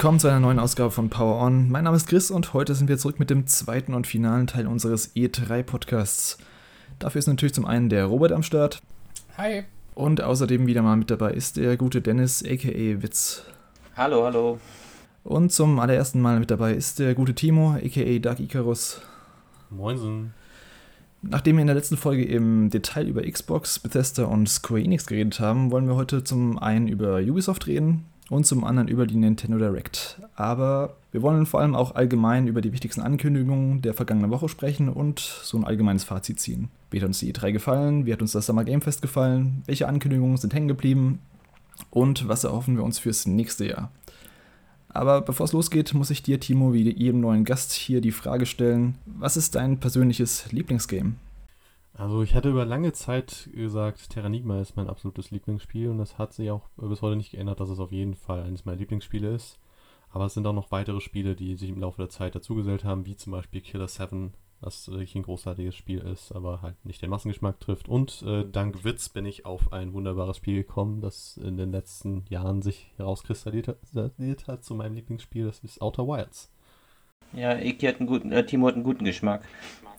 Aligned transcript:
Willkommen 0.00 0.18
zu 0.18 0.28
einer 0.28 0.40
neuen 0.40 0.58
Ausgabe 0.58 0.90
von 0.90 1.10
Power 1.10 1.42
On. 1.42 1.70
Mein 1.70 1.84
Name 1.84 1.94
ist 1.94 2.06
Chris 2.06 2.30
und 2.30 2.54
heute 2.54 2.74
sind 2.74 2.88
wir 2.88 2.96
zurück 2.96 3.18
mit 3.18 3.28
dem 3.28 3.46
zweiten 3.46 3.92
und 3.92 4.06
finalen 4.06 4.46
Teil 4.46 4.66
unseres 4.66 5.14
E3-Podcasts. 5.14 6.38
Dafür 6.98 7.18
ist 7.18 7.26
natürlich 7.26 7.52
zum 7.52 7.66
einen 7.66 7.90
der 7.90 8.06
Robert 8.06 8.32
am 8.32 8.42
Start. 8.42 8.80
Hi. 9.36 9.64
Und 9.94 10.22
außerdem 10.22 10.66
wieder 10.66 10.80
mal 10.80 10.96
mit 10.96 11.10
dabei 11.10 11.32
ist 11.32 11.58
der 11.58 11.76
gute 11.76 12.00
Dennis, 12.00 12.42
aka 12.42 13.02
Witz. 13.02 13.44
Hallo, 13.94 14.24
hallo. 14.24 14.58
Und 15.22 15.52
zum 15.52 15.78
allerersten 15.78 16.22
Mal 16.22 16.40
mit 16.40 16.50
dabei 16.50 16.72
ist 16.72 16.98
der 16.98 17.14
gute 17.14 17.34
Timo, 17.34 17.72
aka 17.74 18.18
Dark 18.20 18.40
Icarus. 18.40 19.02
Moinsen. 19.68 20.32
Nachdem 21.20 21.56
wir 21.56 21.60
in 21.60 21.66
der 21.66 21.76
letzten 21.76 21.98
Folge 21.98 22.24
im 22.24 22.70
Detail 22.70 23.06
über 23.06 23.20
Xbox, 23.30 23.78
Bethesda 23.78 24.24
und 24.24 24.48
Square 24.48 24.80
Enix 24.80 25.04
geredet 25.04 25.40
haben, 25.40 25.70
wollen 25.70 25.86
wir 25.86 25.96
heute 25.96 26.24
zum 26.24 26.58
einen 26.58 26.88
über 26.88 27.18
Ubisoft 27.18 27.66
reden 27.66 28.06
und 28.30 28.46
zum 28.46 28.64
anderen 28.64 28.88
über 28.88 29.06
die 29.06 29.16
Nintendo 29.16 29.58
Direct. 29.58 30.18
Aber 30.36 30.96
wir 31.10 31.20
wollen 31.20 31.44
vor 31.44 31.60
allem 31.60 31.74
auch 31.74 31.96
allgemein 31.96 32.46
über 32.46 32.62
die 32.62 32.72
wichtigsten 32.72 33.02
Ankündigungen 33.02 33.82
der 33.82 33.92
vergangenen 33.92 34.30
Woche 34.30 34.48
sprechen 34.48 34.88
und 34.88 35.18
so 35.18 35.58
ein 35.58 35.64
allgemeines 35.64 36.04
Fazit 36.04 36.40
ziehen. 36.40 36.70
Wie 36.90 37.00
hat 37.00 37.06
uns 37.06 37.18
die 37.18 37.34
E3 37.34 37.52
gefallen? 37.52 38.06
Wie 38.06 38.12
hat 38.12 38.22
uns 38.22 38.32
das 38.32 38.46
Summer 38.46 38.64
Game 38.64 38.80
Fest 38.80 39.02
gefallen? 39.02 39.62
Welche 39.66 39.88
Ankündigungen 39.88 40.36
sind 40.36 40.54
hängen 40.54 40.68
geblieben? 40.68 41.18
Und 41.90 42.28
was 42.28 42.44
erhoffen 42.44 42.76
wir 42.76 42.84
uns 42.84 43.00
fürs 43.00 43.26
nächste 43.26 43.66
Jahr? 43.66 43.90
Aber 44.88 45.20
bevor 45.22 45.44
es 45.44 45.52
losgeht, 45.52 45.92
muss 45.94 46.10
ich 46.10 46.22
dir, 46.22 46.38
Timo, 46.40 46.72
wie 46.72 46.88
jedem 46.88 47.20
neuen 47.20 47.44
Gast 47.44 47.72
hier 47.72 48.00
die 48.00 48.10
Frage 48.12 48.46
stellen: 48.46 48.96
Was 49.06 49.36
ist 49.36 49.54
dein 49.54 49.78
persönliches 49.78 50.50
Lieblingsgame? 50.52 51.14
Also, 52.00 52.22
ich 52.22 52.34
hatte 52.34 52.48
über 52.48 52.64
lange 52.64 52.94
Zeit 52.94 53.50
gesagt, 53.52 54.08
Terranigma 54.08 54.58
ist 54.58 54.74
mein 54.74 54.88
absolutes 54.88 55.30
Lieblingsspiel 55.32 55.90
und 55.90 55.98
das 55.98 56.16
hat 56.16 56.32
sich 56.32 56.50
auch 56.50 56.62
bis 56.78 57.02
heute 57.02 57.16
nicht 57.16 57.32
geändert, 57.32 57.60
dass 57.60 57.68
es 57.68 57.78
auf 57.78 57.92
jeden 57.92 58.14
Fall 58.14 58.42
eines 58.42 58.64
meiner 58.64 58.78
Lieblingsspiele 58.78 59.28
ist. 59.34 59.58
Aber 60.08 60.24
es 60.24 60.32
sind 60.32 60.46
auch 60.46 60.54
noch 60.54 60.72
weitere 60.72 61.02
Spiele, 61.02 61.36
die 61.36 61.56
sich 61.56 61.68
im 61.68 61.78
Laufe 61.78 62.00
der 62.00 62.08
Zeit 62.08 62.34
dazugesellt 62.34 62.84
haben, 62.84 63.04
wie 63.04 63.16
zum 63.16 63.32
Beispiel 63.32 63.60
Killer 63.60 63.86
7, 63.86 64.32
was 64.62 64.88
wirklich 64.88 65.14
ein 65.14 65.24
großartiges 65.24 65.74
Spiel 65.74 65.98
ist, 65.98 66.32
aber 66.32 66.62
halt 66.62 66.82
nicht 66.86 67.02
den 67.02 67.10
Massengeschmack 67.10 67.60
trifft. 67.60 67.86
Und 67.86 68.22
äh, 68.22 68.48
dank 68.50 68.82
Witz 68.82 69.10
bin 69.10 69.26
ich 69.26 69.44
auf 69.44 69.70
ein 69.74 69.92
wunderbares 69.92 70.38
Spiel 70.38 70.54
gekommen, 70.54 71.02
das 71.02 71.36
in 71.36 71.58
den 71.58 71.70
letzten 71.70 72.24
Jahren 72.30 72.62
sich 72.62 72.94
herauskristallisiert 72.96 74.46
hat 74.46 74.64
zu 74.64 74.74
meinem 74.74 74.94
Lieblingsspiel, 74.94 75.44
das 75.44 75.58
ist 75.58 75.82
Outer 75.82 76.08
Wilds. 76.08 76.50
Ja, 77.32 77.56
Iki 77.56 77.86
hat 77.86 78.00
einen 78.00 78.06
guten, 78.06 78.32
äh, 78.32 78.44
Timo 78.44 78.68
hat 78.68 78.74
einen 78.74 78.84
guten 78.84 79.04
Geschmack. 79.04 79.42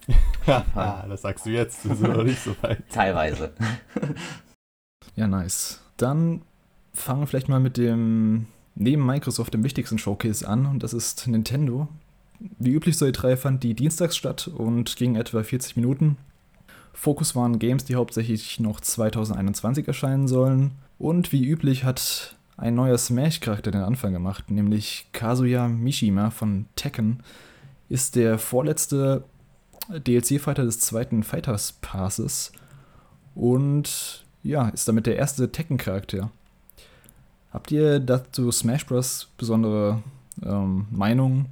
ah, 0.76 1.06
das 1.08 1.22
sagst 1.22 1.46
du 1.46 1.52
jetzt, 1.52 1.86
das 1.86 1.94
ist 1.94 2.02
noch 2.02 2.24
nicht 2.24 2.44
so 2.44 2.56
weit. 2.62 2.84
Teilweise. 2.90 3.54
ja, 5.16 5.28
nice. 5.28 5.82
Dann 5.98 6.42
fangen 6.94 7.22
wir 7.22 7.28
vielleicht 7.28 7.50
mal 7.50 7.60
mit 7.60 7.78
dem 7.78 8.48
neben 8.76 9.06
Microsoft 9.06 9.54
dem 9.54 9.64
wichtigsten 9.64 9.98
Showcase 9.98 10.48
an 10.48 10.66
und 10.66 10.84
das 10.84 10.94
ist 10.94 11.28
Nintendo. 11.28 11.88
Wie 12.58 12.72
üblich 12.72 12.98
soll 12.98 13.10
E3 13.10 13.38
fand 13.38 13.64
die 13.64 13.76
dienstags 13.76 14.18
statt 14.18 14.48
und 14.48 14.96
ging 14.96 15.16
etwa 15.16 15.44
40 15.44 15.76
Minuten. 15.76 16.18
Fokus 16.94 17.36
waren 17.36 17.60
Games, 17.60 17.86
die 17.86 17.96
hauptsächlich 17.96 18.60
noch 18.60 18.82
2021 18.82 19.88
erscheinen 19.88 20.28
sollen. 20.28 20.72
Und 20.98 21.32
wie 21.32 21.46
üblich 21.46 21.84
hat 21.84 22.36
ein 22.58 22.76
neuer 22.76 22.98
Smash-Charakter 22.98 23.72
den 23.72 23.82
Anfang 23.82 24.14
gemacht, 24.14 24.52
nämlich 24.52 25.08
Kazuya 25.14 25.68
Mishima 25.68 26.30
von 26.30 26.66
Tekken, 26.76 27.24
ist 27.90 28.16
der 28.16 28.38
vorletzte 28.38 29.24
DLC-Fighter 29.90 30.64
des 30.64 30.80
zweiten 30.80 31.24
Fighters 31.24 31.74
Passes 31.82 32.52
und 33.36 34.26
ja, 34.44 34.70
ist 34.70 34.88
damit 34.88 35.06
der 35.06 35.18
erste 35.18 35.52
Tekken-Charakter. 35.52 36.32
Habt 37.52 37.72
ihr 37.72 38.00
dazu 38.00 38.52
Smash 38.52 38.86
Bros. 38.86 39.30
besondere 39.38 40.02
ähm, 40.44 40.88
Meinungen? 40.90 41.48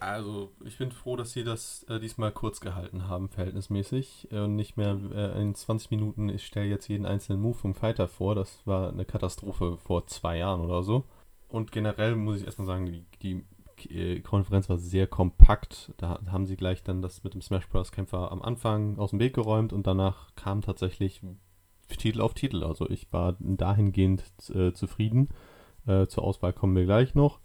Also, 0.00 0.50
ich 0.64 0.78
bin 0.78 0.92
froh, 0.92 1.16
dass 1.16 1.32
sie 1.32 1.44
das 1.44 1.82
äh, 1.84 2.00
diesmal 2.00 2.32
kurz 2.32 2.60
gehalten 2.60 3.06
haben, 3.06 3.28
verhältnismäßig. 3.28 4.28
Äh, 4.32 4.40
und 4.40 4.56
nicht 4.56 4.78
mehr 4.78 4.98
äh, 5.14 5.40
in 5.40 5.54
20 5.54 5.90
Minuten, 5.90 6.30
ich 6.30 6.46
stelle 6.46 6.68
jetzt 6.68 6.88
jeden 6.88 7.04
einzelnen 7.04 7.42
Move 7.42 7.58
vom 7.58 7.74
Fighter 7.74 8.08
vor. 8.08 8.34
Das 8.34 8.66
war 8.66 8.88
eine 8.88 9.04
Katastrophe 9.04 9.76
vor 9.76 10.06
zwei 10.06 10.38
Jahren 10.38 10.62
oder 10.62 10.82
so. 10.82 11.04
Und 11.48 11.70
generell 11.70 12.16
muss 12.16 12.38
ich 12.38 12.46
erstmal 12.46 12.66
sagen, 12.66 12.86
die, 12.86 13.04
die 13.20 13.94
äh, 13.94 14.20
Konferenz 14.20 14.70
war 14.70 14.78
sehr 14.78 15.06
kompakt. 15.06 15.92
Da 15.98 16.18
haben 16.32 16.46
sie 16.46 16.56
gleich 16.56 16.82
dann 16.82 17.02
das 17.02 17.22
mit 17.22 17.34
dem 17.34 17.42
Smash 17.42 17.68
Bros. 17.68 17.92
Kämpfer 17.92 18.32
am 18.32 18.40
Anfang 18.40 18.98
aus 18.98 19.10
dem 19.10 19.20
Weg 19.20 19.34
geräumt 19.34 19.74
und 19.74 19.86
danach 19.86 20.34
kam 20.34 20.62
tatsächlich 20.62 21.20
Titel 21.98 22.22
auf 22.22 22.32
Titel. 22.32 22.64
Also, 22.64 22.88
ich 22.88 23.12
war 23.12 23.36
dahingehend 23.38 24.24
äh, 24.54 24.72
zufrieden. 24.72 25.28
Äh, 25.86 26.06
zur 26.06 26.24
Auswahl 26.24 26.54
kommen 26.54 26.74
wir 26.74 26.86
gleich 26.86 27.14
noch. 27.14 27.40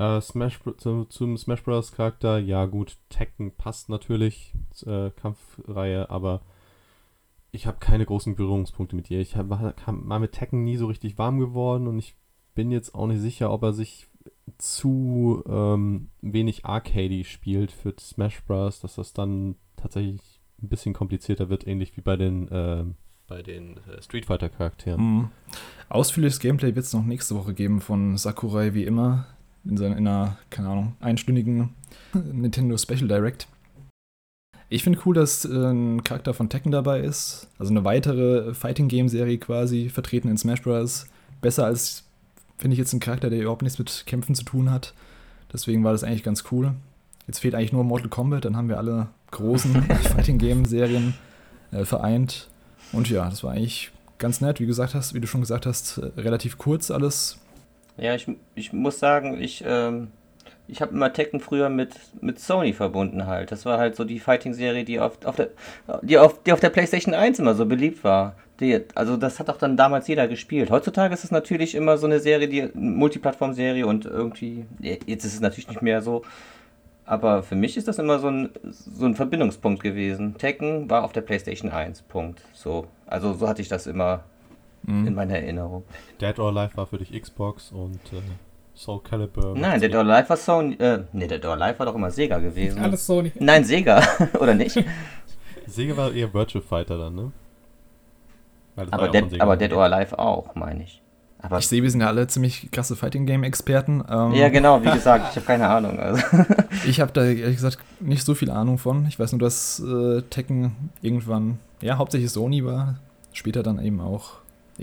Uh, 0.00 0.20
Smash 0.20 0.60
zum, 0.76 1.10
zum, 1.10 1.36
Smash 1.36 1.64
Bros. 1.64 1.90
Charakter, 1.90 2.38
ja 2.38 2.66
gut, 2.66 2.96
Tekken 3.08 3.50
passt 3.56 3.88
natürlich, 3.88 4.54
äh, 4.86 5.10
Kampfreihe, 5.10 6.08
aber 6.08 6.42
ich 7.50 7.66
habe 7.66 7.78
keine 7.80 8.06
großen 8.06 8.36
Berührungspunkte 8.36 8.94
mit 8.94 9.10
ihr. 9.10 9.20
Ich 9.20 9.34
hab, 9.34 9.50
war, 9.50 9.74
war 9.86 10.18
mit 10.20 10.32
Tekken 10.32 10.62
nie 10.62 10.76
so 10.76 10.86
richtig 10.86 11.18
warm 11.18 11.40
geworden 11.40 11.88
und 11.88 11.98
ich 11.98 12.14
bin 12.54 12.70
jetzt 12.70 12.94
auch 12.94 13.08
nicht 13.08 13.20
sicher, 13.20 13.50
ob 13.50 13.64
er 13.64 13.72
sich 13.72 14.06
zu 14.56 15.42
ähm, 15.48 16.10
wenig 16.20 16.64
arcady 16.64 17.24
spielt 17.24 17.72
für 17.72 17.92
Smash 17.98 18.44
Bros., 18.44 18.80
dass 18.80 18.94
das 18.94 19.12
dann 19.12 19.56
tatsächlich 19.74 20.40
ein 20.62 20.68
bisschen 20.68 20.94
komplizierter 20.94 21.48
wird, 21.48 21.66
ähnlich 21.66 21.96
wie 21.96 22.02
bei 22.02 22.16
den, 22.16 22.46
äh, 22.48 22.84
bei 23.26 23.42
den 23.42 23.78
äh, 23.78 24.00
Street 24.00 24.26
Fighter 24.26 24.48
Charakteren. 24.48 25.00
Mhm. 25.00 25.28
Ausführliches 25.88 26.38
Gameplay 26.38 26.74
wird 26.74 26.86
es 26.86 26.92
noch 26.92 27.04
nächste 27.04 27.34
Woche 27.34 27.54
geben 27.54 27.80
von 27.80 28.16
Sakurai 28.16 28.74
wie 28.74 28.84
immer 28.84 29.26
in, 29.68 29.76
seiner, 29.76 29.96
in 29.96 30.06
einer, 30.06 30.36
keine 30.50 30.68
Ahnung, 30.68 30.96
einstündigen 31.00 31.70
Nintendo 32.12 32.76
Special 32.76 33.08
Direct. 33.08 33.46
Ich 34.70 34.82
finde 34.82 34.98
cool, 35.06 35.14
dass 35.14 35.44
äh, 35.44 35.48
ein 35.48 36.04
Charakter 36.04 36.34
von 36.34 36.48
Tekken 36.48 36.72
dabei 36.72 37.00
ist. 37.00 37.48
Also 37.58 37.72
eine 37.72 37.84
weitere 37.84 38.52
Fighting 38.54 38.88
Game 38.88 39.08
Serie 39.08 39.38
quasi, 39.38 39.88
vertreten 39.88 40.28
in 40.28 40.36
Smash 40.36 40.62
Bros. 40.62 41.06
Besser 41.40 41.64
als, 41.64 42.04
finde 42.58 42.74
ich, 42.74 42.78
jetzt 42.78 42.92
ein 42.92 43.00
Charakter, 43.00 43.30
der 43.30 43.40
überhaupt 43.40 43.62
nichts 43.62 43.78
mit 43.78 44.04
Kämpfen 44.06 44.34
zu 44.34 44.44
tun 44.44 44.70
hat. 44.70 44.92
Deswegen 45.52 45.84
war 45.84 45.92
das 45.92 46.04
eigentlich 46.04 46.22
ganz 46.22 46.44
cool. 46.50 46.74
Jetzt 47.26 47.38
fehlt 47.38 47.54
eigentlich 47.54 47.72
nur 47.72 47.84
Mortal 47.84 48.08
Kombat, 48.08 48.44
dann 48.44 48.56
haben 48.56 48.68
wir 48.68 48.78
alle 48.78 49.08
großen 49.30 49.82
Fighting 50.02 50.38
Game 50.38 50.64
Serien 50.64 51.14
äh, 51.70 51.84
vereint. 51.84 52.48
Und 52.92 53.08
ja, 53.08 53.28
das 53.28 53.42
war 53.44 53.52
eigentlich 53.52 53.90
ganz 54.18 54.40
nett. 54.40 54.60
Wie, 54.60 54.66
gesagt 54.66 54.94
hast, 54.94 55.14
wie 55.14 55.20
du 55.20 55.26
schon 55.26 55.40
gesagt 55.40 55.64
hast, 55.64 56.00
relativ 56.16 56.58
kurz 56.58 56.90
alles. 56.90 57.38
Ja, 57.98 58.14
ich, 58.14 58.26
ich 58.54 58.72
muss 58.72 58.98
sagen, 58.98 59.40
ich, 59.40 59.64
ähm, 59.66 60.08
ich 60.68 60.80
habe 60.82 60.92
immer 60.92 61.12
Tekken 61.12 61.40
früher 61.40 61.68
mit, 61.68 61.94
mit 62.20 62.38
Sony 62.38 62.72
verbunden 62.72 63.26
halt. 63.26 63.50
Das 63.50 63.64
war 63.64 63.78
halt 63.78 63.96
so 63.96 64.04
die 64.04 64.20
Fighting-Serie, 64.20 64.84
die 64.84 65.00
auf, 65.00 65.24
auf 65.24 65.36
der, 65.36 65.48
die, 66.02 66.18
auf, 66.18 66.42
die 66.42 66.52
auf 66.52 66.60
der 66.60 66.70
PlayStation 66.70 67.14
1 67.14 67.38
immer 67.38 67.54
so 67.54 67.66
beliebt 67.66 68.04
war. 68.04 68.36
Die, 68.60 68.80
also 68.94 69.16
das 69.16 69.38
hat 69.38 69.50
auch 69.50 69.56
dann 69.56 69.76
damals 69.76 70.08
jeder 70.08 70.28
gespielt. 70.28 70.70
Heutzutage 70.70 71.14
ist 71.14 71.24
es 71.24 71.30
natürlich 71.30 71.74
immer 71.74 71.96
so 71.96 72.06
eine 72.06 72.20
Serie, 72.20 72.48
die 72.48 72.68
Multiplattform-Serie 72.74 73.86
und 73.86 74.04
irgendwie, 74.04 74.66
jetzt 74.80 75.24
ist 75.24 75.34
es 75.34 75.40
natürlich 75.40 75.68
nicht 75.68 75.82
mehr 75.82 76.02
so. 76.02 76.22
Aber 77.04 77.42
für 77.42 77.54
mich 77.54 77.76
ist 77.76 77.88
das 77.88 77.98
immer 77.98 78.18
so 78.18 78.28
ein, 78.28 78.50
so 78.70 79.06
ein 79.06 79.14
Verbindungspunkt 79.14 79.82
gewesen. 79.82 80.36
Tekken 80.36 80.90
war 80.90 81.04
auf 81.04 81.12
der 81.12 81.22
PlayStation 81.22 81.70
1, 81.70 82.02
Punkt. 82.02 82.42
So. 82.52 82.86
Also 83.06 83.32
so 83.32 83.48
hatte 83.48 83.62
ich 83.62 83.68
das 83.68 83.86
immer 83.86 84.24
mhm. 84.82 85.06
in 85.06 85.14
meiner 85.14 85.34
Erinnerung. 85.34 85.84
Dead 86.20 86.38
or 86.38 86.48
Alive 86.48 86.76
war 86.76 86.86
für 86.86 86.98
dich 86.98 87.20
Xbox 87.20 87.72
und 87.72 88.00
äh, 88.12 88.22
Soul 88.74 89.00
Calibur. 89.02 89.56
Nein, 89.56 89.80
Dead 89.80 89.94
or 89.94 90.00
Alive 90.00 90.28
war 90.28 90.36
Sony. 90.36 90.74
Äh, 90.74 91.04
nee, 91.12 91.26
Dead 91.26 91.44
or 91.44 91.52
Alive 91.52 91.78
war 91.78 91.86
doch 91.86 91.94
immer 91.94 92.10
Sega 92.10 92.38
gewesen. 92.38 92.80
Alles 92.80 93.06
Sony. 93.06 93.32
Nein, 93.38 93.64
Sega, 93.64 94.02
oder 94.40 94.54
nicht? 94.54 94.84
Sega 95.66 95.96
war 95.96 96.12
eher 96.12 96.32
Virtual 96.32 96.62
Fighter 96.62 96.98
dann, 96.98 97.14
ne? 97.14 97.32
Aber, 98.76 99.08
Dead, 99.08 99.40
aber 99.40 99.56
Dead 99.56 99.72
or 99.72 99.82
Alive 99.82 100.18
auch, 100.18 100.54
meine 100.54 100.84
ich. 100.84 101.02
Aber 101.40 101.58
ich 101.58 101.68
sehe, 101.68 101.82
wir 101.82 101.90
sind 101.90 102.00
ja 102.00 102.08
alle 102.08 102.26
ziemlich 102.26 102.70
krasse 102.72 102.96
Fighting 102.96 103.24
Game 103.24 103.44
Experten. 103.44 104.02
Ähm 104.08 104.32
ja, 104.34 104.48
genau, 104.48 104.82
wie 104.82 104.90
gesagt, 104.90 105.30
ich 105.30 105.36
habe 105.36 105.46
keine 105.46 105.68
Ahnung. 105.68 105.98
Also. 105.98 106.22
ich 106.86 107.00
habe 107.00 107.12
da 107.12 107.24
ehrlich 107.24 107.56
gesagt 107.56 107.78
nicht 108.00 108.24
so 108.24 108.34
viel 108.34 108.50
Ahnung 108.50 108.78
von. 108.78 109.06
Ich 109.06 109.18
weiß 109.20 109.32
nur, 109.32 109.38
dass 109.38 109.80
äh, 109.80 110.22
Tekken 110.22 110.90
irgendwann, 111.00 111.60
ja, 111.80 111.96
hauptsächlich 111.96 112.30
Sony 112.30 112.64
war, 112.64 112.96
später 113.32 113.62
dann 113.62 113.78
eben 113.78 114.00
auch 114.00 114.32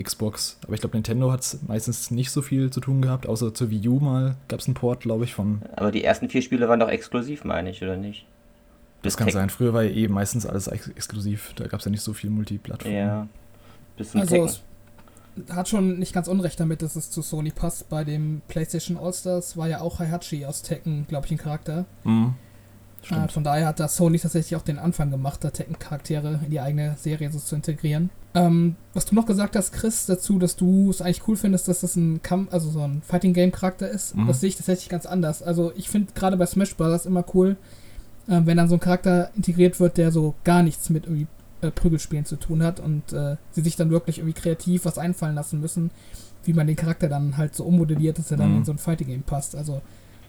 Xbox. 0.01 0.57
Aber 0.63 0.73
ich 0.73 0.81
glaube, 0.81 0.95
Nintendo 0.95 1.31
hat 1.31 1.57
meistens 1.67 2.11
nicht 2.11 2.31
so 2.31 2.41
viel 2.41 2.69
zu 2.69 2.79
tun 2.79 3.01
gehabt, 3.01 3.27
außer 3.27 3.53
zur 3.53 3.69
Wii 3.69 3.87
U 3.87 3.99
mal 3.99 4.35
gab 4.47 4.59
es 4.59 4.67
einen 4.67 4.75
Port, 4.75 5.01
glaube 5.01 5.23
ich, 5.23 5.33
von. 5.33 5.61
Aber 5.75 5.91
die 5.91 6.03
ersten 6.03 6.29
vier 6.29 6.41
Spiele 6.41 6.67
waren 6.67 6.79
doch 6.79 6.89
exklusiv, 6.89 7.43
meine 7.43 7.69
ich, 7.69 7.81
oder 7.81 7.95
nicht? 7.95 8.25
Das, 9.01 9.13
das 9.13 9.17
kann 9.17 9.27
Tekken. 9.27 9.41
sein. 9.41 9.49
Früher 9.49 9.73
war 9.73 9.83
ja 9.83 9.91
eh 9.91 10.07
meistens 10.07 10.45
alles 10.45 10.67
ex 10.67 10.89
exklusiv. 10.89 11.53
Da 11.55 11.67
gab 11.67 11.79
es 11.79 11.85
ja 11.85 11.91
nicht 11.91 12.01
so 12.01 12.13
viel 12.13 12.29
Multiplattform. 12.29 12.93
Ja. 12.93 13.27
Bisschen 13.97 14.21
also, 14.21 14.35
Tekken 14.35 14.55
hat 15.49 15.67
schon 15.67 15.99
nicht 15.99 16.13
ganz 16.13 16.27
unrecht 16.27 16.59
damit, 16.59 16.81
dass 16.81 16.95
es 16.95 17.11
zu 17.11 17.21
Sony 17.21 17.51
passt. 17.51 17.89
Bei 17.89 18.03
dem 18.03 18.41
PlayStation 18.47 18.97
All-Stars 18.97 19.57
war 19.57 19.67
ja 19.67 19.81
auch 19.81 19.99
Heihachi 19.99 20.45
aus 20.45 20.61
Tekken, 20.61 21.05
glaube 21.07 21.25
ich, 21.25 21.33
ein 21.33 21.37
Charakter. 21.37 21.85
Mhm. 22.03 22.35
Äh, 23.09 23.27
von 23.27 23.43
daher 23.43 23.67
hat 23.67 23.79
da 23.79 23.87
Sony 23.87 24.17
tatsächlich 24.17 24.55
auch 24.55 24.63
den 24.63 24.79
Anfang 24.79 25.11
gemacht, 25.11 25.43
da 25.43 25.51
Tekken-Charaktere 25.51 26.39
in 26.43 26.51
die 26.51 26.59
eigene 26.59 26.95
Serie 26.97 27.31
so 27.31 27.39
zu 27.39 27.55
integrieren. 27.55 28.09
Ähm, 28.35 28.75
was 28.93 29.05
du 29.05 29.15
noch 29.15 29.25
gesagt 29.25 29.55
hast, 29.55 29.71
Chris, 29.71 30.05
dazu, 30.05 30.37
dass 30.39 30.57
du 30.57 30.89
es 30.89 31.01
eigentlich 31.01 31.25
cool 31.27 31.37
findest, 31.37 31.69
dass 31.69 31.79
das 31.79 31.95
ein 31.95 32.21
Kampf, 32.21 32.53
also 32.53 32.69
so 32.69 32.81
ein 32.81 33.01
Fighting 33.01 33.33
Game 33.33 33.53
Charakter 33.53 33.89
ist, 33.89 34.15
mhm. 34.15 34.27
das 34.27 34.41
sehe 34.41 34.49
ich 34.49 34.57
tatsächlich 34.57 34.89
ganz 34.89 35.05
anders. 35.05 35.41
Also 35.41 35.71
ich 35.75 35.89
finde 35.89 36.11
gerade 36.13 36.35
bei 36.35 36.45
Smash 36.45 36.75
Bros. 36.75 37.05
immer 37.05 37.23
cool, 37.33 37.55
äh, 38.27 38.41
wenn 38.43 38.57
dann 38.57 38.67
so 38.67 38.75
ein 38.75 38.81
Charakter 38.81 39.31
integriert 39.37 39.79
wird, 39.79 39.97
der 39.97 40.11
so 40.11 40.35
gar 40.43 40.63
nichts 40.63 40.89
mit 40.89 41.05
irgendwie 41.05 41.27
äh, 41.61 41.71
Prügelspielen 41.71 42.25
zu 42.25 42.35
tun 42.35 42.61
hat 42.61 42.81
und 42.81 43.13
äh, 43.13 43.37
sie 43.51 43.61
sich 43.61 43.77
dann 43.77 43.89
wirklich 43.89 44.17
irgendwie 44.17 44.39
kreativ 44.39 44.83
was 44.83 44.97
einfallen 44.97 45.35
lassen 45.35 45.61
müssen, 45.61 45.91
wie 46.43 46.53
man 46.53 46.67
den 46.67 46.75
Charakter 46.75 47.07
dann 47.07 47.37
halt 47.37 47.55
so 47.55 47.63
ummodelliert, 47.63 48.19
dass 48.19 48.31
er 48.31 48.37
dann 48.37 48.51
mhm. 48.51 48.57
in 48.57 48.65
so 48.65 48.73
ein 48.73 48.77
Fighting 48.77 49.07
Game 49.07 49.23
passt. 49.23 49.55
Also 49.55 49.81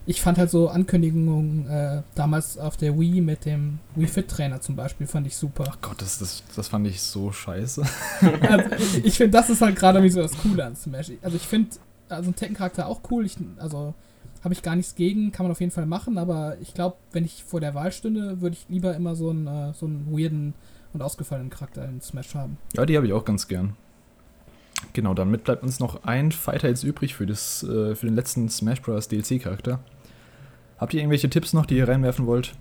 ich 0.06 0.20
fand 0.20 0.38
halt 0.38 0.50
so 0.50 0.68
Ankündigungen 0.68 1.68
äh, 1.68 2.02
damals 2.14 2.58
auf 2.58 2.76
der 2.76 2.98
Wii 2.98 3.20
mit 3.20 3.44
dem 3.44 3.80
Wii 3.96 4.06
Fit 4.06 4.28
Trainer 4.28 4.60
zum 4.60 4.76
Beispiel, 4.76 5.06
fand 5.06 5.26
ich 5.26 5.36
super. 5.36 5.64
Ach 5.68 5.78
Gott, 5.82 6.00
das, 6.00 6.18
das, 6.18 6.44
das 6.54 6.68
fand 6.68 6.86
ich 6.86 7.02
so 7.02 7.32
scheiße. 7.32 7.82
also, 8.48 8.70
ich, 9.02 9.16
finde, 9.16 9.32
das 9.32 9.50
ist 9.50 9.60
halt 9.60 9.74
gerade 9.74 10.02
wie 10.02 10.10
so 10.10 10.22
das 10.22 10.38
Coole 10.38 10.64
an 10.64 10.76
Smash. 10.76 11.10
Also 11.22 11.36
ich 11.36 11.42
finde, 11.42 11.70
also 12.08 12.30
ein 12.30 12.36
Tekken-Charakter 12.36 12.86
auch 12.86 13.00
cool. 13.10 13.26
Ich, 13.26 13.36
also 13.58 13.94
habe 14.44 14.54
ich 14.54 14.62
gar 14.62 14.76
nichts 14.76 14.94
gegen, 14.94 15.32
kann 15.32 15.44
man 15.44 15.50
auf 15.50 15.60
jeden 15.60 15.72
Fall 15.72 15.86
machen, 15.86 16.18
aber 16.18 16.56
ich 16.60 16.72
glaube, 16.72 16.96
wenn 17.10 17.24
ich 17.24 17.42
vor 17.42 17.60
der 17.60 17.74
Wahl 17.74 17.90
stünde, 17.90 18.40
würde 18.40 18.54
ich 18.54 18.66
lieber 18.68 18.94
immer 18.94 19.16
so 19.16 19.30
einen, 19.30 19.48
äh, 19.48 19.72
so 19.74 19.86
einen 19.86 20.06
weirden 20.12 20.54
und 20.92 21.02
ausgefallenen 21.02 21.50
Charakter 21.50 21.84
in 21.84 22.00
Smash 22.00 22.36
haben. 22.36 22.58
Ja, 22.74 22.86
die 22.86 22.96
habe 22.96 23.08
ich 23.08 23.12
auch 23.12 23.24
ganz 23.24 23.48
gern. 23.48 23.74
Genau, 24.92 25.14
damit 25.14 25.44
bleibt 25.44 25.62
uns 25.62 25.80
noch 25.80 26.04
ein 26.04 26.32
Fighter 26.32 26.68
jetzt 26.68 26.84
übrig 26.84 27.14
für, 27.14 27.26
das, 27.26 27.62
äh, 27.64 27.94
für 27.96 28.06
den 28.06 28.14
letzten 28.14 28.48
Smash 28.48 28.82
Bros. 28.82 29.08
DLC-Charakter. 29.08 29.80
Habt 30.78 30.92
ihr 30.94 31.00
irgendwelche 31.00 31.30
Tipps 31.30 31.52
noch, 31.52 31.66
die 31.66 31.76
ihr 31.76 31.88
reinwerfen 31.88 32.26
wollt? 32.26 32.54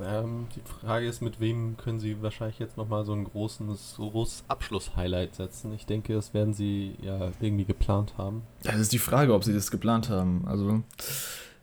Ähm, 0.00 0.46
die 0.54 0.60
Frage 0.60 1.06
ist, 1.06 1.20
mit 1.20 1.40
wem 1.40 1.76
können 1.76 1.98
sie 1.98 2.22
wahrscheinlich 2.22 2.58
jetzt 2.60 2.76
nochmal 2.76 3.04
so 3.04 3.12
ein 3.12 3.24
großes, 3.24 3.96
großes 3.96 4.44
Abschluss-Highlight 4.46 5.34
setzen? 5.34 5.72
Ich 5.74 5.86
denke, 5.86 6.14
das 6.14 6.34
werden 6.34 6.54
sie 6.54 6.94
ja 7.02 7.32
irgendwie 7.40 7.64
geplant 7.64 8.14
haben. 8.16 8.42
Ja, 8.62 8.72
das 8.72 8.82
ist 8.82 8.92
die 8.92 8.98
Frage, 8.98 9.34
ob 9.34 9.44
sie 9.44 9.52
das 9.52 9.70
geplant 9.70 10.08
haben. 10.08 10.46
Also 10.46 10.82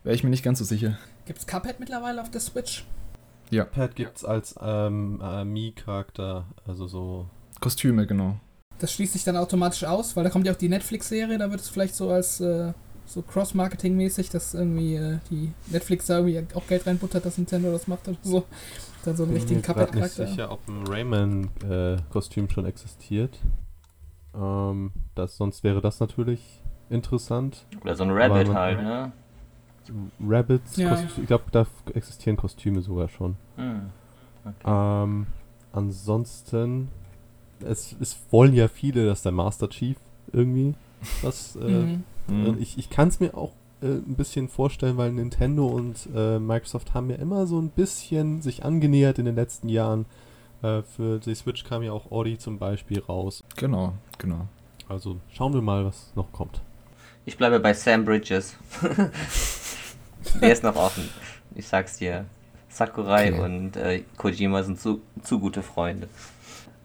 wäre 0.03 0.15
ich 0.15 0.23
mir 0.23 0.29
nicht 0.29 0.43
ganz 0.43 0.59
so 0.59 0.65
sicher. 0.65 0.97
Gibt 1.25 1.39
es 1.39 1.47
Cuphead 1.47 1.79
mittlerweile 1.79 2.21
auf 2.21 2.29
der 2.29 2.41
Switch? 2.41 2.85
Ja. 3.51 3.63
Cuphead 3.63 3.95
gibt 3.95 4.17
es 4.17 4.25
als 4.25 4.55
ähm, 4.61 5.21
äh, 5.23 5.45
Mii-Charakter, 5.45 6.45
also 6.67 6.87
so. 6.87 7.29
Kostüme, 7.61 8.05
genau. 8.05 8.37
Das 8.79 8.91
schließt 8.91 9.13
sich 9.13 9.23
dann 9.23 9.37
automatisch 9.37 9.85
aus, 9.85 10.17
weil 10.17 10.25
da 10.25 10.29
kommt 10.29 10.45
ja 10.45 10.51
auch 10.51 10.57
die 10.57 10.67
Netflix-Serie, 10.67 11.37
da 11.37 11.49
wird 11.49 11.61
es 11.61 11.69
vielleicht 11.69 11.95
so 11.95 12.09
als 12.09 12.41
äh, 12.41 12.73
so 13.05 13.21
Cross-Marketing-mäßig, 13.21 14.29
dass 14.29 14.53
irgendwie 14.53 14.95
äh, 14.95 15.19
die 15.29 15.51
Netflix 15.67 16.07
da 16.07 16.19
irgendwie 16.19 16.43
auch 16.55 16.67
Geld 16.67 16.85
reinbuttert, 16.85 17.25
dass 17.25 17.37
Nintendo 17.37 17.71
das 17.71 17.87
macht 17.87 18.07
oder 18.07 18.17
so. 18.21 18.43
Dann 19.05 19.15
so 19.15 19.23
einen 19.23 19.33
richtigen 19.33 19.61
Cuphead-Charakter. 19.61 20.05
Ich 20.05 20.15
bin 20.15 20.25
mir 20.25 20.31
sicher, 20.31 20.51
ob 20.51 20.67
ein 20.67 20.87
Rayman-Kostüm 20.87 22.45
äh, 22.45 22.49
schon 22.49 22.65
existiert. 22.65 23.39
Ähm, 24.33 24.91
das, 25.13 25.37
sonst 25.37 25.63
wäre 25.63 25.79
das 25.79 25.99
natürlich 25.99 26.63
interessant. 26.89 27.65
Oder 27.81 27.95
so 27.95 28.03
ein 28.03 28.11
Rabbit 28.11 28.53
halt, 28.53 28.81
ne? 28.81 29.11
Rabbits, 30.19 30.77
ja. 30.77 30.99
ich 31.03 31.27
glaube, 31.27 31.43
da 31.51 31.67
existieren 31.93 32.37
Kostüme 32.37 32.81
sogar 32.81 33.07
schon. 33.07 33.35
Hm. 33.55 33.91
Okay. 34.43 35.03
Ähm, 35.03 35.27
ansonsten, 35.71 36.89
es, 37.59 37.95
es 37.99 38.17
wollen 38.31 38.55
ja 38.55 38.67
viele, 38.67 39.05
dass 39.05 39.21
der 39.21 39.31
Master 39.31 39.69
Chief 39.69 39.97
irgendwie 40.33 40.73
was 41.21 41.55
äh, 41.57 41.67
mhm. 41.67 42.03
Mhm. 42.27 42.57
Ich, 42.59 42.77
ich 42.77 42.89
kann 42.89 43.07
es 43.07 43.19
mir 43.19 43.35
auch 43.35 43.53
äh, 43.81 43.87
ein 43.87 44.15
bisschen 44.15 44.49
vorstellen, 44.49 44.97
weil 44.97 45.11
Nintendo 45.11 45.67
und 45.67 46.09
äh, 46.15 46.39
Microsoft 46.39 46.93
haben 46.93 47.09
ja 47.09 47.17
immer 47.17 47.47
so 47.47 47.59
ein 47.59 47.69
bisschen 47.69 48.41
sich 48.41 48.63
angenähert 48.63 49.19
in 49.19 49.25
den 49.25 49.35
letzten 49.35 49.69
Jahren. 49.69 50.05
Äh, 50.61 50.81
für 50.83 51.19
die 51.19 51.35
Switch 51.35 51.63
kam 51.63 51.83
ja 51.83 51.91
auch 51.91 52.11
Audi 52.11 52.37
zum 52.37 52.57
Beispiel 52.57 52.99
raus. 52.99 53.43
Genau, 53.57 53.93
genau. 54.17 54.47
Also 54.87 55.17
schauen 55.31 55.53
wir 55.53 55.61
mal, 55.61 55.85
was 55.85 56.11
noch 56.15 56.31
kommt. 56.31 56.61
Ich 57.25 57.37
bleibe 57.37 57.59
bei 57.59 57.73
Sam 57.73 58.05
Bridges. 58.05 58.55
Der 60.41 60.51
ist 60.51 60.63
noch 60.63 60.75
offen. 60.75 61.09
Ich 61.55 61.67
sag's 61.67 61.97
dir. 61.97 62.25
Sakurai 62.69 63.31
okay. 63.33 63.41
und 63.41 63.77
äh, 63.77 64.03
Kojima 64.17 64.63
sind 64.63 64.79
zu, 64.79 65.01
zu 65.23 65.39
gute 65.39 65.63
Freunde. 65.63 66.07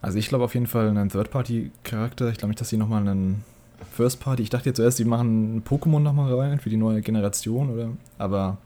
Also 0.02 0.18
ich 0.18 0.28
glaube 0.28 0.44
auf 0.44 0.54
jeden 0.54 0.66
Fall 0.66 0.88
einen 0.88 1.08
Third-Party-Charakter. 1.08 2.28
Ich 2.28 2.38
glaube 2.38 2.50
nicht, 2.50 2.60
dass 2.60 2.68
sie 2.68 2.76
nochmal 2.76 3.06
einen 3.06 3.44
First 3.92 4.20
Party. 4.20 4.42
Ich 4.42 4.50
dachte 4.50 4.68
jetzt 4.68 4.76
zuerst, 4.76 4.98
die 4.98 5.04
machen 5.04 5.62
Pokémon 5.64 6.00
nochmal 6.00 6.32
rein 6.34 6.60
für 6.60 6.70
die 6.70 6.76
neue 6.76 7.00
Generation, 7.00 7.70
oder? 7.70 7.90
Aber 8.18 8.58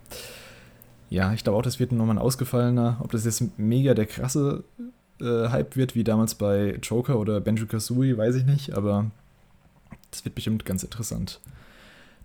ja, 1.11 1.33
ich 1.33 1.45
glaube 1.45 1.59
auch, 1.59 1.63
das 1.63 1.79
wird 1.79 1.93
nochmal 1.93 2.17
ein 2.17 2.23
ausgefallener. 2.23 2.99
Ob 3.01 3.13
das 3.13 3.25
jetzt 3.25 3.59
mega 3.59 3.95
der 3.95 4.07
krasse 4.07 4.65
äh, 5.21 5.49
Hype 5.49 5.77
wird, 5.77 5.95
wie 5.95 6.05
damals 6.05 6.35
bei 6.35 6.79
Joker 6.83 7.19
oder 7.19 7.41
Benjo 7.41 7.67
Kazooie, 7.67 8.17
weiß 8.17 8.35
ich 8.37 8.45
nicht, 8.45 8.75
aber 8.75 9.11
das 10.11 10.25
wird 10.25 10.35
bestimmt 10.35 10.65
ganz 10.65 10.83
interessant. 10.83 11.41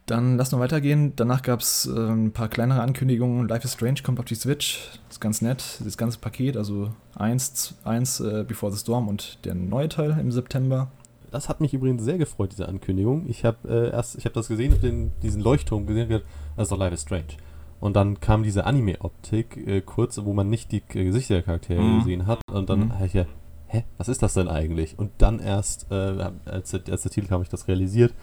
Dann 0.06 0.38
lass 0.38 0.52
noch 0.52 0.60
weitergehen. 0.60 1.14
Danach 1.16 1.44
gab 1.44 1.60
es 1.60 1.86
äh, 1.86 1.92
ein 1.92 2.32
paar 2.32 2.50
kleinere 2.50 2.82
Ankündigungen. 2.82 3.48
Life 3.48 3.66
is 3.66 3.74
Strange 3.74 4.02
kommt 4.04 4.20
auf 4.20 4.26
die 4.26 4.34
Switch. 4.34 4.90
Das 5.08 5.18
ist 5.18 5.20
ganz 5.20 5.42
nett. 5.44 5.80
Das 5.84 5.98
ganze 5.98 6.18
Paket, 6.18 6.58
also 6.58 6.92
1, 7.16 7.76
1 7.84 8.20
äh, 8.22 8.44
Before 8.48 8.72
the 8.72 8.80
Storm 8.80 9.08
und 9.08 9.38
der 9.46 9.54
neue 9.54 9.88
Teil 9.88 10.18
im 10.20 10.32
September. 10.32 10.92
Das 11.32 11.50
hat 11.50 11.62
mich 11.62 11.74
übrigens 11.74 12.04
sehr 12.04 12.18
gefreut, 12.18 12.52
diese 12.52 12.68
Ankündigung. 12.68 13.30
Ich 13.30 13.46
habe 13.46 13.58
äh, 13.68 13.92
erst, 13.92 14.18
ich 14.18 14.26
habe 14.26 14.34
das 14.34 14.48
gesehen, 14.48 14.80
den, 14.82 15.12
diesen 15.22 15.42
Leuchtturm 15.42 15.86
gesehen, 15.86 16.10
das 16.10 16.64
ist 16.64 16.72
doch 16.72 16.78
Life 16.78 16.94
is 16.94 17.02
Strange. 17.02 17.38
Und 17.80 17.96
dann 17.96 18.20
kam 18.20 18.44
diese 18.44 18.66
Anime-Optik 18.66 19.58
äh, 19.58 19.82
kurz, 19.82 20.20
wo 20.24 20.34
man 20.34 20.50
nicht 20.50 20.72
die 20.72 20.84
äh, 20.94 21.06
Gesichter 21.06 21.36
der 21.36 21.44
Charaktere 21.44 21.82
mhm. 21.82 22.00
gesehen 22.00 22.28
hat. 22.28 22.42
Und 22.52 22.70
dann 22.70 22.80
mhm. 22.80 22.94
habe 22.96 23.06
ich 23.06 23.14
ja, 23.14 23.26
hä, 23.68 23.86
was 23.98 24.10
ist 24.10 24.22
das 24.22 24.34
denn 24.34 24.48
eigentlich? 24.48 24.98
Und 24.98 25.12
dann 25.20 25.40
erst, 25.40 25.92
äh, 25.92 26.32
als, 26.46 26.72
der, 26.72 26.82
als 26.90 27.04
der 27.04 27.12
Titel 27.12 27.28
kam, 27.28 27.36
habe 27.36 27.44
ich 27.44 27.50
das 27.50 27.68
realisiert. 27.68 28.14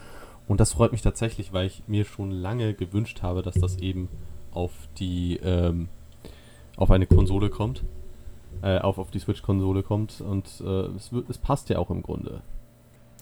Und 0.49 0.61
das 0.61 0.73
freut 0.73 0.93
mich 0.93 1.03
tatsächlich, 1.03 1.53
weil 1.53 1.67
ich 1.67 1.85
mir 1.87 2.05
schon 2.05 2.31
lange 2.31 2.75
gewünscht 2.75 3.23
habe, 3.23 3.43
dass 3.43 3.55
das 3.55 3.79
eben 3.79 4.09
auf 4.53 4.73
die, 4.99 5.39
ähm, 5.43 5.89
auf 6.77 6.91
eine 6.91 7.07
Konsole 7.07 7.49
kommt. 7.49 7.83
Äh, 8.63 8.79
auf, 8.79 8.99
auf 8.99 9.11
die 9.11 9.19
Switch-Konsole 9.19 9.83
kommt. 9.83 10.21
Und 10.21 10.63
äh, 10.65 10.87
es, 10.97 11.11
es 11.29 11.39
passt 11.39 11.69
ja 11.69 11.79
auch 11.79 11.91
im 11.91 12.03
Grunde. 12.03 12.43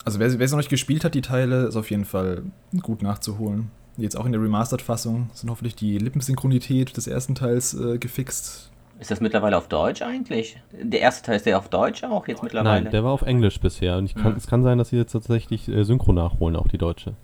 Also 0.04 0.18
wer, 0.18 0.38
wer 0.38 0.44
es 0.44 0.50
noch 0.50 0.58
nicht 0.58 0.70
gespielt 0.70 1.04
hat, 1.04 1.14
die 1.14 1.23
Teile, 1.23 1.64
ist 1.64 1.76
auf 1.76 1.90
jeden 1.90 2.04
Fall 2.04 2.42
gut 2.82 3.02
nachzuholen. 3.02 3.70
Jetzt 3.96 4.16
auch 4.16 4.26
in 4.26 4.32
der 4.32 4.42
Remastered-Fassung 4.42 5.30
sind 5.32 5.50
hoffentlich 5.50 5.76
die 5.76 5.99
Lippensynchronität 5.99 6.96
des 6.96 7.06
ersten 7.06 7.34
Teils 7.34 7.75
äh, 7.75 7.99
gefixt. 7.99 8.70
Ist 9.00 9.11
das 9.11 9.20
mittlerweile 9.20 9.56
auf 9.56 9.68
Deutsch 9.68 10.02
eigentlich? 10.02 10.61
Der 10.73 11.00
erste 11.00 11.25
Teil 11.25 11.37
ist 11.37 11.46
der 11.46 11.58
auf 11.58 11.68
Deutsch 11.68 12.04
auch 12.04 12.26
jetzt 12.28 12.42
mittlerweile? 12.42 12.82
Nein, 12.82 12.92
der 12.92 13.04
war 13.04 13.12
auf 13.12 13.23
Englisch 13.23 13.61
bisher. 13.61 13.96
Und 13.96 14.14
kann, 14.14 14.32
mhm. 14.32 14.38
es 14.38 14.46
kann 14.46 14.62
sein, 14.62 14.78
dass 14.78 14.90
sie 14.90 14.96
jetzt 14.96 15.12
tatsächlich 15.12 15.68
äh, 15.68 15.84
Synchro 15.84 16.12
nachholen, 16.12 16.56
auch 16.56 16.68
die 16.68 16.78
deutsche. 16.78 17.14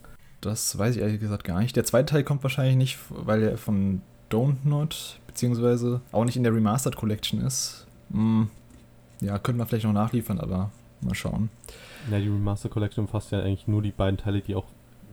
Das 0.40 0.78
weiß 0.78 0.96
ich 0.96 1.02
ehrlich 1.02 1.20
gesagt 1.20 1.44
gar 1.44 1.60
nicht. 1.60 1.76
Der 1.76 1.84
zweite 1.84 2.12
Teil 2.12 2.24
kommt 2.24 2.42
wahrscheinlich 2.42 2.76
nicht, 2.76 2.98
weil 3.10 3.42
er 3.42 3.58
von 3.58 4.00
Don't 4.30 4.56
Not, 4.64 5.18
beziehungsweise 5.26 6.00
auch 6.12 6.24
nicht 6.24 6.36
in 6.36 6.44
der 6.44 6.54
Remastered 6.54 6.96
Collection 6.96 7.44
ist. 7.44 7.86
Hm, 8.10 8.48
ja, 9.20 9.38
könnte 9.38 9.58
man 9.58 9.66
vielleicht 9.66 9.84
noch 9.84 9.92
nachliefern, 9.92 10.40
aber 10.40 10.70
mal 11.02 11.14
schauen. 11.14 11.50
Ja, 12.10 12.18
die 12.18 12.28
Remaster 12.28 12.68
Collection 12.68 13.08
fasst 13.08 13.32
ja 13.32 13.40
eigentlich 13.40 13.66
nur 13.66 13.82
die 13.82 13.90
beiden 13.90 14.16
Teile, 14.16 14.40
die 14.40 14.54
auch 14.54 14.66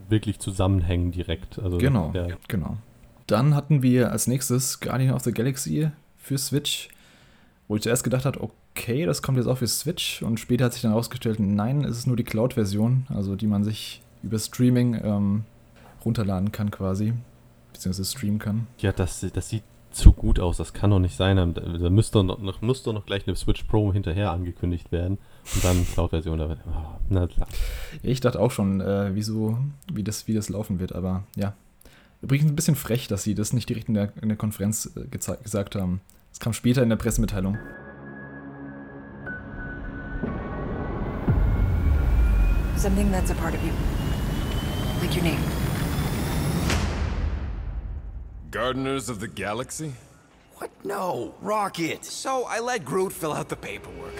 wirklich 0.08 0.38
zusammenhängen 0.38 1.12
direkt. 1.12 1.58
Also 1.58 1.78
genau, 1.78 2.12
genau. 2.48 2.76
Dann 3.26 3.54
hatten 3.54 3.82
wir 3.82 4.10
als 4.10 4.26
nächstes 4.26 4.80
Guardian 4.80 5.14
of 5.14 5.22
the 5.22 5.32
Galaxy 5.32 5.90
für 6.16 6.38
Switch, 6.38 6.88
wo 7.68 7.76
ich 7.76 7.82
zuerst 7.82 8.04
gedacht 8.04 8.24
habe, 8.24 8.40
okay, 8.40 9.04
das 9.04 9.20
kommt 9.20 9.36
jetzt 9.36 9.46
auch 9.46 9.58
für 9.58 9.66
Switch 9.66 10.22
und 10.22 10.40
später 10.40 10.64
hat 10.66 10.72
sich 10.72 10.82
dann 10.82 10.92
herausgestellt, 10.92 11.38
nein, 11.40 11.84
es 11.84 11.98
ist 11.98 12.06
nur 12.06 12.16
die 12.16 12.24
Cloud-Version, 12.24 13.06
also 13.10 13.36
die 13.36 13.46
man 13.46 13.64
sich 13.64 14.00
über 14.22 14.38
Streaming 14.38 14.98
ähm, 15.02 15.44
runterladen 16.04 16.52
kann 16.52 16.70
quasi, 16.70 17.12
beziehungsweise 17.72 18.10
streamen 18.10 18.38
kann. 18.38 18.66
Ja, 18.78 18.92
das, 18.92 19.26
das 19.32 19.48
sieht 19.50 19.62
zu 19.90 20.12
gut 20.12 20.38
aus, 20.38 20.56
das 20.56 20.72
kann 20.72 20.90
doch 20.90 20.98
nicht 20.98 21.16
sein. 21.16 21.54
Da 21.54 21.90
müsste 21.90 22.24
doch 22.24 22.38
noch, 22.38 22.62
noch 22.62 23.06
gleich 23.06 23.26
eine 23.26 23.36
Switch 23.36 23.64
Pro 23.64 23.92
hinterher 23.92 24.30
angekündigt 24.30 24.92
werden. 24.92 25.18
Und 25.54 25.64
dann 25.64 25.86
Cloud-Version. 25.86 26.40
Oh, 26.40 26.56
na 27.08 27.26
klar. 27.26 27.48
Ich 28.02 28.20
dachte 28.20 28.40
auch 28.40 28.50
schon, 28.50 28.80
äh, 28.80 29.14
wieso, 29.14 29.58
wie 29.92 30.04
das, 30.04 30.26
wie 30.28 30.34
das 30.34 30.48
laufen 30.48 30.78
wird, 30.78 30.94
aber 30.94 31.24
ja. 31.36 31.54
Übrigens 32.20 32.50
ein 32.50 32.56
bisschen 32.56 32.76
frech, 32.76 33.08
dass 33.08 33.22
sie 33.22 33.34
das 33.34 33.52
nicht 33.52 33.68
direkt 33.68 33.88
in 33.88 33.94
der, 33.94 34.12
in 34.20 34.28
der 34.28 34.36
Konferenz 34.36 34.90
äh, 34.96 35.06
gesagt 35.08 35.76
haben. 35.76 36.00
Es 36.32 36.40
kam 36.40 36.52
später 36.52 36.82
in 36.82 36.88
der 36.88 36.96
Pressemitteilung. 36.96 37.56
Something 42.76 43.10
that's 43.10 43.30
a 43.30 43.34
part 43.34 43.54
of 43.54 43.60
you. 43.64 43.72
Like 45.00 45.14
your 45.14 45.24
name. 45.24 45.40
Gardeners 48.50 49.08
of 49.08 49.20
the 49.20 49.28
Galaxy? 49.28 49.94
What? 50.58 50.70
No, 50.84 51.34
Rocket. 51.42 52.04
So 52.04 52.46
I 52.48 52.60
let 52.60 52.84
Groot 52.84 53.12
fill 53.12 53.32
out 53.32 53.48
the 53.48 53.56
paperwork. 53.56 54.14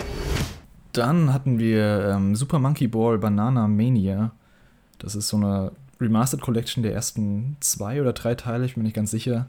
Dann 0.99 1.33
hatten 1.33 1.61
wir 1.61 2.09
ähm, 2.09 2.35
Super 2.35 2.59
Monkey 2.59 2.89
Ball 2.89 3.19
Banana 3.19 3.69
Mania. 3.69 4.33
Das 4.99 5.15
ist 5.15 5.29
so 5.29 5.37
eine 5.37 5.71
Remastered 6.01 6.43
Collection 6.43 6.83
der 6.83 6.93
ersten 6.93 7.57
zwei 7.61 8.01
oder 8.01 8.13
drei 8.13 8.35
Teile, 8.35 8.65
ich 8.65 8.75
bin 8.75 8.83
nicht 8.83 8.97
ganz 8.97 9.13
sicher. 9.13 9.47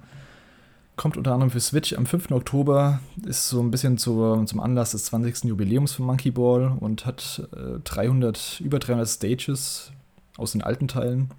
kommt 0.95 1.17
unter 1.17 1.33
anderem 1.33 1.49
für 1.49 1.59
Switch 1.59 1.93
am 1.93 2.05
5. 2.05 2.29
Oktober, 2.29 2.99
ist 3.25 3.49
so 3.49 3.61
ein 3.61 3.71
bisschen 3.71 3.97
zur, 3.97 4.45
zum 4.45 4.59
Anlass 4.59 4.91
des 4.91 5.05
20. 5.05 5.45
Jubiläums 5.45 5.93
von 5.93 6.05
Monkey 6.05 6.29
Ball 6.29 6.71
und 6.79 7.07
hat 7.07 7.47
äh, 7.51 7.79
300, 7.83 8.59
über 8.59 8.77
300 8.77 9.09
Stages 9.09 9.91
aus 10.37 10.51
den 10.51 10.61
alten 10.61 10.87
Teilen. 10.87 11.31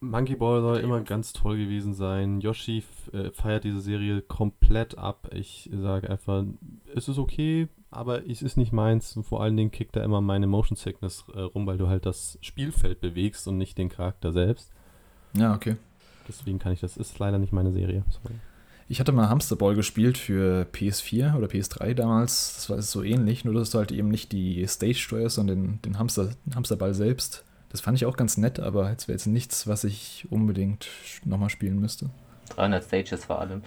Monkey 0.00 0.36
Ball 0.36 0.60
soll 0.60 0.78
immer 0.78 1.00
ganz 1.00 1.32
toll 1.32 1.56
gewesen 1.56 1.94
sein. 1.94 2.40
Yoshi 2.40 2.84
äh, 3.12 3.30
feiert 3.30 3.64
diese 3.64 3.80
Serie 3.80 4.22
komplett 4.22 4.98
ab. 4.98 5.30
Ich 5.32 5.70
sage 5.72 6.10
einfach, 6.10 6.44
es 6.94 7.08
ist 7.08 7.18
okay, 7.18 7.68
aber 7.90 8.28
es 8.28 8.42
ist 8.42 8.56
nicht 8.56 8.72
meins. 8.72 9.16
Und 9.16 9.24
vor 9.24 9.42
allen 9.42 9.56
Dingen 9.56 9.70
kickt 9.70 9.96
da 9.96 10.04
immer 10.04 10.20
meine 10.20 10.46
Motion 10.46 10.76
Sickness 10.76 11.24
äh, 11.34 11.40
rum, 11.40 11.66
weil 11.66 11.78
du 11.78 11.88
halt 11.88 12.04
das 12.04 12.38
Spielfeld 12.42 13.00
bewegst 13.00 13.48
und 13.48 13.56
nicht 13.56 13.78
den 13.78 13.88
Charakter 13.88 14.32
selbst. 14.32 14.70
Ja, 15.32 15.54
okay. 15.54 15.76
Deswegen 16.28 16.58
kann 16.58 16.72
ich 16.72 16.80
das, 16.80 16.96
ist 16.96 17.18
leider 17.18 17.38
nicht 17.38 17.52
meine 17.52 17.72
Serie. 17.72 18.04
Sorry. 18.10 18.34
Ich 18.88 19.00
hatte 19.00 19.12
mal 19.12 19.28
Hamsterball 19.28 19.74
gespielt 19.74 20.16
für 20.16 20.66
PS4 20.72 21.36
oder 21.36 21.48
PS3 21.48 21.94
damals. 21.94 22.54
Das 22.54 22.70
war 22.70 22.80
so 22.82 23.02
ähnlich, 23.02 23.44
nur 23.44 23.54
dass 23.54 23.70
du 23.70 23.78
halt 23.78 23.90
eben 23.90 24.08
nicht 24.08 24.30
die 24.30 24.64
Stage 24.68 24.94
steuerst, 24.94 25.36
sondern 25.36 25.56
den, 25.56 25.82
den, 25.82 25.98
Hamster, 25.98 26.30
den 26.44 26.54
Hamsterball 26.54 26.94
selbst. 26.94 27.44
Das 27.70 27.80
fand 27.80 27.96
ich 27.96 28.06
auch 28.06 28.16
ganz 28.16 28.36
nett, 28.36 28.60
aber 28.60 28.90
es 28.96 29.08
wäre 29.08 29.16
jetzt 29.16 29.26
nichts, 29.26 29.66
was 29.66 29.84
ich 29.84 30.26
unbedingt 30.30 30.88
nochmal 31.24 31.50
spielen 31.50 31.80
müsste. 31.80 32.10
300 32.50 32.84
Stages 32.84 33.24
vor 33.24 33.40
allem. 33.40 33.62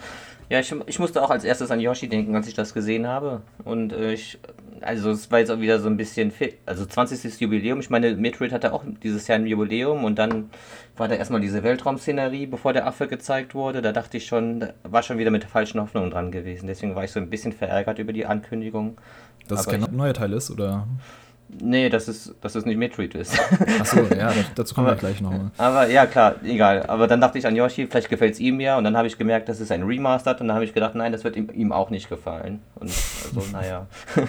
Ja, 0.49 0.59
ich, 0.59 0.73
ich 0.87 0.99
musste 0.99 1.21
auch 1.21 1.29
als 1.29 1.43
erstes 1.43 1.69
an 1.69 1.79
Yoshi 1.79 2.07
denken, 2.07 2.35
als 2.35 2.47
ich 2.47 2.55
das 2.55 2.73
gesehen 2.73 3.07
habe. 3.07 3.41
Und 3.63 3.93
äh, 3.93 4.13
ich, 4.13 4.39
also 4.81 5.11
es 5.11 5.29
war 5.29 5.39
jetzt 5.39 5.51
auch 5.51 5.59
wieder 5.59 5.79
so 5.79 5.87
ein 5.87 5.97
bisschen 5.97 6.31
fit. 6.31 6.57
Also 6.65 6.85
20. 6.85 7.39
Jubiläum. 7.39 7.79
Ich 7.81 7.89
meine, 7.89 8.15
Metroid 8.15 8.51
hatte 8.51 8.73
auch 8.73 8.83
dieses 9.03 9.27
Jahr 9.27 9.37
ein 9.37 9.45
Jubiläum 9.45 10.03
und 10.03 10.17
dann 10.17 10.49
war 10.97 11.07
da 11.07 11.15
erstmal 11.15 11.41
diese 11.41 11.61
Weltraumszenerie, 11.61 12.47
bevor 12.47 12.73
der 12.73 12.87
Affe 12.87 13.07
gezeigt 13.07 13.53
wurde. 13.53 13.81
Da 13.81 13.91
dachte 13.91 14.17
ich 14.17 14.25
schon, 14.25 14.61
da 14.61 14.73
war 14.83 15.03
schon 15.03 15.19
wieder 15.19 15.31
mit 15.31 15.43
falschen 15.43 15.79
Hoffnungen 15.79 16.09
dran 16.09 16.31
gewesen. 16.31 16.67
Deswegen 16.67 16.95
war 16.95 17.03
ich 17.03 17.11
so 17.11 17.19
ein 17.19 17.29
bisschen 17.29 17.53
verärgert 17.53 17.99
über 17.99 18.13
die 18.13 18.25
Ankündigung. 18.25 18.97
Dass 19.47 19.67
Aber 19.67 19.77
es 19.77 19.85
kein 19.85 19.95
neuer 19.95 20.13
Teil 20.13 20.33
ist, 20.33 20.49
oder? 20.49 20.87
Nee, 21.61 21.89
dass 21.89 22.07
es, 22.07 22.35
dass 22.41 22.55
es 22.55 22.65
nicht 22.65 22.77
Metroid 22.77 23.15
ist. 23.15 23.37
Achso, 23.79 24.01
ja, 24.15 24.31
dazu 24.55 24.75
kommen 24.75 24.87
wir 24.87 24.95
gleich 24.95 25.19
nochmal. 25.19 25.51
Aber 25.57 25.89
ja, 25.89 26.05
klar, 26.05 26.35
egal. 26.43 26.83
Aber 26.83 27.07
dann 27.07 27.19
dachte 27.19 27.39
ich 27.39 27.47
an 27.47 27.55
Yoshi, 27.55 27.87
vielleicht 27.87 28.09
gefällt 28.09 28.33
es 28.33 28.39
ihm 28.39 28.59
ja. 28.59 28.77
Und 28.77 28.83
dann 28.83 28.95
habe 28.95 29.07
ich 29.07 29.17
gemerkt, 29.17 29.49
das 29.49 29.59
ist 29.59 29.71
ein 29.71 29.83
Remastered. 29.83 30.41
Und 30.41 30.47
dann 30.47 30.55
habe 30.55 30.65
ich 30.65 30.73
gedacht, 30.73 30.93
nein, 30.93 31.11
das 31.11 31.23
wird 31.23 31.35
ihm, 31.35 31.49
ihm 31.53 31.71
auch 31.71 31.89
nicht 31.89 32.07
gefallen. 32.07 32.61
Und 32.75 32.91
also, 32.91 33.43
naja. 33.51 33.87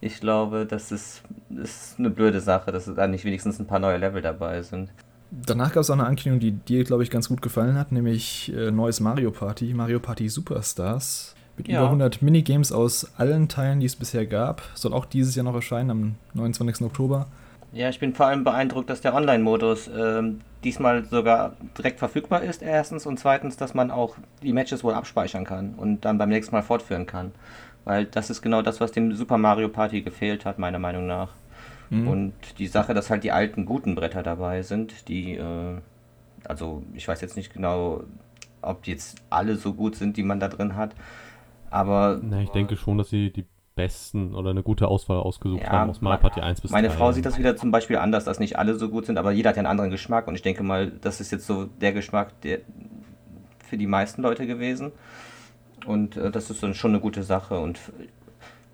ich 0.00 0.20
glaube, 0.20 0.66
das 0.66 0.90
ist, 0.90 1.22
ist 1.62 1.98
eine 1.98 2.10
blöde 2.10 2.40
Sache, 2.40 2.72
dass 2.72 2.92
da 2.92 3.06
nicht 3.06 3.24
wenigstens 3.24 3.60
ein 3.60 3.66
paar 3.66 3.78
neue 3.78 3.98
Level 3.98 4.20
dabei 4.20 4.60
sind. 4.62 4.90
Danach 5.30 5.72
gab 5.72 5.82
es 5.82 5.90
auch 5.90 5.94
eine 5.94 6.06
Ankündigung, 6.06 6.40
die 6.40 6.52
dir, 6.52 6.84
glaube 6.84 7.02
ich, 7.02 7.10
ganz 7.10 7.28
gut 7.28 7.42
gefallen 7.42 7.76
hat, 7.76 7.92
nämlich 7.92 8.52
äh, 8.54 8.70
neues 8.70 9.00
Mario 9.00 9.30
Party, 9.30 9.72
Mario 9.74 9.98
Party 9.98 10.28
Superstars. 10.28 11.33
Mit 11.56 11.68
ja. 11.68 11.78
über 11.78 11.86
100 11.86 12.22
Minigames 12.22 12.72
aus 12.72 13.12
allen 13.16 13.48
Teilen, 13.48 13.80
die 13.80 13.86
es 13.86 13.96
bisher 13.96 14.26
gab. 14.26 14.62
Soll 14.74 14.92
auch 14.92 15.04
dieses 15.04 15.34
Jahr 15.36 15.44
noch 15.44 15.54
erscheinen, 15.54 15.90
am 15.90 16.14
29. 16.34 16.84
Oktober. 16.86 17.26
Ja, 17.72 17.88
ich 17.88 17.98
bin 17.98 18.14
vor 18.14 18.26
allem 18.26 18.44
beeindruckt, 18.44 18.88
dass 18.88 19.00
der 19.00 19.14
Online-Modus 19.14 19.88
ähm, 19.88 20.40
diesmal 20.62 21.04
sogar 21.04 21.54
direkt 21.76 21.98
verfügbar 21.98 22.42
ist, 22.42 22.62
erstens. 22.62 23.04
Und 23.06 23.18
zweitens, 23.18 23.56
dass 23.56 23.74
man 23.74 23.90
auch 23.90 24.16
die 24.42 24.52
Matches 24.52 24.84
wohl 24.84 24.94
abspeichern 24.94 25.44
kann 25.44 25.74
und 25.76 26.04
dann 26.04 26.18
beim 26.18 26.28
nächsten 26.28 26.54
Mal 26.54 26.62
fortführen 26.62 27.06
kann. 27.06 27.32
Weil 27.84 28.06
das 28.06 28.30
ist 28.30 28.42
genau 28.42 28.62
das, 28.62 28.80
was 28.80 28.92
dem 28.92 29.14
Super 29.14 29.38
Mario 29.38 29.68
Party 29.68 30.02
gefehlt 30.02 30.44
hat, 30.44 30.58
meiner 30.58 30.78
Meinung 30.78 31.06
nach. 31.06 31.30
Mhm. 31.90 32.08
Und 32.08 32.32
die 32.58 32.66
Sache, 32.66 32.94
dass 32.94 33.10
halt 33.10 33.24
die 33.24 33.32
alten 33.32 33.66
guten 33.66 33.94
Bretter 33.94 34.22
dabei 34.22 34.62
sind, 34.62 35.08
die, 35.08 35.34
äh, 35.34 35.76
also 36.44 36.82
ich 36.94 37.06
weiß 37.06 37.20
jetzt 37.20 37.36
nicht 37.36 37.52
genau, 37.52 38.04
ob 38.62 38.86
jetzt 38.86 39.16
alle 39.30 39.56
so 39.56 39.74
gut 39.74 39.96
sind, 39.96 40.16
die 40.16 40.22
man 40.22 40.40
da 40.40 40.48
drin 40.48 40.76
hat. 40.76 40.94
Aber. 41.74 42.20
Na, 42.22 42.40
ich 42.40 42.50
denke 42.50 42.76
schon, 42.76 42.98
dass 42.98 43.10
sie 43.10 43.32
die 43.32 43.46
besten 43.74 44.36
oder 44.36 44.50
eine 44.50 44.62
gute 44.62 44.86
Auswahl 44.86 45.18
ausgesucht 45.18 45.62
ja, 45.64 45.70
haben 45.70 45.90
aus 45.90 46.00
Mario 46.00 46.20
Party 46.20 46.40
1 46.40 46.60
bis 46.60 46.70
Meine 46.70 46.88
3. 46.88 46.94
Frau 46.94 47.10
sieht 47.10 47.26
das 47.26 47.36
wieder 47.36 47.56
zum 47.56 47.72
Beispiel 47.72 47.96
anders, 47.96 48.24
dass 48.24 48.38
nicht 48.38 48.56
alle 48.56 48.76
so 48.76 48.88
gut 48.88 49.06
sind, 49.06 49.18
aber 49.18 49.32
jeder 49.32 49.48
hat 49.48 49.56
ja 49.56 49.60
einen 49.60 49.66
anderen 49.66 49.90
Geschmack 49.90 50.28
und 50.28 50.36
ich 50.36 50.42
denke 50.42 50.62
mal, 50.62 50.92
das 50.92 51.20
ist 51.20 51.32
jetzt 51.32 51.48
so 51.48 51.64
der 51.64 51.92
Geschmack 51.92 52.40
der, 52.42 52.60
für 53.58 53.76
die 53.76 53.88
meisten 53.88 54.22
Leute 54.22 54.46
gewesen. 54.46 54.92
Und 55.84 56.16
äh, 56.16 56.30
das 56.30 56.48
ist 56.48 56.62
dann 56.62 56.74
schon 56.74 56.92
eine 56.92 57.00
gute 57.00 57.24
Sache 57.24 57.58
und 57.58 57.80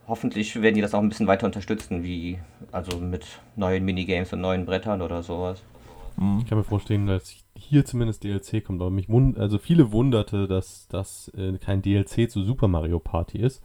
hoffentlich 0.06 0.60
werden 0.60 0.74
die 0.74 0.82
das 0.82 0.92
auch 0.92 1.00
ein 1.00 1.08
bisschen 1.08 1.26
weiter 1.26 1.46
unterstützen, 1.46 2.04
wie 2.04 2.38
also 2.70 2.98
mit 2.98 3.24
neuen 3.56 3.82
Minigames 3.84 4.34
und 4.34 4.42
neuen 4.42 4.66
Brettern 4.66 5.00
oder 5.00 5.22
sowas. 5.22 5.62
Ich 6.40 6.46
kann 6.46 6.58
mir 6.58 6.64
vorstellen, 6.64 7.06
dass 7.06 7.34
hier 7.60 7.84
zumindest 7.84 8.24
DLC 8.24 8.64
kommt. 8.64 8.80
Aber 8.80 8.90
mich 8.90 9.08
wund 9.08 9.38
also 9.38 9.58
viele 9.58 9.92
wunderte, 9.92 10.48
dass 10.48 10.88
das 10.88 11.28
äh, 11.36 11.56
kein 11.58 11.82
DLC 11.82 12.30
zu 12.30 12.42
Super 12.42 12.68
Mario 12.68 12.98
Party 12.98 13.38
ist. 13.38 13.62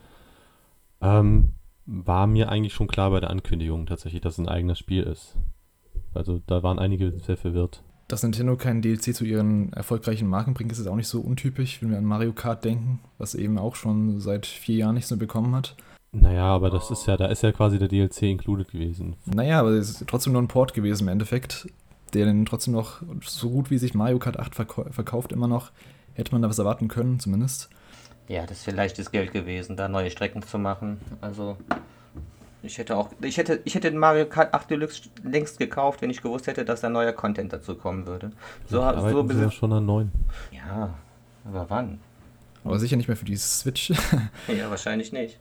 Ähm, 1.02 1.54
war 1.86 2.28
mir 2.28 2.50
eigentlich 2.50 2.74
schon 2.74 2.88
klar 2.88 3.12
bei 3.12 3.20
der 3.20 3.30
Ankündigung 3.30 3.86
tatsächlich, 3.86 4.22
dass 4.22 4.34
es 4.34 4.40
ein 4.40 4.50
eigenes 4.50 4.80
Spiel 4.80 5.04
ist. 5.04 5.38
Also 6.14 6.42
da 6.48 6.64
waren 6.64 6.80
einige 6.80 7.12
sehr 7.20 7.38
verwirrt. 7.38 7.84
Dass 8.08 8.24
Nintendo 8.24 8.56
kein 8.56 8.82
DLC 8.82 9.16
zu 9.16 9.26
ihren 9.26 9.74
erfolgreichen 9.74 10.28
Marken 10.28 10.54
bringt, 10.54 10.72
ist 10.72 10.78
jetzt 10.78 10.88
auch 10.88 10.96
nicht 10.96 11.08
so 11.08 11.22
untypisch, 11.22 11.82
wenn 11.82 11.90
wir 11.90 11.98
an 11.98 12.06
Mario 12.06 12.34
Kart 12.34 12.64
denken, 12.64 13.00
was 13.18 13.34
eben 13.34 13.58
auch 13.58 13.76
schon 13.76 14.20
seit 14.20 14.46
vier 14.46 14.78
Jahren 14.78 14.96
nicht 14.96 15.08
so 15.08 15.18
bekommen 15.18 15.56
hat. 15.56 15.76
Naja, 16.12 16.46
aber 16.46 16.70
das 16.70 16.92
ist 16.92 17.08
ja, 17.08 17.18
da 17.18 17.26
ist 17.26 17.44
ja 17.44 17.52
quasi 17.52 17.78
der 17.78 17.88
DLC 17.88 18.24
included 18.24 18.72
gewesen. 18.72 19.16
Naja, 19.26 19.60
aber 19.60 19.72
es 19.72 19.90
ist 19.90 20.08
trotzdem 20.08 20.34
nur 20.34 20.42
ein 20.42 20.48
Port 20.48 20.74
gewesen 20.74 21.04
im 21.04 21.10
Endeffekt 21.10 21.68
der 22.16 22.26
dann 22.26 22.46
trotzdem 22.46 22.74
noch, 22.74 23.02
so 23.22 23.50
gut 23.50 23.70
wie 23.70 23.78
sich 23.78 23.94
Mario 23.94 24.20
Kart 24.20 24.40
8 24.40 24.56
verkauft, 24.56 25.32
immer 25.32 25.48
noch, 25.48 25.72
hätte 26.14 26.32
man 26.32 26.42
da 26.42 26.50
was 26.50 26.60
erwarten 26.60 26.88
können, 26.88 27.20
zumindest. 27.20 27.70
Ja, 28.28 28.46
das 28.46 28.66
wäre 28.66 28.76
leichtes 28.76 29.12
Geld 29.12 29.34
gewesen, 29.34 29.76
da 29.76 29.88
neue 29.88 30.10
Strecken 30.10 30.42
zu 30.42 30.58
machen. 30.58 31.00
Also, 31.22 31.58
ich 32.64 32.78
hätte 32.78 32.98
auch, 32.98 33.10
ich 33.22 33.38
hätte, 33.38 33.62
ich 33.66 33.76
hätte 33.76 33.92
Mario 33.92 34.26
Kart 34.26 34.54
8 34.54 34.70
Deluxe 34.70 35.10
längst 35.24 35.60
gekauft, 35.60 36.02
wenn 36.02 36.10
ich 36.10 36.22
gewusst 36.22 36.48
hätte, 36.48 36.66
dass 36.66 36.82
da 36.82 36.90
neuer 36.90 37.14
Content 37.14 37.54
dazu 37.54 37.76
kommen 37.76 38.08
würde. 38.08 38.32
So, 38.68 38.80
ja, 38.80 39.00
so 39.00 39.24
ja 39.24 39.52
schon 39.52 39.74
an 39.74 39.86
neuen. 39.86 40.12
Ja, 40.52 40.96
aber 41.46 41.70
wann? 41.70 42.00
Aber 42.64 42.80
sicher 42.80 42.96
nicht 42.98 43.08
mehr 43.08 43.18
für 43.18 43.26
die 43.26 43.36
Switch. 43.36 43.92
ja, 44.48 44.70
wahrscheinlich 44.70 45.12
nicht. 45.12 45.38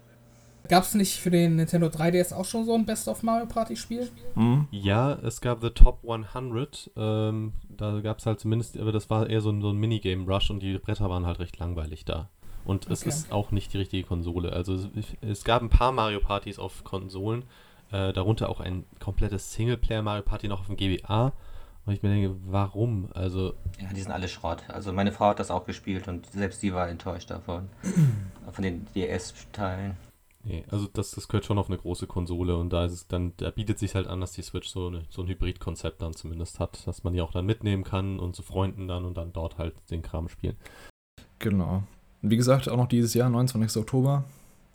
Gab 0.68 0.84
es 0.84 0.94
nicht 0.94 1.18
für 1.20 1.30
den 1.30 1.56
Nintendo 1.56 1.88
3DS 1.88 2.32
auch 2.32 2.46
schon 2.46 2.64
so 2.64 2.74
ein 2.74 2.86
Best 2.86 3.08
of 3.08 3.22
Mario 3.22 3.46
Party 3.46 3.76
Spiel? 3.76 4.08
Mhm. 4.34 4.66
Ja, 4.70 5.12
es 5.22 5.40
gab 5.40 5.60
The 5.60 5.70
Top 5.70 5.98
100. 6.08 6.90
Ähm, 6.96 7.52
da 7.68 8.00
gab 8.00 8.18
es 8.18 8.26
halt 8.26 8.40
zumindest, 8.40 8.78
aber 8.78 8.92
das 8.92 9.10
war 9.10 9.28
eher 9.28 9.42
so 9.42 9.50
ein, 9.50 9.60
so 9.60 9.70
ein 9.70 9.76
Minigame 9.76 10.24
Rush 10.24 10.50
und 10.50 10.60
die 10.60 10.78
Bretter 10.78 11.10
waren 11.10 11.26
halt 11.26 11.38
recht 11.38 11.58
langweilig 11.58 12.04
da. 12.06 12.30
Und 12.64 12.90
es 12.90 13.02
okay. 13.02 13.10
ist 13.10 13.30
auch 13.30 13.50
nicht 13.50 13.74
die 13.74 13.78
richtige 13.78 14.06
Konsole. 14.06 14.52
Also 14.52 14.74
es, 14.74 14.88
es 15.20 15.44
gab 15.44 15.60
ein 15.60 15.68
paar 15.68 15.92
Mario 15.92 16.20
Partys 16.20 16.58
auf 16.58 16.82
Konsolen, 16.82 17.42
äh, 17.92 18.14
darunter 18.14 18.48
auch 18.48 18.60
ein 18.60 18.84
komplettes 19.00 19.52
Singleplayer 19.52 20.00
Mario 20.00 20.22
Party 20.22 20.48
noch 20.48 20.60
auf 20.60 20.66
dem 20.66 20.76
GBA. 20.76 21.32
Und 21.84 21.92
ich 21.92 22.02
mir 22.02 22.08
denke, 22.08 22.34
warum? 22.46 23.10
Also. 23.12 23.52
Ja, 23.78 23.92
die 23.94 24.00
sind 24.00 24.12
alle 24.12 24.28
Schrott. 24.28 24.62
Also 24.68 24.94
meine 24.94 25.12
Frau 25.12 25.26
hat 25.26 25.38
das 25.38 25.50
auch 25.50 25.66
gespielt 25.66 26.08
und 26.08 26.24
selbst 26.32 26.62
sie 26.62 26.72
war 26.72 26.88
enttäuscht 26.88 27.30
davon. 27.30 27.68
von 28.52 28.62
den 28.62 28.86
DS-Teilen. 28.94 29.96
Nee, 30.44 30.64
also 30.68 30.86
das, 30.92 31.12
das 31.12 31.26
gehört 31.28 31.46
schon 31.46 31.58
auf 31.58 31.68
eine 31.68 31.78
große 31.78 32.06
Konsole 32.06 32.56
und 32.56 32.70
da 32.70 32.84
ist 32.84 32.92
es 32.92 33.08
dann, 33.08 33.32
da 33.38 33.50
bietet 33.50 33.78
sich 33.78 33.94
halt 33.94 34.06
an, 34.06 34.20
dass 34.20 34.32
die 34.32 34.42
Switch 34.42 34.68
so, 34.68 34.88
eine, 34.88 35.04
so 35.08 35.22
ein 35.22 35.28
Hybrid-Konzept 35.28 36.02
dann 36.02 36.12
zumindest 36.12 36.60
hat, 36.60 36.86
dass 36.86 37.02
man 37.02 37.14
die 37.14 37.22
auch 37.22 37.32
dann 37.32 37.46
mitnehmen 37.46 37.82
kann 37.82 38.18
und 38.18 38.36
zu 38.36 38.42
Freunden 38.42 38.86
dann 38.86 39.04
und 39.06 39.16
dann 39.16 39.32
dort 39.32 39.56
halt 39.56 39.74
den 39.90 40.02
Kram 40.02 40.28
spielen. 40.28 40.56
Genau. 41.38 41.82
Wie 42.20 42.36
gesagt, 42.36 42.68
auch 42.68 42.76
noch 42.76 42.88
dieses 42.88 43.14
Jahr, 43.14 43.30
29. 43.30 43.80
Oktober. 43.80 44.24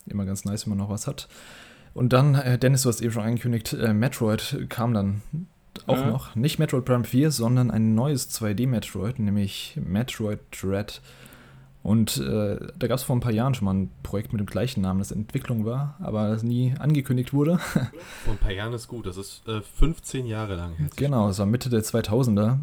Immer 0.08 0.26
ganz 0.26 0.44
nice, 0.46 0.66
wenn 0.66 0.72
man 0.72 0.80
noch 0.80 0.90
was 0.90 1.08
hat. 1.08 1.28
Und 1.94 2.14
dann, 2.14 2.36
äh, 2.36 2.58
Dennis, 2.58 2.84
du 2.84 2.90
hast 2.90 3.02
eben 3.02 3.12
schon 3.12 3.24
angekündigt, 3.24 3.74
äh, 3.74 3.94
Metroid 3.94 4.66
kam 4.70 4.94
dann 4.94 5.22
auch 5.88 5.98
ja. 5.98 6.10
noch. 6.10 6.36
Nicht 6.36 6.60
Metroid 6.60 6.86
Prime 6.86 7.04
4, 7.04 7.32
sondern 7.32 7.72
ein 7.72 7.96
neues 7.96 8.30
2D-Metroid, 8.30 9.20
nämlich 9.20 9.80
Metroid 9.84 10.40
Dread. 10.52 11.02
Und 11.82 12.18
äh, 12.18 12.58
da 12.78 12.88
gab 12.88 12.98
es 12.98 13.04
vor 13.04 13.16
ein 13.16 13.22
paar 13.22 13.32
Jahren 13.32 13.54
schon 13.54 13.66
mal 13.66 13.74
ein 13.74 13.90
Projekt 14.04 14.34
mit 14.34 14.40
dem 14.40 14.48
gleichen 14.48 14.82
Namen, 14.82 15.00
das 15.00 15.12
Entwicklung 15.12 15.66
war, 15.66 15.96
aber 16.00 16.30
das 16.30 16.44
nie 16.44 16.74
angekündigt 16.78 17.34
wurde. 17.34 17.58
vor 18.26 18.34
ein 18.34 18.38
paar 18.38 18.52
Jahren 18.52 18.74
ist 18.74 18.88
gut, 18.88 19.06
das 19.06 19.18
ist 19.18 19.48
äh, 19.48 19.62
15 19.62 20.26
Jahre 20.26 20.56
lang. 20.56 20.74
Genau, 20.98 21.28
das 21.28 21.40
war 21.40 21.46
Mitte 21.46 21.70
der 21.70 21.82
2000er. 21.82 22.58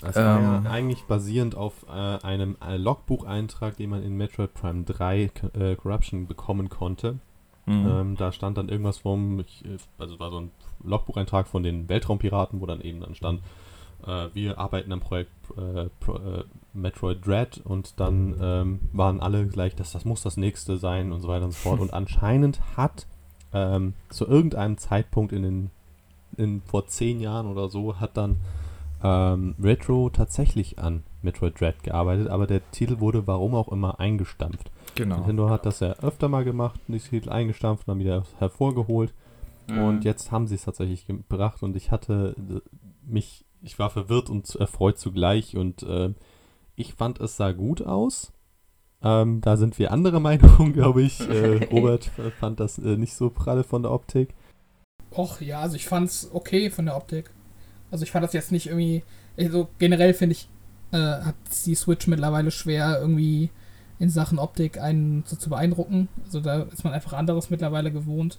Das 0.00 0.16
war 0.16 0.38
ähm, 0.38 0.64
ja 0.64 0.70
eigentlich 0.70 1.02
basierend 1.04 1.56
auf 1.56 1.86
äh, 1.88 1.90
einem 1.90 2.56
äh, 2.66 2.76
Logbucheintrag, 2.76 3.76
den 3.76 3.90
man 3.90 4.02
in 4.02 4.16
Metroid 4.16 4.54
Prime 4.54 4.84
3 4.84 5.30
äh, 5.54 5.76
Corruption 5.76 6.26
bekommen 6.26 6.68
konnte. 6.68 7.18
Mhm. 7.66 7.86
Ähm, 7.86 8.16
da 8.16 8.30
stand 8.30 8.58
dann 8.58 8.68
irgendwas 8.68 8.98
vom, 8.98 9.40
äh, 9.40 9.44
also 9.98 10.18
war 10.20 10.30
so 10.30 10.40
ein 10.40 10.50
Logbucheintrag 10.84 11.48
von 11.48 11.62
den 11.62 11.88
Weltraumpiraten, 11.88 12.60
wo 12.60 12.66
dann 12.66 12.80
eben 12.80 13.00
dann 13.00 13.14
stand, 13.14 13.40
äh, 14.06 14.34
wir 14.34 14.58
arbeiten 14.58 14.92
am 14.92 15.00
Projekt 15.00 15.30
äh, 15.56 15.88
Pro, 16.00 16.16
äh, 16.16 16.44
Metroid 16.72 17.26
Dread 17.26 17.60
und 17.64 17.98
dann 18.00 18.36
ähm, 18.40 18.80
waren 18.92 19.20
alle 19.20 19.46
gleich, 19.46 19.76
dass 19.76 19.92
das 19.92 20.04
muss 20.04 20.22
das 20.22 20.36
nächste 20.36 20.76
sein 20.76 21.12
und 21.12 21.20
so 21.20 21.28
weiter 21.28 21.44
und 21.44 21.52
so 21.52 21.58
fort. 21.58 21.80
Und 21.84 21.92
anscheinend 21.92 22.60
hat 22.76 23.06
ähm, 23.52 23.94
zu 24.08 24.26
irgendeinem 24.26 24.78
Zeitpunkt 24.78 25.32
in 25.32 25.42
den 25.42 25.70
in, 26.36 26.62
vor 26.62 26.86
zehn 26.86 27.20
Jahren 27.20 27.46
oder 27.46 27.68
so 27.68 28.00
hat 28.00 28.16
dann 28.16 28.36
ähm, 29.02 29.54
Retro 29.62 30.10
tatsächlich 30.10 30.78
an 30.78 31.02
Metroid 31.22 31.60
Dread 31.60 31.82
gearbeitet, 31.82 32.28
aber 32.28 32.46
der 32.46 32.68
Titel 32.70 33.00
wurde 33.00 33.26
warum 33.26 33.54
auch 33.54 33.68
immer 33.68 34.00
eingestampft. 34.00 34.70
Genau. 34.94 35.16
Nintendo 35.16 35.50
hat 35.50 35.66
das 35.66 35.80
ja 35.80 35.92
öfter 35.94 36.28
mal 36.28 36.44
gemacht, 36.44 36.80
den 36.88 36.98
Titel 36.98 37.30
eingestampft 37.30 37.86
und 37.86 37.92
dann 37.92 37.98
wieder 38.00 38.24
hervorgeholt. 38.38 39.12
Mhm. 39.68 39.78
Und 39.78 40.04
jetzt 40.04 40.32
haben 40.32 40.46
sie 40.46 40.54
es 40.54 40.64
tatsächlich 40.64 41.06
gebracht 41.06 41.62
und 41.62 41.76
ich 41.76 41.90
hatte 41.90 42.34
äh, 42.38 42.60
mich, 43.06 43.43
ich 43.64 43.78
war 43.78 43.90
verwirrt 43.90 44.30
und 44.30 44.54
erfreut 44.56 44.98
zugleich 44.98 45.56
und 45.56 45.82
äh, 45.82 46.12
ich 46.76 46.94
fand 46.94 47.20
es 47.20 47.36
sah 47.36 47.52
gut 47.52 47.82
aus. 47.82 48.32
Ähm, 49.02 49.40
da 49.40 49.56
sind 49.56 49.78
wir 49.78 49.92
andere 49.92 50.20
Meinungen, 50.20 50.72
glaube 50.72 51.02
ich. 51.02 51.20
Äh, 51.28 51.64
Robert 51.70 52.10
fand 52.38 52.60
das 52.60 52.78
äh, 52.78 52.96
nicht 52.96 53.14
so 53.14 53.30
pralle 53.30 53.64
von 53.64 53.82
der 53.82 53.92
Optik. 53.92 54.34
Och, 55.16 55.40
ja, 55.40 55.60
also 55.60 55.76
ich 55.76 55.86
fand's 55.86 56.30
okay 56.32 56.70
von 56.70 56.86
der 56.86 56.96
Optik. 56.96 57.30
Also 57.90 58.04
ich 58.04 58.10
fand 58.10 58.24
das 58.24 58.32
jetzt 58.32 58.52
nicht 58.52 58.66
irgendwie. 58.66 59.02
Also 59.36 59.68
generell 59.78 60.14
finde 60.14 60.34
ich, 60.34 60.48
äh, 60.92 60.98
hat 60.98 61.34
die 61.66 61.74
Switch 61.74 62.06
mittlerweile 62.06 62.50
schwer, 62.50 62.98
irgendwie 63.00 63.50
in 63.98 64.10
Sachen 64.10 64.38
Optik 64.38 64.80
einen 64.80 65.22
so 65.26 65.36
zu 65.36 65.50
beeindrucken. 65.50 66.08
Also 66.24 66.40
da 66.40 66.62
ist 66.62 66.84
man 66.84 66.92
einfach 66.92 67.12
anderes 67.12 67.50
mittlerweile 67.50 67.92
gewohnt. 67.92 68.38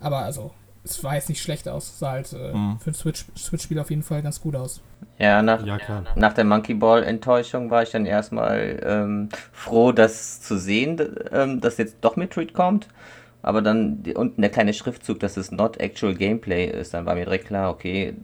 Aber 0.00 0.18
also, 0.18 0.52
es 0.84 1.02
war 1.02 1.14
jetzt 1.14 1.28
nicht 1.28 1.42
schlecht 1.42 1.68
aus. 1.68 1.84
Es 1.84 1.98
sah 1.98 2.10
halt 2.12 2.32
äh, 2.32 2.52
Mhm. 2.52 2.78
für 2.78 2.90
ein 2.90 2.94
Switch- 2.94 3.24
Switch-Spiel 3.36 3.78
auf 3.78 3.90
jeden 3.90 4.02
Fall 4.02 4.22
ganz 4.22 4.40
gut 4.40 4.54
aus. 4.54 4.80
Ja, 5.18 5.42
nach, 5.42 5.64
Ja, 5.64 5.78
klar. 5.78 6.04
nach 6.16 6.32
der 6.34 6.44
Monkey 6.44 6.74
Ball-Enttäuschung 6.74 7.70
war 7.70 7.82
ich 7.82 7.90
dann 7.90 8.04
erstmal 8.06 8.80
ähm, 8.84 9.28
froh, 9.52 9.92
das 9.92 10.40
zu 10.42 10.58
sehen, 10.58 11.00
ähm, 11.32 11.60
dass 11.60 11.78
jetzt 11.78 11.96
doch 12.02 12.16
Metroid 12.16 12.52
kommt. 12.54 12.88
Aber 13.42 13.60
dann 13.62 14.02
die, 14.02 14.14
unten 14.14 14.40
der 14.40 14.50
kleine 14.50 14.72
Schriftzug, 14.74 15.20
dass 15.20 15.36
es 15.36 15.50
not 15.50 15.78
actual 15.78 16.14
Gameplay 16.14 16.66
ist, 16.66 16.94
dann 16.94 17.04
war 17.06 17.14
mir 17.14 17.24
direkt 17.24 17.46
klar, 17.48 17.70
okay, 17.70 18.14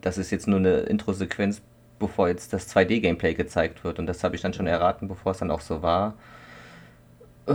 das 0.00 0.16
ist 0.18 0.30
jetzt 0.30 0.46
nur 0.48 0.58
eine 0.58 0.78
Intro-Sequenz, 0.80 1.60
bevor 1.98 2.28
jetzt 2.28 2.52
das 2.54 2.66
2D-Gameplay 2.74 3.34
gezeigt 3.34 3.84
wird. 3.84 3.98
Und 3.98 4.06
das 4.06 4.24
habe 4.24 4.34
ich 4.36 4.40
dann 4.42 4.54
schon 4.54 4.66
erraten, 4.66 5.06
bevor 5.08 5.32
es 5.32 5.38
dann 5.38 5.50
auch 5.50 5.60
so 5.60 5.82
war. 5.82 6.14
Äh, 7.46 7.52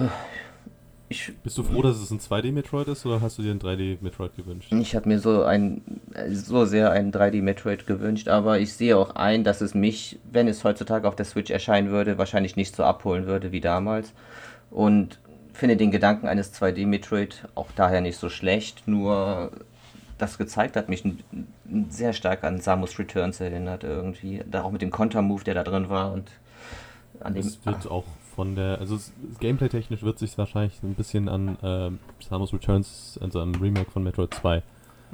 Ich, 1.07 1.31
Bist 1.43 1.57
du 1.57 1.63
froh, 1.63 1.83
dass 1.83 1.97
es 1.97 2.09
ein 2.09 2.19
2D-Metroid 2.19 2.87
ist 2.87 3.05
oder 3.05 3.21
hast 3.21 3.37
du 3.37 3.43
dir 3.43 3.51
ein 3.51 3.59
3D-Metroid 3.59 4.35
gewünscht? 4.35 4.71
Ich 4.71 4.95
habe 4.95 5.07
mir 5.07 5.19
so 5.19 5.43
ein 5.43 5.81
so 6.31 6.65
sehr 6.65 6.91
ein 6.91 7.11
3D 7.11 7.43
Metroid 7.43 7.85
gewünscht, 7.85 8.27
aber 8.27 8.59
ich 8.59 8.73
sehe 8.73 8.97
auch 8.97 9.15
ein, 9.15 9.43
dass 9.43 9.61
es 9.61 9.75
mich, 9.75 10.17
wenn 10.31 10.47
es 10.47 10.63
heutzutage 10.63 11.07
auf 11.07 11.15
der 11.15 11.25
Switch 11.25 11.51
erscheinen 11.51 11.91
würde, 11.91 12.17
wahrscheinlich 12.17 12.55
nicht 12.55 12.75
so 12.75 12.83
abholen 12.83 13.27
würde 13.27 13.51
wie 13.51 13.61
damals. 13.61 14.13
Und 14.71 15.19
finde 15.53 15.77
den 15.77 15.91
Gedanken 15.91 16.27
eines 16.27 16.53
2D 16.53 16.87
Metroid 16.87 17.47
auch 17.53 17.71
daher 17.75 18.01
nicht 18.01 18.17
so 18.17 18.29
schlecht, 18.29 18.87
nur 18.87 19.51
das 20.17 20.37
gezeigt 20.37 20.75
hat 20.75 20.89
mich 20.89 21.03
sehr 21.89 22.13
stark 22.13 22.43
an 22.43 22.61
Samus 22.61 22.97
Returns 22.97 23.41
erinnert 23.41 23.83
irgendwie, 23.83 24.43
da 24.49 24.63
auch 24.63 24.71
mit 24.71 24.81
dem 24.81 24.91
Kontermove, 24.91 25.43
der 25.43 25.53
da 25.53 25.63
drin 25.63 25.89
war 25.89 26.13
und 26.13 26.31
an 27.19 27.33
dem 27.33 27.45
Es 27.45 27.65
wird 27.65 27.89
auch 27.89 28.05
von 28.35 28.55
der, 28.55 28.79
also 28.79 28.97
gameplay-technisch 29.39 30.03
wird 30.03 30.19
sich 30.19 30.37
wahrscheinlich 30.37 30.81
ein 30.83 30.95
bisschen 30.95 31.29
an 31.29 31.57
ähm, 31.63 31.99
Samus 32.19 32.53
Returns, 32.53 33.19
also 33.21 33.39
am 33.39 33.55
Remake 33.55 33.89
von 33.89 34.03
Metroid 34.03 34.33
2 34.33 34.63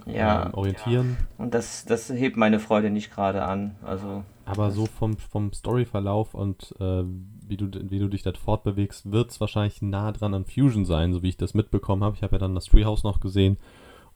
ja, 0.06 0.46
ähm, 0.46 0.54
orientieren. 0.54 1.18
und 1.38 1.54
das 1.54 1.86
das 1.86 2.10
hebt 2.10 2.38
meine 2.38 2.60
Freude 2.60 2.90
nicht 2.90 3.12
gerade 3.12 3.44
an, 3.44 3.76
also 3.84 4.24
Aber 4.46 4.72
so 4.72 4.86
vom, 4.86 5.18
vom 5.18 5.54
Storyverlauf 5.54 6.34
und 6.34 6.74
äh, 6.80 7.04
wie, 7.48 7.58
du, 7.58 7.70
wie 7.90 8.00
du 8.00 8.08
dich 8.08 8.24
dort 8.24 8.38
fortbewegst, 8.38 9.12
wird 9.12 9.32
es 9.32 9.40
wahrscheinlich 9.40 9.82
nah 9.82 10.12
dran 10.12 10.34
an 10.34 10.46
Fusion 10.46 10.86
sein, 10.86 11.14
so 11.14 11.22
wie 11.22 11.30
ich 11.30 11.38
das 11.38 11.54
mitbekommen 11.54 12.04
habe. 12.04 12.16
Ich 12.16 12.24
habe 12.24 12.36
ja 12.36 12.40
dann 12.40 12.56
das 12.56 12.66
Treehouse 12.66 13.04
noch 13.04 13.20
gesehen 13.20 13.58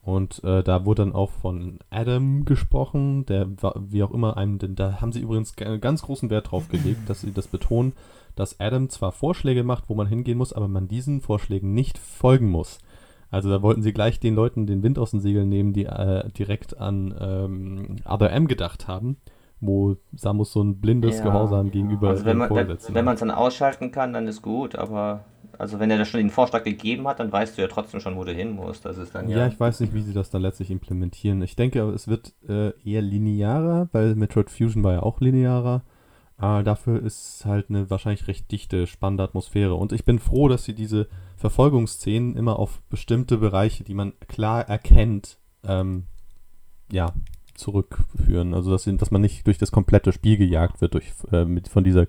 und 0.06 0.42
äh, 0.44 0.62
da 0.62 0.84
wurde 0.84 1.04
dann 1.04 1.14
auch 1.14 1.30
von 1.30 1.80
Adam 1.90 2.44
gesprochen, 2.44 3.26
der 3.26 3.60
war, 3.60 3.74
wie 3.76 4.04
auch 4.04 4.12
immer 4.12 4.36
einem, 4.36 4.58
denn 4.58 4.76
da 4.76 5.00
haben 5.00 5.10
sie 5.12 5.20
übrigens 5.20 5.56
ganz 5.56 6.02
großen 6.02 6.30
Wert 6.30 6.52
drauf 6.52 6.68
gelegt, 6.68 7.10
dass 7.10 7.22
sie 7.22 7.32
das 7.32 7.48
betonen, 7.48 7.92
dass 8.36 8.60
Adam 8.60 8.88
zwar 8.88 9.10
Vorschläge 9.10 9.64
macht, 9.64 9.88
wo 9.88 9.94
man 9.94 10.06
hingehen 10.06 10.38
muss, 10.38 10.52
aber 10.52 10.68
man 10.68 10.86
diesen 10.86 11.20
Vorschlägen 11.20 11.74
nicht 11.74 11.98
folgen 11.98 12.50
muss. 12.50 12.78
Also 13.30 13.50
da 13.50 13.60
wollten 13.62 13.82
sie 13.82 13.92
gleich 13.92 14.20
den 14.20 14.34
Leuten 14.34 14.66
den 14.66 14.82
Wind 14.82 14.98
aus 14.98 15.10
den 15.10 15.20
Segeln 15.20 15.48
nehmen, 15.48 15.72
die 15.72 15.86
äh, 15.86 16.28
direkt 16.30 16.78
an 16.78 17.14
ähm, 17.18 17.96
Other 18.04 18.30
M 18.30 18.46
gedacht 18.46 18.86
haben, 18.86 19.16
wo 19.60 19.96
Samus 20.14 20.52
so 20.52 20.62
ein 20.62 20.80
blindes 20.80 21.18
Ja. 21.18 21.24
Gehorsam 21.24 21.70
gegenüber 21.70 22.10
Also 22.10 22.24
wenn 22.24 22.36
man 22.36 22.50
wenn, 22.50 23.04
man 23.04 23.14
es 23.14 23.20
dann 23.20 23.32
ausschalten 23.32 23.90
kann, 23.90 24.12
dann 24.12 24.28
ist 24.28 24.42
gut, 24.42 24.76
aber 24.76 25.24
also 25.58 25.80
wenn 25.80 25.90
er 25.90 25.98
da 25.98 26.04
schon 26.04 26.18
den 26.18 26.30
Vorschlag 26.30 26.64
gegeben 26.64 27.08
hat, 27.08 27.18
dann 27.18 27.32
weißt 27.32 27.56
du 27.56 27.62
ja 27.62 27.68
trotzdem 27.68 28.00
schon, 28.00 28.16
wo 28.16 28.24
du 28.24 28.32
hin 28.32 28.52
musst. 28.52 28.84
Das 28.84 28.98
ist 28.98 29.14
dann 29.14 29.28
ja. 29.28 29.38
ja. 29.38 29.46
ich 29.48 29.58
weiß 29.58 29.80
nicht, 29.80 29.94
wie 29.94 30.02
sie 30.02 30.12
das 30.12 30.30
dann 30.30 30.42
letztlich 30.42 30.70
implementieren. 30.70 31.42
Ich 31.42 31.56
denke, 31.56 31.80
es 31.90 32.08
wird 32.08 32.34
äh, 32.48 32.72
eher 32.84 33.02
linearer, 33.02 33.88
weil 33.92 34.14
Metroid 34.14 34.50
Fusion 34.50 34.84
war 34.84 34.92
ja 34.92 35.02
auch 35.02 35.20
linearer. 35.20 35.82
Aber 36.38 36.62
dafür 36.62 37.02
ist 37.02 37.44
halt 37.46 37.70
eine 37.70 37.88
wahrscheinlich 37.88 38.28
recht 38.28 38.50
dichte, 38.50 38.86
spannende 38.86 39.24
Atmosphäre. 39.24 39.74
Und 39.74 39.92
ich 39.92 40.04
bin 40.04 40.18
froh, 40.18 40.48
dass 40.48 40.64
sie 40.64 40.74
diese 40.74 41.08
Verfolgungsszenen 41.36 42.36
immer 42.36 42.58
auf 42.58 42.82
bestimmte 42.90 43.38
Bereiche, 43.38 43.84
die 43.84 43.94
man 43.94 44.12
klar 44.28 44.68
erkennt, 44.68 45.38
ähm, 45.64 46.04
ja, 46.92 47.12
zurückführen. 47.54 48.52
Also 48.52 48.70
dass, 48.70 48.84
dass 48.84 49.10
man 49.10 49.22
nicht 49.22 49.46
durch 49.46 49.58
das 49.58 49.72
komplette 49.72 50.12
Spiel 50.12 50.36
gejagt 50.36 50.80
wird, 50.80 50.94
durch, 50.94 51.12
äh, 51.32 51.44
mit, 51.44 51.68
von 51.68 51.84
dieser 51.84 52.06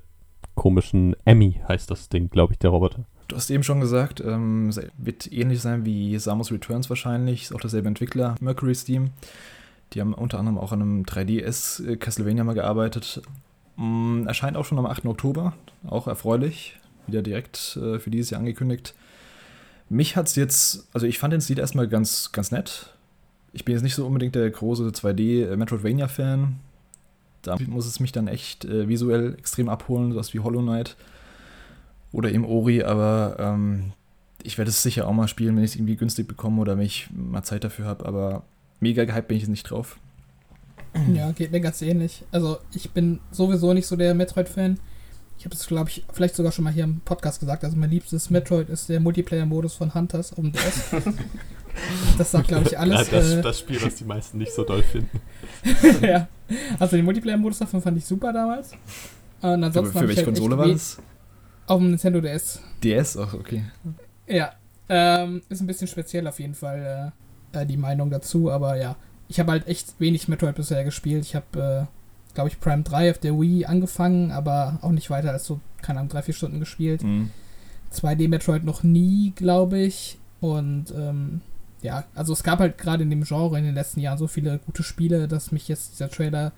komischen 0.56 1.16
Emmy 1.24 1.62
heißt 1.68 1.90
das 1.90 2.10
Ding, 2.10 2.30
glaube 2.30 2.54
ich, 2.54 2.60
der 2.60 2.72
Roboter. 2.72 3.06
Du 3.30 3.36
hast 3.36 3.50
eben 3.50 3.64
schon 3.64 3.80
gesagt, 3.80 4.22
ähm, 4.22 4.74
wird 4.98 5.32
ähnlich 5.32 5.62
sein 5.62 5.86
wie 5.86 6.18
Samus 6.18 6.52
Returns 6.52 6.90
wahrscheinlich. 6.90 7.44
Ist 7.44 7.56
auch 7.56 7.62
derselbe 7.62 7.88
Entwickler, 7.88 8.36
Mercury 8.40 8.76
Steam. 8.76 9.12
Die 9.94 10.02
haben 10.02 10.14
unter 10.14 10.40
anderem 10.40 10.58
auch 10.58 10.72
an 10.72 10.82
einem 10.82 11.04
3DS 11.04 11.86
äh, 11.86 11.96
Castlevania 11.98 12.44
mal 12.44 12.54
gearbeitet. 12.54 13.22
Mm, 13.78 14.26
erscheint 14.28 14.58
auch 14.58 14.66
schon 14.66 14.78
am 14.78 14.86
8. 14.86 15.06
Oktober. 15.06 15.54
Auch 15.88 16.08
erfreulich. 16.08 16.78
Wieder 17.08 17.22
direkt 17.22 17.78
äh, 17.82 18.00
für 18.00 18.10
dieses 18.10 18.32
Jahr 18.32 18.40
angekündigt. 18.40 18.94
Mich 19.90 20.18
hat 20.18 20.28
es 20.28 20.36
jetzt, 20.36 20.88
also 20.94 21.08
ich 21.08 21.20
fand 21.20 21.32
den 21.32 21.42
Stil 21.42 21.60
erstmal 21.60 21.88
ganz, 21.88 22.32
ganz 22.34 22.52
nett. 22.52 22.94
Ich 23.54 23.64
bin 23.64 23.74
jetzt 23.74 23.84
nicht 23.84 23.96
so 23.96 24.06
unbedingt 24.06 24.36
der 24.36 24.50
große 24.50 24.84
2D-Metroidvania-Fan. 24.90 26.58
Da 27.44 27.56
muss 27.68 27.86
es 27.86 28.02
mich 28.02 28.12
dann 28.12 28.28
echt 28.28 28.66
äh, 28.66 28.90
visuell 28.90 29.36
extrem 29.38 29.70
abholen, 29.70 30.12
sowas 30.12 30.34
wie 30.34 30.40
Hollow 30.40 30.62
Knight 30.62 30.98
oder 32.12 32.32
eben 32.32 32.46
Ori, 32.46 32.84
aber 32.84 33.38
ähm, 33.40 33.94
ich 34.44 34.58
werde 34.58 34.70
es 34.70 34.82
sicher 34.84 35.08
auch 35.08 35.14
mal 35.14 35.28
spielen, 35.28 35.56
wenn 35.56 35.64
ich 35.64 35.72
es 35.72 35.76
irgendwie 35.76 35.96
günstig 35.96 36.28
bekomme 36.28 36.62
oder 36.62 36.78
wenn 36.78 36.86
ich 36.86 37.10
mal 37.12 37.44
Zeit 37.44 37.64
dafür 37.64 37.86
habe, 37.86 38.06
aber 38.06 38.44
mega 38.80 39.06
gehypt 39.06 39.28
bin 39.28 39.38
ich 39.38 39.44
jetzt 39.44 39.50
nicht 39.50 39.70
drauf. 39.70 39.98
Ja, 41.14 41.32
geht 41.32 41.52
mir 41.52 41.62
ganz 41.62 41.82
ähnlich. 41.82 42.24
Also 42.32 42.58
ich 42.74 42.92
bin 42.92 43.20
sowieso 43.32 43.74
nicht 43.74 43.88
so 43.88 43.96
der 43.96 44.14
Metroid-Fan. 44.14 44.80
Ich 45.40 45.46
habe 45.46 45.54
es, 45.54 45.68
glaube 45.68 45.90
ich, 45.90 46.04
vielleicht 46.12 46.36
sogar 46.36 46.52
schon 46.52 46.64
mal 46.64 46.74
hier 46.74 46.84
im 46.84 47.00
Podcast 47.02 47.40
gesagt. 47.40 47.64
Also 47.64 47.78
mein 47.78 47.90
liebstes 47.90 48.30
Metroid 48.30 48.70
ist 48.70 48.90
der 48.90 49.00
Multiplayer-Modus 49.00 49.76
von 49.76 49.94
Hunters 49.94 50.32
auf 50.32 50.40
dem 50.40 50.52
DS. 50.52 50.96
das 52.18 52.32
sagt, 52.32 52.48
glaube 52.48 52.68
ich, 52.68 52.78
alles. 52.78 53.12
Ja, 53.12 53.18
das, 53.20 53.32
äh, 53.32 53.42
das 53.42 53.60
Spiel, 53.60 53.82
was 53.84 53.96
die 53.96 54.06
meisten 54.06 54.40
nicht 54.40 54.52
so 54.52 54.64
doll 54.64 54.82
finden. 54.82 55.20
ja. 56.02 56.28
Also 56.80 56.96
den 56.96 57.06
Multiplayer-Modus 57.06 57.60
davon 57.60 57.82
fand 57.82 57.98
ich 57.98 58.06
super 58.06 58.34
damals. 58.34 58.72
Und 58.72 58.80
Für, 59.42 59.48
ansonsten 59.66 59.94
für 59.94 60.00
hab 60.00 60.04
ich 60.04 60.10
welche 60.10 60.26
halt 60.26 60.26
Konsole 60.26 60.58
war 60.58 60.68
das? 60.68 60.98
Auf 61.68 61.80
dem 61.80 61.90
Nintendo 61.90 62.22
DS. 62.22 62.62
DS? 62.84 63.18
Ach, 63.18 63.34
okay. 63.34 63.64
Ja. 64.26 64.54
Ähm, 64.90 65.42
ist 65.50 65.62
ein 65.62 65.68
bisschen 65.68 65.88
speziell 65.88 66.26
auf 66.28 66.40
jeden 66.40 66.56
Fall 66.56 67.14
äh, 67.54 67.62
äh, 67.62 67.66
die 67.66 67.78
Meinung 67.78 68.10
dazu, 68.10 68.50
aber 68.52 68.78
ja. 68.78 68.96
Ich 69.30 69.40
habe 69.40 69.52
halt 69.52 69.68
echt 69.68 70.00
wenig 70.00 70.28
Metroid 70.28 70.56
bisher 70.56 70.84
gespielt. 70.84 71.26
Ich 71.26 71.36
habe, 71.36 71.88
äh, 71.90 72.34
glaube 72.34 72.50
ich, 72.50 72.60
Prime 72.60 72.84
3 72.84 73.12
auf 73.12 73.18
der 73.18 73.40
Wii 73.40 73.66
angefangen, 73.66 74.32
aber 74.32 74.80
auch 74.82 74.92
nicht 74.92 75.10
weiter 75.10 75.32
als 75.32 75.46
so, 75.46 75.60
keine 75.82 76.00
Ahnung, 76.00 76.10
drei, 76.10 76.22
vier 76.22 76.34
Stunden 76.34 76.60
gespielt. 76.60 77.04
Mhm. 77.04 77.32
2D 77.94 78.28
Metroid 78.28 78.64
noch 78.64 78.84
nie, 78.84 79.34
glaube 79.36 79.80
ich. 79.80 80.18
Und 80.40 80.94
ähm, 80.96 81.42
ja, 81.82 82.06
also 82.16 82.34
es 82.34 82.44
gab 82.44 82.60
halt 82.60 82.78
gerade 82.78 83.04
in 83.04 83.10
dem 83.10 83.24
Genre 83.24 83.58
in 83.58 83.66
den 83.66 83.76
letzten 83.76 84.00
Jahren 84.00 84.18
so 84.18 84.28
viele 84.28 84.60
gute 84.60 84.84
Spiele, 84.84 85.28
dass 85.28 85.52
mich 85.52 85.68
jetzt 85.68 85.94
dieser 85.94 86.10
Trailer 86.10 86.52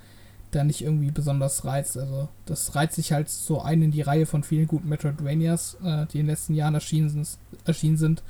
da 0.52 0.64
nicht 0.64 0.82
irgendwie 0.82 1.12
besonders 1.12 1.66
reizt. 1.66 1.98
Also 1.98 2.30
das 2.46 2.76
reizt 2.76 2.96
sich 2.96 3.12
halt 3.12 3.30
so 3.30 3.62
ein 3.62 3.82
in 3.82 3.92
die 3.92 4.02
Reihe 4.02 4.26
von 4.26 4.44
vielen 4.44 4.68
guten 4.68 4.90
Metroidvanias, 4.90 5.78
äh, 5.84 6.06
die 6.08 6.20
in 6.20 6.26
den 6.26 6.32
letzten 6.32 6.56
Jahren 6.56 6.74
erschienen 6.74 7.10
sind. 7.10 7.38
Erschienen 7.66 7.98
sind. 7.98 8.24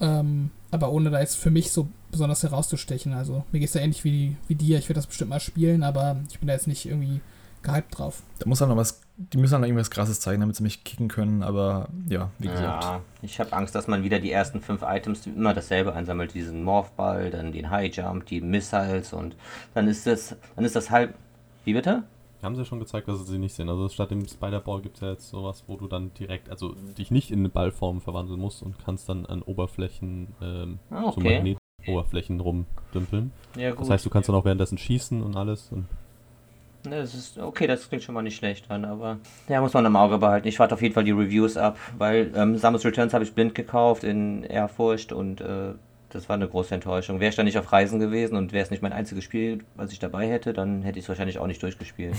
Ähm, 0.00 0.50
aber 0.70 0.90
ohne 0.92 1.10
da 1.10 1.20
jetzt 1.20 1.36
für 1.36 1.50
mich 1.50 1.70
so 1.70 1.88
besonders 2.10 2.42
herauszustechen. 2.42 3.12
Also 3.12 3.44
mir 3.52 3.60
geht 3.60 3.68
es 3.68 3.74
ja 3.74 3.80
ähnlich 3.80 4.04
wie, 4.04 4.36
wie 4.48 4.54
dir. 4.54 4.78
Ich 4.78 4.84
werde 4.88 4.98
das 4.98 5.06
bestimmt 5.06 5.30
mal 5.30 5.40
spielen, 5.40 5.82
aber 5.82 6.16
ich 6.30 6.38
bin 6.38 6.48
da 6.48 6.54
jetzt 6.54 6.66
nicht 6.66 6.86
irgendwie 6.86 7.20
gehypt 7.62 7.98
drauf. 7.98 8.22
Da 8.38 8.48
muss 8.48 8.60
halt 8.60 8.70
noch 8.70 8.76
was, 8.76 9.02
die 9.16 9.36
müssen 9.36 9.52
halt 9.52 9.60
noch 9.62 9.68
irgendwas 9.68 9.90
krasses 9.90 10.20
zeigen, 10.20 10.40
damit 10.40 10.56
sie 10.56 10.62
mich 10.62 10.82
kicken 10.82 11.08
können, 11.08 11.42
aber 11.42 11.88
ja, 12.08 12.30
wie 12.38 12.48
gesagt. 12.48 12.84
Ja, 12.84 13.00
ich 13.22 13.38
habe 13.38 13.52
Angst, 13.52 13.74
dass 13.74 13.86
man 13.86 14.02
wieder 14.02 14.18
die 14.18 14.32
ersten 14.32 14.60
fünf 14.60 14.82
Items 14.82 15.26
immer 15.26 15.52
dasselbe 15.52 15.92
einsammelt, 15.92 16.32
diesen 16.34 16.64
Morphball, 16.64 17.30
dann 17.30 17.52
den 17.52 17.68
High 17.70 17.94
Jump, 17.94 18.26
die 18.26 18.40
Missiles 18.40 19.12
und 19.12 19.36
dann 19.74 19.88
ist 19.88 20.06
das, 20.06 20.36
dann 20.56 20.64
ist 20.64 20.74
das 20.74 20.90
halb. 20.90 21.14
Wie 21.64 21.74
bitte? 21.74 22.04
Haben 22.42 22.54
sie 22.54 22.62
ja 22.62 22.64
schon 22.64 22.80
gezeigt, 22.80 23.06
dass 23.06 23.26
sie 23.26 23.38
nicht 23.38 23.54
sind. 23.54 23.68
Also 23.68 23.90
statt 23.90 24.10
dem 24.10 24.26
Spider-Ball 24.26 24.80
gibt 24.80 24.96
es 24.96 25.02
ja 25.02 25.10
jetzt 25.10 25.28
sowas, 25.28 25.64
wo 25.66 25.76
du 25.76 25.86
dann 25.88 26.14
direkt, 26.14 26.48
also 26.48 26.74
dich 26.96 27.10
nicht 27.10 27.30
in 27.30 27.40
eine 27.40 27.50
Ballform 27.50 28.00
verwandeln 28.00 28.40
musst 28.40 28.62
und 28.62 28.76
kannst 28.82 29.10
dann 29.10 29.26
an 29.26 29.42
Oberflächen, 29.42 30.28
ähm, 30.40 30.78
Ah, 30.88 31.02
so 31.02 31.18
okay. 31.18 31.58
Magnetoberflächen 31.80 32.40
rumdümpeln. 32.40 33.32
Ja, 33.56 33.70
gut. 33.70 33.80
Das 33.80 33.90
heißt, 33.90 34.06
du 34.06 34.10
kannst 34.10 34.28
dann 34.28 34.36
auch 34.36 34.44
währenddessen 34.44 34.78
schießen 34.78 35.22
und 35.22 35.36
alles. 35.36 35.68
Und 35.70 35.86
Ne, 36.82 36.96
das 36.96 37.14
ist 37.14 37.38
okay, 37.38 37.66
das 37.66 37.86
klingt 37.90 38.02
schon 38.02 38.14
mal 38.14 38.22
nicht 38.22 38.36
schlecht 38.36 38.70
an, 38.70 38.86
aber 38.86 39.18
ja, 39.48 39.60
muss 39.60 39.74
man 39.74 39.84
im 39.84 39.96
Auge 39.96 40.16
behalten. 40.16 40.48
Ich 40.48 40.58
warte 40.58 40.72
auf 40.74 40.80
jeden 40.80 40.94
Fall 40.94 41.04
die 41.04 41.10
Reviews 41.10 41.58
ab, 41.58 41.76
weil 41.98 42.32
ähm, 42.34 42.56
Samus 42.56 42.86
Returns 42.86 43.12
habe 43.12 43.22
ich 43.22 43.34
blind 43.34 43.54
gekauft 43.54 44.02
in 44.02 44.44
Ehrfurcht 44.44 45.12
und 45.12 45.42
äh, 45.42 45.74
das 46.08 46.30
war 46.30 46.36
eine 46.36 46.48
große 46.48 46.74
Enttäuschung. 46.74 47.20
Wäre 47.20 47.28
ich 47.28 47.36
da 47.36 47.42
nicht 47.42 47.58
auf 47.58 47.70
Reisen 47.70 48.00
gewesen 48.00 48.34
und 48.34 48.52
wäre 48.52 48.64
es 48.64 48.70
nicht 48.70 48.82
mein 48.82 48.94
einziges 48.94 49.24
Spiel, 49.24 49.58
was 49.76 49.92
ich 49.92 49.98
dabei 49.98 50.26
hätte, 50.26 50.54
dann 50.54 50.80
hätte 50.80 50.98
ich 50.98 51.04
es 51.04 51.08
wahrscheinlich 51.10 51.38
auch 51.38 51.46
nicht 51.46 51.62
durchgespielt. 51.62 52.14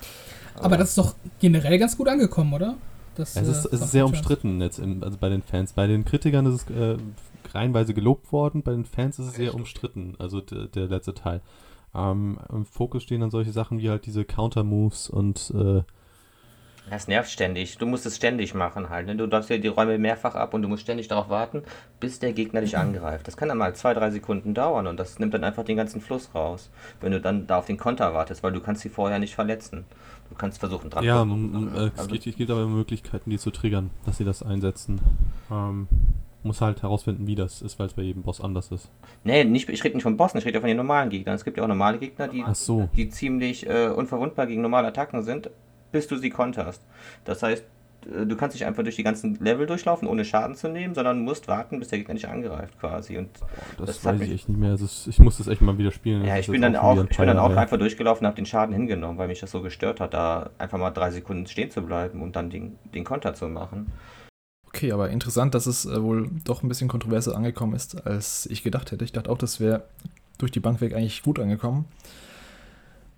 Aber 0.54 0.76
das 0.76 0.90
ist 0.90 0.98
doch 0.98 1.16
generell 1.40 1.76
ganz 1.76 1.98
gut 1.98 2.08
angekommen, 2.08 2.54
oder? 2.54 2.76
Das, 3.16 3.34
es 3.34 3.48
ist, 3.48 3.64
äh, 3.64 3.74
es 3.74 3.80
ist 3.82 3.90
sehr 3.90 4.06
umstritten 4.06 4.60
jetzt 4.60 4.78
in, 4.78 5.02
also 5.02 5.18
bei 5.18 5.28
den 5.28 5.42
Fans. 5.42 5.72
Bei 5.72 5.88
den 5.88 6.04
Kritikern 6.04 6.46
ist 6.46 6.70
es 6.70 6.76
äh, 6.76 6.96
reihenweise 7.56 7.94
gelobt 7.94 8.32
worden, 8.32 8.62
bei 8.62 8.72
den 8.72 8.84
Fans 8.84 9.18
ist 9.18 9.26
es 9.26 9.34
sehr 9.34 9.54
umstritten, 9.54 10.14
also 10.18 10.40
der, 10.40 10.66
der 10.66 10.86
letzte 10.86 11.14
Teil. 11.14 11.40
Ähm, 11.94 12.38
Im 12.52 12.64
Fokus 12.66 13.02
stehen 13.02 13.20
dann 13.20 13.30
solche 13.30 13.52
Sachen 13.52 13.78
wie 13.78 13.90
halt 13.90 14.06
diese 14.06 14.24
Counter-Moves 14.24 15.08
und 15.08 15.52
äh, 15.54 15.82
das 16.90 17.08
nervt 17.08 17.30
ständig. 17.30 17.78
Du 17.78 17.86
musst 17.86 18.06
es 18.06 18.14
ständig 18.14 18.54
machen 18.54 18.90
halt. 18.90 19.06
Ne? 19.06 19.16
Du 19.16 19.26
darfst 19.26 19.50
ja 19.50 19.58
die 19.58 19.66
Räume 19.66 19.98
mehrfach 19.98 20.36
ab 20.36 20.54
und 20.54 20.62
du 20.62 20.68
musst 20.68 20.82
ständig 20.82 21.08
darauf 21.08 21.28
warten, 21.28 21.64
bis 21.98 22.20
der 22.20 22.32
Gegner 22.32 22.60
dich 22.60 22.78
angreift. 22.78 23.26
Das 23.26 23.36
kann 23.36 23.48
dann 23.48 23.58
mal 23.58 23.74
zwei, 23.74 23.92
drei 23.92 24.10
Sekunden 24.10 24.54
dauern 24.54 24.86
und 24.86 24.98
das 24.98 25.18
nimmt 25.18 25.34
dann 25.34 25.42
einfach 25.42 25.64
den 25.64 25.76
ganzen 25.76 26.00
Fluss 26.00 26.30
raus, 26.34 26.70
wenn 27.00 27.10
du 27.10 27.20
dann 27.20 27.46
da 27.46 27.58
auf 27.58 27.66
den 27.66 27.76
Konter 27.76 28.14
wartest, 28.14 28.42
weil 28.42 28.52
du 28.52 28.60
kannst 28.60 28.82
sie 28.82 28.88
vorher 28.88 29.18
nicht 29.18 29.34
verletzen. 29.34 29.84
Du 30.28 30.36
kannst 30.36 30.58
versuchen 30.58 30.90
dran 30.90 31.04
Ja, 31.04 31.24
man, 31.24 31.74
äh, 31.74 31.86
es, 31.86 31.98
also, 31.98 32.10
geht, 32.10 32.26
es 32.26 32.36
gibt 32.36 32.50
aber 32.50 32.66
Möglichkeiten, 32.66 33.30
die 33.30 33.38
zu 33.38 33.50
triggern, 33.50 33.90
dass 34.04 34.18
sie 34.18 34.24
das 34.24 34.42
einsetzen. 34.42 35.00
Ähm, 35.50 35.88
muss 36.46 36.60
halt 36.60 36.82
herausfinden, 36.82 37.26
wie 37.26 37.34
das 37.34 37.62
ist, 37.62 37.78
weil 37.78 37.86
es 37.86 37.94
bei 37.94 38.02
jedem 38.02 38.22
Boss 38.22 38.40
anders 38.40 38.70
ist. 38.70 38.90
Nee, 39.24 39.44
nicht, 39.44 39.68
ich 39.68 39.82
rede 39.84 39.94
nicht 39.96 40.02
von 40.02 40.16
Bossen, 40.16 40.38
ich 40.38 40.46
rede 40.46 40.60
von 40.60 40.68
den 40.68 40.76
normalen 40.76 41.10
Gegnern. 41.10 41.34
Es 41.34 41.44
gibt 41.44 41.56
ja 41.56 41.64
auch 41.64 41.68
normale 41.68 41.98
Gegner, 41.98 42.28
die, 42.28 42.44
so. 42.52 42.88
die 42.96 43.08
ziemlich 43.08 43.66
äh, 43.68 43.88
unverwundbar 43.88 44.46
gegen 44.46 44.62
normale 44.62 44.88
Attacken 44.88 45.22
sind, 45.22 45.50
bis 45.92 46.06
du 46.06 46.16
sie 46.16 46.30
konterst. 46.30 46.82
Das 47.24 47.42
heißt, 47.42 47.64
äh, 48.06 48.26
du 48.26 48.36
kannst 48.36 48.54
nicht 48.54 48.66
einfach 48.66 48.82
durch 48.82 48.96
die 48.96 49.02
ganzen 49.02 49.36
Level 49.36 49.66
durchlaufen, 49.66 50.08
ohne 50.08 50.24
Schaden 50.24 50.54
zu 50.54 50.68
nehmen, 50.68 50.94
sondern 50.94 51.20
musst 51.20 51.48
warten, 51.48 51.78
bis 51.78 51.88
der 51.88 51.98
Gegner 51.98 52.14
dich 52.14 52.28
angreift 52.28 52.78
quasi. 52.80 53.18
Und 53.18 53.30
das, 53.78 53.86
das 53.86 54.04
weiß 54.04 54.20
ich 54.22 54.32
echt 54.32 54.48
nicht 54.48 54.58
mehr. 54.58 54.74
Ist, 54.74 55.06
ich 55.06 55.18
muss 55.18 55.38
das 55.38 55.48
echt 55.48 55.60
mal 55.60 55.76
wieder 55.78 55.90
spielen. 55.90 56.24
Ja, 56.24 56.38
ich 56.38 56.46
bin 56.46 56.62
dann 56.62 56.76
auch, 56.76 57.02
ich 57.08 57.16
bin 57.16 57.26
dann 57.26 57.38
auch 57.38 57.54
einfach 57.54 57.78
durchgelaufen 57.78 58.24
und 58.24 58.26
habe 58.26 58.36
den 58.36 58.46
Schaden 58.46 58.74
hingenommen, 58.74 59.18
weil 59.18 59.28
mich 59.28 59.40
das 59.40 59.50
so 59.50 59.62
gestört 59.62 60.00
hat, 60.00 60.14
da 60.14 60.50
einfach 60.58 60.78
mal 60.78 60.90
drei 60.90 61.10
Sekunden 61.10 61.46
stehen 61.46 61.70
zu 61.70 61.82
bleiben 61.82 62.22
und 62.22 62.36
dann 62.36 62.50
den, 62.50 62.78
den 62.94 63.04
Konter 63.04 63.34
zu 63.34 63.48
machen. 63.48 63.92
Okay, 64.76 64.92
aber 64.92 65.08
interessant, 65.08 65.54
dass 65.54 65.64
es 65.64 65.86
äh, 65.86 66.02
wohl 66.02 66.28
doch 66.44 66.62
ein 66.62 66.68
bisschen 66.68 66.88
kontroverser 66.88 67.34
angekommen 67.34 67.74
ist, 67.74 68.06
als 68.06 68.44
ich 68.44 68.62
gedacht 68.62 68.92
hätte. 68.92 69.04
Ich 69.06 69.12
dachte 69.12 69.30
auch, 69.30 69.38
das 69.38 69.58
wäre 69.58 69.84
durch 70.36 70.52
die 70.52 70.60
Bank 70.60 70.82
weg 70.82 70.94
eigentlich 70.94 71.22
gut 71.22 71.38
angekommen. 71.38 71.86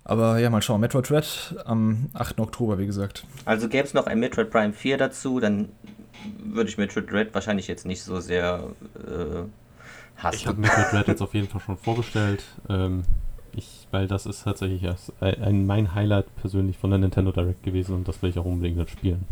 Aber 0.05 0.39
ja, 0.39 0.49
mal 0.49 0.61
schauen. 0.61 0.79
Metroid 0.79 1.11
Red 1.11 1.55
am 1.65 2.07
8. 2.13 2.39
Oktober, 2.39 2.79
wie 2.79 2.85
gesagt. 2.85 3.25
Also 3.43 3.67
gäbe 3.67 3.85
es 3.85 3.93
noch 3.93 4.07
ein 4.07 4.21
Metroid 4.21 4.49
Prime 4.49 4.71
4 4.71 4.97
dazu, 4.97 5.41
dann 5.41 5.67
würde 6.41 6.69
ich 6.69 6.77
Metroid 6.77 7.11
Red 7.11 7.33
wahrscheinlich 7.33 7.67
jetzt 7.67 7.85
nicht 7.85 8.03
so 8.03 8.21
sehr 8.21 8.63
äh, 8.95 9.43
hassen. 10.15 10.35
Ich 10.37 10.47
habe 10.47 10.61
Metroid 10.61 10.93
Red 10.93 11.07
jetzt 11.09 11.21
auf 11.21 11.33
jeden 11.33 11.49
Fall 11.49 11.59
schon 11.59 11.77
vorgestellt. 11.77 12.41
Ähm, 12.69 13.03
ich, 13.51 13.85
weil 13.91 14.07
das 14.07 14.25
ist 14.25 14.45
tatsächlich 14.45 14.89
ein, 15.19 15.65
mein 15.65 15.93
Highlight 15.93 16.33
persönlich 16.37 16.77
von 16.77 16.89
der 16.89 16.99
Nintendo 16.99 17.33
Direct 17.33 17.63
gewesen 17.63 17.95
und 17.95 18.07
das 18.07 18.21
will 18.21 18.29
ich 18.29 18.39
auch 18.39 18.45
unbedingt 18.45 18.79
dann 18.79 18.87
spielen. 18.87 19.25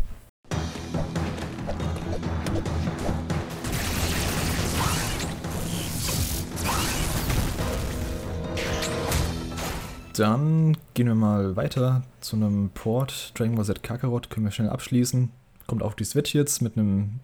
Dann 10.18 10.76
gehen 10.94 11.06
wir 11.06 11.14
mal 11.14 11.54
weiter 11.54 12.02
zu 12.20 12.34
einem 12.34 12.70
Port. 12.70 13.38
Dragon 13.38 13.54
Ball 13.54 13.64
Z 13.64 13.84
Kakarot 13.84 14.30
können 14.30 14.46
wir 14.46 14.50
schnell 14.50 14.68
abschließen. 14.68 15.30
Kommt 15.68 15.80
auf 15.80 15.94
die 15.94 16.02
Switch 16.02 16.34
jetzt 16.34 16.60
mit 16.60 16.76
einem 16.76 17.20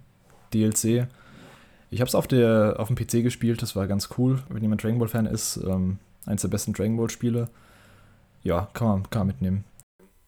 DLC. 0.53 1.09
Ich 1.91 2.01
habe 2.01 2.09
es 2.09 2.15
auf, 2.15 2.27
auf 2.27 2.89
dem 2.89 2.97
PC 2.97 3.25
gespielt, 3.25 3.63
das 3.63 3.75
war 3.75 3.89
ganz 3.89 4.11
cool. 4.17 4.41
Wenn 4.49 4.63
jemand 4.63 4.85
Dragon 4.85 5.01
Ball 5.01 5.09
Fan 5.09 5.27
ist, 5.27 5.57
ähm, 5.57 5.99
eins 6.25 6.43
der 6.43 6.49
besten 6.49 6.73
Dragon 6.73 6.97
Ball 6.97 7.11
Spiele. 7.11 7.49
Ja, 8.45 8.69
kann 8.75 8.87
man, 8.87 9.11
kann 9.11 9.21
man 9.21 9.27
mitnehmen. 9.27 9.65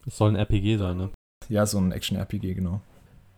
Es 0.04 0.16
soll 0.16 0.30
ein 0.30 0.36
RPG 0.36 0.78
sein, 0.78 0.96
ne? 0.96 1.10
Ja, 1.48 1.66
so 1.66 1.78
ein 1.78 1.92
Action-RPG, 1.92 2.54
genau. 2.54 2.80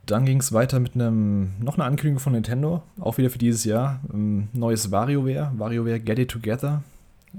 Dann 0.06 0.24
ging 0.24 0.40
es 0.40 0.54
weiter 0.54 0.80
mit 0.80 0.94
einem, 0.94 1.52
noch 1.60 1.74
einer 1.74 1.84
Ankündigung 1.84 2.20
von 2.20 2.32
Nintendo, 2.32 2.82
auch 2.98 3.18
wieder 3.18 3.28
für 3.28 3.38
dieses 3.38 3.64
Jahr. 3.64 4.00
Ein 4.10 4.48
neues 4.54 4.90
WarioWare, 4.90 5.52
WarioWare 5.58 6.00
Get 6.00 6.18
It 6.18 6.30
Together. 6.30 6.82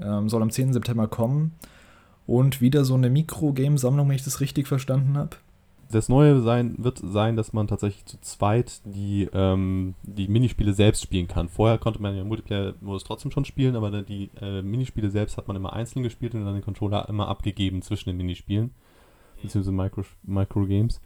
Ähm, 0.00 0.28
soll 0.28 0.42
am 0.42 0.50
10. 0.50 0.72
September 0.72 1.08
kommen. 1.08 1.56
Und 2.30 2.60
wieder 2.60 2.84
so 2.84 2.94
eine 2.94 3.10
Mikro-Game-Sammlung, 3.10 4.08
wenn 4.08 4.14
ich 4.14 4.22
das 4.22 4.38
richtig 4.38 4.68
verstanden 4.68 5.18
habe. 5.18 5.30
Das 5.90 6.08
Neue 6.08 6.40
sein, 6.42 6.76
wird 6.78 6.98
sein, 6.98 7.34
dass 7.34 7.52
man 7.52 7.66
tatsächlich 7.66 8.04
zu 8.04 8.20
zweit 8.20 8.82
die, 8.84 9.28
ähm, 9.34 9.94
die 10.04 10.28
Minispiele 10.28 10.72
selbst 10.72 11.02
spielen 11.02 11.26
kann. 11.26 11.48
Vorher 11.48 11.78
konnte 11.78 12.00
man 12.00 12.16
ja 12.16 12.22
Multiplayer-Modus 12.22 13.02
trotzdem 13.02 13.32
schon 13.32 13.44
spielen, 13.44 13.74
aber 13.74 14.02
die 14.02 14.30
äh, 14.40 14.62
Minispiele 14.62 15.10
selbst 15.10 15.38
hat 15.38 15.48
man 15.48 15.56
immer 15.56 15.72
einzeln 15.72 16.04
gespielt 16.04 16.36
und 16.36 16.44
dann 16.44 16.54
den 16.54 16.62
Controller 16.62 17.08
immer 17.08 17.26
abgegeben 17.26 17.82
zwischen 17.82 18.10
den 18.10 18.18
Minispielen, 18.18 18.70
beziehungsweise 19.42 20.06
Micro-Games. 20.22 21.00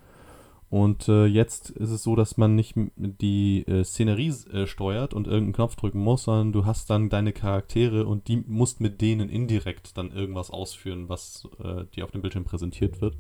Und 0.75 1.09
äh, 1.09 1.27
jetzt 1.27 1.71
ist 1.71 1.91
es 1.91 2.03
so, 2.03 2.17
dass 2.17 2.37
man 2.37 2.57
nicht 2.57 2.75
die 2.97 3.65
äh, 3.69 3.85
Szenerie 3.85 4.35
äh, 4.53 4.67
steuert 4.67 5.15
und 5.15 5.29
irgendeinen 5.29 5.53
Knopf 5.53 5.77
drücken 5.77 6.01
muss, 6.01 6.25
sondern 6.25 6.51
du 6.51 6.67
hast 6.67 6.91
dann 6.91 7.11
deine 7.11 7.33
Charaktere 7.33 8.07
und 8.07 8.27
die 8.27 8.39
musst 8.39 8.81
mit 8.81 9.01
denen 9.01 9.29
indirekt 9.29 9.97
dann 9.97 10.11
irgendwas 10.11 10.51
ausführen, 10.51 11.09
was 11.09 11.49
äh, 11.63 11.85
dir 11.95 12.05
auf 12.05 12.11
dem 12.11 12.23
Bildschirm 12.23 12.43
präsentiert 12.43 13.01
wird. 13.01 13.17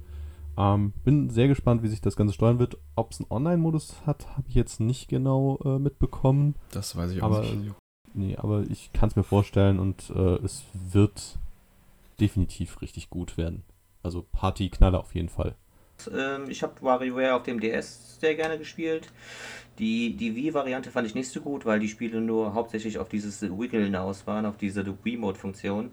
Ähm, 0.58 0.94
bin 1.04 1.30
sehr 1.30 1.46
gespannt, 1.46 1.84
wie 1.84 1.88
sich 1.88 2.00
das 2.00 2.16
Ganze 2.16 2.34
steuern 2.34 2.58
wird. 2.58 2.76
Ob 2.96 3.12
es 3.12 3.20
einen 3.20 3.30
Online-Modus 3.30 4.04
hat, 4.04 4.36
habe 4.36 4.48
ich 4.48 4.56
jetzt 4.56 4.80
nicht 4.80 5.06
genau 5.06 5.60
äh, 5.64 5.78
mitbekommen. 5.78 6.56
Das 6.72 6.96
weiß 6.96 7.12
ich 7.12 7.22
auch 7.22 7.26
aber, 7.26 7.42
nicht. 7.42 7.72
Nee, 8.14 8.34
aber 8.34 8.64
ich 8.68 8.92
kann 8.92 9.10
es 9.10 9.14
mir 9.14 9.22
vorstellen 9.22 9.78
und 9.78 10.10
äh, 10.10 10.38
es 10.44 10.64
wird 10.72 11.38
definitiv 12.18 12.82
richtig 12.82 13.10
gut 13.10 13.36
werden. 13.36 13.62
Also 14.02 14.26
Party-Knaller 14.32 14.98
auf 14.98 15.14
jeden 15.14 15.28
Fall. 15.28 15.54
Ähm, 16.12 16.48
ich 16.48 16.62
habe 16.62 16.74
WarioWare 16.80 17.34
auf 17.34 17.42
dem 17.42 17.60
DS 17.60 18.18
sehr 18.20 18.34
gerne 18.34 18.58
gespielt. 18.58 19.10
Die, 19.78 20.14
die 20.16 20.36
Wii-Variante 20.36 20.90
fand 20.90 21.06
ich 21.06 21.14
nicht 21.14 21.28
so 21.28 21.40
gut, 21.40 21.66
weil 21.66 21.80
die 21.80 21.88
Spiele 21.88 22.20
nur 22.20 22.54
hauptsächlich 22.54 22.98
auf 22.98 23.08
dieses 23.08 23.42
Wiggeln 23.42 23.96
aus 23.96 24.26
waren, 24.26 24.46
auf 24.46 24.56
diese 24.56 24.84
Wii-Mode-Funktion. 24.86 25.90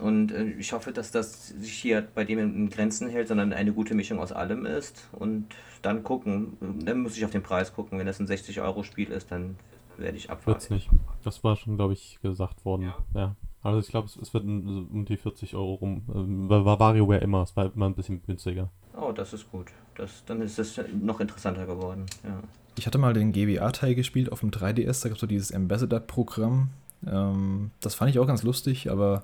Und 0.00 0.32
äh, 0.32 0.44
ich 0.58 0.72
hoffe, 0.72 0.92
dass 0.92 1.10
das 1.10 1.48
sich 1.48 1.72
hier 1.72 2.06
bei 2.14 2.24
dem 2.24 2.38
in 2.38 2.70
Grenzen 2.70 3.08
hält, 3.08 3.28
sondern 3.28 3.52
eine 3.52 3.72
gute 3.72 3.94
Mischung 3.94 4.18
aus 4.20 4.32
allem 4.32 4.66
ist. 4.66 5.08
Und 5.12 5.46
dann 5.82 6.02
gucken, 6.02 6.56
dann 6.84 7.00
muss 7.00 7.16
ich 7.16 7.24
auf 7.24 7.30
den 7.30 7.42
Preis 7.42 7.72
gucken. 7.72 7.98
Wenn 7.98 8.06
das 8.06 8.20
ein 8.20 8.26
60-Euro-Spiel 8.26 9.10
ist, 9.10 9.30
dann 9.30 9.56
werde 9.96 10.16
ich 10.16 10.30
abwarten. 10.30 10.60
Wird's 10.60 10.70
nicht. 10.70 10.90
Das 11.24 11.42
war 11.42 11.56
schon, 11.56 11.76
glaube 11.76 11.94
ich, 11.94 12.18
gesagt 12.22 12.64
worden. 12.64 12.82
Ja. 12.82 12.96
ja. 13.14 13.36
Also 13.62 13.80
ich 13.80 13.88
glaube, 13.88 14.06
es, 14.06 14.16
es, 14.16 14.32
wird 14.32 14.44
um 14.44 15.04
die 15.06 15.16
40 15.16 15.56
Euro 15.56 15.74
rum. 15.74 16.02
Ähm, 16.14 16.48
war 16.48 16.78
WarioWare 16.78 17.20
immer, 17.20 17.42
es 17.42 17.56
war 17.56 17.72
immer 17.74 17.86
ein 17.86 17.94
bisschen 17.94 18.22
günstiger. 18.22 18.70
Oh, 18.96 19.12
das 19.12 19.32
ist 19.32 19.50
gut. 19.50 19.68
Das, 19.96 20.24
dann 20.26 20.42
ist 20.42 20.58
es 20.58 20.80
noch 21.00 21.20
interessanter 21.20 21.66
geworden. 21.66 22.06
Ja. 22.24 22.40
Ich 22.78 22.86
hatte 22.86 22.98
mal 22.98 23.14
den 23.14 23.32
GBA-Teil 23.32 23.94
gespielt 23.94 24.30
auf 24.32 24.40
dem 24.40 24.50
3DS, 24.50 25.02
da 25.02 25.08
gab 25.08 25.16
es 25.16 25.20
so 25.20 25.26
dieses 25.26 25.52
Ambassador-Programm. 25.52 26.70
Ähm, 27.06 27.70
das 27.80 27.94
fand 27.94 28.10
ich 28.10 28.18
auch 28.18 28.26
ganz 28.26 28.42
lustig, 28.42 28.90
aber 28.90 29.22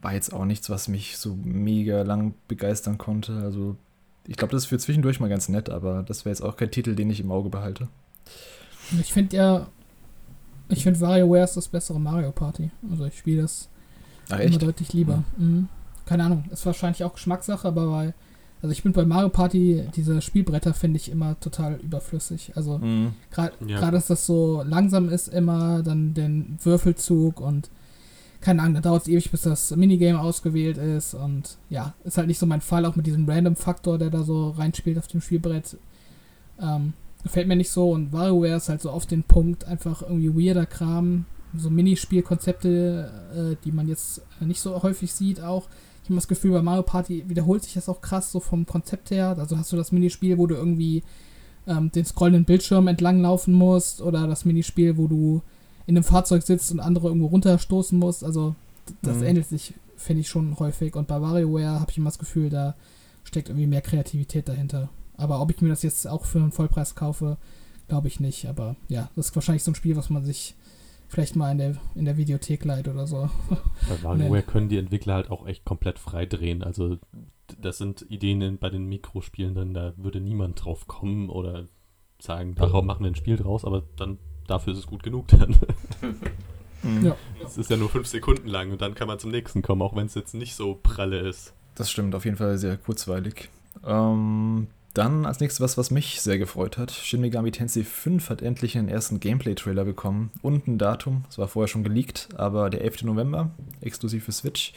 war 0.00 0.14
jetzt 0.14 0.32
auch 0.32 0.44
nichts, 0.44 0.70
was 0.70 0.88
mich 0.88 1.18
so 1.18 1.36
mega 1.44 2.02
lang 2.02 2.34
begeistern 2.48 2.98
konnte. 2.98 3.38
Also 3.38 3.76
ich 4.26 4.36
glaube, 4.36 4.52
das 4.52 4.64
ist 4.64 4.68
für 4.68 4.78
zwischendurch 4.78 5.20
mal 5.20 5.28
ganz 5.28 5.48
nett, 5.48 5.68
aber 5.68 6.02
das 6.02 6.24
wäre 6.24 6.32
jetzt 6.32 6.42
auch 6.42 6.56
kein 6.56 6.70
Titel, 6.70 6.94
den 6.94 7.10
ich 7.10 7.20
im 7.20 7.30
Auge 7.30 7.50
behalte. 7.50 7.88
Ich 9.00 9.12
finde 9.12 9.36
ja, 9.36 9.66
ich 10.68 10.82
finde 10.82 11.00
WarioWare 11.00 11.44
ist 11.44 11.56
das 11.56 11.68
bessere 11.68 12.00
Mario 12.00 12.32
Party. 12.32 12.70
Also 12.90 13.04
ich 13.04 13.18
spiele 13.18 13.42
das 13.42 13.68
Ach, 14.30 14.38
immer 14.38 14.58
deutlich 14.58 14.92
lieber. 14.92 15.24
Mhm. 15.36 15.46
Mhm. 15.46 15.68
Keine 16.06 16.24
Ahnung, 16.24 16.44
ist 16.50 16.66
wahrscheinlich 16.66 17.04
auch 17.04 17.14
Geschmackssache, 17.14 17.68
aber 17.68 17.90
weil 17.90 18.14
also 18.62 18.72
ich 18.72 18.84
bin 18.84 18.92
bei 18.92 19.04
Mario 19.04 19.28
Party, 19.28 19.84
diese 19.96 20.22
Spielbretter 20.22 20.72
finde 20.72 20.96
ich 20.96 21.10
immer 21.10 21.38
total 21.40 21.80
überflüssig. 21.82 22.52
Also 22.54 22.78
mhm. 22.78 23.14
gerade 23.32 23.52
ja. 23.66 23.90
dass 23.90 24.06
das 24.06 24.24
so 24.24 24.62
langsam 24.64 25.08
ist 25.08 25.28
immer, 25.28 25.82
dann 25.82 26.14
den 26.14 26.58
Würfelzug 26.62 27.40
und 27.40 27.70
keine 28.40 28.62
Ahnung, 28.62 28.74
da 28.74 28.80
dauert 28.80 29.02
es 29.02 29.08
ewig, 29.08 29.30
bis 29.30 29.42
das 29.42 29.74
Minigame 29.74 30.20
ausgewählt 30.20 30.78
ist 30.78 31.14
und 31.14 31.58
ja, 31.70 31.94
ist 32.04 32.18
halt 32.18 32.28
nicht 32.28 32.38
so 32.38 32.46
mein 32.46 32.60
Fall, 32.60 32.86
auch 32.86 32.96
mit 32.96 33.06
diesem 33.06 33.28
Random-Faktor, 33.28 33.98
der 33.98 34.10
da 34.10 34.22
so 34.22 34.50
reinspielt 34.50 34.98
auf 34.98 35.08
dem 35.08 35.20
Spielbrett. 35.20 35.76
Ähm, 36.60 36.92
gefällt 37.24 37.48
mir 37.48 37.56
nicht 37.56 37.70
so 37.70 37.90
und 37.90 38.12
WarioWare 38.12 38.56
ist 38.56 38.68
halt 38.68 38.80
so 38.80 38.90
auf 38.90 39.06
den 39.06 39.24
Punkt, 39.24 39.64
einfach 39.64 40.02
irgendwie 40.02 40.48
weirder 40.48 40.66
Kram, 40.66 41.24
so 41.56 41.68
Minispielkonzepte, 41.68 43.10
äh, 43.34 43.64
die 43.64 43.72
man 43.72 43.88
jetzt 43.88 44.22
nicht 44.40 44.60
so 44.60 44.82
häufig 44.82 45.12
sieht 45.12 45.40
auch 45.40 45.68
ich 46.02 46.08
habe 46.08 46.16
das 46.16 46.28
Gefühl, 46.28 46.52
bei 46.52 46.62
Mario 46.62 46.82
Party 46.82 47.24
wiederholt 47.28 47.62
sich 47.62 47.74
das 47.74 47.88
auch 47.88 48.00
krass 48.00 48.32
so 48.32 48.40
vom 48.40 48.66
Konzept 48.66 49.10
her. 49.10 49.36
Also 49.38 49.56
hast 49.56 49.72
du 49.72 49.76
das 49.76 49.92
Minispiel, 49.92 50.36
wo 50.38 50.46
du 50.46 50.56
irgendwie 50.56 51.02
ähm, 51.66 51.92
den 51.92 52.04
scrollenden 52.04 52.44
Bildschirm 52.44 52.88
entlang 52.88 53.22
laufen 53.22 53.54
musst 53.54 54.02
oder 54.02 54.26
das 54.26 54.44
Minispiel, 54.44 54.96
wo 54.96 55.06
du 55.06 55.42
in 55.86 55.96
einem 55.96 56.04
Fahrzeug 56.04 56.42
sitzt 56.42 56.72
und 56.72 56.80
andere 56.80 57.08
irgendwo 57.08 57.26
runterstoßen 57.26 57.98
musst. 57.98 58.24
Also 58.24 58.56
das 59.02 59.18
mhm. 59.18 59.24
ähnelt 59.24 59.46
sich 59.46 59.74
finde 60.02 60.20
ich 60.20 60.28
schon 60.28 60.58
häufig. 60.58 60.94
Und 60.96 61.08
bei 61.08 61.20
WarioWare 61.20 61.80
habe 61.80 61.90
ich 61.90 61.98
immer 61.98 62.10
das 62.10 62.18
Gefühl, 62.18 62.50
da 62.50 62.74
steckt 63.24 63.48
irgendwie 63.48 63.66
mehr 63.66 63.80
Kreativität 63.80 64.48
dahinter. 64.48 64.88
Aber 65.16 65.40
ob 65.40 65.50
ich 65.50 65.60
mir 65.60 65.68
das 65.68 65.82
jetzt 65.82 66.06
auch 66.06 66.24
für 66.24 66.38
einen 66.38 66.52
Vollpreis 66.52 66.94
kaufe, 66.94 67.36
glaube 67.88 68.08
ich 68.08 68.20
nicht. 68.20 68.46
Aber 68.46 68.76
ja, 68.88 69.08
das 69.16 69.28
ist 69.28 69.34
wahrscheinlich 69.36 69.62
so 69.62 69.70
ein 69.70 69.76
Spiel, 69.76 69.96
was 69.96 70.10
man 70.10 70.24
sich 70.24 70.54
vielleicht 71.12 71.36
mal 71.36 71.52
in 71.52 71.58
der, 71.58 71.76
in 71.94 72.06
der 72.06 72.16
Videothek 72.16 72.64
leiht 72.64 72.88
oder 72.88 73.06
so. 73.06 73.28
Bei 73.88 74.02
WarioWare 74.02 74.42
können 74.42 74.70
die 74.70 74.78
Entwickler 74.78 75.14
halt 75.14 75.30
auch 75.30 75.46
echt 75.46 75.64
komplett 75.64 75.98
frei 75.98 76.24
drehen. 76.24 76.62
Also 76.62 76.98
das 77.60 77.76
sind 77.76 78.06
Ideen 78.08 78.58
bei 78.58 78.70
den 78.70 78.86
Mikrospielen 78.86 79.54
drin, 79.54 79.74
da 79.74 79.92
würde 79.98 80.20
niemand 80.20 80.64
drauf 80.64 80.86
kommen 80.88 81.28
oder 81.28 81.66
sagen, 82.18 82.54
darauf 82.54 82.82
machen 82.82 83.04
wir 83.04 83.10
ein 83.10 83.14
Spiel 83.14 83.36
draus, 83.36 83.64
aber 83.64 83.82
dann 83.96 84.18
dafür 84.46 84.72
ist 84.72 84.78
es 84.78 84.86
gut 84.86 85.02
genug 85.02 85.28
dann. 85.28 85.56
Mhm. 86.84 87.06
Ja. 87.06 87.16
Es 87.44 87.58
ist 87.58 87.70
ja 87.70 87.76
nur 87.76 87.88
fünf 87.88 88.08
Sekunden 88.08 88.48
lang 88.48 88.72
und 88.72 88.82
dann 88.82 88.96
kann 88.96 89.06
man 89.06 89.16
zum 89.20 89.30
nächsten 89.30 89.62
kommen, 89.62 89.80
auch 89.82 89.94
wenn 89.94 90.06
es 90.06 90.16
jetzt 90.16 90.34
nicht 90.34 90.56
so 90.56 90.80
pralle 90.82 91.20
ist. 91.20 91.54
Das 91.76 91.88
stimmt, 91.88 92.12
auf 92.16 92.24
jeden 92.24 92.36
Fall 92.36 92.58
sehr 92.58 92.76
kurzweilig. 92.76 93.50
Ähm, 93.86 94.66
dann 94.94 95.24
als 95.24 95.40
nächstes 95.40 95.60
was, 95.60 95.78
was 95.78 95.90
mich 95.90 96.20
sehr 96.20 96.38
gefreut 96.38 96.76
hat. 96.76 96.90
Shin 96.90 97.20
Megami 97.20 97.50
Tensei 97.50 97.82
5 97.82 98.28
hat 98.28 98.42
endlich 98.42 98.76
einen 98.76 98.88
ersten 98.88 99.20
Gameplay-Trailer 99.20 99.84
bekommen 99.84 100.30
und 100.42 100.68
ein 100.68 100.78
Datum. 100.78 101.24
Es 101.30 101.38
war 101.38 101.48
vorher 101.48 101.68
schon 101.68 101.84
geleakt, 101.84 102.28
aber 102.36 102.68
der 102.68 102.82
11. 102.82 103.04
November, 103.04 103.50
exklusiv 103.80 104.24
für 104.24 104.32
Switch. 104.32 104.74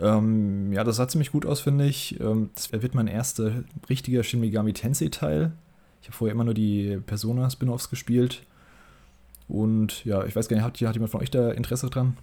Ähm, 0.00 0.72
ja, 0.72 0.84
das 0.84 0.96
sah 0.96 1.08
ziemlich 1.08 1.32
gut 1.32 1.46
aus, 1.46 1.60
finde 1.60 1.86
ich. 1.86 2.20
Ähm, 2.20 2.50
das 2.54 2.70
wird 2.70 2.94
mein 2.94 3.08
erster 3.08 3.64
richtiger 3.88 4.22
Shin 4.22 4.40
Megami 4.40 4.72
Tensei-Teil. 4.72 5.52
Ich 6.00 6.08
habe 6.08 6.16
vorher 6.16 6.34
immer 6.34 6.44
nur 6.44 6.54
die 6.54 6.98
Persona-Spin-Offs 7.04 7.90
gespielt. 7.90 8.42
Und 9.48 10.04
ja, 10.04 10.24
ich 10.24 10.36
weiß 10.36 10.48
gar 10.48 10.56
nicht, 10.56 10.64
hat, 10.64 10.80
hat 10.80 10.94
jemand 10.94 11.10
von 11.10 11.20
euch 11.20 11.30
da 11.30 11.50
Interesse 11.50 11.90
dran? 11.90 12.16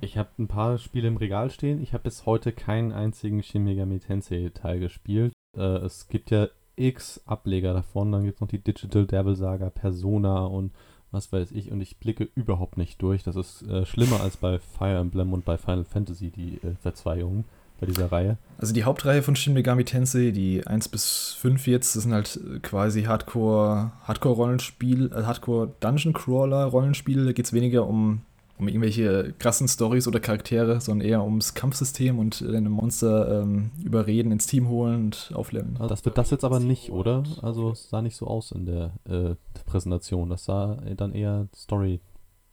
Ich 0.00 0.16
habe 0.16 0.30
ein 0.38 0.48
paar 0.48 0.78
Spiele 0.78 1.06
im 1.06 1.16
Regal 1.16 1.50
stehen. 1.50 1.80
Ich 1.80 1.92
habe 1.92 2.02
bis 2.02 2.26
heute 2.26 2.50
keinen 2.50 2.90
einzigen 2.90 3.42
Shin 3.44 3.62
Megami 3.62 4.00
Tensei 4.00 4.50
Teil 4.52 4.80
gespielt. 4.80 5.31
Äh, 5.56 5.84
es 5.84 6.08
gibt 6.08 6.30
ja 6.30 6.48
x 6.76 7.20
Ableger 7.26 7.74
davon. 7.74 8.12
Dann 8.12 8.24
gibt 8.24 8.36
es 8.36 8.40
noch 8.40 8.48
die 8.48 8.58
Digital 8.58 9.06
Devil 9.06 9.36
Saga, 9.36 9.70
Persona 9.70 10.44
und 10.44 10.72
was 11.10 11.32
weiß 11.32 11.52
ich. 11.52 11.70
Und 11.70 11.80
ich 11.80 11.98
blicke 11.98 12.28
überhaupt 12.34 12.76
nicht 12.78 13.00
durch. 13.02 13.22
Das 13.22 13.36
ist 13.36 13.62
äh, 13.62 13.86
schlimmer 13.86 14.20
als 14.20 14.36
bei 14.36 14.58
Fire 14.58 14.98
Emblem 14.98 15.32
und 15.32 15.44
bei 15.44 15.58
Final 15.58 15.84
Fantasy, 15.84 16.30
die 16.30 16.58
äh, 16.66 16.74
Verzweigungen 16.80 17.44
bei 17.80 17.86
dieser 17.86 18.12
Reihe. 18.12 18.38
Also 18.58 18.72
die 18.72 18.84
Hauptreihe 18.84 19.22
von 19.22 19.34
Shin 19.34 19.54
Megami 19.54 19.84
Tensei, 19.84 20.30
die 20.30 20.64
1 20.66 20.88
bis 20.88 21.36
5 21.38 21.66
jetzt, 21.66 21.96
das 21.96 22.04
sind 22.04 22.12
halt 22.12 22.38
quasi 22.62 23.02
Hardcore, 23.02 23.90
Hardcore-Rollenspiel, 24.04 25.10
äh, 25.12 25.24
Hardcore-Dungeon-Crawler-Rollenspiele. 25.24 27.24
Da 27.26 27.32
geht 27.32 27.46
es 27.46 27.52
weniger 27.52 27.88
um, 27.88 28.22
um 28.58 28.68
irgendwelche 28.68 29.34
krassen 29.38 29.68
Stories 29.68 30.06
oder 30.06 30.20
Charaktere, 30.20 30.80
sondern 30.80 31.06
eher 31.06 31.24
ums 31.24 31.54
Kampfsystem 31.54 32.18
und 32.18 32.40
deine 32.40 32.70
Monster 32.70 33.42
ähm, 33.42 33.70
überreden, 33.82 34.30
ins 34.32 34.46
Team 34.46 34.68
holen 34.68 34.96
und 34.96 35.32
aufleveln. 35.34 35.76
Also 35.78 35.88
das 35.88 36.04
wird 36.04 36.18
das 36.18 36.30
jetzt 36.30 36.44
aber 36.44 36.60
nicht, 36.60 36.90
oder? 36.90 37.24
Also 37.42 37.70
es 37.70 37.88
sah 37.88 38.02
nicht 38.02 38.16
so 38.16 38.26
aus 38.26 38.52
in 38.52 38.66
der 38.66 38.92
äh, 39.08 39.34
Präsentation. 39.66 40.30
Das 40.30 40.44
sah 40.44 40.76
dann 40.96 41.12
eher 41.12 41.48
Story 41.54 42.00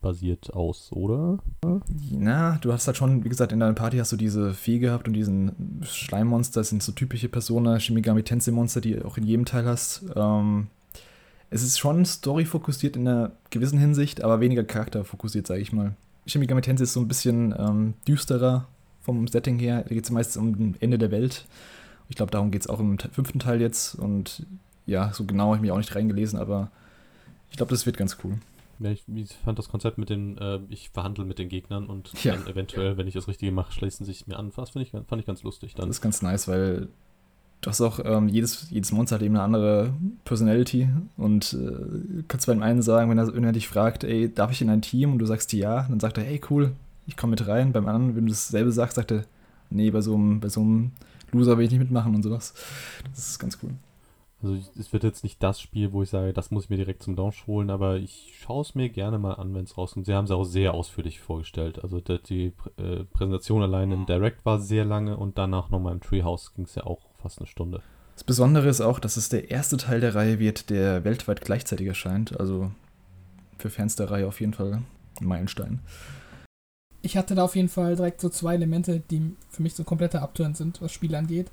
basiert 0.02 0.54
aus, 0.54 0.92
oder? 0.94 1.40
Na, 2.12 2.58
du 2.62 2.72
hast 2.72 2.88
halt 2.88 2.98
schon, 2.98 3.24
wie 3.24 3.30
gesagt, 3.30 3.52
in 3.52 3.60
deiner 3.60 3.74
Party 3.74 3.98
hast 3.98 4.12
du 4.12 4.18
diese 4.18 4.54
Vieh 4.54 4.80
gehabt 4.80 5.08
und 5.08 5.14
diesen 5.14 5.82
Schleimmonster, 5.84 6.62
das 6.62 6.70
sind 6.70 6.82
so 6.82 6.92
typische 6.92 7.30
Persona, 7.30 7.80
Shimigami 7.80 8.24
Tensei 8.24 8.52
Monster, 8.52 8.82
die 8.82 8.94
du 8.94 9.06
auch 9.06 9.18
in 9.18 9.26
jedem 9.26 9.46
Teil 9.46 9.66
hast. 9.66 10.06
Ähm, 10.16 10.68
es 11.50 11.64
ist 11.64 11.80
schon 11.80 12.06
story-fokussiert 12.06 12.96
in 12.96 13.08
einer 13.08 13.32
gewissen 13.50 13.80
Hinsicht, 13.80 14.24
aber 14.24 14.40
weniger 14.40 14.64
charakterfokussiert, 14.64 15.48
sage 15.48 15.62
ich 15.62 15.74
mal. 15.74 15.96
Shimigami 16.28 16.62
Tensei 16.62 16.84
ist 16.84 16.94
so 16.94 17.00
ein 17.00 17.08
bisschen 17.08 17.56
ähm, 17.58 17.94
düsterer 18.08 18.68
vom 19.02 19.28
Setting 19.28 19.58
her. 19.58 19.84
Da 19.88 19.96
geht 19.96 20.04
es 20.04 20.12
meistens 20.12 20.38
um 20.38 20.74
das 20.74 20.82
Ende 20.82 20.98
der 20.98 21.12
Welt. 21.12 21.46
Ich 22.08 22.16
glaube, 22.16 22.32
darum 22.32 22.52
geht 22.52 22.62
es 22.62 22.68
auch 22.68 22.80
im 22.80 22.98
fünften 23.00 23.40
Teil 23.40 23.62
jetzt. 23.62 23.96
Und 23.96 24.46
ja, 24.86 25.12
so 25.14 25.26
genau 25.26 25.48
habe 25.48 25.56
ich 25.58 25.62
mich 25.62 25.72
auch 25.72 25.78
nicht 25.78 25.96
reingelesen, 25.96 26.38
aber 26.38 26.72
ich 27.50 27.58
glaube, 27.58 27.72
das 27.72 27.86
wird 27.86 27.98
ganz 27.98 28.18
cool. 28.24 28.38
Ja, 28.80 28.92
ich, 28.92 29.04
ich, 29.14 29.34
fand 29.44 29.60
das 29.60 29.70
Konzept 29.70 29.98
mit 29.98 30.10
den, 30.10 30.38
äh, 30.38 30.60
ich 30.70 30.90
verhandle 30.92 31.26
mit 31.26 31.38
den 31.38 31.50
Gegnern 31.50 31.88
und 31.88 32.24
Ja. 32.24 32.36
dann 32.36 32.48
eventuell, 32.48 32.98
wenn 32.98 33.08
ich 33.08 33.14
das 33.14 33.28
Richtige 33.28 33.52
mache, 33.52 33.74
schließen 33.74 34.06
sich 34.06 34.26
mir 34.28 34.38
an. 34.38 34.52
Das 34.56 34.76
ich, 34.76 34.92
fand 34.92 35.20
ich 35.20 35.26
ganz 35.26 35.44
lustig 35.44 35.76
dann. 35.76 35.88
Das 35.88 35.98
ist 35.98 36.02
ganz 36.02 36.22
nice, 36.22 36.48
weil 36.48 36.88
du 37.62 37.70
hast 37.70 37.82
auch, 37.82 38.00
ähm, 38.04 38.28
jedes, 38.28 38.70
jedes 38.70 38.92
Monster 38.92 39.16
hat 39.16 39.24
eben 39.24 39.36
eine 39.36 39.44
andere 39.44 39.94
Personality 40.26 40.90
und 41.18 41.54
äh, 41.54 42.24
kannst 42.28 42.48
beim 42.48 42.62
einen 42.62 42.82
sagen, 42.82 43.10
wenn 43.10 43.18
er, 43.18 43.34
wenn 43.34 43.44
er 43.44 43.52
dich 43.52 43.68
fragt, 43.68 44.04
ey, 44.04 44.34
darf 44.34 44.52
ich 44.52 44.62
in 44.62 44.70
ein 44.70 44.82
Team? 44.82 45.14
Und 45.14 45.20
du 45.20 45.26
sagst 45.26 45.52
ja, 45.54 45.84
dann 45.90 46.00
sagt 46.00 46.18
er, 46.18 46.24
hey, 46.24 46.40
cool, 46.50 46.72
ich 47.06 47.18
komme 47.18 47.32
mit 47.32 47.48
rein. 47.48 47.74
Beim 47.74 47.88
anderen, 47.88 48.16
wenn 48.16 48.26
du 48.26 48.32
dasselbe 48.32 48.72
sagst, 48.72 48.96
sagt 48.96 49.12
er, 49.12 49.26
nee, 49.70 49.92
bei 49.92 50.02
so 50.02 50.16
einem, 50.16 50.40
bei 50.40 50.50
so 50.50 50.62
einem 50.62 50.92
Loser 51.32 51.58
will 51.58 51.66
ich 51.66 51.72
nicht 51.72 51.80
mitmachen 51.80 52.16
und 52.16 52.24
sowas. 52.24 52.54
Das 53.12 53.30
ist 53.30 53.40
ganz 53.40 53.58
cool. 53.62 53.72
Also 54.42 54.58
es 54.80 54.94
wird 54.94 55.04
jetzt 55.04 55.24
nicht 55.26 55.44
das 55.44 55.60
Spiel, 55.60 55.92
wo 55.92 56.02
ich 56.02 56.10
sage, 56.10 56.32
das 56.32 56.50
muss 56.50 56.64
ich 56.64 56.70
mir 56.70 56.78
direkt 56.78 57.04
zum 57.04 57.18
Launch 57.18 57.46
holen, 57.46 57.70
aber 57.70 57.98
ich 57.98 58.38
schaue 58.40 58.62
es 58.62 58.74
mir 58.74 58.88
gerne 58.88 59.20
mal 59.20 59.34
an, 59.34 59.54
wenn 59.54 59.66
es 59.66 59.78
rauskommt. 59.78 60.06
Sie 60.06 60.14
haben 60.14 60.24
es 60.24 60.32
auch 60.32 60.46
sehr 60.46 60.74
ausführlich 60.74 61.20
vorgestellt. 61.20 61.84
Also 61.84 62.00
die, 62.00 62.24
die 62.24 62.54
äh, 62.78 63.04
Präsentation 63.04 63.62
allein 63.62 63.92
im 63.92 64.06
Direct 64.06 64.46
war 64.46 64.60
sehr 64.60 64.86
lange 64.86 65.18
und 65.18 65.38
danach 65.38 65.70
nochmal 65.70 65.92
im 65.92 66.00
Treehouse 66.00 66.54
ging 66.54 66.64
es 66.64 66.76
ja 66.76 66.86
auch 66.86 67.09
fast 67.22 67.40
eine 67.40 67.48
Stunde. 67.48 67.82
Das 68.16 68.24
Besondere 68.24 68.68
ist 68.68 68.82
auch, 68.82 69.00
dass 69.00 69.18
es 69.18 69.30
der 69.30 69.50
erste 69.50 69.78
Teil 69.78 70.02
der 70.02 70.16
Reihe 70.16 70.40
wird, 70.40 70.70
der 70.70 71.06
weltweit 71.06 71.42
gleichzeitig 71.42 71.88
erscheint. 71.88 72.38
Also 72.40 72.72
für 73.58 73.70
Fans 73.70 73.96
der 73.96 74.12
Reihe 74.12 74.28
auf 74.28 74.40
jeden 74.40 74.54
Fall 74.54 74.82
ein 75.22 75.26
Meilenstein. 75.26 75.80
Ich 77.02 77.16
hatte 77.16 77.36
da 77.36 77.44
auf 77.44 77.56
jeden 77.56 77.70
Fall 77.70 77.96
direkt 77.96 78.20
so 78.20 78.30
zwei 78.30 78.56
Elemente, 78.56 79.02
die 79.10 79.36
für 79.50 79.64
mich 79.64 79.74
so 79.74 79.84
kompletter 79.84 80.22
Abturn 80.22 80.54
sind, 80.54 80.82
was 80.82 80.92
Spiele 80.92 81.18
angeht. 81.18 81.52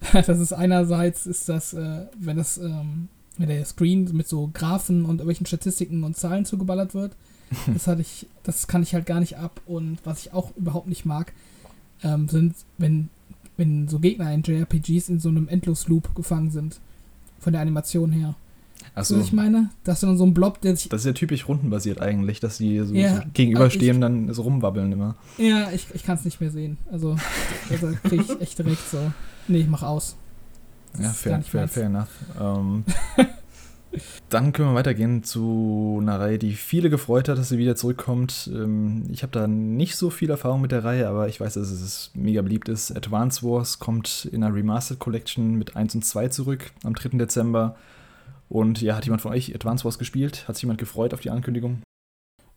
Das 0.12 0.28
ist 0.28 0.52
einerseits 0.52 1.26
ist 1.26 1.48
das, 1.48 1.72
äh, 1.74 2.06
wenn 2.16 2.36
das, 2.36 2.56
ähm, 2.56 3.08
wenn 3.36 3.48
der 3.48 3.64
Screen 3.64 4.08
mit 4.12 4.28
so 4.28 4.48
Graphen 4.54 5.00
und 5.04 5.16
irgendwelchen 5.16 5.46
Statistiken 5.46 6.04
und 6.04 6.16
Zahlen 6.16 6.44
zugeballert 6.44 6.94
wird. 6.94 7.16
Das 7.74 7.88
hatte 7.88 8.02
ich, 8.02 8.28
das 8.44 8.68
kann 8.68 8.84
ich 8.84 8.94
halt 8.94 9.06
gar 9.06 9.18
nicht 9.18 9.38
ab. 9.38 9.60
Und 9.66 9.98
was 10.04 10.20
ich 10.20 10.32
auch 10.32 10.54
überhaupt 10.54 10.86
nicht 10.86 11.04
mag, 11.04 11.32
ähm, 12.04 12.28
sind, 12.28 12.54
wenn, 12.76 13.08
wenn 13.58 13.88
so 13.88 13.98
Gegner 13.98 14.32
in 14.32 14.42
JRPGs 14.42 15.10
in 15.10 15.20
so 15.20 15.28
einem 15.28 15.48
Endlosloop 15.48 16.14
gefangen 16.14 16.50
sind. 16.50 16.80
Von 17.38 17.52
der 17.52 17.60
Animation 17.60 18.10
her. 18.10 18.34
Achso, 18.94 19.18
was 19.18 19.26
ich 19.26 19.32
meine? 19.32 19.70
Das 19.84 19.96
ist 19.96 20.02
dann 20.04 20.16
so 20.16 20.24
ein 20.24 20.34
Blob, 20.34 20.60
der 20.60 20.76
sich 20.76 20.88
das 20.88 21.02
ist 21.02 21.06
ja 21.06 21.12
typisch 21.12 21.46
rundenbasiert 21.46 22.00
eigentlich, 22.00 22.40
dass 22.40 22.58
die 22.58 22.78
so, 22.80 22.94
Ja, 22.94 23.16
so 23.16 23.22
gegenüberstehen, 23.32 24.02
aber 24.02 24.12
dann 24.12 24.32
so 24.32 24.42
rumwabbeln 24.42 24.90
immer. 24.92 25.14
Ja, 25.36 25.70
ich, 25.70 25.86
ich 25.94 26.04
kann 26.04 26.16
es 26.16 26.24
nicht 26.24 26.40
mehr 26.40 26.50
sehen. 26.50 26.78
Also, 26.90 27.16
also 27.70 27.92
kriege 28.04 28.24
ich 28.24 28.40
echt 28.40 28.58
direkt 28.58 28.88
so. 28.90 29.12
Nee, 29.46 29.58
ich 29.58 29.68
mach 29.68 29.82
aus. 29.82 30.16
Das 30.92 31.02
Ja, 31.02 31.10
fair, 31.10 31.42
fair, 31.42 31.68
fair 31.68 31.86
enough. 31.86 32.08
Ähm, 32.40 32.84
dann 34.28 34.52
können 34.52 34.70
wir 34.70 34.74
weitergehen 34.74 35.22
zu 35.22 35.98
einer 36.00 36.20
Reihe, 36.20 36.38
die 36.38 36.52
viele 36.52 36.90
gefreut 36.90 37.28
hat, 37.28 37.38
dass 37.38 37.48
sie 37.48 37.58
wieder 37.58 37.76
zurückkommt. 37.76 38.50
Ähm, 38.52 39.04
ich 39.10 39.22
habe 39.22 39.32
da 39.32 39.46
nicht 39.46 39.96
so 39.96 40.10
viel 40.10 40.30
Erfahrung 40.30 40.60
mit 40.60 40.72
der 40.72 40.84
Reihe, 40.84 41.08
aber 41.08 41.28
ich 41.28 41.40
weiß, 41.40 41.54
dass 41.54 41.70
es 41.70 42.10
mega 42.14 42.42
beliebt 42.42 42.68
ist. 42.68 42.94
Advance 42.94 43.42
Wars 43.42 43.78
kommt 43.78 44.28
in 44.30 44.44
einer 44.44 44.54
Remastered 44.54 44.98
Collection 44.98 45.54
mit 45.54 45.76
1 45.76 45.94
und 45.94 46.04
2 46.04 46.28
zurück 46.28 46.70
am 46.84 46.94
3. 46.94 47.16
Dezember. 47.18 47.76
Und 48.48 48.80
ja, 48.80 48.96
hat 48.96 49.04
jemand 49.04 49.22
von 49.22 49.32
euch 49.32 49.54
Advance 49.54 49.84
Wars 49.84 49.98
gespielt? 49.98 50.46
Hat 50.48 50.56
sich 50.56 50.62
jemand 50.62 50.80
gefreut 50.80 51.14
auf 51.14 51.20
die 51.20 51.30
Ankündigung? 51.30 51.82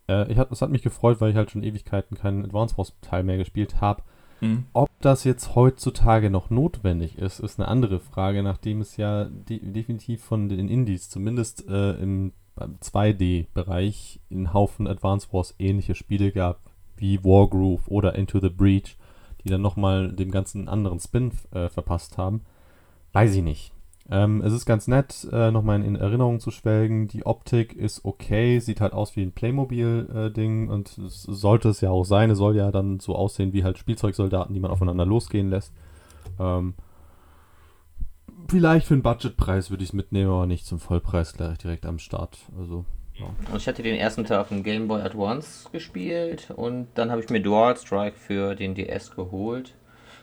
Äh, 0.08 0.30
ich 0.30 0.38
hat, 0.38 0.50
es 0.50 0.62
hat 0.62 0.70
mich 0.70 0.82
gefreut, 0.82 1.20
weil 1.20 1.30
ich 1.30 1.36
halt 1.36 1.50
schon 1.50 1.62
Ewigkeiten 1.62 2.16
keinen 2.16 2.44
Advance 2.44 2.76
Wars 2.76 2.94
Teil 3.00 3.24
mehr 3.24 3.38
gespielt 3.38 3.80
habe. 3.80 4.02
Mhm. 4.42 4.66
Ob 4.72 4.90
das 5.00 5.24
jetzt 5.24 5.54
heutzutage 5.54 6.28
noch 6.28 6.50
notwendig 6.50 7.16
ist, 7.16 7.38
ist 7.40 7.58
eine 7.58 7.68
andere 7.68 8.00
Frage, 8.00 8.42
nachdem 8.42 8.80
es 8.80 8.96
ja 8.96 9.24
de 9.24 9.58
definitiv 9.60 10.22
von 10.22 10.48
den 10.48 10.68
Indies, 10.68 11.08
zumindest 11.08 11.68
äh, 11.68 11.92
im 11.92 12.32
beim 12.54 12.76
2D-Bereich, 12.82 14.20
in 14.28 14.52
Haufen 14.52 14.86
Advance 14.86 15.28
Wars 15.32 15.54
ähnliche 15.58 15.94
Spiele 15.94 16.32
gab, 16.32 16.60
wie 16.96 17.24
Wargroove 17.24 17.88
oder 17.88 18.14
Into 18.14 18.40
the 18.40 18.50
Breach, 18.50 18.96
die 19.42 19.48
dann 19.48 19.62
nochmal 19.62 20.12
dem 20.12 20.30
ganzen 20.30 20.68
anderen 20.68 21.00
Spin 21.00 21.32
äh, 21.52 21.68
verpasst 21.68 22.18
haben. 22.18 22.42
Weiß 23.12 23.34
ich 23.34 23.42
nicht. 23.42 23.72
Ähm, 24.10 24.42
es 24.42 24.52
ist 24.52 24.66
ganz 24.66 24.88
nett, 24.88 25.26
äh, 25.32 25.50
nochmal 25.50 25.82
in 25.82 25.96
Erinnerung 25.96 26.40
zu 26.40 26.50
schwelgen. 26.50 27.08
Die 27.08 27.24
Optik 27.24 27.74
ist 27.74 28.04
okay, 28.04 28.58
sieht 28.58 28.80
halt 28.80 28.92
aus 28.92 29.16
wie 29.16 29.22
ein 29.22 29.32
Playmobil-Ding 29.32 30.68
und 30.68 30.98
es 30.98 31.22
sollte 31.22 31.68
es 31.68 31.80
ja 31.80 31.90
auch 31.90 32.04
sein. 32.04 32.30
Es 32.30 32.38
soll 32.38 32.56
ja 32.56 32.70
dann 32.72 33.00
so 33.00 33.14
aussehen 33.14 33.52
wie 33.52 33.64
halt 33.64 33.78
Spielzeugsoldaten, 33.78 34.54
die 34.54 34.60
man 34.60 34.70
aufeinander 34.70 35.06
losgehen 35.06 35.50
lässt. 35.50 35.72
Ähm, 36.40 36.74
vielleicht 38.48 38.86
für 38.86 38.94
einen 38.94 39.02
Budgetpreis 39.02 39.70
würde 39.70 39.84
ich 39.84 39.90
es 39.90 39.94
mitnehmen, 39.94 40.30
aber 40.30 40.46
nicht 40.46 40.66
zum 40.66 40.78
Vollpreis 40.78 41.34
gleich 41.34 41.58
direkt 41.58 41.86
am 41.86 41.98
Start. 41.98 42.38
Also. 42.58 42.84
Und 43.52 43.58
ich 43.58 43.68
hatte 43.68 43.82
den 43.82 43.94
ersten 43.94 44.24
Teil 44.24 44.38
auf 44.38 44.48
dem 44.48 44.62
Game 44.62 44.88
Boy 44.88 45.02
Advance 45.02 45.68
gespielt 45.70 46.50
und 46.56 46.88
dann 46.94 47.10
habe 47.10 47.20
ich 47.20 47.28
mir 47.28 47.40
Dual 47.40 47.76
Strike 47.76 48.16
für 48.16 48.54
den 48.54 48.74
DS 48.74 49.14
geholt. 49.14 49.74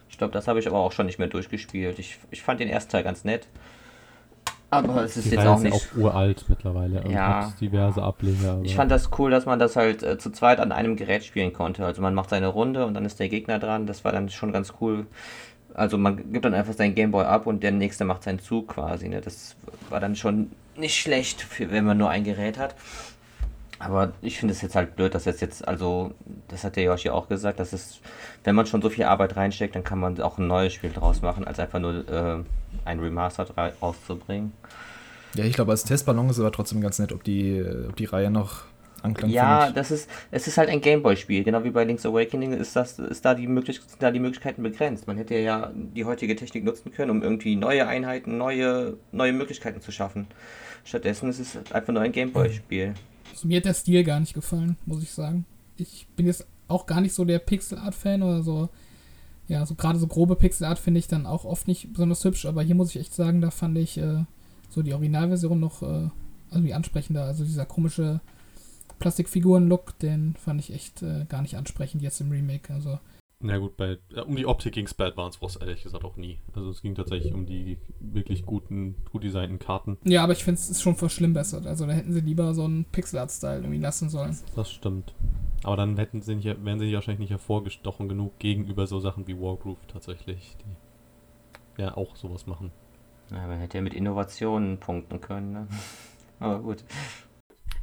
Ich 0.09 0.17
glaube, 0.17 0.33
das 0.33 0.47
habe 0.47 0.59
ich 0.59 0.67
aber 0.67 0.79
auch 0.79 0.91
schon 0.91 1.05
nicht 1.05 1.19
mehr 1.19 1.27
durchgespielt. 1.27 1.99
Ich, 1.99 2.17
ich 2.31 2.41
fand 2.41 2.59
den 2.59 2.69
ersten 2.69 2.91
Teil 2.91 3.03
ganz 3.03 3.23
nett. 3.23 3.47
Aber 4.71 5.03
es 5.03 5.17
ist 5.17 5.25
Die 5.25 5.29
jetzt 5.31 5.39
Reihe 5.39 5.49
auch 5.49 5.57
ist 5.57 5.63
nicht. 5.63 5.73
auch 5.73 5.97
uralt 5.97 6.45
mittlerweile 6.47 7.01
und 7.01 7.11
Ja. 7.11 7.45
hat 7.47 7.59
diverse 7.61 8.03
Ableger. 8.03 8.59
Ich 8.61 8.75
fand 8.75 8.91
das 8.91 9.09
cool, 9.17 9.31
dass 9.31 9.45
man 9.47 9.57
das 9.57 9.75
halt 9.75 10.03
äh, 10.03 10.19
zu 10.19 10.29
zweit 10.31 10.59
an 10.59 10.71
einem 10.71 10.95
Gerät 10.95 11.23
spielen 11.23 11.53
konnte. 11.53 11.83
Also 11.85 12.01
man 12.03 12.13
macht 12.13 12.29
seine 12.29 12.47
Runde 12.47 12.85
und 12.85 12.93
dann 12.93 13.03
ist 13.05 13.19
der 13.19 13.29
Gegner 13.29 13.57
dran. 13.57 13.87
Das 13.87 14.05
war 14.05 14.11
dann 14.11 14.29
schon 14.29 14.51
ganz 14.53 14.73
cool. 14.79 15.07
Also 15.73 15.97
man 15.97 16.31
gibt 16.31 16.45
dann 16.45 16.53
einfach 16.53 16.73
seinen 16.73 16.93
Gameboy 16.93 17.23
ab 17.25 17.47
und 17.47 17.63
der 17.63 17.71
nächste 17.71 18.05
macht 18.05 18.23
seinen 18.23 18.39
Zug 18.39 18.67
quasi. 18.67 19.07
Ne? 19.09 19.21
Das 19.21 19.55
war 19.89 19.99
dann 19.99 20.15
schon 20.15 20.51
nicht 20.75 20.95
schlecht, 20.99 21.41
für, 21.41 21.71
wenn 21.71 21.85
man 21.85 21.97
nur 21.97 22.09
ein 22.11 22.23
Gerät 22.23 22.59
hat. 22.59 22.75
Aber 23.79 24.11
ich 24.21 24.37
finde 24.37 24.53
es 24.53 24.61
jetzt 24.61 24.75
halt 24.75 24.97
blöd, 24.97 25.15
dass 25.15 25.23
jetzt 25.23 25.39
jetzt, 25.41 25.65
also, 25.65 26.11
das 26.49 26.65
hat 26.65 26.75
der 26.75 26.83
Yoshi 26.83 27.09
auch 27.09 27.29
gesagt, 27.29 27.59
dass 27.61 27.71
es, 27.71 28.01
wenn 28.43 28.53
man 28.53 28.65
schon 28.65 28.81
so 28.81 28.89
viel 28.89 29.05
Arbeit 29.05 29.37
reinsteckt, 29.37 29.73
dann 29.73 29.85
kann 29.85 29.99
man 29.99 30.19
auch 30.21 30.37
ein 30.37 30.47
neues 30.47 30.73
Spiel 30.73 30.91
draus 30.91 31.21
machen, 31.21 31.45
als 31.47 31.59
einfach 31.59 31.79
nur 31.79 32.07
äh, 32.09 32.43
ein 32.83 32.99
Remastered 32.99 33.55
ra- 33.57 33.71
rauszubringen. 33.81 34.51
Ja, 35.35 35.45
ich 35.45 35.53
glaube, 35.53 35.71
als 35.71 35.83
Testballon 35.85 36.25
ist 36.29 36.37
es 36.37 36.39
aber 36.41 36.51
trotzdem 36.51 36.81
ganz 36.81 36.99
nett, 36.99 37.13
ob 37.13 37.23
die, 37.23 37.63
ob 37.87 37.95
die 37.95 38.05
Reihe 38.05 38.29
noch 38.29 38.63
Anklang 39.01 39.31
Ja, 39.31 39.59
findet. 39.61 39.77
das 39.77 39.91
ist, 39.91 40.09
es 40.31 40.47
ist 40.47 40.57
halt 40.57 40.67
ein 40.67 40.81
Gameboy-Spiel, 40.81 41.45
genau 41.45 41.63
wie 41.63 41.69
bei 41.69 41.85
Link's 41.85 42.05
Awakening 42.05 42.51
ist 42.51 42.75
das, 42.75 42.99
ist 42.99 43.23
da 43.23 43.33
die 43.33 43.47
möglich, 43.47 43.79
sind 43.87 44.03
da 44.03 44.11
die 44.11 44.19
Möglichkeiten 44.19 44.61
begrenzt. 44.61 45.07
Man 45.07 45.15
hätte 45.15 45.35
ja 45.35 45.71
die 45.73 46.03
heutige 46.03 46.35
Technik 46.35 46.65
nutzen 46.65 46.91
können, 46.91 47.11
um 47.11 47.23
irgendwie 47.23 47.55
neue 47.55 47.87
Einheiten, 47.87 48.37
neue, 48.37 48.97
neue 49.13 49.31
Möglichkeiten 49.31 49.79
zu 49.79 49.93
schaffen. 49.93 50.27
Stattdessen 50.83 51.29
ist 51.29 51.39
es 51.39 51.71
einfach 51.71 51.93
nur 51.93 52.01
ein 52.01 52.11
Gameboy-Spiel. 52.11 52.95
Mir 53.43 53.57
hat 53.57 53.65
der 53.65 53.73
Stil 53.73 54.03
gar 54.03 54.19
nicht 54.19 54.33
gefallen, 54.33 54.77
muss 54.85 55.03
ich 55.03 55.11
sagen. 55.11 55.45
Ich 55.77 56.07
bin 56.15 56.25
jetzt 56.25 56.45
auch 56.67 56.85
gar 56.85 57.01
nicht 57.01 57.13
so 57.13 57.25
der 57.25 57.39
Pixel-Art-Fan 57.39 58.21
oder 58.21 58.43
so. 58.43 58.69
Ja, 59.47 59.65
so 59.65 59.75
gerade 59.75 59.97
so 59.97 60.07
grobe 60.07 60.35
Pixel-Art 60.35 60.77
finde 60.77 60.99
ich 60.99 61.07
dann 61.07 61.25
auch 61.25 61.45
oft 61.45 61.67
nicht 61.67 61.91
besonders 61.93 62.23
hübsch, 62.23 62.45
aber 62.45 62.61
hier 62.61 62.75
muss 62.75 62.89
ich 62.89 62.99
echt 62.99 63.13
sagen, 63.13 63.41
da 63.41 63.49
fand 63.49 63.77
ich 63.77 63.97
äh, 63.97 64.25
so 64.69 64.83
die 64.83 64.93
Originalversion 64.93 65.59
noch 65.59 65.81
äh, 65.81 66.09
irgendwie 66.51 66.73
ansprechender. 66.73 67.23
Also 67.23 67.43
dieser 67.43 67.65
komische 67.65 68.19
Plastikfiguren-Look, 68.99 69.97
den 69.99 70.35
fand 70.35 70.59
ich 70.59 70.73
echt 70.73 71.01
äh, 71.01 71.25
gar 71.27 71.41
nicht 71.41 71.57
ansprechend 71.57 72.01
jetzt 72.01 72.21
im 72.21 72.31
Remake. 72.31 72.73
Also 72.73 72.99
Na 73.41 73.57
gut, 73.57 73.77
bei, 73.77 73.97
äh, 74.13 74.19
um 74.21 74.35
die 74.35 74.45
Optik 74.45 74.73
ging 74.73 74.85
es 74.85 74.93
bei 74.93 75.05
Advance 75.05 75.41
Wars 75.41 75.55
ehrlich 75.55 75.83
gesagt 75.83 76.03
auch 76.03 76.17
nie. 76.17 76.39
Also 76.53 76.69
es 76.71 76.81
ging 76.81 76.93
tatsächlich 76.93 77.33
um 77.33 77.45
die 77.45 77.77
wirklich 78.01 78.45
guten, 78.45 78.95
gut 79.11 79.23
designten 79.23 79.59
Karten. 79.59 79.97
ja, 80.03 80.23
aber 80.23 80.33
ich 80.33 80.43
finde 80.43 80.59
es 80.59 80.69
ist 80.69 80.81
schon 80.81 80.95
verschlimmbessert. 80.95 81.65
Also 81.65 81.85
da 81.85 81.93
hätten 81.93 82.11
sie 82.11 82.19
lieber 82.19 82.53
so 82.53 82.65
einen 82.65 82.83
Pixel-Art-Style 82.85 83.61
irgendwie 83.61 83.79
lassen 83.79 84.09
sollen. 84.09 84.37
Das 84.55 84.69
stimmt. 84.69 85.13
Aber 85.63 85.77
dann 85.77 85.97
hätten 85.97 86.21
sie 86.21 86.35
nicht, 86.35 86.45
wären 86.65 86.79
sie 86.79 86.93
wahrscheinlich 86.93 87.19
nicht 87.19 87.31
hervorgestochen 87.31 88.09
genug 88.09 88.37
gegenüber 88.39 88.87
so 88.87 88.99
Sachen 88.99 89.27
wie 89.27 89.39
Wargroove 89.39 89.85
tatsächlich, 89.87 90.57
die 91.77 91.81
ja 91.81 91.95
auch 91.95 92.17
sowas 92.17 92.45
machen. 92.45 92.71
Ja, 93.31 93.47
man 93.47 93.59
hätte 93.59 93.77
ja 93.77 93.81
mit 93.81 93.93
Innovationen 93.93 94.79
punkten 94.79 95.21
können, 95.21 95.53
ne? 95.53 95.67
Aber 96.39 96.59
gut. 96.59 96.83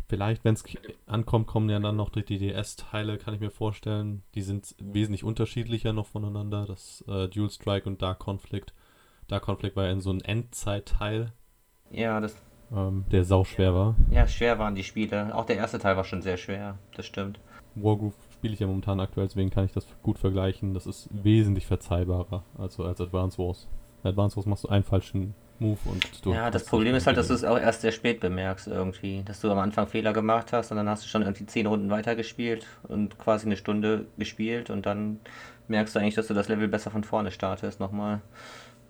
Vielleicht, 0.08 0.44
wenn 0.44 0.54
es 0.54 0.64
ankommt, 1.06 1.46
kommen 1.48 1.68
ja 1.68 1.80
dann 1.80 1.96
noch 1.96 2.10
die 2.10 2.24
DDS-Teile, 2.24 3.18
kann 3.18 3.34
ich 3.34 3.40
mir 3.40 3.50
vorstellen. 3.50 4.22
Die 4.34 4.42
sind 4.42 4.74
wesentlich 4.78 5.24
unterschiedlicher 5.24 5.92
noch 5.92 6.06
voneinander. 6.06 6.64
Das 6.66 7.04
äh, 7.08 7.28
Dual 7.28 7.50
Strike 7.50 7.88
und 7.88 8.00
Dark 8.02 8.20
Conflict. 8.20 8.72
Dark 9.26 9.42
Conflict 9.44 9.74
war 9.74 9.86
ja 9.86 9.92
in 9.92 10.00
so 10.00 10.10
ein 10.12 10.20
Endzeit-Teil, 10.20 11.32
Ja, 11.90 12.20
das, 12.20 12.36
ähm, 12.72 13.04
der 13.10 13.24
sauschwer 13.24 13.74
war. 13.74 13.96
ja, 14.10 14.28
schwer 14.28 14.58
waren 14.60 14.76
die 14.76 14.84
Spiele. 14.84 15.34
Auch 15.34 15.44
der 15.44 15.56
erste 15.56 15.80
Teil 15.80 15.96
war 15.96 16.04
schon 16.04 16.22
sehr 16.22 16.36
schwer, 16.36 16.78
das 16.94 17.06
stimmt. 17.06 17.40
Wargroove 17.74 18.14
spiele 18.32 18.54
ich 18.54 18.60
ja 18.60 18.66
momentan 18.68 19.00
aktuell, 19.00 19.26
deswegen 19.26 19.50
kann 19.50 19.64
ich 19.64 19.72
das 19.72 19.86
gut 20.02 20.18
vergleichen. 20.20 20.72
Das 20.72 20.86
ist 20.86 21.08
wesentlich 21.10 21.66
verzeihbarer 21.66 22.44
also 22.56 22.84
als 22.84 23.00
Advance 23.00 23.38
Wars. 23.38 23.68
Bei 24.02 24.10
Advance 24.10 24.36
Wars 24.36 24.46
machst 24.46 24.64
du 24.64 24.68
einen 24.68 24.84
falschen 24.84 25.34
Move 25.58 25.78
und 25.84 26.24
du. 26.24 26.32
ja, 26.32 26.50
das 26.50 26.64
Problem 26.64 26.94
ist 26.94 27.06
halt, 27.06 27.16
dass 27.16 27.28
du 27.28 27.34
es 27.34 27.44
auch 27.44 27.58
erst 27.58 27.80
sehr 27.80 27.92
spät 27.92 28.20
bemerkst 28.20 28.66
irgendwie. 28.66 29.22
Dass 29.24 29.40
du 29.40 29.50
am 29.50 29.58
Anfang 29.58 29.86
Fehler 29.86 30.12
gemacht 30.12 30.52
hast 30.52 30.70
und 30.70 30.76
dann 30.76 30.88
hast 30.88 31.04
du 31.04 31.08
schon 31.08 31.22
irgendwie 31.22 31.46
zehn 31.46 31.66
Runden 31.66 31.90
weitergespielt 31.90 32.66
und 32.84 33.18
quasi 33.18 33.46
eine 33.46 33.56
Stunde 33.56 34.06
gespielt 34.18 34.70
und 34.70 34.86
dann 34.86 35.20
merkst 35.68 35.94
du 35.94 35.98
eigentlich, 35.98 36.14
dass 36.14 36.26
du 36.26 36.34
das 36.34 36.48
Level 36.48 36.68
besser 36.68 36.90
von 36.90 37.04
vorne 37.04 37.30
startest 37.30 37.80
nochmal. 37.80 38.20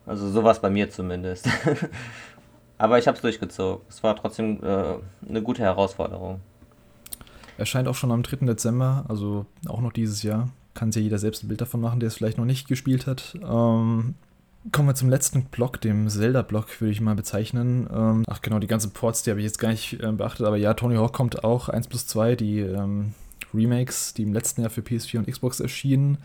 Also 0.06 0.28
sowas 0.30 0.60
bei 0.60 0.70
mir 0.70 0.90
zumindest. 0.90 1.48
Aber 2.78 2.98
ich 2.98 3.06
habe 3.06 3.16
es 3.16 3.22
durchgezogen. 3.22 3.84
Es 3.88 4.02
war 4.02 4.14
trotzdem 4.16 4.62
äh, 4.62 4.94
eine 5.28 5.42
gute 5.42 5.62
Herausforderung. 5.62 6.40
Erscheint 7.58 7.88
auch 7.88 7.94
schon 7.94 8.12
am 8.12 8.22
3. 8.22 8.44
Dezember, 8.46 9.06
also 9.08 9.46
auch 9.66 9.80
noch 9.80 9.92
dieses 9.92 10.22
Jahr. 10.22 10.50
Kann 10.74 10.92
sich 10.92 11.00
ja 11.00 11.04
jeder 11.04 11.18
selbst 11.18 11.42
ein 11.42 11.48
Bild 11.48 11.62
davon 11.62 11.80
machen, 11.80 12.00
der 12.00 12.08
es 12.08 12.16
vielleicht 12.16 12.36
noch 12.36 12.44
nicht 12.44 12.68
gespielt 12.68 13.06
hat. 13.06 13.34
Ähm, 13.42 14.14
kommen 14.72 14.88
wir 14.88 14.94
zum 14.94 15.08
letzten 15.08 15.44
Block, 15.44 15.80
dem 15.80 16.08
Zelda-Block, 16.08 16.80
würde 16.80 16.92
ich 16.92 17.00
mal 17.00 17.14
bezeichnen. 17.14 17.88
Ähm, 17.92 18.24
ach 18.28 18.42
genau, 18.42 18.58
die 18.58 18.66
ganzen 18.66 18.92
Ports, 18.92 19.22
die 19.22 19.30
habe 19.30 19.40
ich 19.40 19.44
jetzt 19.44 19.58
gar 19.58 19.70
nicht 19.70 20.00
äh, 20.02 20.12
beachtet, 20.12 20.46
aber 20.46 20.56
ja, 20.56 20.74
Tony 20.74 20.96
Hawk 20.96 21.12
kommt 21.12 21.44
auch, 21.44 21.68
1 21.68 21.88
plus 21.88 22.06
2, 22.06 22.36
die 22.36 22.60
ähm, 22.60 23.12
Remakes, 23.54 24.14
die 24.14 24.22
im 24.22 24.32
letzten 24.32 24.62
Jahr 24.62 24.70
für 24.70 24.80
PS4 24.80 25.18
und 25.18 25.30
Xbox 25.30 25.60
erschienen. 25.60 26.18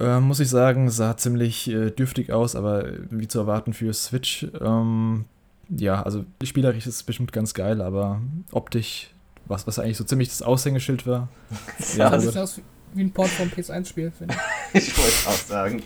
Äh, 0.00 0.20
muss 0.20 0.40
ich 0.40 0.48
sagen, 0.48 0.90
sah 0.90 1.16
ziemlich 1.16 1.68
äh, 1.68 1.90
dürftig 1.90 2.32
aus, 2.32 2.56
aber 2.56 2.86
wie 3.10 3.28
zu 3.28 3.38
erwarten 3.40 3.72
für 3.72 3.92
Switch. 3.92 4.46
Ähm, 4.60 5.26
ja, 5.68 6.02
also 6.02 6.24
spielerisch 6.42 6.86
ist 6.86 6.96
es 6.96 7.02
bestimmt 7.02 7.32
ganz 7.32 7.54
geil, 7.54 7.80
aber 7.80 8.20
optisch, 8.52 9.10
was, 9.46 9.66
was 9.66 9.78
eigentlich 9.78 9.96
so 9.96 10.04
ziemlich 10.04 10.28
das 10.28 10.42
Aushängeschild 10.42 11.06
war. 11.06 11.28
Ja, 11.96 12.10
das 12.10 12.12
also- 12.12 12.30
sieht 12.30 12.38
aus 12.40 12.60
wie 12.94 13.02
ein 13.02 13.12
Port 13.12 13.28
vom 13.28 13.48
PS1-Spiel, 13.48 14.10
finde 14.10 14.34
ich. 14.34 14.40
Ich 14.88 14.96
wollte 14.96 15.10
es 15.10 15.26
auch 15.26 15.32
sagen. 15.32 15.82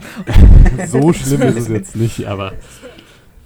so 0.86 1.12
schlimm 1.12 1.42
ist 1.42 1.56
es 1.56 1.68
jetzt 1.68 1.96
nicht, 1.96 2.26
aber 2.26 2.52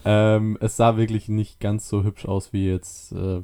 ähm, 0.04 0.56
es 0.60 0.76
sah 0.76 0.96
wirklich 0.96 1.28
nicht 1.28 1.60
ganz 1.60 1.88
so 1.88 2.04
hübsch 2.04 2.26
aus 2.26 2.52
wie 2.52 2.66
jetzt. 2.66 3.12
Äh, 3.12 3.42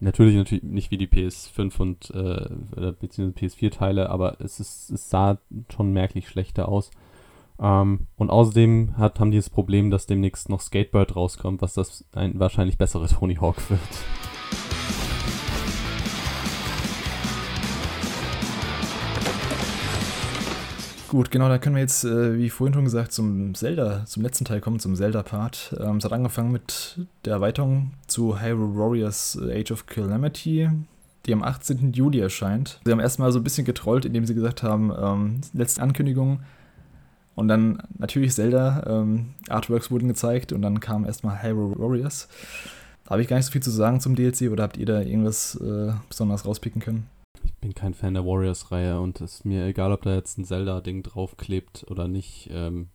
natürlich, 0.00 0.36
natürlich 0.36 0.64
nicht 0.64 0.90
wie 0.90 0.98
die 0.98 1.08
PS5 1.08 1.78
und 1.80 2.10
äh, 2.10 2.48
oder 2.76 2.92
beziehungsweise 2.92 3.46
PS4-Teile, 3.46 4.10
aber 4.10 4.40
es, 4.40 4.60
ist, 4.60 4.90
es 4.90 5.08
sah 5.08 5.38
schon 5.74 5.92
merklich 5.92 6.28
schlechter 6.28 6.68
aus. 6.68 6.90
Ähm, 7.58 8.06
und 8.16 8.30
außerdem 8.30 8.96
hat, 8.96 9.20
haben 9.20 9.30
die 9.30 9.38
das 9.38 9.50
Problem, 9.50 9.90
dass 9.90 10.06
demnächst 10.06 10.48
noch 10.48 10.60
Skatebird 10.60 11.16
rauskommt, 11.16 11.62
was 11.62 11.74
das 11.74 12.04
ein 12.12 12.38
wahrscheinlich 12.38 12.78
bessere 12.78 13.06
Tony 13.08 13.36
Hawk 13.36 13.70
wird. 13.70 13.80
Gut, 21.14 21.30
genau, 21.30 21.48
da 21.48 21.58
können 21.58 21.76
wir 21.76 21.80
jetzt, 21.80 22.02
äh, 22.02 22.36
wie 22.36 22.50
vorhin 22.50 22.74
schon 22.74 22.82
gesagt, 22.82 23.12
zum 23.12 23.54
Zelda, 23.54 24.04
zum 24.04 24.24
letzten 24.24 24.44
Teil 24.44 24.60
kommen, 24.60 24.80
zum 24.80 24.96
Zelda-Part. 24.96 25.76
Ähm, 25.78 25.98
es 25.98 26.04
hat 26.04 26.12
angefangen 26.12 26.50
mit 26.50 27.06
der 27.24 27.34
Erweiterung 27.34 27.92
zu 28.08 28.40
Hyrule 28.40 28.76
Warriors 28.76 29.38
äh, 29.40 29.60
Age 29.60 29.70
of 29.70 29.86
Calamity, 29.86 30.68
die 31.24 31.32
am 31.32 31.44
18. 31.44 31.92
Juli 31.92 32.18
erscheint. 32.18 32.80
Sie 32.84 32.90
haben 32.90 32.98
erstmal 32.98 33.30
so 33.30 33.38
ein 33.38 33.44
bisschen 33.44 33.64
getrollt, 33.64 34.04
indem 34.04 34.26
sie 34.26 34.34
gesagt 34.34 34.64
haben, 34.64 34.90
ähm, 34.90 35.40
letzte 35.52 35.82
Ankündigung. 35.82 36.40
Und 37.36 37.46
dann 37.46 37.80
natürlich 37.96 38.32
Zelda, 38.32 38.82
ähm, 38.84 39.34
Artworks 39.48 39.92
wurden 39.92 40.08
gezeigt 40.08 40.52
und 40.52 40.62
dann 40.62 40.80
kam 40.80 41.04
erstmal 41.04 41.44
Hyrule 41.44 41.78
Warriors. 41.78 42.26
Da 43.04 43.10
habe 43.10 43.22
ich 43.22 43.28
gar 43.28 43.36
nicht 43.36 43.46
so 43.46 43.52
viel 43.52 43.62
zu 43.62 43.70
sagen 43.70 44.00
zum 44.00 44.16
DLC 44.16 44.50
oder 44.50 44.64
habt 44.64 44.78
ihr 44.78 44.86
da 44.86 45.00
irgendwas 45.00 45.54
äh, 45.60 45.92
besonders 46.08 46.44
rauspicken 46.44 46.82
können? 46.82 47.06
Ich 47.64 47.68
bin 47.68 47.74
kein 47.74 47.94
Fan 47.94 48.12
der 48.12 48.26
Warriors-Reihe 48.26 49.00
und 49.00 49.22
es 49.22 49.36
ist 49.36 49.44
mir 49.46 49.64
egal, 49.64 49.90
ob 49.90 50.02
da 50.02 50.14
jetzt 50.14 50.36
ein 50.36 50.44
Zelda-Ding 50.44 51.02
draufklebt 51.02 51.86
oder 51.88 52.08
nicht. 52.08 52.50
Ähm, 52.52 52.88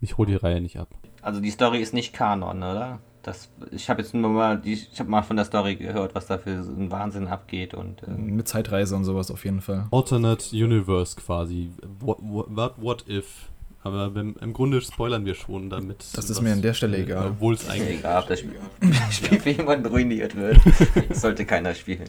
ich 0.00 0.18
hole 0.18 0.26
die 0.26 0.34
Reihe 0.34 0.60
nicht 0.60 0.76
ab. 0.80 0.88
Also 1.22 1.40
die 1.40 1.50
Story 1.50 1.80
ist 1.80 1.94
nicht 1.94 2.12
Kanon, 2.12 2.64
oder? 2.64 2.98
Das, 3.22 3.50
ich 3.70 3.88
habe 3.88 4.02
jetzt 4.02 4.12
nur 4.12 4.28
mal, 4.28 4.60
die, 4.60 4.72
ich 4.72 4.98
habe 4.98 5.08
mal 5.08 5.22
von 5.22 5.36
der 5.36 5.44
Story 5.44 5.76
gehört, 5.76 6.16
was 6.16 6.26
da 6.26 6.38
für 6.38 6.64
so 6.64 6.72
ein 6.72 6.90
Wahnsinn 6.90 7.28
abgeht 7.28 7.74
und 7.74 8.02
ähm, 8.08 8.34
Mit 8.34 8.48
Zeitreise 8.48 8.96
und 8.96 9.04
sowas 9.04 9.30
auf 9.30 9.44
jeden 9.44 9.60
Fall. 9.60 9.86
Alternate 9.92 10.44
Universe 10.50 11.14
quasi. 11.14 11.70
What, 12.00 12.18
what, 12.22 12.72
what 12.78 13.04
if? 13.08 13.50
Aber 13.84 14.10
im 14.16 14.52
Grunde 14.52 14.80
spoilern 14.80 15.26
wir 15.26 15.34
schon 15.34 15.70
damit. 15.70 16.04
Das 16.14 16.28
ist 16.28 16.40
mir 16.40 16.54
an 16.54 16.62
der 16.62 16.74
Stelle 16.74 16.98
egal. 16.98 17.28
Obwohl 17.28 17.54
es 17.54 17.68
eigentlich. 17.68 18.00
egal, 18.00 18.20
ob 18.20 18.28
das 18.28 18.40
Spiel, 18.40 18.58
Spiel 19.12 19.38
für 19.38 19.50
jemanden 19.50 19.86
ruiniert 19.86 20.34
wird. 20.34 20.58
Das 21.08 21.20
sollte 21.20 21.46
keiner 21.46 21.72
spielen. 21.72 22.08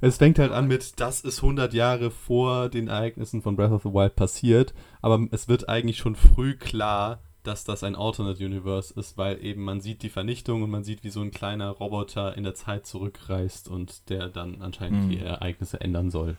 Es 0.00 0.18
fängt 0.18 0.38
halt 0.38 0.52
an 0.52 0.66
mit, 0.68 1.00
das 1.00 1.20
ist 1.20 1.42
100 1.42 1.72
Jahre 1.72 2.10
vor 2.10 2.68
den 2.68 2.88
Ereignissen 2.88 3.42
von 3.42 3.56
Breath 3.56 3.72
of 3.72 3.82
the 3.82 3.88
Wild 3.92 4.14
passiert, 4.16 4.74
aber 5.02 5.26
es 5.30 5.48
wird 5.48 5.68
eigentlich 5.68 5.98
schon 5.98 6.16
früh 6.16 6.54
klar, 6.56 7.20
dass 7.42 7.64
das 7.64 7.84
ein 7.84 7.94
Alternate 7.94 8.44
Universe 8.44 8.92
ist, 8.98 9.16
weil 9.16 9.42
eben 9.44 9.62
man 9.62 9.80
sieht 9.80 10.02
die 10.02 10.08
Vernichtung 10.08 10.62
und 10.64 10.70
man 10.70 10.82
sieht, 10.84 11.04
wie 11.04 11.10
so 11.10 11.20
ein 11.20 11.30
kleiner 11.30 11.70
Roboter 11.70 12.36
in 12.36 12.42
der 12.42 12.54
Zeit 12.54 12.86
zurückreist 12.86 13.68
und 13.68 14.10
der 14.10 14.28
dann 14.28 14.60
anscheinend 14.62 15.04
Mhm. 15.06 15.10
die 15.10 15.20
Ereignisse 15.20 15.80
ändern 15.80 16.10
soll. 16.10 16.36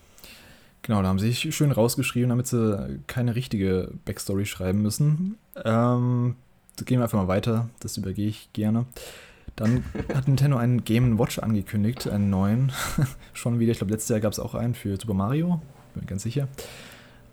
Genau, 0.82 1.02
da 1.02 1.08
haben 1.08 1.20
sie 1.20 1.32
sich 1.32 1.56
schön 1.56 1.72
rausgeschrieben, 1.72 2.30
damit 2.30 2.48
sie 2.48 3.00
keine 3.08 3.36
richtige 3.36 3.92
Backstory 4.06 4.46
schreiben 4.46 4.82
müssen. 4.82 5.38
Ähm, 5.64 6.36
gehen 6.86 7.00
wir 7.00 7.04
einfach 7.04 7.18
mal 7.20 7.28
weiter, 7.28 7.70
das 7.80 7.98
übergehe 7.98 8.28
ich 8.28 8.50
gerne. 8.54 8.86
Dann 9.58 9.84
hat 10.14 10.28
Nintendo 10.28 10.56
einen 10.58 10.84
Game 10.86 11.18
Watch 11.20 11.40
angekündigt, 11.40 12.08
einen 12.08 12.30
neuen. 12.30 12.72
Schon 13.34 13.60
wieder, 13.60 13.72
ich 13.74 13.80
glaube, 13.80 13.92
letztes 13.92 14.10
Jahr 14.10 14.20
gab 14.20 14.32
es 14.32 14.40
auch 14.40 14.56
einen 14.56 14.74
für 14.76 14.96
Super 15.02 15.14
Mario, 15.16 15.60
bin 15.94 16.04
mir 16.04 16.08
ganz 16.08 16.24
sicher. 16.24 16.48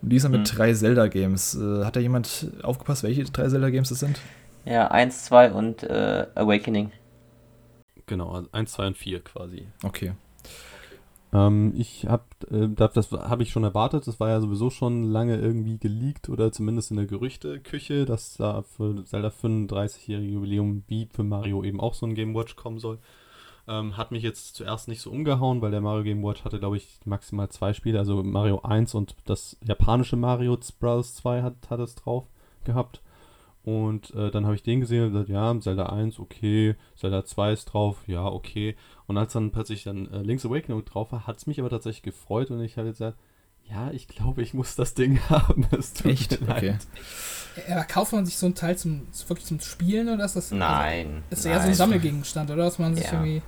Und 0.03 0.09
dieser 0.09 0.29
mit 0.31 0.41
Mhm. 0.41 0.45
drei 0.57 0.73
Zelda-Games. 0.73 1.55
Äh, 1.55 1.85
hat 1.85 1.97
da 1.97 2.01
jemand 2.01 2.49
aufgepasst, 2.63 3.03
welche 3.03 3.25
drei 3.25 3.47
Zelda-Games 3.49 3.91
das 3.91 4.01
sind? 4.01 4.21
Ja, 4.65 4.89
1, 4.89 5.25
2 5.27 5.53
und 5.53 5.83
äh, 5.83 6.27
Awakening. 6.35 6.91
Genau, 8.07 8.33
also 8.33 8.49
1, 8.53 8.73
2 8.73 8.87
und 8.89 8.97
4 8.99 9.21
quasi. 9.21 9.67
Okay. 9.83 10.13
Ähm, 11.35 11.73
ich 11.77 12.07
habe, 12.07 12.25
äh, 12.51 12.69
das 12.69 13.11
habe 13.11 13.43
ich 13.43 13.51
schon 13.51 13.65
erwartet, 13.65 14.07
das 14.07 14.21
war 14.21 14.29
ja 14.29 14.41
sowieso 14.41 14.71
schon 14.71 15.03
lange 15.03 15.37
irgendwie 15.37 15.79
geleakt 15.79 16.29
oder 16.29 16.53
zumindest 16.53 16.93
in 16.93 16.97
der 16.97 17.07
Gerüchteküche, 17.07 18.05
dass 18.05 18.37
da 18.37 18.63
für 18.63 19.05
Zelda 19.05 19.29
35-jährige 19.29 20.33
Jubiläum 20.33 20.85
wie 20.87 21.09
für 21.13 21.25
Mario 21.25 21.65
eben 21.65 21.81
auch 21.81 21.95
so 21.95 22.07
ein 22.07 22.15
Game 22.15 22.35
Watch 22.37 22.55
kommen 22.55 22.79
soll. 22.79 22.99
Ähm, 23.67 23.97
hat 23.97 24.13
mich 24.13 24.23
jetzt 24.23 24.55
zuerst 24.55 24.87
nicht 24.89 25.01
so 25.01 25.11
umgehauen, 25.11 25.61
weil 25.61 25.73
der 25.73 25.81
Mario 25.81 26.05
Game 26.05 26.23
Watch 26.23 26.45
hatte, 26.45 26.61
glaube 26.61 26.77
ich, 26.77 27.01
maximal 27.05 27.49
zwei 27.49 27.73
Spiele, 27.73 27.99
also 27.99 28.23
Mario 28.23 28.61
1 28.61 28.95
und 28.95 29.17
das 29.25 29.57
japanische 29.65 30.17
Mario 30.17 30.57
Bros. 30.79 31.15
2 31.17 31.43
hat, 31.43 31.55
hat 31.69 31.81
es 31.81 31.97
drauf 31.97 32.27
gehabt. 32.65 33.01
Und 33.65 34.15
äh, 34.15 34.31
dann 34.31 34.45
habe 34.45 34.55
ich 34.55 34.63
den 34.63 34.81
gesehen 34.81 35.05
und 35.05 35.13
gesagt, 35.13 35.31
ja, 35.31 35.59
Zelda 35.59 35.87
1, 35.87 36.19
okay, 36.19 36.77
Zelda 36.97 37.25
2 37.25 37.53
ist 37.53 37.65
drauf, 37.67 38.07
ja, 38.07 38.27
okay. 38.27 38.77
Und 39.07 39.17
als 39.17 39.33
dann 39.33 39.53
plötzlich 39.53 39.85
dann 39.85 40.07
äh, 40.13 40.19
Link's 40.19 40.45
Awakening 40.45 40.85
drauf 40.85 41.13
war, 41.13 41.27
hat 41.27 41.39
es 41.39 41.47
mich 41.47 41.59
aber 41.61 41.71
tatsächlich 41.71 42.03
gefreut 42.03 42.51
und 42.51 42.61
ich 42.61 42.77
habe 42.77 42.89
gesagt, 42.89 43.17
ja, 43.71 43.91
ich 43.91 44.07
glaube, 44.07 44.43
ich 44.43 44.53
muss 44.53 44.77
das 44.77 44.93
Ding 44.93 45.19
haben. 45.31 45.67
Echt? 46.05 46.43
Okay. 46.43 46.77
Ja, 47.67 47.77
aber 47.77 47.85
kauft 47.85 48.13
man 48.13 48.27
sich 48.27 48.37
so 48.37 48.47
ein 48.47 48.55
Teil 48.55 48.77
zum, 48.77 49.07
wirklich 49.29 49.47
zum 49.47 49.61
Spielen 49.61 50.09
oder 50.09 50.25
ist 50.25 50.37
das. 50.37 50.51
Nein. 50.51 51.23
Also, 51.31 51.41
ist 51.41 51.45
nein. 51.45 51.55
eher 51.55 51.61
so 51.63 51.69
ein 51.69 51.75
Sammelgegenstand, 51.75 52.51
oder? 52.51 52.65
Dass 52.65 52.79
man 52.79 52.95
sich 52.95 53.05
ja. 53.07 53.13
irgendwie. 53.13 53.43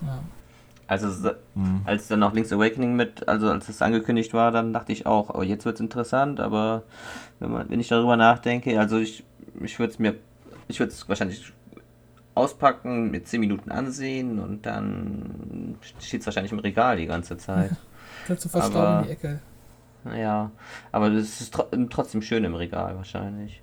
Ja. 0.00 0.22
Also, 0.88 1.32
mhm. 1.54 1.80
als 1.84 2.08
dann 2.08 2.20
noch 2.20 2.32
Link's 2.32 2.52
Awakening 2.52 2.94
mit, 2.94 3.28
also 3.28 3.50
als 3.50 3.68
es 3.68 3.82
angekündigt 3.82 4.34
war, 4.34 4.52
dann 4.52 4.72
dachte 4.72 4.92
ich 4.92 5.04
auch, 5.06 5.34
oh, 5.34 5.42
jetzt 5.42 5.64
wird 5.64 5.76
es 5.76 5.80
interessant, 5.80 6.38
aber 6.38 6.84
wenn, 7.40 7.50
man, 7.50 7.68
wenn 7.68 7.80
ich 7.80 7.88
darüber 7.88 8.16
nachdenke, 8.16 8.78
also 8.78 8.98
ich, 8.98 9.24
ich 9.60 9.78
würde 9.78 9.92
es 9.92 9.98
mir, 9.98 10.14
ich 10.68 10.78
würde 10.78 10.92
es 10.92 11.08
wahrscheinlich 11.08 11.52
auspacken, 12.36 13.10
mit 13.10 13.26
10 13.26 13.40
Minuten 13.40 13.70
ansehen 13.70 14.38
und 14.38 14.66
dann 14.66 15.76
steht 16.00 16.20
es 16.20 16.26
wahrscheinlich 16.26 16.52
im 16.52 16.58
Regal 16.58 16.96
die 16.98 17.06
ganze 17.06 17.36
Zeit. 17.36 17.70
Dazu 18.28 18.48
verstauben 18.48 18.98
in 18.98 19.04
die 19.04 19.10
Ecke. 19.10 19.40
Ja, 20.16 20.52
aber 20.92 21.10
das 21.10 21.40
ist 21.40 21.58
trotzdem 21.90 22.22
schön 22.22 22.44
im 22.44 22.54
Regal 22.54 22.96
wahrscheinlich. 22.96 23.62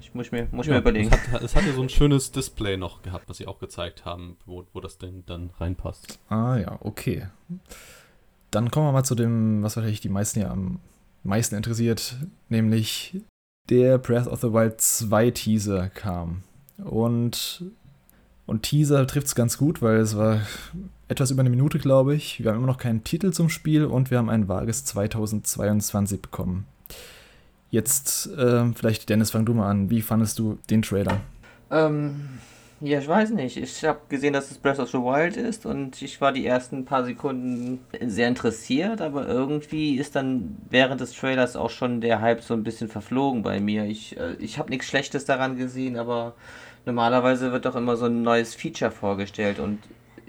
Ich 0.00 0.14
muss 0.14 0.32
mir, 0.32 0.48
muss 0.50 0.66
ja, 0.66 0.74
mir 0.74 0.80
überlegen. 0.80 1.10
Es 1.12 1.32
hat, 1.32 1.42
es 1.42 1.54
hat 1.54 1.64
ja 1.66 1.72
so 1.72 1.82
ein 1.82 1.88
schönes 1.88 2.32
Display 2.32 2.76
noch 2.76 3.02
gehabt, 3.02 3.28
was 3.28 3.36
sie 3.36 3.46
auch 3.46 3.58
gezeigt 3.58 4.04
haben, 4.04 4.36
wo, 4.46 4.66
wo 4.72 4.80
das 4.80 4.98
denn 4.98 5.24
dann 5.26 5.50
reinpasst. 5.58 6.18
Ah 6.28 6.56
ja, 6.56 6.78
okay. 6.80 7.28
Dann 8.50 8.70
kommen 8.70 8.86
wir 8.86 8.92
mal 8.92 9.04
zu 9.04 9.14
dem, 9.14 9.62
was 9.62 9.76
wahrscheinlich 9.76 10.00
die 10.00 10.08
meisten 10.08 10.40
ja 10.40 10.50
am 10.50 10.80
meisten 11.22 11.54
interessiert, 11.54 12.16
nämlich 12.48 13.20
der 13.68 13.98
Breath 13.98 14.26
of 14.26 14.40
the 14.40 14.52
Wild 14.52 14.80
2 14.80 15.30
Teaser 15.30 15.88
kam. 15.88 16.42
Und, 16.78 17.64
und 18.46 18.62
Teaser 18.62 19.06
trifft 19.06 19.28
es 19.28 19.34
ganz 19.34 19.58
gut, 19.58 19.82
weil 19.82 19.98
es 19.98 20.16
war 20.16 20.40
etwas 21.08 21.30
über 21.30 21.40
eine 21.40 21.50
Minute, 21.50 21.78
glaube 21.78 22.14
ich. 22.14 22.42
Wir 22.42 22.50
haben 22.50 22.58
immer 22.58 22.66
noch 22.66 22.78
keinen 22.78 23.04
Titel 23.04 23.32
zum 23.32 23.48
Spiel 23.48 23.84
und 23.84 24.10
wir 24.10 24.18
haben 24.18 24.30
ein 24.30 24.48
vages 24.48 24.84
2022 24.86 26.22
bekommen. 26.22 26.66
Jetzt, 27.70 28.26
äh, 28.36 28.64
vielleicht 28.74 29.08
Dennis, 29.08 29.30
fang 29.30 29.44
du 29.44 29.54
mal 29.54 29.70
an. 29.70 29.90
Wie 29.90 30.02
fandest 30.02 30.38
du 30.38 30.58
den 30.68 30.82
Trailer? 30.82 31.20
Ähm, 31.70 32.28
ja, 32.80 32.98
ich 32.98 33.06
weiß 33.06 33.30
nicht. 33.30 33.56
Ich 33.58 33.84
habe 33.84 34.00
gesehen, 34.08 34.32
dass 34.32 34.50
es 34.50 34.58
Breath 34.58 34.78
of 34.78 34.90
the 34.90 34.98
Wild 34.98 35.36
ist 35.36 35.66
und 35.66 36.00
ich 36.00 36.20
war 36.20 36.32
die 36.32 36.46
ersten 36.46 36.84
paar 36.84 37.04
Sekunden 37.04 37.80
sehr 38.04 38.26
interessiert, 38.26 39.00
aber 39.00 39.28
irgendwie 39.28 39.96
ist 39.96 40.16
dann 40.16 40.56
während 40.70 41.00
des 41.00 41.12
Trailers 41.12 41.56
auch 41.56 41.70
schon 41.70 42.00
der 42.00 42.20
Hype 42.20 42.42
so 42.42 42.54
ein 42.54 42.64
bisschen 42.64 42.88
verflogen 42.88 43.42
bei 43.42 43.60
mir. 43.60 43.84
Ich, 43.84 44.18
äh, 44.18 44.34
ich 44.38 44.58
habe 44.58 44.70
nichts 44.70 44.86
Schlechtes 44.86 45.24
daran 45.26 45.56
gesehen, 45.56 45.96
aber 45.96 46.34
normalerweise 46.86 47.52
wird 47.52 47.66
doch 47.66 47.76
immer 47.76 47.96
so 47.96 48.06
ein 48.06 48.22
neues 48.22 48.54
Feature 48.54 48.90
vorgestellt 48.90 49.60
und 49.60 49.78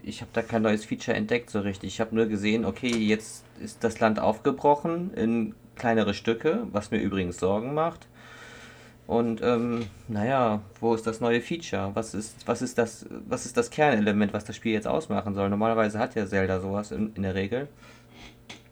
ich 0.04 0.22
habe 0.22 0.32
da 0.34 0.42
kein 0.42 0.62
neues 0.62 0.86
Feature 0.86 1.16
entdeckt 1.16 1.50
so 1.50 1.62
richtig. 1.62 1.94
Ich 1.94 2.02
habe 2.02 2.16
nur 2.16 2.26
gesehen, 2.26 2.66
okay, 2.66 2.90
jetzt 2.90 3.46
ist 3.60 3.84
das 3.84 4.00
Land 4.00 4.20
aufgebrochen 4.20 5.14
in 5.14 5.56
kleinere 5.82 6.14
Stücke, 6.14 6.68
was 6.72 6.92
mir 6.92 7.00
übrigens 7.00 7.40
Sorgen 7.40 7.74
macht. 7.74 8.08
Und 9.08 9.42
ähm, 9.42 9.88
naja, 10.08 10.62
wo 10.80 10.94
ist 10.94 11.06
das 11.06 11.20
neue 11.20 11.42
Feature? 11.42 11.92
Was 11.96 12.14
ist, 12.14 12.48
was 12.48 12.62
ist 12.62 12.78
das, 12.78 13.08
was 13.28 13.46
ist 13.46 13.58
das 13.58 13.72
Kernelement, 13.72 14.32
was 14.32 14.46
das 14.46 14.56
Spiel 14.56 14.74
jetzt 14.74 14.88
ausmachen 14.88 15.34
soll? 15.34 15.50
Normalerweise 15.50 16.00
hat 16.00 16.16
ja 16.16 16.26
Zelda 16.28 16.60
sowas 16.60 16.92
in, 16.92 17.12
in 17.16 17.24
der 17.24 17.36
Regel. 17.36 17.68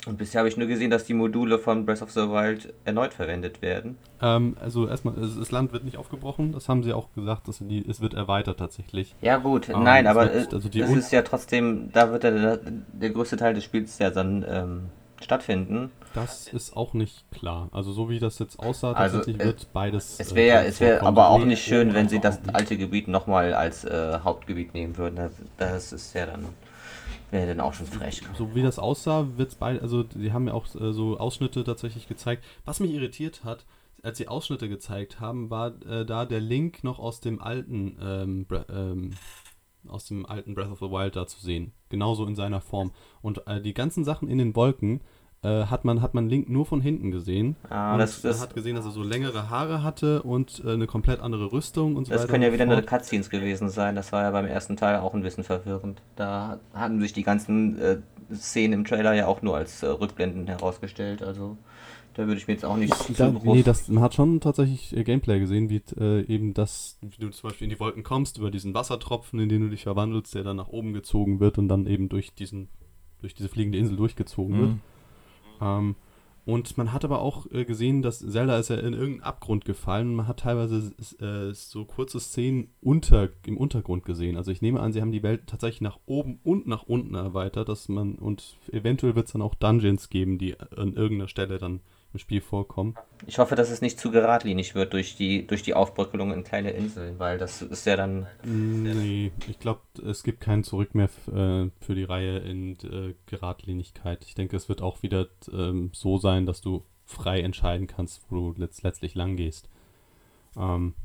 Und 0.06 0.18
bisher 0.18 0.40
habe 0.40 0.48
ich 0.48 0.56
nur 0.56 0.68
gesehen, 0.68 0.92
dass 0.92 1.04
die 1.04 1.14
Module 1.14 1.60
von 1.60 1.86
Breath 1.86 2.02
of 2.02 2.12
the 2.12 2.22
Wild 2.22 2.74
erneut 2.86 3.14
verwendet 3.14 3.62
werden. 3.62 3.98
Ähm, 4.22 4.56
also 4.62 4.88
erstmal, 4.88 5.16
das 5.16 5.52
Land 5.52 5.74
wird 5.74 5.84
nicht 5.84 5.98
aufgebrochen, 5.98 6.54
das 6.54 6.70
haben 6.70 6.84
sie 6.84 6.94
auch 6.94 7.14
gesagt, 7.16 7.48
dass 7.50 7.58
die, 7.58 7.86
es 7.86 8.00
wird 8.00 8.14
erweitert 8.14 8.60
tatsächlich. 8.60 9.14
Ja 9.20 9.38
gut, 9.38 9.68
ähm, 9.68 9.84
nein, 9.84 10.08
aber 10.08 10.34
wird, 10.34 10.54
also 10.54 10.70
es 10.70 10.96
ist 10.96 11.12
ja 11.12 11.22
trotzdem, 11.24 11.92
da 11.92 12.12
wird 12.12 12.24
der, 12.24 12.58
der 12.58 13.10
größte 13.10 13.36
Teil 13.36 13.56
des 13.56 13.66
Spiels 13.66 14.00
ja 14.00 14.10
dann 14.10 14.46
ähm, 14.48 14.82
stattfinden. 15.22 15.92
Das 16.14 16.48
ist 16.48 16.76
auch 16.76 16.94
nicht 16.94 17.24
klar. 17.32 17.70
Also 17.72 17.92
so 17.92 18.10
wie 18.10 18.20
das 18.20 18.40
jetzt 18.40 18.60
aussah, 18.60 18.94
also, 18.94 19.18
tatsächlich 19.18 19.46
wird 19.46 19.74
beides. 19.74 20.20
Es 20.20 20.34
wäre, 20.34 20.64
äh, 20.64 20.68
es 20.68 20.80
wäre 20.80 21.06
aber 21.06 21.30
auch 21.30 21.46
nicht 21.46 21.64
schön, 21.64 21.94
wenn 21.94 22.10
sie 22.10 22.20
das 22.20 22.40
alte 22.52 22.78
Gebiet 22.78 23.08
nochmal 23.08 23.54
als 23.54 23.86
äh, 23.86 24.20
Hauptgebiet 24.24 24.74
nehmen 24.74 24.98
würden. 24.98 25.30
Das, 25.58 25.94
ist 25.94 26.14
ja 26.14 26.26
dann 26.26 26.46
wäre 27.32 27.48
dann 27.48 27.60
auch 27.60 27.74
schon 27.74 27.86
frech. 27.86 28.24
So 28.38 28.56
wie 28.56 28.64
das 28.64 28.80
aussah, 28.80 29.28
wird 29.38 29.50
es 29.50 29.56
beide. 29.56 29.82
Also 29.82 30.04
die 30.04 30.32
haben 30.34 30.48
ja 30.48 30.54
auch 30.54 30.66
äh, 30.76 30.94
so 30.94 31.20
Ausschnitte 31.20 31.64
tatsächlich 31.64 32.08
gezeigt. 32.08 32.44
Was 32.66 32.80
mich 32.80 32.92
irritiert 32.92 33.44
hat, 33.44 33.66
als 34.02 34.18
sie 34.18 34.28
Ausschnitte 34.28 34.70
gezeigt 34.70 35.20
haben, 35.20 35.50
war 35.50 35.74
äh, 35.88 36.06
da 36.06 36.26
der 36.26 36.40
Link 36.40 36.84
noch 36.84 37.00
aus 37.00 37.20
dem 37.20 37.42
alten 37.42 37.98
ähm, 38.02 38.46
ähm, 38.70 39.12
aus 39.88 40.06
dem 40.06 40.26
alten 40.26 40.56
Breath 40.56 40.72
of 40.72 40.80
the 40.80 40.90
Wild 40.90 41.16
da 41.16 41.28
zu 41.28 41.40
sehen. 41.40 41.72
Genauso 41.90 42.26
in 42.26 42.36
seiner 42.36 42.62
Form. 42.62 42.92
Und 43.22 43.46
äh, 43.48 43.62
die 43.62 43.74
ganzen 43.74 44.04
Sachen 44.04 44.28
in 44.28 44.38
den 44.38 44.56
Wolken 44.56 45.02
äh, 45.42 45.66
hat 45.66 45.86
man 45.86 46.02
hat 46.02 46.14
man 46.14 46.28
Link 46.28 46.50
nur 46.50 46.66
von 46.66 46.82
hinten 46.82 47.12
gesehen. 47.12 47.56
Ah, 47.70 47.94
und 47.94 48.00
das, 48.00 48.22
das 48.22 48.42
hat 48.42 48.54
gesehen, 48.54 48.76
dass 48.76 48.86
er 48.86 48.92
so 48.92 49.04
längere 49.04 49.50
Haare 49.50 49.84
hatte 49.84 50.22
und 50.24 50.62
äh, 50.66 50.74
eine 50.74 50.86
komplett 50.86 51.22
andere 51.22 51.52
Rückung 51.52 51.96
und 51.96 52.06
so 52.06 52.12
das 52.12 52.22
weiter. 52.22 52.28
Das 52.28 52.32
können 52.32 52.44
ja 52.44 52.54
wieder 52.54 52.66
nur 52.66 52.82
Cutscenes 52.82 53.30
gewesen 53.30 53.70
sein. 53.70 53.96
Das 53.96 54.12
war 54.12 54.24
ja 54.24 54.32
beim 54.32 54.46
ersten 54.46 54.76
Teil 54.76 54.98
auch 54.98 55.14
ein 55.14 55.22
bisschen 55.22 55.44
verwirrend. 55.46 56.02
Da 56.16 56.60
hatten 56.74 57.00
sich 57.00 57.14
die 57.14 57.24
ganzen 57.24 57.80
äh, 57.80 57.98
Szenen 58.34 58.74
im 58.74 58.86
Trailer 58.86 59.14
ja 59.14 59.28
auch 59.28 59.42
nur 59.42 59.56
als 59.56 59.82
äh, 59.82 59.88
Rückblenden 59.88 60.48
herausgestellt. 60.48 61.24
Also 61.24 61.58
da 62.20 62.28
würde 62.28 62.38
ich 62.38 62.48
mir 62.48 62.54
jetzt 62.56 62.66
auch 62.66 62.76
nicht 62.76 62.94
ich, 63.10 63.16
da, 63.16 63.32
Nee, 63.32 63.64
das, 63.64 63.88
man 63.88 64.04
hat 64.04 64.14
schon 64.14 64.42
tatsächlich 64.42 64.96
äh, 64.96 65.06
Gameplay 65.06 65.40
gesehen, 65.40 65.70
wie 65.70 65.82
äh, 65.98 66.26
eben 66.26 66.54
das, 66.54 66.98
wie 67.02 67.18
du 67.18 67.30
zum 67.30 67.50
Beispiel 67.50 67.64
in 67.64 67.70
die 67.70 67.80
Wolken 67.80 68.04
kommst, 68.04 68.38
über 68.38 68.52
diesen 68.52 68.74
Wassertropfen, 68.74 69.40
in 69.40 69.48
den 69.48 69.62
du 69.62 69.70
dich 69.70 69.84
verwandelst, 69.84 70.36
der 70.36 70.44
dann 70.44 70.58
nach 70.58 70.68
oben 70.68 70.92
gezogen 70.92 71.40
wird 71.40 71.58
und 71.58 71.70
dann 71.70 71.88
eben 71.88 72.10
durch 72.10 72.34
diesen, 72.34 72.68
durch 73.22 73.34
diese 73.36 73.48
fliegende 73.48 73.78
Insel 73.78 73.96
durchgezogen 73.96 74.56
mhm. 74.56 74.60
wird. 74.60 74.72
Ähm, 75.62 75.96
und 76.44 76.78
man 76.78 76.92
hat 76.92 77.06
aber 77.06 77.22
auch 77.22 77.50
äh, 77.52 77.64
gesehen, 77.64 78.02
dass 78.02 78.20
Zelda 78.20 78.58
ist 78.58 78.70
ja 78.70 78.76
in 78.76 78.92
irgendeinen 78.92 79.22
Abgrund 79.22 79.64
gefallen. 79.64 80.14
Man 80.14 80.28
hat 80.28 80.42
teilweise 80.42 80.92
äh, 81.22 81.54
so 81.54 81.86
kurze 81.86 82.20
Szenen 82.20 82.74
unter, 82.82 83.30
im 83.46 83.56
Untergrund 83.56 84.04
gesehen. 84.04 84.36
Also 84.36 84.52
ich 84.52 84.62
nehme 84.62 84.82
an, 84.82 84.92
sie 84.92 85.00
haben 85.00 85.14
die 85.14 85.24
Welt 85.24 85.48
tatsächlich 85.48 85.82
nach 85.82 86.00
oben 86.06 86.40
und 86.44 86.68
nach 86.68 86.84
unten 86.84 87.16
erweitert, 87.16 87.70
dass 87.70 87.88
man 87.88 88.16
und 88.16 88.58
eventuell 88.74 89.16
wird 89.16 89.28
es 89.28 89.32
dann 89.32 89.42
auch 89.42 89.56
Dungeons 89.56 90.10
geben, 90.10 90.38
die 90.38 90.60
an 90.60 90.96
irgendeiner 90.96 91.30
Stelle 91.30 91.60
dann 91.60 91.80
im 92.14 92.20
Spiel 92.20 92.42
vorkommen. 92.42 92.96
Ich 93.28 93.38
hoffe, 93.38 93.56
dass 93.56 93.70
es 93.70 93.82
nicht 93.82 94.00
zu 94.00 94.12
geradlinig 94.12 94.74
wird 94.76 94.94
durch 94.94 95.16
die, 95.16 95.46
durch 95.46 95.62
die 95.62 95.74
Aufbrückelung 95.74 96.34
in 96.34 96.44
kleine 96.44 96.72
Inseln, 96.72 97.20
weil 97.20 97.38
das 97.38 97.62
ist 97.62 97.86
ja 97.86 97.96
dann. 97.96 98.28
Nee, 98.44 99.32
ich 99.48 99.60
glaube, 99.60 99.82
es 100.06 100.24
gibt 100.24 100.42
kein 100.42 100.64
Zurück 100.64 100.96
mehr 100.96 101.10
äh, 101.28 101.70
für 101.80 101.96
die 101.96 102.04
Reihe 102.04 102.40
in 102.40 102.78
äh, 102.80 103.14
Geradlinigkeit. 103.28 104.26
Ich 104.26 104.36
denke, 104.36 104.56
es 104.58 104.70
wird 104.70 104.82
auch 104.82 105.04
wieder 105.04 105.28
ähm, 105.52 105.92
so 105.94 106.18
sein, 106.18 106.46
dass 106.46 106.62
du 106.62 106.84
frei 107.06 107.42
entscheiden 107.42 107.88
kannst, 107.88 108.24
wo 108.30 108.52
du 108.52 108.60
letzt 108.60 108.84
letztlich 108.84 109.16
lang 109.16 109.36
gehst. 109.36 109.70
Ähm, 110.58 110.96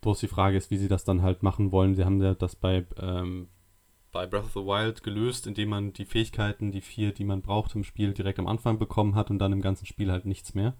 bloß 0.00 0.20
die 0.20 0.28
Frage 0.28 0.56
ist, 0.56 0.70
wie 0.70 0.78
sie 0.78 0.88
das 0.88 1.04
dann 1.04 1.22
halt 1.22 1.42
machen 1.42 1.72
wollen. 1.72 1.94
Sie 1.94 2.04
haben 2.04 2.22
ja 2.22 2.34
das 2.34 2.56
bei 2.56 2.86
ähm, 3.00 3.48
bei 4.12 4.26
Breath 4.26 4.44
of 4.44 4.52
the 4.52 4.60
Wild 4.60 5.02
gelöst, 5.02 5.46
indem 5.46 5.70
man 5.70 5.92
die 5.92 6.04
Fähigkeiten, 6.04 6.72
die 6.72 6.80
vier, 6.80 7.12
die 7.12 7.24
man 7.24 7.42
braucht 7.42 7.74
im 7.74 7.84
Spiel, 7.84 8.12
direkt 8.12 8.38
am 8.38 8.46
Anfang 8.46 8.78
bekommen 8.78 9.14
hat 9.14 9.30
und 9.30 9.38
dann 9.38 9.52
im 9.52 9.62
ganzen 9.62 9.86
Spiel 9.86 10.10
halt 10.10 10.24
nichts 10.24 10.54
mehr. 10.54 10.74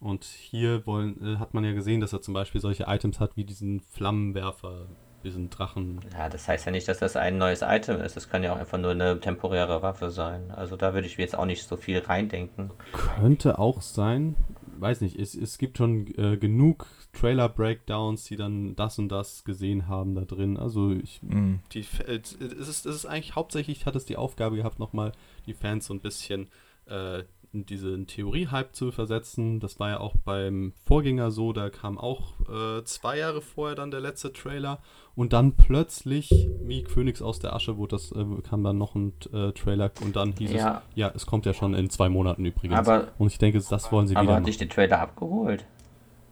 Und 0.00 0.24
hier 0.24 0.86
wollen, 0.86 1.22
äh, 1.24 1.36
hat 1.38 1.54
man 1.54 1.64
ja 1.64 1.72
gesehen, 1.72 2.00
dass 2.00 2.12
er 2.12 2.20
zum 2.20 2.34
Beispiel 2.34 2.60
solche 2.60 2.84
Items 2.84 3.18
hat 3.18 3.36
wie 3.36 3.44
diesen 3.44 3.80
Flammenwerfer, 3.80 4.86
diesen 5.24 5.48
Drachen. 5.48 6.00
Ja, 6.12 6.28
das 6.28 6.46
heißt 6.46 6.66
ja 6.66 6.72
nicht, 6.72 6.86
dass 6.86 6.98
das 6.98 7.16
ein 7.16 7.38
neues 7.38 7.62
Item 7.62 8.00
ist. 8.00 8.16
Das 8.16 8.28
kann 8.28 8.42
ja 8.42 8.52
auch 8.52 8.58
einfach 8.58 8.78
nur 8.78 8.90
eine 8.90 9.18
temporäre 9.18 9.82
Waffe 9.82 10.10
sein. 10.10 10.50
Also 10.50 10.76
da 10.76 10.92
würde 10.92 11.06
ich 11.06 11.16
mir 11.16 11.24
jetzt 11.24 11.36
auch 11.36 11.46
nicht 11.46 11.66
so 11.66 11.76
viel 11.76 11.98
reindenken. 11.98 12.70
Könnte 12.92 13.58
auch 13.58 13.80
sein. 13.80 14.36
Weiß 14.80 15.00
nicht, 15.00 15.18
es, 15.18 15.34
es 15.34 15.58
gibt 15.58 15.78
schon 15.78 16.06
äh, 16.18 16.36
genug 16.36 16.86
Trailer-Breakdowns, 17.12 18.24
die 18.24 18.36
dann 18.36 18.76
das 18.76 18.98
und 18.98 19.08
das 19.08 19.44
gesehen 19.44 19.88
haben 19.88 20.14
da 20.14 20.24
drin. 20.24 20.56
Also 20.56 20.92
ich, 20.92 21.22
mm. 21.22 21.56
die, 21.72 21.86
äh, 22.06 22.20
es, 22.20 22.32
ist, 22.34 22.86
es 22.86 22.96
ist 22.96 23.06
eigentlich 23.06 23.34
hauptsächlich, 23.34 23.86
hat 23.86 23.96
es 23.96 24.04
die 24.04 24.16
Aufgabe 24.16 24.56
gehabt, 24.56 24.78
nochmal 24.78 25.12
die 25.46 25.54
Fans 25.54 25.86
so 25.86 25.94
ein 25.94 26.00
bisschen 26.00 26.48
äh, 26.86 27.24
diesen 27.64 28.06
Theorie-Hype 28.06 28.74
zu 28.74 28.92
versetzen. 28.92 29.60
Das 29.60 29.80
war 29.80 29.90
ja 29.90 30.00
auch 30.00 30.14
beim 30.24 30.72
Vorgänger 30.84 31.30
so, 31.30 31.52
da 31.52 31.70
kam 31.70 31.96
auch 31.96 32.34
äh, 32.40 32.84
zwei 32.84 33.18
Jahre 33.18 33.40
vorher 33.40 33.76
dann 33.76 33.90
der 33.90 34.00
letzte 34.00 34.32
Trailer 34.32 34.80
und 35.14 35.32
dann 35.32 35.52
plötzlich, 35.52 36.48
wie 36.60 36.84
Phoenix 36.84 37.22
aus 37.22 37.38
der 37.38 37.54
Asche, 37.54 37.78
wurde 37.78 37.96
das, 37.96 38.12
äh, 38.12 38.24
kam 38.48 38.62
dann 38.62 38.76
noch 38.76 38.94
ein 38.94 39.14
äh, 39.32 39.52
Trailer 39.52 39.90
und 40.04 40.16
dann 40.16 40.32
hieß 40.32 40.52
ja. 40.52 40.82
es, 40.90 40.96
ja, 40.96 41.12
es 41.14 41.24
kommt 41.24 41.46
ja 41.46 41.54
schon 41.54 41.72
in 41.72 41.88
zwei 41.88 42.10
Monaten 42.10 42.44
übrigens. 42.44 42.76
Aber, 42.76 43.08
und 43.16 43.28
ich 43.28 43.38
denke, 43.38 43.58
das 43.58 43.92
wollen 43.92 44.06
sie 44.06 44.16
aber 44.16 44.24
wieder 44.24 44.34
hat 44.36 44.46
dich 44.46 44.58
den 44.58 44.68
Trailer 44.68 45.00
abgeholt? 45.00 45.64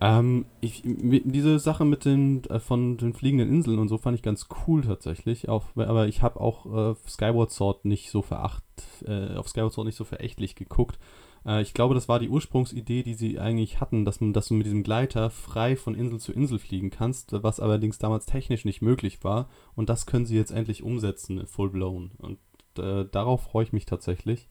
Ähm, 0.05 0.45
ich, 0.61 0.83
diese 0.85 1.59
Sache 1.59 1.87
mit 1.87 2.05
den 2.05 2.45
äh, 2.51 2.61
von 2.61 2.99
den 2.99 3.15
fliegenden 3.15 3.49
Inseln 3.49 3.79
und 3.79 3.89
so 3.89 3.97
fand 3.97 4.15
ich 4.15 4.23
ganz 4.23 4.49
cool 4.67 4.83
tatsächlich. 4.83 5.49
Auch, 5.49 5.65
aber 5.77 6.09
ich 6.09 6.21
habe 6.21 6.41
auch 6.43 6.93
äh, 6.93 6.95
Skyward 7.09 7.51
Sword 7.51 7.87
nicht 7.87 8.11
so 8.11 8.21
veracht, 8.21 8.65
äh, 9.07 9.35
auf 9.35 9.49
Skyward 9.49 9.73
Sword 9.73 9.87
nicht 9.87 9.97
so 9.97 10.05
verächtlich 10.05 10.57
geguckt. 10.57 10.99
Äh, 11.47 11.63
ich 11.63 11.73
glaube, 11.73 11.95
das 11.95 12.07
war 12.07 12.19
die 12.19 12.29
Ursprungsidee, 12.29 13.03
die 13.03 13.15
sie 13.15 13.41
eigentlich 13.41 13.81
hatten, 13.81 14.05
dass 14.05 14.21
man, 14.21 14.35
dass 14.35 14.49
du 14.49 14.55
mit 14.55 14.67
diesem 14.67 14.83
Gleiter 14.83 15.31
frei 15.31 15.75
von 15.75 15.95
Insel 15.95 16.21
zu 16.21 16.35
Insel 16.35 16.59
fliegen 16.59 16.91
kannst, 16.91 17.33
was 17.43 17.59
allerdings 17.59 17.97
damals 17.97 18.27
technisch 18.27 18.67
nicht 18.67 18.83
möglich 18.83 19.25
war. 19.25 19.49
Und 19.75 19.89
das 19.89 20.05
können 20.05 20.27
sie 20.27 20.37
jetzt 20.37 20.51
endlich 20.51 20.83
umsetzen, 20.83 21.47
full 21.47 21.71
blown. 21.71 22.11
Und 22.19 22.39
äh, 22.79 23.07
darauf 23.11 23.45
freue 23.45 23.65
ich 23.65 23.73
mich 23.73 23.87
tatsächlich. 23.87 24.51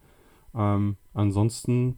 Ähm, 0.55 0.97
ansonsten 1.13 1.97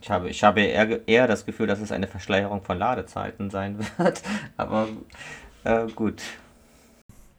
ich 0.00 0.10
habe, 0.10 0.28
ich 0.30 0.42
habe 0.42 0.60
eher, 0.62 1.06
eher 1.08 1.26
das 1.26 1.44
Gefühl, 1.44 1.66
dass 1.66 1.80
es 1.80 1.92
eine 1.92 2.06
Verschleierung 2.06 2.62
von 2.62 2.78
Ladezeiten 2.78 3.50
sein 3.50 3.78
wird. 3.98 4.22
Aber 4.56 4.88
äh, 5.64 5.86
gut. 5.94 6.22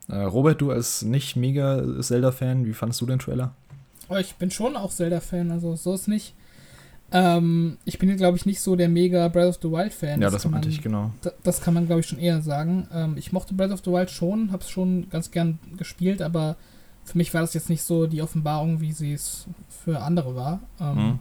Äh, 0.08 0.22
Robert, 0.22 0.60
du 0.60 0.70
als 0.70 1.02
nicht 1.02 1.36
mega 1.36 1.82
Zelda-Fan, 2.00 2.66
wie 2.66 2.72
fandest 2.72 3.00
du 3.00 3.06
den 3.06 3.18
Trailer? 3.18 3.54
Oh, 4.08 4.16
ich 4.16 4.34
bin 4.36 4.50
schon 4.50 4.76
auch 4.76 4.90
Zelda-Fan, 4.90 5.50
also 5.50 5.74
so 5.74 5.94
ist 5.94 6.08
nicht. 6.08 6.34
Ähm, 7.14 7.78
ich 7.84 7.98
bin, 7.98 8.16
glaube 8.16 8.36
ich, 8.36 8.46
nicht 8.46 8.60
so 8.60 8.74
der 8.74 8.88
mega 8.88 9.28
Breath 9.28 9.48
of 9.48 9.58
the 9.60 9.70
Wild-Fan. 9.70 10.22
Ja, 10.22 10.30
das, 10.30 10.42
das 10.42 10.50
meinte 10.50 10.68
ich, 10.68 10.80
genau. 10.80 11.10
Das 11.42 11.60
kann 11.60 11.74
man, 11.74 11.86
glaube 11.86 12.00
ich, 12.00 12.06
schon 12.06 12.18
eher 12.18 12.40
sagen. 12.42 12.88
Ähm, 12.92 13.16
ich 13.16 13.32
mochte 13.32 13.54
Breath 13.54 13.72
of 13.72 13.82
the 13.84 13.90
Wild 13.90 14.10
schon, 14.10 14.52
habe 14.52 14.62
es 14.62 14.70
schon 14.70 15.10
ganz 15.10 15.30
gern 15.30 15.58
gespielt, 15.76 16.22
aber 16.22 16.56
für 17.04 17.18
mich 17.18 17.34
war 17.34 17.40
das 17.40 17.54
jetzt 17.54 17.68
nicht 17.68 17.82
so 17.82 18.06
die 18.06 18.22
Offenbarung, 18.22 18.80
wie 18.80 18.92
sie 18.92 19.12
es 19.12 19.46
für 19.68 20.00
andere 20.00 20.36
war. 20.36 20.60
Ähm, 20.80 20.94
mhm 20.94 21.18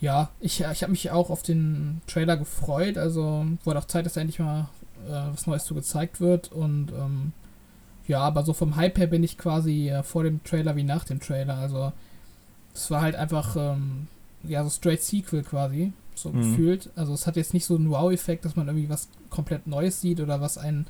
ja, 0.00 0.30
ich, 0.40 0.60
ich 0.60 0.82
habe 0.82 0.90
mich 0.90 1.10
auch 1.10 1.30
auf 1.30 1.42
den 1.42 2.00
Trailer 2.06 2.36
gefreut. 2.36 2.98
Also 2.98 3.46
wurde 3.64 3.78
auch 3.78 3.86
Zeit, 3.86 4.06
dass 4.06 4.16
endlich 4.16 4.38
mal 4.38 4.68
äh, 5.06 5.32
was 5.32 5.46
Neues 5.46 5.64
zu 5.64 5.74
gezeigt 5.74 6.20
wird. 6.20 6.52
Und 6.52 6.92
ähm, 6.92 7.32
ja, 8.06 8.20
aber 8.20 8.44
so 8.44 8.52
vom 8.52 8.76
Hype 8.76 8.98
her 8.98 9.06
bin 9.06 9.22
ich 9.22 9.38
quasi 9.38 9.88
äh, 9.88 10.02
vor 10.02 10.24
dem 10.24 10.42
Trailer 10.44 10.76
wie 10.76 10.84
nach 10.84 11.04
dem 11.04 11.20
Trailer. 11.20 11.56
Also 11.56 11.92
es 12.74 12.90
war 12.90 13.02
halt 13.02 13.14
einfach 13.14 13.56
ähm, 13.56 14.08
ja 14.42 14.62
so 14.64 14.70
straight 14.70 15.02
Sequel 15.02 15.42
quasi, 15.42 15.92
so 16.14 16.30
mhm. 16.30 16.40
gefühlt. 16.40 16.90
Also 16.96 17.14
es 17.14 17.26
hat 17.26 17.36
jetzt 17.36 17.54
nicht 17.54 17.64
so 17.64 17.76
einen 17.76 17.90
Wow-Effekt, 17.90 18.44
dass 18.44 18.56
man 18.56 18.66
irgendwie 18.66 18.88
was 18.88 19.08
komplett 19.30 19.66
Neues 19.66 20.00
sieht 20.00 20.20
oder 20.20 20.40
was 20.40 20.58
einen 20.58 20.86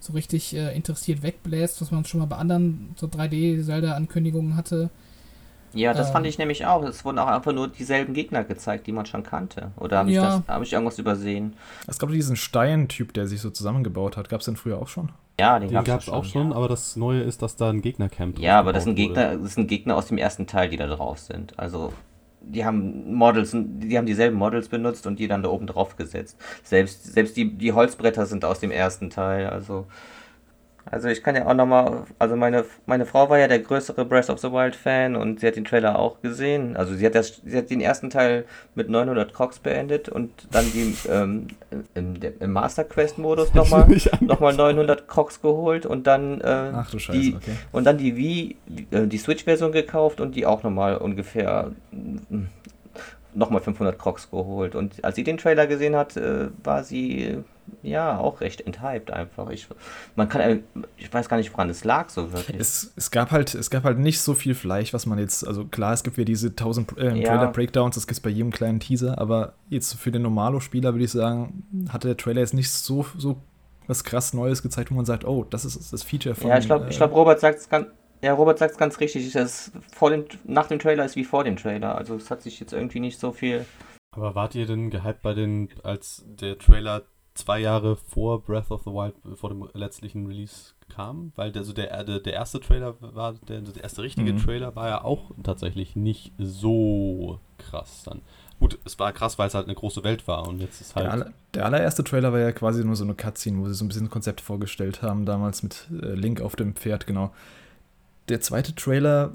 so 0.00 0.12
richtig 0.12 0.54
äh, 0.54 0.74
interessiert 0.74 1.22
wegbläst, 1.22 1.80
was 1.80 1.90
man 1.90 2.04
schon 2.04 2.20
mal 2.20 2.26
bei 2.26 2.36
anderen 2.36 2.94
so 2.96 3.06
3D-Zelda-Ankündigungen 3.06 4.56
hatte. 4.56 4.90
Ja, 5.74 5.92
das 5.92 6.08
ähm, 6.08 6.12
fand 6.12 6.26
ich 6.26 6.38
nämlich 6.38 6.66
auch. 6.66 6.82
Es 6.84 7.04
wurden 7.04 7.18
auch 7.18 7.26
einfach 7.26 7.52
nur 7.52 7.68
dieselben 7.68 8.14
Gegner 8.14 8.44
gezeigt, 8.44 8.86
die 8.86 8.92
man 8.92 9.06
schon 9.06 9.22
kannte. 9.22 9.72
Oder 9.76 9.98
habe 9.98 10.10
ich, 10.10 10.16
ja. 10.16 10.42
hab 10.46 10.62
ich 10.62 10.72
irgendwas 10.72 10.98
übersehen? 10.98 11.54
Es 11.86 11.98
gab 11.98 12.10
diesen 12.10 12.36
Stein-Typ, 12.36 13.12
der 13.12 13.26
sich 13.26 13.40
so 13.40 13.50
zusammengebaut 13.50 14.16
hat. 14.16 14.28
Gab 14.28 14.40
es 14.40 14.46
den 14.46 14.56
früher 14.56 14.80
auch 14.80 14.88
schon? 14.88 15.10
Ja, 15.38 15.58
den, 15.58 15.68
den 15.68 15.84
gab 15.84 16.00
es 16.00 16.08
auch 16.08 16.24
schon, 16.24 16.50
ja. 16.50 16.56
aber 16.56 16.68
das 16.68 16.94
Neue 16.94 17.22
ist, 17.22 17.42
dass 17.42 17.56
da 17.56 17.70
ein 17.70 17.82
Gegnercamp 17.82 18.38
Ja, 18.38 18.58
aber 18.60 18.72
das 18.72 18.84
sind, 18.84 18.94
Gegner, 18.94 19.36
das 19.36 19.54
sind 19.54 19.66
Gegner 19.66 19.96
aus 19.96 20.06
dem 20.06 20.18
ersten 20.18 20.46
Teil, 20.46 20.68
die 20.68 20.76
da 20.76 20.86
drauf 20.86 21.18
sind. 21.18 21.58
Also, 21.58 21.92
die 22.40 22.64
haben 22.64 23.14
Models, 23.14 23.50
die 23.52 23.98
haben 23.98 24.06
dieselben 24.06 24.36
Models 24.36 24.68
benutzt 24.68 25.06
und 25.08 25.18
die 25.18 25.26
dann 25.26 25.42
da 25.42 25.48
oben 25.48 25.66
drauf 25.66 25.96
gesetzt. 25.96 26.38
Selbst, 26.62 27.12
selbst 27.12 27.36
die, 27.36 27.52
die 27.52 27.72
Holzbretter 27.72 28.26
sind 28.26 28.44
aus 28.44 28.60
dem 28.60 28.70
ersten 28.70 29.10
Teil. 29.10 29.48
Also, 29.48 29.86
also 30.90 31.08
ich 31.08 31.22
kann 31.22 31.34
ja 31.34 31.46
auch 31.46 31.54
nochmal, 31.54 32.04
also 32.18 32.36
meine, 32.36 32.64
meine 32.86 33.06
Frau 33.06 33.30
war 33.30 33.38
ja 33.38 33.48
der 33.48 33.60
größere 33.60 34.04
Breath 34.04 34.28
of 34.28 34.38
the 34.38 34.52
Wild 34.52 34.76
Fan 34.76 35.16
und 35.16 35.40
sie 35.40 35.46
hat 35.46 35.56
den 35.56 35.64
Trailer 35.64 35.98
auch 35.98 36.20
gesehen. 36.20 36.76
Also 36.76 36.94
sie 36.94 37.06
hat, 37.06 37.14
das, 37.14 37.40
sie 37.44 37.56
hat 37.56 37.70
den 37.70 37.80
ersten 37.80 38.10
Teil 38.10 38.44
mit 38.74 38.90
900 38.90 39.32
Crocs 39.32 39.60
beendet 39.60 40.08
und 40.08 40.30
dann 40.50 40.64
die 40.72 40.94
ähm, 41.10 41.48
im, 41.94 42.14
im 42.38 42.52
Master 42.52 42.84
Quest 42.84 43.18
Modus 43.18 43.54
nochmal 43.54 43.86
noch 44.20 44.40
mal 44.40 44.54
900 44.54 45.08
Crocs 45.08 45.40
geholt 45.40 45.86
und 45.86 46.06
dann 46.06 46.40
äh, 46.40 46.72
Ach 46.74 46.90
Scheiße, 46.90 47.18
die, 47.18 47.34
okay. 47.34 47.56
und 47.72 47.84
dann 47.84 47.98
die 47.98 48.16
Wii, 48.16 48.56
die, 48.66 48.86
äh, 48.94 49.06
die 49.06 49.18
Switch 49.18 49.44
Version 49.44 49.72
gekauft 49.72 50.20
und 50.20 50.36
die 50.36 50.44
auch 50.46 50.62
nochmal 50.62 50.96
ungefähr 50.98 51.70
nochmal 53.34 53.60
500 53.60 53.98
Crocs 53.98 54.30
geholt. 54.30 54.74
Und 54.74 55.04
als 55.04 55.16
sie 55.16 55.24
den 55.24 55.38
Trailer 55.38 55.66
gesehen 55.66 55.96
hat, 55.96 56.16
äh, 56.16 56.48
war 56.62 56.84
sie 56.84 57.42
ja 57.82 58.18
auch 58.18 58.40
recht 58.40 58.60
enthyped 58.60 59.10
einfach. 59.10 59.50
Ich, 59.50 59.68
man 60.16 60.28
kann, 60.28 60.62
ich 60.96 61.12
weiß 61.12 61.28
gar 61.28 61.36
nicht, 61.36 61.52
woran 61.52 61.70
es 61.70 61.84
lag 61.84 62.08
so 62.10 62.32
wirklich. 62.32 62.58
Es, 62.58 62.92
es, 62.96 63.10
gab 63.10 63.30
halt, 63.30 63.54
es 63.54 63.70
gab 63.70 63.84
halt 63.84 63.98
nicht 63.98 64.20
so 64.20 64.34
viel 64.34 64.54
Fleisch, 64.54 64.92
was 64.92 65.06
man 65.06 65.18
jetzt, 65.18 65.46
also 65.46 65.64
klar, 65.64 65.92
es 65.92 66.02
gibt 66.02 66.16
ja 66.16 66.24
diese 66.24 66.48
1000 66.48 66.98
äh, 66.98 67.16
ja. 67.16 67.28
Trailer-Breakdowns, 67.28 67.94
das 67.94 68.06
gibt 68.06 68.18
es 68.18 68.20
bei 68.20 68.30
jedem 68.30 68.50
kleinen 68.50 68.80
Teaser, 68.80 69.18
aber 69.18 69.54
jetzt 69.68 69.94
für 69.94 70.10
den 70.10 70.22
Normalo-Spieler 70.22 70.94
würde 70.94 71.04
ich 71.04 71.12
sagen, 71.12 71.88
hatte 71.90 72.08
der 72.08 72.16
Trailer 72.16 72.40
jetzt 72.40 72.54
nicht 72.54 72.70
so, 72.70 73.06
so 73.16 73.36
was 73.86 74.04
krass 74.04 74.32
Neues 74.32 74.62
gezeigt, 74.62 74.90
wo 74.90 74.94
man 74.94 75.04
sagt, 75.04 75.24
oh, 75.24 75.44
das 75.44 75.64
ist 75.64 75.92
das 75.92 76.02
Feature 76.02 76.34
von. 76.34 76.48
Ja, 76.48 76.58
ich 76.58 76.66
glaube, 76.66 76.86
äh, 76.86 76.90
glaub, 76.90 77.12
Robert 77.12 77.40
sagt 77.40 77.58
es 77.58 77.68
ganz. 77.68 77.88
Ja, 78.22 78.32
Robert 78.32 78.58
sagt 78.58 78.72
es 78.72 78.78
ganz 78.78 79.00
richtig. 79.00 79.30
Das 79.32 79.70
vor 79.94 80.10
dem, 80.10 80.24
nach 80.44 80.68
dem 80.68 80.78
Trailer 80.78 81.04
ist 81.04 81.14
wie 81.14 81.24
vor 81.24 81.44
dem 81.44 81.56
Trailer. 81.56 81.94
Also 81.94 82.14
es 82.16 82.30
hat 82.30 82.40
sich 82.40 82.58
jetzt 82.58 82.72
irgendwie 82.72 83.00
nicht 83.00 83.20
so 83.20 83.32
viel. 83.32 83.66
Aber 84.12 84.34
wart 84.34 84.54
ihr 84.54 84.66
denn 84.66 84.90
gehypt 84.90 85.20
bei 85.20 85.34
den, 85.34 85.68
als 85.82 86.24
der 86.26 86.56
Trailer 86.56 87.02
zwei 87.34 87.60
Jahre 87.60 87.96
vor 87.96 88.42
Breath 88.42 88.70
of 88.70 88.82
the 88.84 88.90
Wild, 88.90 89.14
vor 89.36 89.50
dem 89.50 89.68
letztlichen 89.74 90.26
Release 90.26 90.72
kam? 90.88 91.32
Weil 91.36 91.52
der, 91.52 91.60
also 91.60 91.72
der, 91.72 92.04
der, 92.04 92.20
der 92.20 92.32
erste 92.32 92.60
Trailer 92.60 92.94
war, 93.00 93.34
der, 93.48 93.60
der 93.60 93.82
erste 93.82 94.02
richtige 94.02 94.32
mhm. 94.32 94.38
Trailer 94.38 94.74
war 94.76 94.88
ja 94.88 95.04
auch 95.04 95.30
tatsächlich 95.42 95.96
nicht 95.96 96.32
so 96.38 97.40
krass 97.58 98.02
dann. 98.04 98.22
Gut, 98.60 98.78
es 98.84 98.98
war 98.98 99.12
krass, 99.12 99.38
weil 99.38 99.48
es 99.48 99.54
halt 99.54 99.66
eine 99.66 99.74
große 99.74 100.04
Welt 100.04 100.28
war 100.28 100.46
und 100.46 100.60
jetzt 100.60 100.80
ist 100.80 100.94
halt. 100.94 101.06
Der, 101.06 101.12
aller, 101.12 101.32
der 101.54 101.66
allererste 101.66 102.04
Trailer 102.04 102.32
war 102.32 102.38
ja 102.38 102.52
quasi 102.52 102.84
nur 102.84 102.96
so 102.96 103.04
eine 103.04 103.14
Cutscene, 103.14 103.58
wo 103.58 103.66
sie 103.66 103.74
so 103.74 103.84
ein 103.84 103.88
bisschen 103.88 104.06
ein 104.06 104.10
Konzept 104.10 104.40
vorgestellt 104.40 105.02
haben, 105.02 105.26
damals 105.26 105.62
mit 105.62 105.88
äh, 105.90 106.14
Link 106.14 106.40
auf 106.40 106.54
dem 106.56 106.74
Pferd, 106.74 107.06
genau 107.06 107.32
der 108.28 108.40
zweite 108.40 108.74
Trailer, 108.74 109.32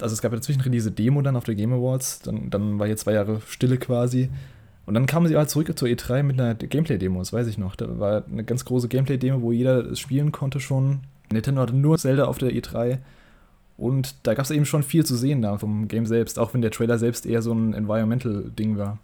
also 0.00 0.12
es 0.12 0.22
gab 0.22 0.32
ja 0.32 0.36
dazwischen 0.36 0.72
diese 0.72 0.90
Demo 0.90 1.22
dann 1.22 1.36
auf 1.36 1.44
der 1.44 1.54
Game 1.54 1.72
Awards, 1.72 2.20
dann, 2.20 2.50
dann 2.50 2.78
war 2.78 2.86
hier 2.86 2.96
zwei 2.96 3.12
Jahre 3.12 3.40
Stille 3.46 3.78
quasi. 3.78 4.30
Und 4.86 4.94
dann 4.94 5.06
kamen 5.06 5.28
sie 5.28 5.36
halt 5.36 5.50
zurück 5.50 5.76
zur 5.78 5.88
E3 5.88 6.22
mit 6.22 6.40
einer 6.40 6.54
Gameplay-Demo, 6.54 7.18
das 7.18 7.32
weiß 7.32 7.46
ich 7.46 7.58
noch. 7.58 7.76
Da 7.76 7.98
war 7.98 8.24
eine 8.26 8.44
ganz 8.44 8.64
große 8.64 8.88
Gameplay-Demo, 8.88 9.42
wo 9.42 9.52
jeder 9.52 9.90
es 9.90 10.00
spielen 10.00 10.32
konnte 10.32 10.58
schon. 10.58 11.00
Nintendo 11.30 11.62
hatte 11.62 11.76
nur 11.76 11.98
Zelda 11.98 12.24
auf 12.24 12.38
der 12.38 12.50
E3. 12.50 12.98
Und 13.76 14.14
da 14.24 14.34
gab 14.34 14.44
es 14.44 14.50
eben 14.50 14.66
schon 14.66 14.82
viel 14.82 15.06
zu 15.06 15.16
sehen 15.16 15.42
da 15.42 15.56
vom 15.56 15.88
Game 15.88 16.06
selbst, 16.06 16.38
auch 16.38 16.52
wenn 16.52 16.60
der 16.60 16.70
Trailer 16.70 16.98
selbst 16.98 17.24
eher 17.24 17.40
so 17.40 17.52
ein 17.52 17.72
Environmental-Ding 17.72 18.76
war. 18.76 18.98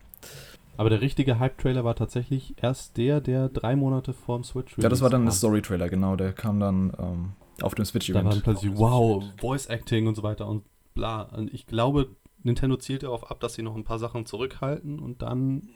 Aber 0.76 0.90
der 0.90 1.00
richtige 1.00 1.38
Hype-Trailer 1.38 1.84
war 1.84 1.94
tatsächlich 1.94 2.54
erst 2.60 2.96
der, 2.96 3.20
der 3.20 3.48
drei 3.48 3.76
Monate 3.76 4.12
vorm 4.12 4.44
Switch 4.44 4.76
Ja, 4.76 4.88
das 4.88 5.00
war 5.00 5.08
dann 5.08 5.24
der 5.24 5.32
Story-Trailer, 5.32 5.88
genau. 5.88 6.16
Der 6.16 6.32
kam 6.32 6.60
dann 6.60 6.92
ähm, 6.98 7.32
auf 7.62 7.74
dem 7.74 7.86
Switch-Event. 7.86 8.24
Da 8.24 8.28
war 8.28 8.34
dann 8.34 8.42
plötzlich, 8.42 8.72
wow, 8.76 9.24
Voice-Acting 9.40 10.06
und 10.06 10.14
so 10.14 10.22
weiter 10.22 10.46
und 10.46 10.64
bla. 10.94 11.22
Und 11.22 11.52
ich 11.54 11.66
glaube, 11.66 12.08
Nintendo 12.46 12.76
zielt 12.76 13.02
darauf 13.02 13.30
ab, 13.30 13.40
dass 13.40 13.54
sie 13.54 13.62
noch 13.62 13.76
ein 13.76 13.84
paar 13.84 13.98
Sachen 13.98 14.24
zurückhalten 14.24 14.98
und 14.98 15.20
dann 15.22 15.68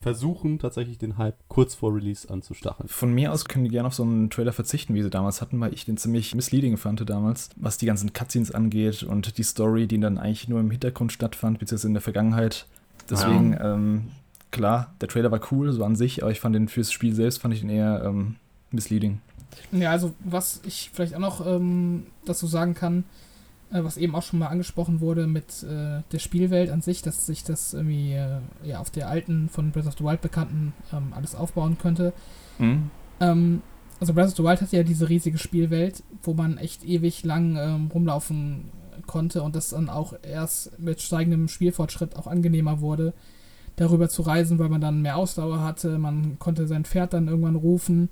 versuchen, 0.00 0.58
tatsächlich 0.58 0.98
den 0.98 1.18
Hype 1.18 1.36
kurz 1.48 1.74
vor 1.74 1.94
Release 1.94 2.28
anzustacheln. 2.30 2.88
Von 2.88 3.12
mir 3.12 3.32
aus 3.32 3.46
können 3.46 3.64
die 3.64 3.70
gerne 3.70 3.88
auf 3.88 3.94
so 3.94 4.04
einen 4.04 4.30
Trailer 4.30 4.52
verzichten, 4.52 4.94
wie 4.94 5.02
sie 5.02 5.10
damals 5.10 5.40
hatten, 5.40 5.58
weil 5.60 5.74
ich 5.74 5.86
den 5.86 5.96
ziemlich 5.96 6.34
misleading 6.34 6.76
fand 6.76 7.08
damals, 7.08 7.50
was 7.56 7.78
die 7.78 7.86
ganzen 7.86 8.12
Cutscenes 8.12 8.52
angeht 8.52 9.02
und 9.02 9.38
die 9.38 9.42
Story, 9.42 9.88
die 9.88 9.98
dann 9.98 10.18
eigentlich 10.18 10.48
nur 10.48 10.60
im 10.60 10.70
Hintergrund 10.70 11.12
stattfand, 11.12 11.58
beziehungsweise 11.58 11.88
in 11.88 11.94
der 11.94 12.02
Vergangenheit. 12.02 12.66
Deswegen, 13.10 13.54
ja. 13.54 13.74
ähm, 13.74 14.08
klar, 14.52 14.94
der 15.00 15.08
Trailer 15.08 15.32
war 15.32 15.40
cool, 15.50 15.72
so 15.72 15.82
an 15.84 15.96
sich, 15.96 16.22
aber 16.22 16.30
ich 16.30 16.40
fand 16.40 16.54
den 16.54 16.68
fürs 16.68 16.92
Spiel 16.92 17.14
selbst, 17.14 17.38
fand 17.38 17.54
ich 17.54 17.62
ihn 17.62 17.70
eher 17.70 18.02
ähm, 18.04 18.36
misleading. 18.70 19.20
Ja, 19.72 19.90
also 19.90 20.14
was 20.20 20.60
ich 20.64 20.90
vielleicht 20.92 21.14
auch 21.14 21.20
noch 21.20 21.44
ähm, 21.44 22.06
dazu 22.24 22.46
sagen 22.46 22.74
kann, 22.74 23.04
was 23.70 23.96
eben 23.96 24.14
auch 24.14 24.22
schon 24.22 24.38
mal 24.38 24.46
angesprochen 24.46 25.00
wurde 25.00 25.26
mit 25.26 25.62
äh, 25.62 26.02
der 26.10 26.18
Spielwelt 26.18 26.70
an 26.70 26.80
sich, 26.80 27.02
dass 27.02 27.26
sich 27.26 27.44
das 27.44 27.74
irgendwie 27.74 28.12
äh, 28.12 28.38
ja, 28.62 28.80
auf 28.80 28.90
der 28.90 29.08
alten, 29.08 29.48
von 29.48 29.72
Breath 29.72 29.86
of 29.86 29.96
the 29.98 30.04
Wild 30.04 30.20
bekannten 30.20 30.72
ähm, 30.92 31.12
alles 31.14 31.34
aufbauen 31.34 31.76
könnte. 31.78 32.12
Mhm. 32.58 32.90
Ähm, 33.20 33.62
also 34.00 34.14
Breath 34.14 34.28
of 34.28 34.36
the 34.36 34.44
Wild 34.44 34.60
hat 34.60 34.72
ja 34.72 34.82
diese 34.82 35.08
riesige 35.08 35.38
Spielwelt, 35.38 36.02
wo 36.22 36.34
man 36.34 36.56
echt 36.56 36.84
ewig 36.84 37.24
lang 37.24 37.56
ähm, 37.56 37.90
rumlaufen 37.92 38.70
konnte 39.06 39.42
und 39.42 39.56
das 39.56 39.70
dann 39.70 39.88
auch 39.88 40.14
erst 40.22 40.78
mit 40.78 41.00
steigendem 41.00 41.48
Spielfortschritt 41.48 42.16
auch 42.16 42.26
angenehmer 42.26 42.80
wurde, 42.80 43.12
darüber 43.76 44.08
zu 44.08 44.22
reisen, 44.22 44.58
weil 44.58 44.68
man 44.68 44.80
dann 44.80 45.02
mehr 45.02 45.16
Ausdauer 45.16 45.62
hatte, 45.62 45.98
man 45.98 46.38
konnte 46.38 46.66
sein 46.66 46.84
Pferd 46.84 47.12
dann 47.12 47.28
irgendwann 47.28 47.56
rufen 47.56 48.08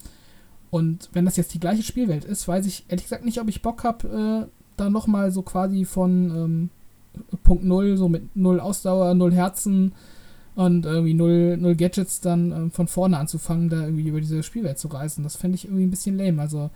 und 0.71 1.11
wenn 1.13 1.25
das 1.25 1.37
jetzt 1.37 1.55
die 1.55 1.61
gleiche 1.61 1.83
Spielwelt 1.83 2.25
ist, 2.25 2.47
weiß 2.49 2.67
ich 2.67 2.85
ehrlich 2.89 3.05
gesagt 3.05 3.25
nicht, 3.25 3.41
ob 3.41 3.49
ich 3.49 3.63
Bock 3.63 3.85
habe, 3.85 4.49
äh, 4.49 4.56
da 4.77 4.91
nochmal 4.91 5.31
so 5.31 5.43
quasi 5.43 5.85
von, 5.85 6.31
ähm, 6.31 6.71
Punkt 7.43 7.65
Null, 7.65 7.97
so 7.97 8.09
mit 8.09 8.37
null 8.37 8.61
Ausdauer, 8.61 9.15
null 9.15 9.33
Herzen 9.33 9.93
und 10.55 10.87
irgendwie 10.87 11.15
null, 11.15 11.57
null 11.57 11.77
Gadgets 11.77 12.21
dann 12.21 12.53
ähm, 12.53 12.71
von 12.71 12.89
vorne 12.89 13.19
anzufangen, 13.19 13.69
da 13.69 13.85
irgendwie 13.85 14.09
über 14.09 14.21
diese 14.21 14.43
Spielwelt 14.43 14.79
zu 14.79 14.89
reisen. 14.89 15.23
Das 15.23 15.37
fände 15.37 15.57
ich 15.57 15.65
irgendwie 15.65 15.85
ein 15.85 15.91
bisschen 15.91 16.17
lame. 16.17 16.41
Also, 16.41 16.71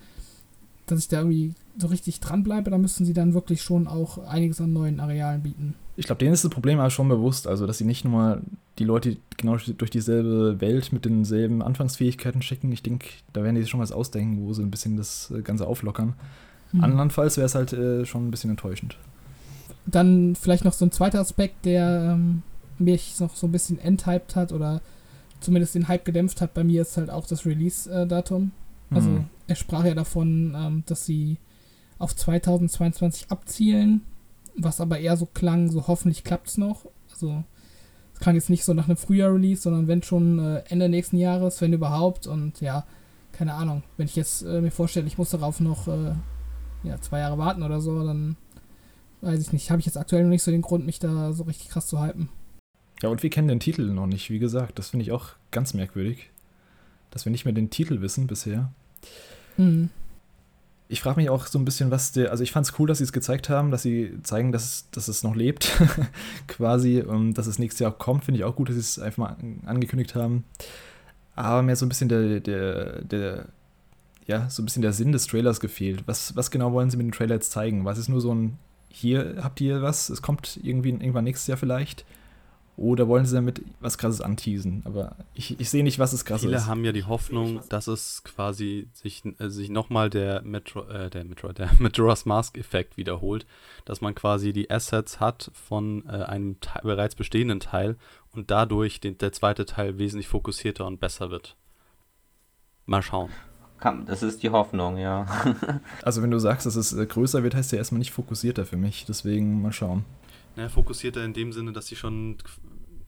dass 0.85 0.99
ich 0.99 1.07
da 1.07 1.19
irgendwie 1.19 1.53
so 1.77 1.87
richtig 1.87 2.19
dranbleibe, 2.19 2.69
da 2.69 2.77
müssten 2.77 3.05
sie 3.05 3.13
dann 3.13 3.33
wirklich 3.33 3.61
schon 3.61 3.87
auch 3.87 4.17
einiges 4.19 4.59
an 4.59 4.73
neuen 4.73 4.99
Arealen 4.99 5.41
bieten. 5.41 5.75
Ich 5.95 6.05
glaube, 6.05 6.19
denen 6.19 6.33
ist 6.33 6.43
das 6.43 6.51
Problem 6.51 6.79
aber 6.79 6.89
schon 6.89 7.09
bewusst, 7.09 7.47
also 7.47 7.67
dass 7.67 7.77
sie 7.77 7.85
nicht 7.85 8.03
nur 8.03 8.13
mal 8.13 8.41
die 8.79 8.83
Leute 8.83 9.17
genau 9.37 9.57
durch 9.57 9.91
dieselbe 9.91 10.59
Welt 10.59 10.91
mit 10.91 11.05
denselben 11.05 11.61
Anfangsfähigkeiten 11.61 12.41
schicken. 12.41 12.71
Ich 12.71 12.83
denke, 12.83 13.07
da 13.33 13.43
werden 13.43 13.55
die 13.55 13.61
sich 13.61 13.69
schon 13.69 13.79
was 13.79 13.91
ausdenken, 13.91 14.41
wo 14.41 14.53
sie 14.53 14.63
ein 14.63 14.71
bisschen 14.71 14.97
das 14.97 15.31
äh, 15.31 15.41
Ganze 15.41 15.67
auflockern. 15.67 16.15
Mhm. 16.73 16.83
Andernfalls 16.83 17.37
wäre 17.37 17.45
es 17.45 17.55
halt 17.55 17.73
äh, 17.73 18.05
schon 18.05 18.27
ein 18.27 18.31
bisschen 18.31 18.49
enttäuschend. 18.49 18.97
Dann 19.85 20.35
vielleicht 20.35 20.63
noch 20.63 20.73
so 20.73 20.85
ein 20.85 20.91
zweiter 20.91 21.19
Aspekt, 21.19 21.65
der 21.65 22.13
ähm, 22.13 22.43
mich 22.77 23.19
noch 23.19 23.35
so 23.35 23.47
ein 23.47 23.51
bisschen 23.51 23.79
enthyped 23.79 24.35
hat 24.35 24.51
oder 24.51 24.81
zumindest 25.39 25.75
den 25.75 25.87
Hype 25.87 26.05
gedämpft 26.05 26.41
hat 26.41 26.53
bei 26.53 26.63
mir, 26.63 26.83
ist 26.83 26.97
halt 26.97 27.09
auch 27.09 27.25
das 27.25 27.45
Release-Datum. 27.45 28.51
Also 28.91 29.09
mhm. 29.09 29.25
er 29.47 29.55
sprach 29.55 29.85
ja 29.85 29.95
davon, 29.95 30.55
ähm, 30.55 30.83
dass 30.85 31.05
sie 31.05 31.37
auf 31.97 32.15
2022 32.15 33.27
abzielen, 33.29 34.01
was 34.55 34.81
aber 34.81 34.99
eher 34.99 35.17
so 35.17 35.25
klang, 35.25 35.69
so 35.69 35.87
hoffentlich 35.87 36.23
klappt 36.23 36.49
es 36.49 36.57
noch. 36.57 36.85
Also 37.11 37.43
es 38.13 38.19
klang 38.19 38.35
jetzt 38.35 38.49
nicht 38.49 38.65
so 38.65 38.73
nach 38.73 38.87
einem 38.87 38.97
Frühjahr-Release, 38.97 39.61
sondern 39.61 39.87
wenn 39.87 40.03
schon 40.03 40.39
äh, 40.39 40.63
Ende 40.69 40.89
nächsten 40.89 41.17
Jahres, 41.17 41.61
wenn 41.61 41.73
überhaupt. 41.73 42.27
Und 42.27 42.59
ja, 42.59 42.85
keine 43.31 43.53
Ahnung, 43.53 43.83
wenn 43.97 44.07
ich 44.07 44.15
jetzt 44.15 44.41
äh, 44.43 44.61
mir 44.61 44.71
vorstelle, 44.71 45.07
ich 45.07 45.17
muss 45.17 45.29
darauf 45.29 45.59
noch 45.59 45.87
äh, 45.87 46.13
ja, 46.83 46.99
zwei 47.01 47.19
Jahre 47.19 47.37
warten 47.37 47.63
oder 47.63 47.81
so, 47.81 48.03
dann 48.05 48.37
weiß 49.21 49.39
ich 49.39 49.53
nicht, 49.53 49.69
habe 49.69 49.79
ich 49.79 49.85
jetzt 49.85 49.97
aktuell 49.97 50.23
noch 50.23 50.29
nicht 50.29 50.43
so 50.43 50.51
den 50.51 50.61
Grund, 50.61 50.85
mich 50.85 50.99
da 50.99 51.33
so 51.33 51.43
richtig 51.43 51.69
krass 51.69 51.87
zu 51.87 52.01
hypen. 52.01 52.29
Ja, 53.01 53.09
und 53.09 53.23
wir 53.23 53.29
kennen 53.29 53.47
den 53.47 53.59
Titel 53.59 53.91
noch 53.91 54.07
nicht, 54.07 54.29
wie 54.29 54.39
gesagt. 54.39 54.77
Das 54.79 54.89
finde 54.89 55.03
ich 55.03 55.11
auch 55.11 55.29
ganz 55.51 55.73
merkwürdig, 55.73 56.29
dass 57.09 57.25
wir 57.25 57.31
nicht 57.31 57.45
mehr 57.45 57.53
den 57.53 57.69
Titel 57.69 58.01
wissen 58.01 58.27
bisher. 58.27 58.71
Mhm 59.57 59.89
ich 60.91 60.99
frage 60.99 61.21
mich 61.21 61.29
auch 61.29 61.47
so 61.47 61.57
ein 61.57 61.63
bisschen, 61.63 61.89
was 61.89 62.11
der, 62.11 62.31
also 62.31 62.43
ich 62.43 62.51
fand 62.51 62.67
es 62.67 62.77
cool, 62.77 62.85
dass 62.85 62.97
sie 62.97 63.05
es 63.05 63.13
gezeigt 63.13 63.47
haben, 63.47 63.71
dass 63.71 63.81
sie 63.81 64.11
zeigen, 64.23 64.51
dass, 64.51 64.89
dass 64.91 65.07
es 65.07 65.23
noch 65.23 65.35
lebt, 65.35 65.71
quasi, 66.47 67.01
und 67.01 67.35
dass 67.35 67.47
es 67.47 67.59
nächstes 67.59 67.79
Jahr 67.79 67.93
kommt, 67.93 68.25
finde 68.25 68.39
ich 68.39 68.43
auch 68.43 68.57
gut, 68.57 68.67
dass 68.67 68.75
sie 68.75 68.81
es 68.81 68.99
einfach 68.99 69.17
mal 69.17 69.37
angekündigt 69.65 70.15
haben. 70.15 70.43
Aber 71.33 71.61
mir 71.61 71.77
so 71.77 71.85
ein 71.85 71.89
bisschen 71.89 72.09
der, 72.09 72.41
der, 72.41 73.05
der, 73.05 73.45
ja, 74.27 74.49
so 74.49 74.61
ein 74.61 74.65
bisschen 74.65 74.81
der 74.81 74.93
Sinn 74.93 75.11
des 75.11 75.27
Trailers 75.27 75.59
gefehlt. 75.59 76.03
Was, 76.05 76.35
was 76.35 76.51
genau 76.51 76.71
wollen 76.73 76.89
sie 76.89 76.97
mit 76.97 77.05
dem 77.05 77.11
Trailer 77.11 77.35
jetzt 77.35 77.51
zeigen? 77.51 77.85
Was 77.85 77.97
ist 77.97 78.09
nur 78.09 78.21
so 78.21 78.33
ein, 78.33 78.57
hier 78.89 79.37
habt 79.41 79.61
ihr 79.61 79.81
was, 79.81 80.09
es 80.09 80.21
kommt 80.21 80.59
irgendwie 80.63 80.89
irgendwann 80.89 81.23
nächstes 81.23 81.47
Jahr 81.47 81.57
vielleicht? 81.57 82.05
Oder 82.77 83.07
wollen 83.07 83.25
sie 83.25 83.35
damit 83.35 83.61
was 83.79 83.97
Krasses 83.97 84.21
anteasen? 84.21 84.81
Aber 84.85 85.15
ich, 85.33 85.59
ich 85.59 85.69
sehe 85.69 85.83
nicht, 85.83 85.99
was 85.99 86.13
es 86.13 86.23
Viele 86.23 86.35
ist. 86.35 86.41
Viele 86.41 86.65
haben 86.65 86.85
ja 86.85 86.91
die 86.91 87.03
Hoffnung, 87.03 87.59
dass 87.69 87.87
es 87.87 88.23
quasi 88.23 88.87
sich, 88.93 89.23
äh, 89.37 89.49
sich 89.49 89.69
nochmal 89.69 90.09
der, 90.09 90.41
Metro, 90.41 90.87
äh, 90.87 91.09
der, 91.09 91.25
Metro, 91.25 91.51
der 91.51 91.69
Majora's 91.79 92.25
Mask-Effekt 92.25 92.97
wiederholt. 92.97 93.45
Dass 93.85 94.01
man 94.01 94.15
quasi 94.15 94.53
die 94.53 94.71
Assets 94.71 95.19
hat 95.19 95.51
von 95.53 96.05
äh, 96.07 96.23
einem 96.23 96.57
bereits 96.81 97.15
bestehenden 97.15 97.59
Teil 97.59 97.97
und 98.31 98.49
dadurch 98.49 98.99
den, 98.99 99.17
der 99.17 99.33
zweite 99.33 99.65
Teil 99.65 99.99
wesentlich 99.99 100.29
fokussierter 100.29 100.87
und 100.87 100.99
besser 100.99 101.29
wird. 101.29 101.57
Mal 102.85 103.03
schauen. 103.03 103.29
Das 104.05 104.21
ist 104.21 104.43
die 104.43 104.51
Hoffnung, 104.51 104.97
ja. 104.97 105.25
also 106.03 106.21
wenn 106.21 106.31
du 106.31 106.39
sagst, 106.39 106.65
dass 106.65 106.75
es 106.75 106.93
äh, 106.93 107.05
größer 107.05 107.43
wird, 107.43 107.55
heißt 107.55 107.71
ja 107.71 107.79
erstmal 107.79 107.99
nicht 107.99 108.11
fokussierter 108.11 108.65
für 108.65 108.77
mich. 108.77 109.05
Deswegen 109.05 109.61
mal 109.61 109.73
schauen. 109.73 110.05
Naja, 110.55 110.69
fokussierter 110.69 111.23
in 111.25 111.33
dem 111.33 111.51
Sinne, 111.51 111.73
dass 111.73 111.87
sie 111.87 111.95
schon. 111.95 112.37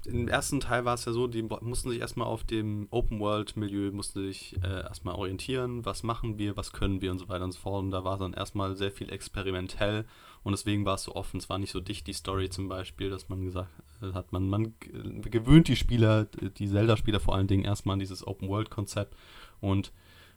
Im 0.06 0.28
ersten 0.28 0.60
Teil 0.60 0.84
war 0.84 0.96
es 0.96 1.06
ja 1.06 1.14
so, 1.14 1.28
die 1.28 1.42
mussten 1.44 1.90
sich 1.90 2.02
erstmal 2.02 2.28
auf 2.28 2.44
dem 2.44 2.88
Open-World-Milieu, 2.90 3.90
mussten 3.94 4.26
sich 4.26 4.58
äh, 4.62 4.82
erstmal 4.82 5.16
orientieren, 5.16 5.86
was 5.86 6.04
machen 6.04 6.38
wir, 6.38 6.58
was 6.58 6.74
können 6.74 7.00
wir 7.00 7.10
und 7.10 7.20
so 7.20 7.30
weiter 7.30 7.46
und 7.46 7.54
so 7.54 7.60
fort. 7.62 7.84
Und 7.84 7.92
da 7.92 8.04
war 8.04 8.18
dann 8.18 8.34
erstmal 8.34 8.76
sehr 8.76 8.92
viel 8.92 9.10
experimentell 9.10 10.04
und 10.44 10.52
deswegen 10.52 10.84
war 10.84 10.96
es 10.96 11.04
so 11.04 11.16
offen. 11.16 11.38
Es 11.38 11.50
war 11.50 11.58
nicht 11.58 11.72
so 11.72 11.80
dicht, 11.80 12.06
die 12.08 12.14
Story 12.14 12.50
zum 12.50 12.68
Beispiel, 12.68 13.10
dass 13.10 13.30
man 13.30 13.46
gesagt 13.46 13.70
äh, 14.02 14.12
hat, 14.12 14.34
man, 14.34 14.50
man 14.50 14.74
gewöhnt 14.80 15.70
die 15.70 15.78
Spieler, 15.78 16.26
die 16.26 16.68
Zelda-Spieler 16.68 17.22
vor 17.22 17.36
allen 17.36 17.48
Dingen 17.48 17.64
erstmal 17.64 17.94
an 17.94 18.00
dieses 18.00 18.28
Open-World-Konzept 18.28 19.16
und 19.62 19.94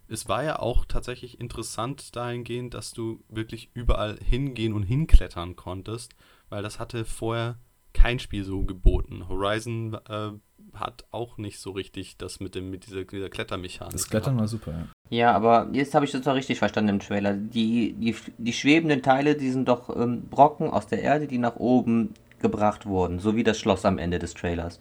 es 0.09 0.29
war 0.29 0.45
ja 0.45 0.59
auch 0.59 0.85
tatsächlich 0.85 1.41
interessant 1.41 2.15
dahingehend, 2.15 2.75
dass 2.75 2.93
du 2.93 3.23
wirklich 3.29 3.71
überall 3.75 4.19
hingehen 4.19 4.73
und 4.73 4.83
hinklettern 4.83 5.57
konntest 5.57 6.15
weil 6.49 6.63
das 6.63 6.79
hatte 6.79 7.05
vorher 7.05 7.57
kein 7.93 8.19
Spiel 8.19 8.45
so 8.45 8.63
geboten. 8.63 9.29
Horizon 9.29 9.97
äh, 10.09 10.31
hat 10.75 11.05
auch 11.11 11.39
nicht 11.39 11.59
so 11.59 11.71
richtig 11.71 12.19
das 12.19 12.41
mit, 12.41 12.55
dem, 12.55 12.71
mit 12.71 12.87
dieser, 12.87 13.05
dieser 13.05 13.31
Klettermechanik. 13.31 13.93
Das 13.93 14.09
Klettern 14.09 14.39
war 14.39 14.49
super, 14.49 14.73
ja. 14.73 14.87
Ja, 15.09 15.33
aber 15.33 15.69
jetzt 15.73 15.95
habe 15.95 16.05
ich 16.05 16.11
das 16.11 16.23
doch 16.23 16.35
richtig 16.35 16.59
verstanden 16.59 16.91
im 16.91 17.01
Trailer. 17.01 17.35
Die, 17.35 17.93
die, 17.95 18.15
die 18.39 18.53
schwebenden 18.53 19.03
Teile, 19.03 19.37
die 19.37 19.51
sind 19.51 19.69
doch 19.69 19.95
ähm, 19.97 20.23
Brocken 20.29 20.69
aus 20.69 20.89
der 20.89 21.01
Erde, 21.01 21.27
die 21.27 21.39
nach 21.39 21.57
oben 21.57 22.15
gebracht 22.41 22.87
wurden, 22.87 23.19
so 23.19 23.35
wie 23.35 23.45
das 23.45 23.59
Schloss 23.59 23.85
am 23.85 23.99
Ende 23.99 24.19
des 24.19 24.35
Trailers. 24.35 24.79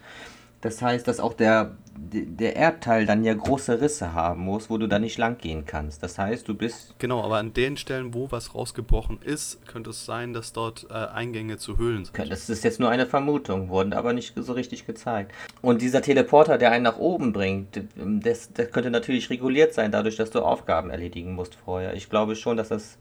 Das 0.66 0.82
heißt, 0.82 1.06
dass 1.06 1.20
auch 1.20 1.34
der, 1.34 1.76
der 1.96 2.56
Erdteil 2.56 3.06
dann 3.06 3.22
ja 3.22 3.32
große 3.32 3.80
Risse 3.80 4.14
haben 4.14 4.40
muss, 4.42 4.68
wo 4.68 4.78
du 4.78 4.88
da 4.88 4.98
nicht 4.98 5.16
lang 5.16 5.38
gehen 5.38 5.64
kannst. 5.64 6.02
Das 6.02 6.18
heißt, 6.18 6.48
du 6.48 6.54
bist. 6.54 6.96
Genau, 6.98 7.22
aber 7.22 7.36
an 7.36 7.52
den 7.52 7.76
Stellen, 7.76 8.14
wo 8.14 8.32
was 8.32 8.52
rausgebrochen 8.52 9.20
ist, 9.22 9.64
könnte 9.68 9.90
es 9.90 10.04
sein, 10.04 10.32
dass 10.32 10.52
dort 10.52 10.88
äh, 10.90 10.94
Eingänge 10.94 11.58
zu 11.58 11.78
Höhlen 11.78 12.04
sind. 12.04 12.18
Das 12.32 12.50
ist 12.50 12.64
jetzt 12.64 12.80
nur 12.80 12.90
eine 12.90 13.06
Vermutung, 13.06 13.68
wurden 13.68 13.92
aber 13.92 14.12
nicht 14.12 14.34
so 14.34 14.54
richtig 14.54 14.86
gezeigt. 14.86 15.30
Und 15.62 15.82
dieser 15.82 16.02
Teleporter, 16.02 16.58
der 16.58 16.72
einen 16.72 16.82
nach 16.82 16.98
oben 16.98 17.32
bringt, 17.32 17.80
das, 17.94 18.52
das 18.52 18.72
könnte 18.72 18.90
natürlich 18.90 19.30
reguliert 19.30 19.72
sein, 19.72 19.92
dadurch, 19.92 20.16
dass 20.16 20.30
du 20.30 20.40
Aufgaben 20.40 20.90
erledigen 20.90 21.32
musst 21.36 21.54
vorher. 21.54 21.94
Ich 21.94 22.10
glaube 22.10 22.34
schon, 22.34 22.56
dass 22.56 22.70
das 22.70 22.98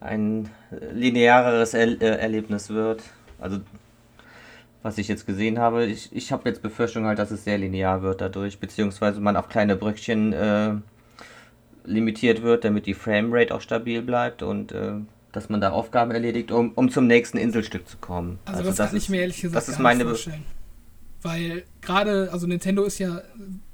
ein 0.00 0.50
lineareres 0.92 1.72
er 1.72 2.02
äh, 2.02 2.18
Erlebnis 2.18 2.70
wird. 2.70 3.04
Also 3.38 3.58
was 4.86 4.98
ich 4.98 5.08
jetzt 5.08 5.26
gesehen 5.26 5.58
habe. 5.58 5.84
Ich, 5.84 6.10
ich 6.12 6.30
habe 6.30 6.48
jetzt 6.48 6.62
Befürchtung 6.62 7.06
halt, 7.06 7.18
dass 7.18 7.32
es 7.32 7.42
sehr 7.42 7.58
linear 7.58 8.02
wird 8.02 8.20
dadurch, 8.20 8.60
beziehungsweise 8.60 9.20
man 9.20 9.36
auf 9.36 9.48
kleine 9.48 9.74
Bröckchen 9.74 10.32
äh, 10.32 10.74
limitiert 11.84 12.42
wird, 12.42 12.64
damit 12.64 12.86
die 12.86 12.94
Framerate 12.94 13.52
auch 13.52 13.60
stabil 13.60 14.00
bleibt 14.00 14.44
und 14.44 14.70
äh, 14.70 14.92
dass 15.32 15.48
man 15.48 15.60
da 15.60 15.70
Aufgaben 15.70 16.12
erledigt, 16.12 16.52
um, 16.52 16.70
um 16.76 16.88
zum 16.88 17.08
nächsten 17.08 17.36
Inselstück 17.36 17.88
zu 17.88 17.96
kommen. 17.96 18.38
Also, 18.44 18.58
also 18.58 18.70
das, 18.70 18.76
das 18.76 18.88
kann 18.90 18.96
ist, 18.96 19.02
ich 19.02 19.08
mir 19.10 19.20
ehrlich 19.22 19.40
gesagt 19.40 19.56
das 19.56 19.68
ist 19.68 19.80
meine 19.80 20.04
vorstellen. 20.04 20.44
Weil 21.20 21.64
gerade, 21.80 22.30
also 22.32 22.46
Nintendo 22.46 22.84
ist 22.84 23.00
ja 23.00 23.22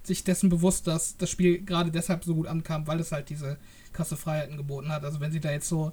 sich 0.02 0.24
dessen 0.24 0.48
bewusst, 0.48 0.86
dass 0.86 1.18
das 1.18 1.28
Spiel 1.28 1.62
gerade 1.62 1.90
deshalb 1.90 2.24
so 2.24 2.34
gut 2.34 2.46
ankam, 2.46 2.86
weil 2.86 2.98
es 3.00 3.12
halt 3.12 3.28
diese 3.28 3.58
krasse 3.92 4.16
Freiheiten 4.16 4.56
geboten 4.56 4.88
hat. 4.88 5.04
Also 5.04 5.20
wenn 5.20 5.30
sie 5.30 5.40
da 5.40 5.50
jetzt 5.50 5.68
so 5.68 5.92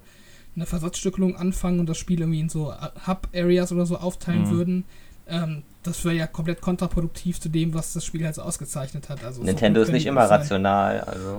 eine 0.56 0.64
Versatzstückelung 0.64 1.36
anfangen 1.36 1.78
und 1.78 1.88
das 1.90 1.98
Spiel 1.98 2.20
irgendwie 2.20 2.40
in 2.40 2.48
so 2.48 2.74
Hub-Areas 3.06 3.70
oder 3.72 3.84
so 3.84 3.98
aufteilen 3.98 4.44
mhm. 4.44 4.50
würden, 4.50 4.84
ähm, 5.30 5.62
das 5.82 6.04
wäre 6.04 6.14
ja 6.14 6.26
komplett 6.26 6.60
kontraproduktiv 6.60 7.40
zu 7.40 7.48
dem, 7.48 7.72
was 7.72 7.92
das 7.92 8.04
Spiel 8.04 8.24
halt 8.24 8.34
so 8.34 8.42
ausgezeichnet 8.42 9.08
hat. 9.08 9.24
Also 9.24 9.42
Nintendo 9.42 9.80
so 9.80 9.86
ist 9.86 9.92
nicht 9.92 10.06
immer 10.06 10.26
sein. 10.26 10.40
rational. 10.40 11.00
Also. 11.00 11.38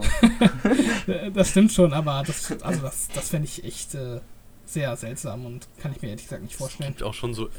das 1.33 1.49
stimmt 1.49 1.71
schon, 1.71 1.93
aber 1.93 2.23
das, 2.25 2.51
also 2.61 2.81
das, 2.81 3.07
das 3.13 3.29
fände 3.29 3.47
ich 3.47 3.63
echt 3.63 3.93
äh, 3.95 4.19
sehr 4.65 4.95
seltsam 4.95 5.45
und 5.45 5.67
kann 5.79 5.91
ich 5.91 6.01
mir 6.01 6.09
ehrlich 6.09 6.23
gesagt 6.23 6.41
nicht 6.41 6.55
vorstellen. 6.55 6.91
Es 6.91 6.97
gibt 6.97 7.03
auch 7.07 7.13
schon 7.13 7.33
so 7.33 7.49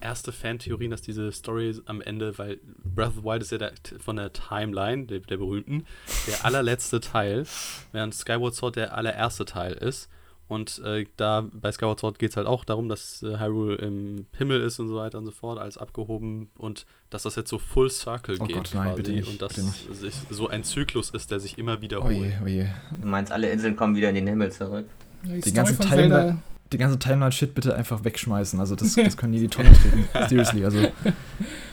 erste 0.00 0.32
Fantheorien, 0.32 0.90
dass 0.90 1.02
diese 1.02 1.32
Story 1.32 1.74
am 1.86 2.00
Ende, 2.00 2.36
weil 2.38 2.58
Breath 2.84 3.08
of 3.08 3.14
the 3.16 3.24
Wild 3.24 3.42
ist 3.42 3.52
ja 3.52 3.58
der, 3.58 3.72
von 3.98 4.16
der 4.16 4.32
Timeline, 4.32 5.06
der, 5.06 5.20
der 5.20 5.36
berühmten, 5.36 5.86
der 6.26 6.44
allerletzte 6.44 7.00
Teil, 7.00 7.46
während 7.92 8.14
Skyward 8.14 8.54
Sword 8.54 8.76
der 8.76 8.94
allererste 8.94 9.44
Teil 9.44 9.72
ist. 9.72 10.08
Und 10.48 10.80
äh, 10.84 11.06
da 11.16 11.44
bei 11.52 11.72
Skyward 11.72 11.98
Sword 11.98 12.18
geht 12.20 12.30
es 12.30 12.36
halt 12.36 12.46
auch 12.46 12.64
darum, 12.64 12.88
dass 12.88 13.22
äh, 13.22 13.38
Hyrule 13.38 13.76
im 13.76 14.26
Himmel 14.38 14.60
ist 14.60 14.78
und 14.78 14.88
so 14.88 14.96
weiter 14.96 15.18
und 15.18 15.24
so 15.24 15.32
fort, 15.32 15.58
als 15.58 15.76
abgehoben 15.76 16.50
und 16.56 16.86
dass 17.10 17.24
das 17.24 17.34
jetzt 17.34 17.50
so 17.50 17.58
Full 17.58 17.90
Circle 17.90 18.36
oh 18.38 18.44
geht. 18.44 18.56
Gott, 18.56 18.70
nein, 18.74 18.94
bitte 18.94 19.10
nicht, 19.12 19.28
und 19.28 19.42
dass 19.42 19.54
bitte 19.54 20.06
es 20.06 20.26
so 20.30 20.48
ein 20.48 20.62
Zyklus 20.62 21.10
ist, 21.10 21.32
der 21.32 21.40
sich 21.40 21.58
immer 21.58 21.80
wiederholt. 21.80 22.16
Oje, 22.16 22.40
oje. 22.44 22.74
Du 23.00 23.08
meinst, 23.08 23.32
alle 23.32 23.50
Inseln 23.50 23.74
kommen 23.74 23.96
wieder 23.96 24.08
in 24.10 24.14
den 24.14 24.28
Himmel 24.28 24.52
zurück? 24.52 24.86
Die, 25.24 25.40
die 25.40 25.52
ganze 25.52 25.76
Timeline, 25.78 26.38
die 26.72 26.78
ganze 26.78 26.98
Timeline-Shit 26.98 27.52
bitte 27.54 27.74
einfach 27.74 28.04
wegschmeißen. 28.04 28.60
Also 28.60 28.76
das, 28.76 28.94
das 29.04 29.16
können 29.16 29.32
die 29.32 29.40
die 29.40 29.48
Tonne 29.48 29.72
treten. 29.72 30.28
Seriously, 30.28 30.64
also 30.64 30.78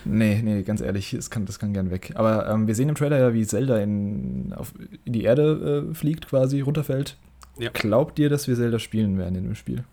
nee, 0.04 0.42
nee, 0.44 0.64
ganz 0.64 0.82
ehrlich, 0.82 1.12
das 1.12 1.30
kann, 1.30 1.46
das 1.46 1.60
kann 1.60 1.74
gern 1.74 1.92
weg. 1.92 2.14
Aber 2.16 2.50
ähm, 2.50 2.66
wir 2.66 2.74
sehen 2.74 2.90
im 2.90 2.96
Trailer 2.96 3.20
ja, 3.20 3.34
wie 3.36 3.46
Zelda 3.46 3.78
in, 3.78 4.52
auf, 4.56 4.74
in 5.06 5.14
die 5.14 5.24
Erde 5.24 5.90
äh, 5.92 5.94
fliegt 5.94 6.28
quasi, 6.28 6.62
runterfällt 6.62 7.18
ja. 7.58 7.70
Glaubt 7.72 8.20
ihr, 8.20 8.30
dass 8.30 8.48
wir 8.48 8.56
Zelda 8.56 8.80
spielen 8.80 9.18
werden 9.18 9.36
in 9.36 9.44
dem 9.44 9.56
Spiel? 9.56 9.84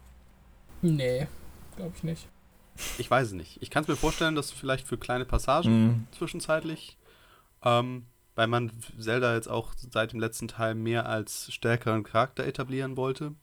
Nee, 0.82 1.26
glaube 1.76 1.92
ich 1.96 2.02
nicht. 2.02 2.28
Ich 2.98 3.10
weiß 3.10 3.28
es 3.28 3.32
nicht. 3.34 3.58
Ich 3.62 3.70
kann 3.70 3.82
es 3.82 3.88
mir 3.88 3.96
vorstellen, 3.96 4.34
dass 4.34 4.50
vielleicht 4.50 4.88
für 4.88 4.96
kleine 4.96 5.26
Passagen 5.26 5.86
mm. 5.86 6.06
zwischenzeitlich, 6.12 6.96
ähm, 7.62 8.06
weil 8.34 8.46
man 8.46 8.72
Zelda 8.98 9.34
jetzt 9.34 9.48
auch 9.48 9.74
seit 9.76 10.12
dem 10.12 10.20
letzten 10.20 10.48
Teil 10.48 10.74
mehr 10.74 11.06
als 11.06 11.52
stärkeren 11.52 12.02
Charakter 12.02 12.46
etablieren 12.46 12.96
wollte. 12.96 13.34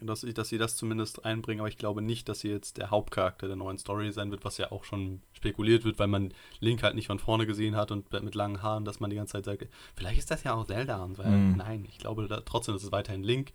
Dass, 0.00 0.20
dass 0.20 0.48
sie 0.48 0.58
das 0.58 0.76
zumindest 0.76 1.24
einbringen, 1.24 1.60
aber 1.60 1.68
ich 1.68 1.78
glaube 1.78 2.02
nicht, 2.02 2.28
dass 2.28 2.40
sie 2.40 2.48
jetzt 2.48 2.78
der 2.78 2.90
Hauptcharakter 2.90 3.46
der 3.46 3.56
neuen 3.56 3.78
Story 3.78 4.12
sein 4.12 4.30
wird, 4.30 4.44
was 4.44 4.58
ja 4.58 4.72
auch 4.72 4.84
schon 4.84 5.22
spekuliert 5.32 5.84
wird, 5.84 5.98
weil 5.98 6.08
man 6.08 6.32
Link 6.60 6.82
halt 6.82 6.94
nicht 6.94 7.06
von 7.06 7.18
vorne 7.18 7.46
gesehen 7.46 7.76
hat 7.76 7.90
und 7.90 8.12
mit 8.12 8.34
langen 8.34 8.62
Haaren, 8.62 8.84
dass 8.84 9.00
man 9.00 9.10
die 9.10 9.16
ganze 9.16 9.32
Zeit 9.32 9.44
sagt, 9.44 9.66
vielleicht 9.94 10.18
ist 10.18 10.30
das 10.30 10.44
ja 10.44 10.54
auch 10.54 10.66
Zelda. 10.66 11.02
Und 11.02 11.18
weil, 11.18 11.30
mm. 11.30 11.56
nein, 11.56 11.86
ich 11.88 11.98
glaube 11.98 12.26
da, 12.28 12.40
trotzdem, 12.40 12.74
ist 12.74 12.84
es 12.84 12.92
weiterhin 12.92 13.22
Link, 13.22 13.52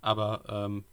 aber 0.00 0.44
ähm, 0.48 0.84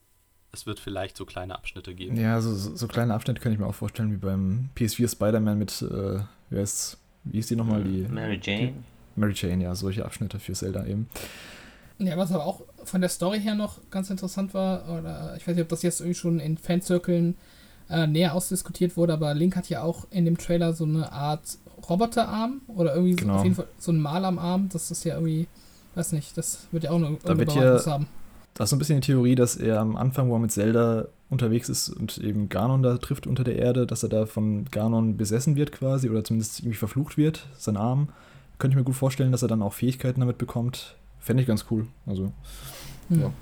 es 0.52 0.66
wird 0.66 0.80
vielleicht 0.80 1.18
so 1.18 1.26
kleine 1.26 1.56
Abschnitte 1.56 1.94
geben. 1.94 2.18
Ja, 2.18 2.42
so, 2.42 2.54
so, 2.54 2.76
so 2.76 2.88
kleine 2.88 3.14
Abschnitte 3.14 3.42
kann 3.42 3.52
ich 3.52 3.60
mir 3.60 3.68
auch 3.68 3.76
vorstellen, 3.76 4.12
wie 4.12 4.18
beim 4.18 4.70
PS4 4.76 5.12
Spider-Man 5.12 5.58
mit, 5.58 5.82
äh, 5.82 6.20
wie 6.50 6.60
heißt 6.60 6.98
wie 7.24 7.40
ist 7.40 7.50
die 7.50 7.56
nochmal? 7.56 7.84
Die, 7.84 8.08
Mary 8.10 8.40
Jane. 8.42 8.68
Die, 8.68 9.20
Mary 9.20 9.34
Jane, 9.36 9.64
ja, 9.64 9.76
solche 9.76 10.06
Abschnitte 10.06 10.40
für 10.40 10.54
Zelda 10.54 10.86
eben. 10.86 11.08
Ja, 12.00 12.18
was 12.18 12.32
aber 12.32 12.46
auch 12.46 12.62
von 12.86 13.02
der 13.02 13.10
Story 13.10 13.42
her 13.42 13.56
noch 13.56 13.80
ganz 13.92 14.10
interessant 14.10 14.54
war, 14.54 14.84
oder 14.90 15.36
ich 15.38 15.46
weiß 15.46 15.56
nicht, 15.56 15.64
ob 15.64 15.70
das 15.70 15.82
jetzt 15.82 16.00
irgendwie 16.00 16.18
schon 16.18 16.40
in 16.40 16.58
Fanzirkeln 16.58 17.36
äh, 17.90 18.08
näher 18.08 18.34
ausdiskutiert 18.34 18.96
wurde, 18.96 19.14
aber 19.14 19.34
Link 19.34 19.56
hat 19.56 19.70
ja 19.70 19.82
auch 19.82 20.08
in 20.10 20.26
dem 20.26 20.38
Trailer 20.38 20.74
so 20.74 20.86
eine 20.86 21.12
Art 21.12 21.58
Roboterarm 21.90 22.62
oder 22.68 22.96
irgendwie 22.96 23.16
genau. 23.16 23.34
so, 23.34 23.40
auf 23.40 23.44
jeden 23.44 23.56
Fall 23.56 23.68
so 23.78 23.92
ein 23.92 24.00
Mal 24.00 24.26
am 24.26 24.40
Arm. 24.40 24.70
Das 24.72 24.92
ist 24.92 25.04
ja 25.04 25.16
irgendwie, 25.16 25.48
weiß 25.96 26.14
nicht, 26.14 26.38
das 26.38 26.68
wird 26.72 26.86
ja 26.86 26.92
auch 26.92 26.96
eine, 26.96 27.18
da 27.24 27.38
wird 27.38 27.52
hier, 27.52 27.82
haben. 27.86 28.08
Da 28.54 28.64
ist 28.64 28.70
so 28.70 28.76
ein 28.76 28.80
bisschen 28.80 29.02
die 29.02 29.08
Theorie, 29.08 29.36
dass 29.36 29.56
er 29.56 29.80
am 29.80 29.96
Anfang, 29.96 30.30
wo 30.30 30.36
er 30.36 30.40
mit 30.40 30.52
Zelda 30.52 31.06
unterwegs 31.30 31.70
ist 31.70 31.90
und 31.90 32.18
eben 32.18 32.50
Ganon 32.50 32.84
da 32.84 32.98
trifft 32.98 33.28
unter 33.28 33.44
der 33.44 33.58
Erde, 33.58 33.86
dass 33.86 34.04
er 34.04 34.10
da 34.10 34.26
von 34.26 34.66
Ganon 34.72 35.18
besessen 35.18 35.56
wird 35.56 35.72
quasi 35.72 36.10
oder 36.10 36.24
zumindest 36.24 36.60
irgendwie 36.60 36.78
verflucht 36.78 37.18
wird, 37.18 37.48
sein 37.58 37.78
Arm. 37.78 38.10
Könnte 38.58 38.74
ich 38.74 38.78
mir 38.78 38.84
gut 38.84 38.96
vorstellen, 38.96 39.32
dass 39.32 39.42
er 39.42 39.48
dann 39.48 39.62
auch 39.62 39.74
Fähigkeiten 39.74 40.20
damit 40.20 40.38
bekommt, 40.38 40.96
Fände 41.20 41.42
ich 41.42 41.48
ganz 41.48 41.66
cool. 41.70 41.88
Also, 42.06 42.32
hm. 43.10 43.22
ja. 43.22 43.34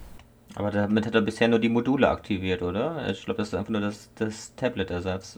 Aber 0.55 0.71
damit 0.71 1.05
hat 1.05 1.13
er 1.13 1.21
bisher 1.21 1.47
nur 1.47 1.59
die 1.59 1.69
Module 1.69 2.09
aktiviert, 2.09 2.63
oder? 2.63 3.09
Ich 3.09 3.23
glaube, 3.25 3.37
das 3.37 3.49
ist 3.49 3.53
einfach 3.53 3.69
nur 3.69 3.81
das, 3.81 4.09
das 4.15 4.55
Tablet-Ersatz. 4.55 5.37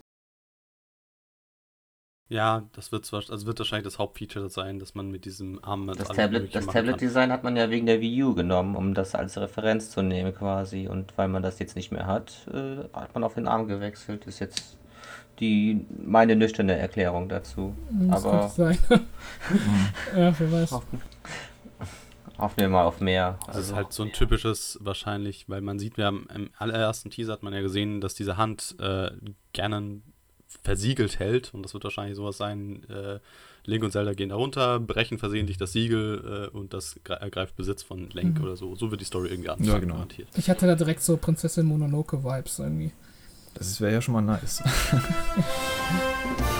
Ja, 2.29 2.63
das 2.73 2.91
wird 2.91 3.05
zwar, 3.05 3.23
also 3.27 3.47
wird 3.47 3.57
wahrscheinlich 3.57 3.85
das 3.85 3.97
Hauptfeature 3.97 4.49
sein, 4.49 4.77
dass 4.77 4.93
man 4.93 5.09
mit 5.09 5.25
diesem 5.25 5.61
Arm 5.63 5.87
Das 5.87 6.09
Tablet, 6.09 6.53
das 6.53 6.67
Tablet-Design 6.67 7.31
hat 7.31 7.43
man 7.43 7.57
ja 7.57 7.71
wegen 7.71 7.87
der 7.87 8.01
Wii 8.01 8.23
U 8.23 8.35
genommen, 8.35 8.75
um 8.75 8.93
das 8.93 9.15
als 9.15 9.35
Referenz 9.37 9.89
zu 9.89 10.03
nehmen 10.03 10.33
quasi. 10.33 10.87
Und 10.87 11.17
weil 11.17 11.27
man 11.27 11.41
das 11.41 11.57
jetzt 11.57 11.75
nicht 11.75 11.91
mehr 11.91 12.05
hat, 12.05 12.47
äh, 12.53 12.83
hat 12.93 13.15
man 13.15 13.23
auf 13.23 13.33
den 13.33 13.47
Arm 13.47 13.67
gewechselt. 13.67 14.27
Ist 14.27 14.39
jetzt 14.39 14.77
die 15.39 15.85
meine 16.05 16.35
nüchterne 16.35 16.77
Erklärung 16.77 17.29
dazu. 17.29 17.73
Das 17.89 18.23
Aber 18.23 18.47
sein. 18.49 18.77
ja, 20.15 20.33
wer 20.37 20.51
weiß. 20.51 20.79
Hoffen 22.39 22.61
wir 22.61 22.69
mal 22.69 22.85
auf 22.85 23.01
mehr. 23.01 23.37
Das 23.45 23.55
also, 23.55 23.71
ist 23.71 23.75
halt 23.75 23.93
so 23.93 24.03
ein 24.03 24.13
typisches 24.13 24.79
wahrscheinlich, 24.81 25.49
weil 25.49 25.61
man 25.61 25.77
sieht, 25.77 25.97
wir 25.97 26.05
haben 26.05 26.27
im 26.33 26.49
allerersten 26.57 27.09
Teaser 27.09 27.33
hat 27.33 27.43
man 27.43 27.53
ja 27.53 27.61
gesehen, 27.61 28.01
dass 28.01 28.15
diese 28.15 28.37
Hand 28.37 28.75
äh, 28.79 29.11
gerne 29.53 30.01
versiegelt 30.63 31.19
hält 31.19 31.53
und 31.53 31.63
das 31.63 31.73
wird 31.73 31.83
wahrscheinlich 31.83 32.15
sowas 32.15 32.37
sein, 32.37 32.83
äh, 32.89 33.19
Link 33.65 33.83
und 33.83 33.91
Zelda 33.91 34.13
gehen 34.13 34.29
da 34.29 34.35
runter, 34.35 34.79
brechen 34.79 35.19
versehentlich 35.19 35.57
das 35.57 35.73
Siegel 35.73 36.49
äh, 36.51 36.57
und 36.57 36.73
das 36.73 36.99
ergreift 37.07 37.55
Besitz 37.55 37.83
von 37.83 38.09
Link 38.09 38.39
mhm. 38.39 38.43
oder 38.43 38.55
so. 38.55 38.75
So 38.75 38.89
wird 38.89 39.01
die 39.01 39.05
Story 39.05 39.29
irgendwie 39.29 39.49
anfangen, 39.49 39.69
ja, 39.69 39.79
genau. 39.79 39.93
garantiert. 39.95 40.29
Ich 40.37 40.49
hatte 40.49 40.65
da 40.65 40.75
direkt 40.75 41.03
so 41.03 41.17
Prinzessin 41.17 41.65
Mononoke-Vibes 41.67 42.59
irgendwie. 42.59 42.91
Das 43.53 43.79
wäre 43.81 43.93
ja 43.93 44.01
schon 44.01 44.13
mal 44.13 44.21
nice. 44.21 44.63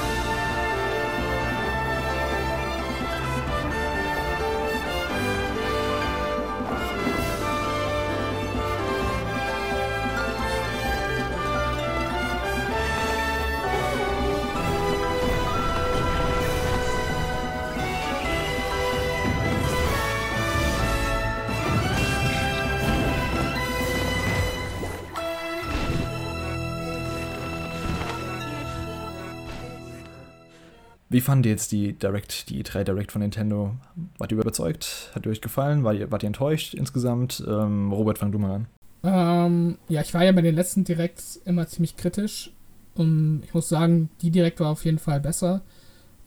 Wie 31.20 31.22
fand 31.22 31.45
ihr 31.45 31.51
jetzt 31.51 31.74
die 31.74 31.91
Direct, 31.91 32.49
die 32.49 32.63
E3 32.63 32.86
Direct 32.86 33.11
von 33.11 33.22
Nintendo? 33.22 33.76
Wart 34.17 34.32
ihr 34.32 34.38
überzeugt? 34.38 35.11
Hat 35.13 35.26
ihr 35.26 35.34
euch 35.34 35.41
gefallen? 35.41 35.84
Wart 35.84 35.97
ihr, 35.97 36.09
wart 36.13 36.24
ihr 36.24 36.28
enttäuscht 36.28 36.74
insgesamt? 36.74 37.43
Ähm, 37.45 37.91
Robert, 37.91 38.17
fang 38.17 38.32
du 38.32 38.39
mal 38.39 38.55
an. 38.55 38.67
Ähm, 39.03 39.78
ja, 39.89 39.99
ich 39.99 40.13
war 40.13 40.24
ja 40.24 40.32
bei 40.32 40.41
den 40.41 40.55
letzten 40.55 40.86
Directs 40.86 41.36
immer 41.43 41.67
ziemlich 41.67 41.97
kritisch. 41.97 42.53
Und 42.95 43.41
ich 43.43 43.53
muss 43.53 43.67
sagen, 43.67 44.09
die 44.22 44.32
Direct 44.32 44.61
war 44.61 44.70
auf 44.70 44.86
jeden 44.86 44.97
Fall 44.97 45.20
besser. 45.20 45.59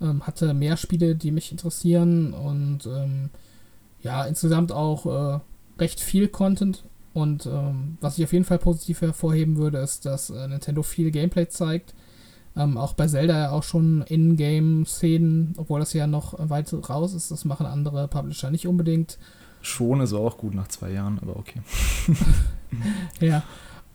Ähm, 0.03 0.27
hatte 0.27 0.53
mehr 0.53 0.77
Spiele, 0.77 1.15
die 1.15 1.31
mich 1.31 1.53
interessieren 1.53 2.35
und 2.35 2.85
ähm, 2.85 3.31
ja, 4.03 4.27
insgesamt 4.27 4.73
auch 4.73 5.07
äh, 5.07 5.41
recht 5.79 6.01
viel 6.01 6.29
Content. 6.29 6.85
Und 7.15 7.47
ähm, 7.47 7.97
was 8.03 8.19
ich 8.19 8.25
auf 8.25 8.35
jeden 8.35 8.45
Fall 8.45 8.59
positiv 8.59 9.01
hervorheben 9.01 9.57
würde, 9.57 9.79
ist, 9.79 10.05
dass 10.05 10.29
äh, 10.29 10.49
Nintendo 10.49 10.83
viel 10.83 11.11
Gameplay 11.11 11.49
zeigt 11.49 11.95
ähm, 12.57 12.77
auch 12.77 12.93
bei 12.93 13.07
Zelda 13.07 13.39
ja 13.39 13.51
auch 13.51 13.63
schon 13.63 14.03
In-Game-Szenen, 14.03 15.55
obwohl 15.57 15.81
das 15.81 15.93
ja 15.93 16.07
noch 16.07 16.35
weit 16.39 16.73
raus 16.89 17.15
ist, 17.15 17.31
das 17.31 17.45
machen 17.45 17.67
andere 17.67 18.09
Publisher 18.09 18.51
nicht 18.51 18.67
unbedingt. 18.67 19.19
Schon 19.63 20.01
ist 20.01 20.13
auch 20.13 20.39
gut 20.39 20.55
nach 20.55 20.69
zwei 20.69 20.91
Jahren, 20.91 21.19
aber 21.21 21.37
okay. 21.37 21.61
ja. 23.21 23.43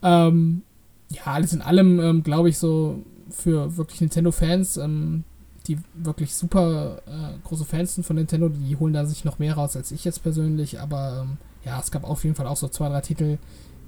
Ähm, 0.01 0.63
ja, 1.09 1.23
alles 1.25 1.53
in 1.53 1.61
allem 1.61 1.99
ähm, 1.99 2.23
glaube 2.23 2.49
ich 2.49 2.57
so 2.57 3.03
für 3.29 3.77
wirklich 3.77 4.01
Nintendo-Fans, 4.01 4.77
ähm, 4.77 5.23
die 5.67 5.77
wirklich 5.93 6.33
super 6.33 7.01
äh, 7.05 7.37
große 7.43 7.65
Fans 7.65 7.95
sind 7.95 8.05
von 8.05 8.15
Nintendo, 8.15 8.49
die 8.49 8.75
holen 8.77 8.93
da 8.93 9.05
sich 9.05 9.25
noch 9.25 9.39
mehr 9.39 9.55
raus 9.55 9.75
als 9.75 9.91
ich 9.91 10.05
jetzt 10.05 10.23
persönlich, 10.23 10.79
aber 10.79 11.23
ähm, 11.23 11.37
ja, 11.65 11.79
es 11.79 11.91
gab 11.91 12.05
auf 12.05 12.23
jeden 12.23 12.35
Fall 12.35 12.47
auch 12.47 12.57
so 12.57 12.69
zwei, 12.69 12.87
drei 12.89 13.01
Titel, 13.01 13.37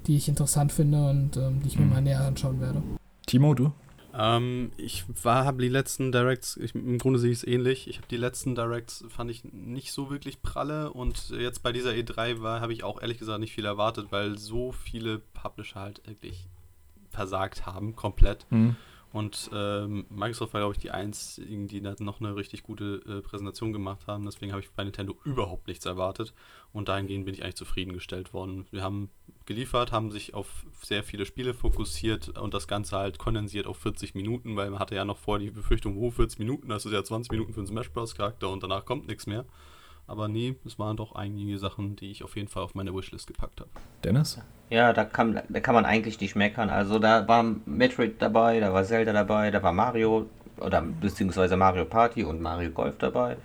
die 0.06 0.16
ich 0.16 0.28
interessant 0.28 0.72
finde 0.72 1.08
und 1.08 1.36
ähm, 1.36 1.60
die 1.62 1.68
ich 1.68 1.78
mir 1.78 1.86
mhm. 1.86 1.90
mal 1.90 2.02
näher 2.02 2.20
anschauen 2.20 2.60
werde. 2.60 2.82
Timo, 3.26 3.54
du? 3.54 3.72
Ähm, 4.14 4.72
ich 4.76 5.04
habe 5.24 5.62
die 5.62 5.68
letzten 5.68 6.12
Directs, 6.12 6.56
ich, 6.56 6.74
im 6.74 6.98
Grunde 6.98 7.18
sehe 7.18 7.30
ich 7.30 7.38
es 7.38 7.46
ähnlich. 7.46 7.88
Ich 7.88 7.98
habe 7.98 8.08
die 8.08 8.16
letzten 8.16 8.54
Directs, 8.54 9.04
fand 9.08 9.30
ich 9.30 9.44
nicht 9.44 9.92
so 9.92 10.10
wirklich 10.10 10.42
pralle 10.42 10.92
und 10.92 11.30
jetzt 11.30 11.62
bei 11.62 11.72
dieser 11.72 11.90
E3 11.90 12.40
war, 12.42 12.60
habe 12.60 12.72
ich 12.72 12.84
auch 12.84 13.00
ehrlich 13.00 13.18
gesagt 13.18 13.40
nicht 13.40 13.54
viel 13.54 13.64
erwartet, 13.64 14.08
weil 14.10 14.38
so 14.38 14.72
viele 14.72 15.18
Publisher 15.18 15.80
halt 15.80 16.06
wirklich 16.06 16.48
versagt 17.10 17.66
haben, 17.66 17.96
komplett. 17.96 18.46
Mhm. 18.50 18.76
Und 19.12 19.50
ähm, 19.52 20.06
Microsoft 20.08 20.54
war, 20.54 20.60
glaube 20.60 20.74
ich, 20.74 20.80
die 20.80 20.92
einzigen, 20.92 21.66
die 21.66 21.80
noch 21.80 22.20
eine 22.20 22.36
richtig 22.36 22.62
gute 22.62 23.02
äh, 23.06 23.20
Präsentation 23.22 23.72
gemacht 23.72 24.06
haben. 24.06 24.24
Deswegen 24.24 24.52
habe 24.52 24.62
ich 24.62 24.70
bei 24.70 24.84
Nintendo 24.84 25.16
überhaupt 25.24 25.66
nichts 25.66 25.84
erwartet. 25.84 26.32
Und 26.72 26.88
dahingehend 26.88 27.24
bin 27.24 27.34
ich 27.34 27.42
eigentlich 27.42 27.56
zufriedengestellt 27.56 28.32
worden. 28.32 28.66
Wir 28.70 28.84
haben 28.84 29.10
geliefert, 29.46 29.90
haben 29.90 30.12
sich 30.12 30.34
auf 30.34 30.64
sehr 30.80 31.02
viele 31.02 31.26
Spiele 31.26 31.54
fokussiert 31.54 32.38
und 32.38 32.54
das 32.54 32.68
Ganze 32.68 32.96
halt 32.96 33.18
kondensiert 33.18 33.66
auf 33.66 33.78
40 33.78 34.14
Minuten, 34.14 34.54
weil 34.54 34.70
man 34.70 34.78
hatte 34.78 34.94
ja 34.94 35.04
noch 35.04 35.18
vor 35.18 35.40
die 35.40 35.50
Befürchtung, 35.50 35.96
oh, 35.96 36.12
40 36.12 36.38
Minuten, 36.38 36.68
das 36.68 36.86
ist 36.86 36.92
ja 36.92 37.02
20 37.02 37.32
Minuten 37.32 37.52
für 37.52 37.60
einen 37.60 37.66
Smash 37.66 37.90
Bros. 37.90 38.14
Charakter 38.14 38.48
und 38.48 38.62
danach 38.62 38.84
kommt 38.84 39.08
nichts 39.08 39.26
mehr. 39.26 39.44
Aber 40.06 40.28
nee, 40.28 40.56
es 40.64 40.78
waren 40.78 40.96
doch 40.96 41.12
einige 41.12 41.58
Sachen, 41.58 41.96
die 41.96 42.10
ich 42.10 42.22
auf 42.22 42.36
jeden 42.36 42.48
Fall 42.48 42.62
auf 42.62 42.74
meine 42.74 42.94
Wishlist 42.94 43.26
gepackt 43.26 43.60
habe. 43.60 43.70
Dennis? 44.04 44.40
Ja, 44.70 44.92
da 44.92 45.04
kann, 45.04 45.40
da 45.48 45.60
kann 45.60 45.74
man 45.74 45.84
eigentlich 45.84 46.20
nicht 46.20 46.36
meckern. 46.36 46.70
Also 46.70 46.98
da 47.00 47.26
war 47.26 47.44
Metroid 47.66 48.22
dabei, 48.22 48.60
da 48.60 48.72
war 48.72 48.84
Zelda 48.84 49.12
dabei, 49.12 49.50
da 49.50 49.62
war 49.62 49.72
Mario 49.72 50.26
oder 50.58 50.80
beziehungsweise 50.80 51.56
Mario 51.56 51.84
Party 51.84 52.22
und 52.22 52.40
Mario 52.40 52.70
Golf 52.70 52.96
dabei. 52.98 53.36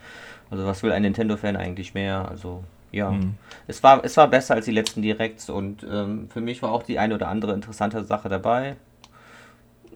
Also 0.51 0.65
was 0.65 0.83
will 0.83 0.91
ein 0.91 1.01
Nintendo-Fan 1.01 1.55
eigentlich 1.55 1.95
mehr? 1.95 2.27
Also 2.29 2.63
ja, 2.91 3.09
mhm. 3.11 3.33
es, 3.67 3.81
war, 3.81 4.05
es 4.05 4.15
war 4.17 4.27
besser 4.27 4.53
als 4.53 4.65
die 4.65 4.71
letzten 4.71 5.01
Directs 5.01 5.49
und 5.49 5.83
ähm, 5.83 6.29
für 6.29 6.41
mich 6.41 6.61
war 6.61 6.71
auch 6.71 6.83
die 6.83 6.99
eine 6.99 7.15
oder 7.15 7.27
andere 7.27 7.53
interessante 7.53 8.03
Sache 8.03 8.29
dabei. 8.29 8.75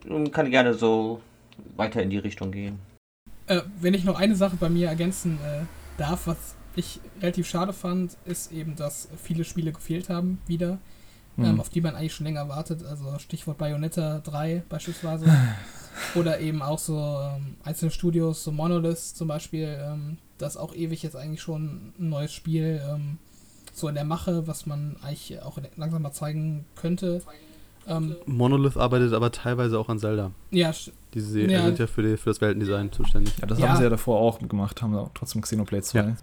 Und 0.07 0.31
kann 0.31 0.49
gerne 0.49 0.73
so 0.73 1.21
weiter 1.75 2.01
in 2.01 2.09
die 2.09 2.17
Richtung 2.17 2.51
gehen. 2.51 2.79
Äh, 3.47 3.61
wenn 3.79 3.93
ich 3.93 4.03
noch 4.03 4.19
eine 4.19 4.35
Sache 4.35 4.55
bei 4.55 4.69
mir 4.69 4.87
ergänzen 4.87 5.37
äh, 5.45 5.61
darf, 5.97 6.25
was 6.27 6.55
ich 6.75 6.99
relativ 7.21 7.47
schade 7.47 7.73
fand, 7.73 8.17
ist 8.25 8.51
eben, 8.51 8.75
dass 8.75 9.09
viele 9.21 9.43
Spiele 9.43 9.71
gefehlt 9.71 10.09
haben 10.09 10.39
wieder, 10.47 10.79
mhm. 11.39 11.45
ähm, 11.45 11.59
auf 11.59 11.69
die 11.69 11.81
man 11.81 11.95
eigentlich 11.95 12.13
schon 12.13 12.25
länger 12.25 12.47
wartet. 12.49 12.85
Also 12.85 13.17
Stichwort 13.19 13.57
Bayonetta 13.57 14.19
3 14.19 14.63
beispielsweise. 14.69 15.25
Oder 16.15 16.39
eben 16.39 16.61
auch 16.61 16.79
so 16.79 16.97
ähm, 16.97 17.55
einzelne 17.63 17.91
Studios, 17.91 18.43
so 18.43 18.51
Monolith 18.51 18.99
zum 18.99 19.27
Beispiel, 19.27 19.77
ähm, 19.81 20.17
das 20.37 20.55
auch 20.55 20.73
ewig 20.73 21.03
jetzt 21.03 21.15
eigentlich 21.15 21.41
schon 21.41 21.93
ein 21.99 22.09
neues 22.09 22.31
Spiel 22.31 22.81
ähm, 22.89 23.17
so 23.73 23.87
in 23.87 23.95
der 23.95 24.05
Mache, 24.05 24.47
was 24.47 24.65
man 24.65 24.95
eigentlich 25.01 25.41
auch 25.41 25.57
langsam 25.75 26.01
mal 26.01 26.11
zeigen 26.11 26.65
könnte. 26.75 27.21
Ähm, 27.87 28.15
Monolith 28.25 28.77
arbeitet 28.77 29.13
aber 29.13 29.31
teilweise 29.31 29.79
auch 29.79 29.89
an 29.89 29.99
Zelda. 29.99 30.31
Ja, 30.51 30.71
Diese 31.13 31.41
ja. 31.41 31.65
sind 31.65 31.79
ja 31.79 31.87
für, 31.87 32.03
die, 32.03 32.17
für 32.17 32.29
das 32.29 32.39
Weltendesign 32.39 32.91
zuständig. 32.91 33.33
Ja, 33.39 33.47
das 33.47 33.59
ja. 33.59 33.67
haben 33.67 33.77
sie 33.77 33.83
ja 33.83 33.89
davor 33.89 34.19
auch 34.19 34.39
gemacht, 34.39 34.81
haben 34.81 34.95
auch 34.95 35.11
trotzdem 35.13 35.41
Xenoblade 35.41 35.83
2. 35.83 35.99
Ja. 35.99 36.15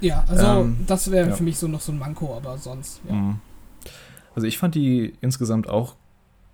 Ja, 0.00 0.24
also 0.28 0.46
ähm, 0.46 0.78
das 0.86 1.10
wäre 1.10 1.30
ja. 1.30 1.34
für 1.34 1.42
mich 1.42 1.58
so 1.58 1.68
noch 1.68 1.80
so 1.80 1.92
ein 1.92 1.98
Manko, 1.98 2.36
aber 2.36 2.58
sonst, 2.58 3.00
ja. 3.08 3.14
Mhm. 3.14 3.40
Also 4.34 4.46
ich 4.46 4.58
fand 4.58 4.74
die 4.74 5.14
insgesamt 5.20 5.68
auch 5.68 5.94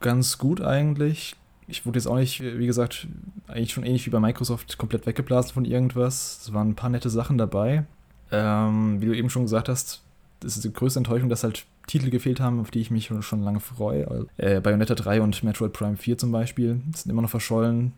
ganz 0.00 0.38
gut 0.38 0.60
eigentlich. 0.60 1.36
Ich 1.66 1.86
wurde 1.86 1.98
jetzt 1.98 2.06
auch 2.06 2.16
nicht, 2.16 2.42
wie 2.42 2.66
gesagt, 2.66 3.06
eigentlich 3.46 3.72
schon 3.72 3.84
ähnlich 3.84 4.06
wie 4.06 4.10
bei 4.10 4.20
Microsoft 4.20 4.76
komplett 4.76 5.06
weggeblasen 5.06 5.52
von 5.52 5.64
irgendwas. 5.64 6.40
Es 6.42 6.52
waren 6.52 6.70
ein 6.70 6.74
paar 6.74 6.90
nette 6.90 7.10
Sachen 7.10 7.38
dabei. 7.38 7.84
Ähm, 8.32 9.00
wie 9.00 9.06
du 9.06 9.16
eben 9.16 9.30
schon 9.30 9.42
gesagt 9.42 9.68
hast, 9.68 10.02
das 10.40 10.56
ist 10.56 10.64
die 10.64 10.72
größte 10.72 11.00
Enttäuschung, 11.00 11.28
dass 11.28 11.44
halt 11.44 11.66
Titel 11.86 12.10
gefehlt 12.10 12.40
haben, 12.40 12.60
auf 12.60 12.70
die 12.70 12.80
ich 12.80 12.90
mich 12.90 13.10
schon 13.20 13.42
lange 13.42 13.60
freue. 13.60 14.26
Äh, 14.36 14.60
Bayonetta 14.60 14.94
3 14.94 15.20
und 15.22 15.42
Metroid 15.42 15.72
Prime 15.72 15.96
4 15.96 16.18
zum 16.18 16.32
Beispiel 16.32 16.80
sind 16.94 17.10
immer 17.10 17.22
noch 17.22 17.30
verschollen. 17.30 17.92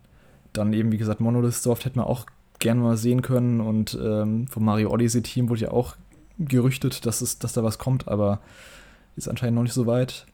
Dann 0.52 0.72
eben, 0.72 0.92
wie 0.92 0.98
gesagt, 0.98 1.20
Monolith 1.20 1.54
Soft 1.54 1.84
hätten 1.84 1.98
wir 1.98 2.06
auch 2.06 2.26
gerne 2.58 2.80
mal 2.80 2.96
sehen 2.96 3.22
können 3.22 3.60
und 3.60 3.98
ähm, 4.00 4.46
vom 4.48 4.64
Mario 4.64 4.90
Odyssey 4.90 5.22
Team 5.22 5.48
wurde 5.48 5.62
ja 5.62 5.70
auch 5.70 5.96
gerüchtet, 6.38 7.06
dass, 7.06 7.20
es, 7.20 7.38
dass 7.38 7.52
da 7.52 7.62
was 7.62 7.78
kommt, 7.78 8.08
aber 8.08 8.40
ist 9.16 9.28
anscheinend 9.28 9.56
noch 9.56 9.62
nicht 9.62 9.72
so 9.72 9.86
weit. 9.86 10.26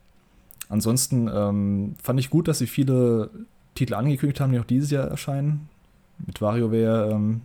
Ansonsten 0.69 1.31
ähm, 1.33 1.95
fand 2.03 2.21
ich 2.21 2.31
gut, 2.31 2.49
dass 2.49 2.59
sie 2.59 2.67
viele 2.67 3.31
Titel 3.75 3.95
angekündigt 3.95 4.41
haben, 4.41 4.53
die 4.53 4.59
auch 4.59 4.65
dieses 4.65 4.91
Jahr 4.91 5.09
erscheinen. 5.09 5.69
Mit 6.27 6.41
WarioWare, 6.41 7.13
ähm, 7.13 7.43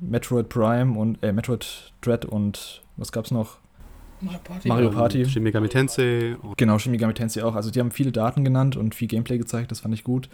Metroid 0.00 0.48
Prime 0.48 0.98
und 0.98 1.22
äh, 1.22 1.32
Metroid 1.32 1.92
Dread 2.00 2.24
und 2.24 2.82
was 2.96 3.12
gab's 3.12 3.30
noch? 3.30 3.58
Mario 4.20 4.40
Party. 4.42 4.68
Mario 4.68 4.90
Party. 4.90 5.26
Shin 5.26 5.42
Megami 5.42 5.68
Tensei. 5.68 6.36
Genau, 6.56 6.78
Shin 6.78 6.92
Megami 6.92 7.12
Tensei 7.12 7.44
auch. 7.44 7.54
Also 7.54 7.70
die 7.70 7.80
haben 7.80 7.90
viele 7.90 8.12
Daten 8.12 8.44
genannt 8.44 8.76
und 8.76 8.94
viel 8.94 9.08
Gameplay 9.08 9.36
gezeigt, 9.36 9.70
das 9.70 9.80
fand 9.80 9.92
ich 9.94 10.04
gut. 10.04 10.30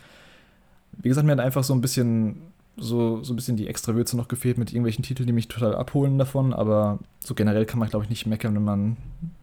Wie 0.92 1.09
gesagt, 1.09 1.26
mir 1.26 1.32
hat 1.32 1.40
einfach 1.40 1.64
so 1.64 1.74
ein 1.74 1.80
bisschen 1.80 2.36
so, 2.80 3.22
so 3.22 3.32
ein 3.32 3.36
bisschen 3.36 3.56
die 3.56 3.68
extra 3.68 3.94
Würze 3.94 4.16
noch 4.16 4.28
gefehlt 4.28 4.58
mit 4.58 4.72
irgendwelchen 4.72 5.04
Titeln, 5.04 5.26
die 5.26 5.32
mich 5.32 5.48
total 5.48 5.74
abholen 5.74 6.18
davon, 6.18 6.52
aber 6.52 6.98
so 7.20 7.34
generell 7.34 7.66
kann 7.66 7.78
man, 7.78 7.88
glaube 7.88 8.04
ich, 8.04 8.10
nicht 8.10 8.26
meckern, 8.26 8.54
wenn 8.54 8.64
man 8.64 8.96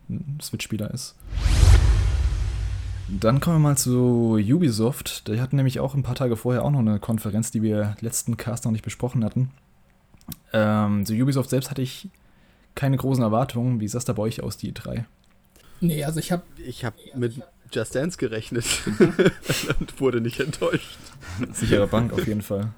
ein 0.09 0.39
Switch-Spieler 0.41 0.91
ist. 0.91 1.15
Dann 3.07 3.39
kommen 3.39 3.57
wir 3.57 3.69
mal 3.69 3.77
zu 3.77 4.37
Ubisoft. 4.37 5.27
Die 5.27 5.39
hatten 5.39 5.55
nämlich 5.55 5.79
auch 5.79 5.95
ein 5.95 6.03
paar 6.03 6.15
Tage 6.15 6.35
vorher 6.35 6.65
auch 6.65 6.71
noch 6.71 6.79
eine 6.79 6.99
Konferenz, 6.99 7.51
die 7.51 7.61
wir 7.61 7.95
letzten 8.01 8.35
Cast 8.35 8.65
noch 8.65 8.71
nicht 8.71 8.83
besprochen 8.83 9.23
hatten. 9.23 9.51
Ähm, 10.51 11.05
zu 11.05 11.13
Ubisoft 11.13 11.49
selbst 11.49 11.69
hatte 11.69 11.81
ich 11.81 12.09
keine 12.75 12.97
großen 12.97 13.23
Erwartungen. 13.23 13.79
Wie 13.79 13.87
sah 13.87 13.99
es 13.99 14.05
da 14.05 14.13
bei 14.13 14.23
euch 14.23 14.43
aus, 14.43 14.57
die 14.57 14.73
drei? 14.73 15.05
Nee, 15.79 16.03
also 16.03 16.19
ich 16.19 16.31
habe 16.31 16.43
Ich 16.65 16.83
habe 16.83 16.97
mit 17.15 17.41
Just 17.71 17.95
Dance 17.95 18.17
gerechnet 18.17 18.65
und 19.79 20.01
wurde 20.01 20.19
nicht 20.19 20.39
enttäuscht. 20.39 20.97
Sichere 21.53 21.87
Bank 21.87 22.11
auf 22.11 22.27
jeden 22.27 22.41
Fall. 22.41 22.73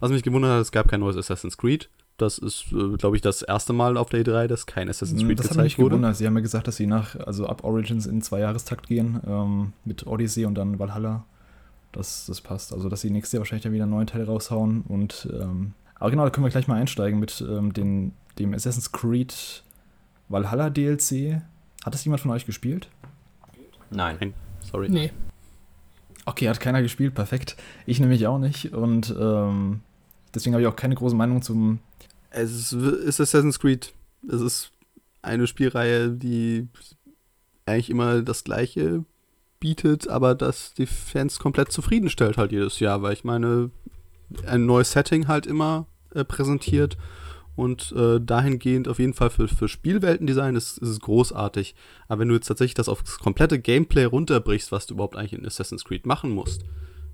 Was 0.00 0.10
mich 0.10 0.22
gewundert 0.22 0.52
hat, 0.52 0.60
es 0.60 0.72
gab 0.72 0.88
kein 0.88 1.00
neues 1.00 1.16
Assassin's 1.16 1.56
Creed. 1.56 1.88
Das 2.16 2.38
ist, 2.38 2.66
äh, 2.72 2.96
glaube 2.96 3.16
ich, 3.16 3.22
das 3.22 3.42
erste 3.42 3.72
Mal 3.72 3.96
auf 3.96 4.08
der 4.08 4.24
E3, 4.24 4.46
dass 4.46 4.66
kein 4.66 4.88
Assassin's 4.88 5.22
Creed 5.22 5.38
Das 5.38 5.50
hat 5.50 5.56
mich 5.56 5.64
gezeigt 5.64 5.78
wurde. 5.78 5.90
gewundert. 5.96 6.16
Sie 6.16 6.26
haben 6.26 6.34
ja 6.36 6.42
gesagt, 6.42 6.68
dass 6.68 6.76
sie 6.76 6.86
nach, 6.86 7.16
also 7.16 7.46
ab 7.46 7.64
Origins 7.64 8.06
in 8.06 8.22
zwei 8.22 8.40
Jahrestakt 8.40 8.86
gehen, 8.86 9.20
ähm, 9.26 9.72
mit 9.84 10.06
Odyssey 10.06 10.44
und 10.44 10.54
dann 10.54 10.78
Valhalla. 10.78 11.24
Das, 11.92 12.26
das 12.26 12.40
passt. 12.40 12.72
Also, 12.72 12.88
dass 12.88 13.00
sie 13.02 13.10
nächstes 13.10 13.32
Jahr 13.32 13.40
wahrscheinlich 13.40 13.62
dann 13.64 13.72
wieder 13.72 13.84
einen 13.84 13.92
neuen 13.92 14.06
Teil 14.06 14.24
raushauen. 14.24 14.82
Und, 14.88 15.28
ähm, 15.32 15.74
aber 15.96 16.10
genau, 16.10 16.24
da 16.24 16.30
können 16.30 16.44
wir 16.44 16.50
gleich 16.50 16.66
mal 16.68 16.74
einsteigen 16.76 17.18
mit 17.20 17.44
ähm, 17.48 17.72
den, 17.72 18.12
dem 18.38 18.52
Assassin's 18.54 18.90
Creed 18.92 19.62
Valhalla 20.28 20.70
DLC. 20.70 21.40
Hat 21.84 21.94
das 21.94 22.04
jemand 22.04 22.20
von 22.20 22.30
euch 22.30 22.46
gespielt? 22.46 22.88
Nein. 23.90 24.34
Sorry. 24.60 24.88
nee. 24.88 25.12
Okay, 26.24 26.48
hat 26.48 26.60
keiner 26.60 26.82
gespielt, 26.82 27.14
perfekt. 27.14 27.56
Ich 27.86 28.00
nämlich 28.00 28.26
auch 28.26 28.38
nicht. 28.38 28.72
Und 28.72 29.14
ähm, 29.18 29.80
deswegen 30.34 30.54
habe 30.54 30.62
ich 30.62 30.68
auch 30.68 30.76
keine 30.76 30.94
große 30.94 31.16
Meinung 31.16 31.42
zum. 31.42 31.80
Es 32.30 32.72
ist, 32.72 33.20
Assassin's 33.20 33.60
Creed. 33.60 33.92
Es 34.28 34.40
ist 34.40 34.72
eine 35.22 35.46
Spielreihe, 35.46 36.10
die 36.10 36.68
eigentlich 37.66 37.90
immer 37.90 38.22
das 38.22 38.44
Gleiche 38.44 39.04
bietet, 39.60 40.08
aber 40.08 40.34
das 40.34 40.74
die 40.74 40.86
Fans 40.86 41.38
komplett 41.38 41.72
zufriedenstellt 41.72 42.36
halt 42.36 42.52
jedes 42.52 42.80
Jahr, 42.80 43.02
weil 43.02 43.14
ich 43.14 43.24
meine, 43.24 43.70
ein 44.46 44.66
neues 44.66 44.92
Setting 44.92 45.28
halt 45.28 45.46
immer 45.46 45.86
äh, 46.14 46.24
präsentiert 46.24 46.96
und 47.56 47.92
äh, 47.96 48.20
dahingehend 48.20 48.88
auf 48.88 48.98
jeden 48.98 49.14
Fall 49.14 49.30
für, 49.30 49.46
für 49.48 49.68
Spielweltendesign 49.68 50.56
ist, 50.56 50.78
ist 50.78 50.88
es 50.88 51.00
großartig. 51.00 51.74
Aber 52.08 52.20
wenn 52.20 52.28
du 52.28 52.34
jetzt 52.34 52.46
tatsächlich 52.48 52.74
das 52.74 52.88
aufs 52.88 53.18
komplette 53.18 53.58
Gameplay 53.60 54.04
runterbrichst, 54.04 54.72
was 54.72 54.86
du 54.86 54.94
überhaupt 54.94 55.16
eigentlich 55.16 55.34
in 55.34 55.46
Assassin's 55.46 55.84
Creed 55.84 56.04
machen 56.06 56.30
musst, 56.30 56.64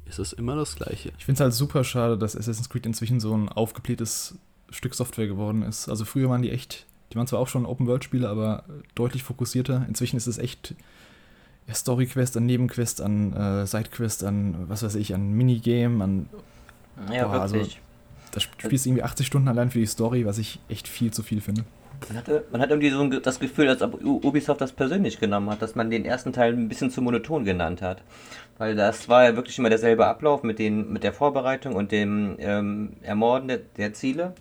ist 0.06 0.18
es 0.18 0.32
immer 0.32 0.56
das 0.56 0.76
Gleiche. 0.76 1.12
Ich 1.18 1.24
finde 1.24 1.34
es 1.36 1.40
halt 1.40 1.52
super 1.54 1.84
schade, 1.84 2.16
dass 2.18 2.36
Assassin's 2.36 2.68
Creed 2.70 2.86
inzwischen 2.86 3.20
so 3.20 3.36
ein 3.36 3.48
aufgeblähtes 3.48 4.34
Stück 4.70 4.94
Software 4.94 5.26
geworden 5.26 5.62
ist. 5.62 5.88
Also 5.88 6.04
früher 6.04 6.28
waren 6.30 6.42
die 6.42 6.50
echt, 6.50 6.86
die 7.12 7.16
waren 7.16 7.26
zwar 7.26 7.38
auch 7.38 7.48
schon 7.48 7.66
Open-World-Spiele, 7.66 8.28
aber 8.28 8.64
deutlich 8.94 9.22
fokussierter. 9.22 9.84
Inzwischen 9.88 10.16
ist 10.16 10.26
es 10.26 10.38
echt 10.38 10.74
ja, 11.68 11.74
Story-Quest 11.74 12.36
an 12.38 12.46
Nebenquest, 12.46 13.00
an 13.02 13.32
äh, 13.34 13.66
Side-Quest, 13.66 14.24
an 14.24 14.54
was 14.68 14.82
weiß 14.82 14.94
ich, 14.94 15.14
an 15.14 15.32
Minigame, 15.32 16.02
an 16.02 16.28
Ja, 17.12 17.26
Boah, 17.28 17.42
also- 17.42 17.56
wirklich. 17.56 17.80
Das 18.32 18.44
spielst 18.44 18.84
du 18.84 18.90
irgendwie 18.90 19.02
80 19.02 19.26
Stunden 19.26 19.48
allein 19.48 19.70
für 19.70 19.78
die 19.78 19.86
Story, 19.86 20.26
was 20.26 20.38
ich 20.38 20.60
echt 20.68 20.88
viel 20.88 21.12
zu 21.12 21.22
viel 21.22 21.40
finde. 21.40 21.64
Man 22.08 22.16
hatte, 22.16 22.44
man 22.50 22.60
hat 22.60 22.70
irgendwie 22.70 22.90
so 22.90 23.06
das 23.20 23.38
Gefühl, 23.40 23.68
als 23.68 23.82
ob 23.82 24.02
Ubisoft 24.02 24.60
das 24.60 24.72
persönlich 24.72 25.20
genommen 25.20 25.50
hat, 25.50 25.60
dass 25.60 25.74
man 25.74 25.90
den 25.90 26.04
ersten 26.04 26.32
Teil 26.32 26.54
ein 26.54 26.68
bisschen 26.68 26.90
zu 26.90 27.02
monoton 27.02 27.44
genannt 27.44 27.82
hat. 27.82 28.02
Weil 28.56 28.74
das 28.74 29.08
war 29.08 29.24
ja 29.24 29.36
wirklich 29.36 29.58
immer 29.58 29.68
derselbe 29.68 30.06
Ablauf 30.06 30.42
mit, 30.42 30.58
den, 30.58 30.92
mit 30.92 31.04
der 31.04 31.12
Vorbereitung 31.12 31.74
und 31.74 31.92
dem 31.92 32.36
ähm, 32.38 32.94
Ermorden 33.02 33.48
der, 33.48 33.58
der 33.58 33.92
Ziele. 33.92 34.34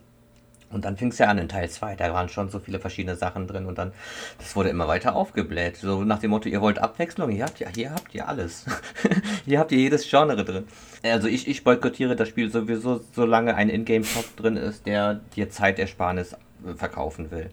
Und 0.71 0.85
dann 0.85 0.97
fing 0.97 1.09
es 1.09 1.17
ja 1.17 1.27
an 1.27 1.39
in 1.39 1.49
Teil 1.49 1.67
2, 1.67 1.95
da 1.95 2.13
waren 2.13 2.29
schon 2.29 2.49
so 2.49 2.59
viele 2.59 2.79
verschiedene 2.79 3.15
Sachen 3.15 3.47
drin 3.47 3.65
und 3.65 3.77
dann, 3.79 3.91
das 4.37 4.55
wurde 4.55 4.69
immer 4.69 4.87
weiter 4.87 5.15
aufgebläht. 5.15 5.77
So 5.77 6.03
nach 6.03 6.19
dem 6.19 6.29
Motto, 6.29 6.47
ihr 6.47 6.61
wollt 6.61 6.77
Abwechslung, 6.77 7.31
hier 7.31 7.45
habt 7.45 7.59
ihr, 7.59 7.69
hier 7.69 7.91
habt 7.91 8.13
ihr 8.13 8.27
alles. 8.27 8.65
hier 9.45 9.59
habt 9.59 9.71
ihr 9.71 9.79
jedes 9.79 10.07
Genre 10.07 10.43
drin. 10.45 10.65
Also 11.01 11.27
ich, 11.27 11.47
ich 11.47 11.63
boykottiere 11.63 12.15
das 12.15 12.29
Spiel 12.29 12.51
sowieso, 12.51 13.01
solange 13.15 13.55
ein 13.55 13.69
Ingame-Shop 13.69 14.35
drin 14.37 14.57
ist, 14.57 14.85
der 14.85 15.21
dir 15.35 15.49
Zeitersparnis 15.49 16.33
äh, 16.33 16.75
verkaufen 16.75 17.31
will. 17.31 17.49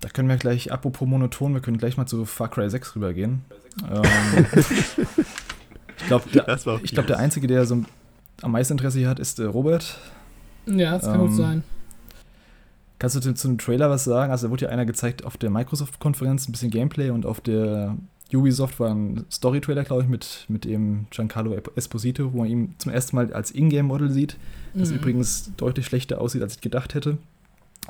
Da 0.00 0.08
können 0.08 0.28
wir 0.28 0.36
gleich, 0.36 0.70
apropos 0.70 1.08
monoton, 1.08 1.54
wir 1.54 1.60
können 1.60 1.78
gleich 1.78 1.96
mal 1.96 2.06
zu 2.06 2.24
Far 2.24 2.48
Cry 2.48 2.70
6 2.70 2.94
rübergehen. 2.94 3.44
ähm, 3.90 4.46
ich 5.98 6.06
glaube, 6.06 6.28
der, 6.32 6.48
ich 6.82 6.92
glaub, 6.92 7.08
der 7.08 7.18
Einzige, 7.18 7.48
der 7.48 7.66
so 7.66 7.82
am 8.42 8.52
meisten 8.52 8.74
Interesse 8.74 8.98
hier 9.00 9.08
hat, 9.08 9.18
ist 9.18 9.40
äh, 9.40 9.44
Robert. 9.44 9.98
Ja, 10.66 10.92
das 10.92 11.02
kann 11.02 11.20
Ähm, 11.20 11.26
gut 11.26 11.36
sein. 11.36 11.64
Kannst 12.98 13.14
du 13.16 13.20
zu, 13.20 13.32
zu 13.34 13.48
dem 13.48 13.58
Trailer 13.58 13.90
was 13.90 14.04
sagen? 14.04 14.32
Also, 14.32 14.46
da 14.46 14.50
wurde 14.50 14.64
ja 14.66 14.70
einer 14.70 14.86
gezeigt 14.86 15.24
auf 15.24 15.36
der 15.36 15.50
Microsoft-Konferenz, 15.50 16.48
ein 16.48 16.52
bisschen 16.52 16.70
Gameplay 16.70 17.10
und 17.10 17.26
auf 17.26 17.40
der 17.40 17.96
Ubisoft 18.32 18.78
war 18.80 18.90
ein 18.94 19.24
Story-Trailer, 19.30 19.84
glaube 19.84 20.02
ich, 20.02 20.08
mit, 20.08 20.44
mit 20.48 20.64
dem 20.64 21.06
Giancarlo 21.10 21.56
Esposito, 21.76 22.32
wo 22.32 22.38
man 22.38 22.48
ihn 22.48 22.74
zum 22.78 22.92
ersten 22.92 23.16
Mal 23.16 23.32
als 23.32 23.52
Ingame-Model 23.52 24.10
sieht, 24.10 24.36
das 24.74 24.90
Mhm. 24.90 24.96
übrigens 24.96 25.50
deutlich 25.56 25.86
schlechter 25.86 26.20
aussieht, 26.20 26.42
als 26.42 26.56
ich 26.56 26.60
gedacht 26.60 26.94
hätte. 26.94 27.18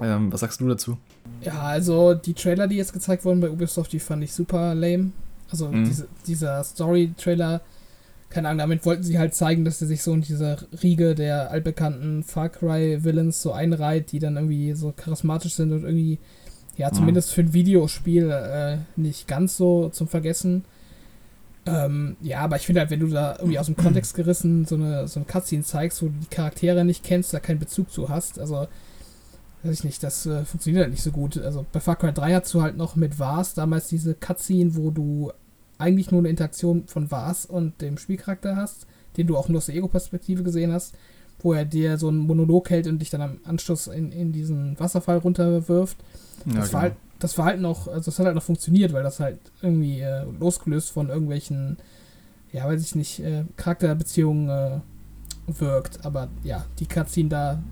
Ähm, 0.01 0.33
was 0.33 0.41
sagst 0.41 0.61
du 0.61 0.69
dazu? 0.69 0.97
Ja, 1.41 1.61
also 1.63 2.15
die 2.15 2.35
Trailer, 2.35 2.69
die 2.69 2.77
jetzt 2.77 2.93
gezeigt 2.93 3.25
wurden 3.25 3.41
bei 3.41 3.51
Ubisoft, 3.51 3.93
die 3.93 3.99
fand 3.99 4.23
ich 4.23 4.33
super 4.33 4.75
lame. 4.75 5.11
Also 5.51 5.69
Mhm. 5.69 5.85
diese, 5.87 6.07
dieser 6.27 6.63
Story-Trailer, 6.63 7.61
keine 8.31 8.49
Ahnung, 8.49 8.59
damit 8.59 8.85
wollten 8.85 9.03
sie 9.03 9.18
halt 9.18 9.35
zeigen, 9.35 9.64
dass 9.64 9.79
sie 9.79 9.87
sich 9.87 10.03
so 10.03 10.12
in 10.12 10.20
dieser 10.20 10.59
Riege 10.83 11.14
der 11.14 11.51
altbekannten 11.51 12.22
Far 12.22 12.49
Cry-Villains 12.51 13.41
so 13.41 13.53
einreiht, 13.53 14.12
die 14.12 14.18
dann 14.18 14.37
irgendwie 14.37 14.74
so 14.74 14.93
charismatisch 14.95 15.55
sind 15.55 15.72
und 15.72 15.85
irgendwie, 15.85 16.18
ja, 16.76 16.89
Mhm. 16.91 16.95
zumindest 16.95 17.33
für 17.33 17.41
ein 17.41 17.53
Videospiel 17.55 18.31
äh, 18.31 18.79
nicht 18.97 19.29
ganz 19.29 19.57
so 19.57 19.89
zum 19.89 20.09
Vergessen. 20.09 20.64
Ähm, 21.66 22.16
ja, 22.22 22.41
aber 22.41 22.57
ich 22.57 22.66
finde 22.66 22.81
halt, 22.81 22.91
wenn 22.91 23.01
du 23.01 23.09
da 23.09 23.37
irgendwie 23.39 23.59
aus 23.59 23.66
dem 23.66 23.76
Kontext 23.76 24.14
gerissen 24.14 24.64
so 24.64 24.74
eine, 24.76 25.07
so 25.09 25.20
ein 25.20 25.26
Cutscene 25.26 25.62
zeigst, 25.64 26.03
wo 26.03 26.07
du 26.07 26.14
die 26.22 26.35
Charaktere 26.35 26.85
nicht 26.85 27.05
kennst, 27.05 27.35
da 27.35 27.41
keinen 27.41 27.59
Bezug 27.59 27.91
zu 27.91 28.09
hast, 28.09 28.39
also 28.39 28.68
weiß 29.64 29.74
ich 29.74 29.85
nicht, 29.85 30.03
das 30.03 30.24
äh, 30.24 30.45
funktioniert 30.45 30.85
halt 30.85 30.93
nicht 30.93 31.03
so 31.03 31.11
gut. 31.11 31.37
Also 31.37 31.66
bei 31.72 31.81
Far 31.81 31.97
Cry 31.97 32.12
3 32.12 32.35
hast 32.35 32.55
du 32.55 32.62
halt 32.62 32.76
noch 32.76 32.95
mit 32.97 33.18
Vars 33.18 33.55
damals 33.55 33.89
diese 33.89 34.14
Cutscene, 34.14 34.76
wo 34.76 34.91
du 34.91 35.33
eigentlich 35.79 36.11
nur 36.11 36.20
eine 36.20 36.29
Interaktion 36.29 36.87
von 36.87 37.11
Vars 37.11 37.47
und 37.47 37.81
dem 37.81 37.99
Spielcharakter 37.99 38.57
hast, 38.57 38.87
den 39.16 39.26
du 39.26 39.37
auch 39.37 39.49
nur 39.49 39.59
aus 39.59 39.66
der 39.66 39.76
Ego-Perspektive 39.76 40.43
gesehen 40.43 40.72
hast, 40.72 40.95
wo 41.41 41.53
er 41.53 41.64
dir 41.64 41.99
so 41.99 42.09
einen 42.09 42.18
Monolog 42.18 42.70
hält 42.70 42.87
und 42.87 42.99
dich 42.99 43.11
dann 43.11 43.22
am 43.22 43.39
Anschluss 43.45 43.87
in, 43.87 44.12
in 44.12 44.33
diesen 44.33 44.79
Wasserfall 44.79 45.18
runterwirft. 45.18 45.97
Das, 46.45 46.72
war 46.72 46.83
halt, 46.83 46.95
das 47.18 47.39
war 47.39 47.47
halt 47.47 47.61
noch, 47.61 47.89
also 47.89 48.07
das 48.07 48.18
hat 48.18 48.26
halt 48.26 48.35
noch 48.35 48.43
funktioniert, 48.43 48.93
weil 48.93 49.03
das 49.03 49.20
halt 49.20 49.39
irgendwie 49.62 50.01
äh, 50.01 50.24
losgelöst 50.39 50.91
von 50.91 51.09
irgendwelchen, 51.09 51.79
ja, 52.53 52.66
weiß 52.66 52.83
ich 52.83 52.95
nicht, 52.95 53.20
äh, 53.20 53.45
Charakterbeziehungen 53.57 54.49
äh, 54.49 54.81
wirkt. 55.47 56.05
Aber 56.05 56.29
ja, 56.43 56.64
die 56.79 56.87
Cutscene 56.87 57.29
da, 57.29 57.62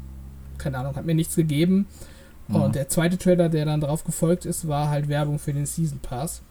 keine 0.59 0.78
Ahnung, 0.78 0.96
hat 0.96 1.07
mir 1.07 1.14
nichts 1.14 1.36
gegeben. 1.36 1.86
Mhm. 2.48 2.57
Und 2.57 2.74
der 2.74 2.88
zweite 2.88 3.18
Trailer, 3.18 3.48
der 3.48 3.64
dann 3.64 3.80
drauf 3.80 4.04
gefolgt 4.04 4.44
ist, 4.44 4.68
war 4.68 4.90
halt 4.90 5.09
Werbung 5.09 5.38
für 5.38 5.52
den 5.52 5.66
Season 5.66 5.98
Pass. 5.98 6.42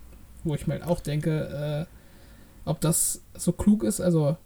Wo 0.46 0.56
ich 0.56 0.68
mir 0.68 0.76
halt 0.76 0.88
auch 0.88 1.02
denke, 1.02 1.86
äh, 1.86 2.70
ob 2.70 2.80
das 2.80 3.22
so 3.36 3.52
klug 3.52 3.84
ist. 3.84 4.00
Also, 4.00 4.38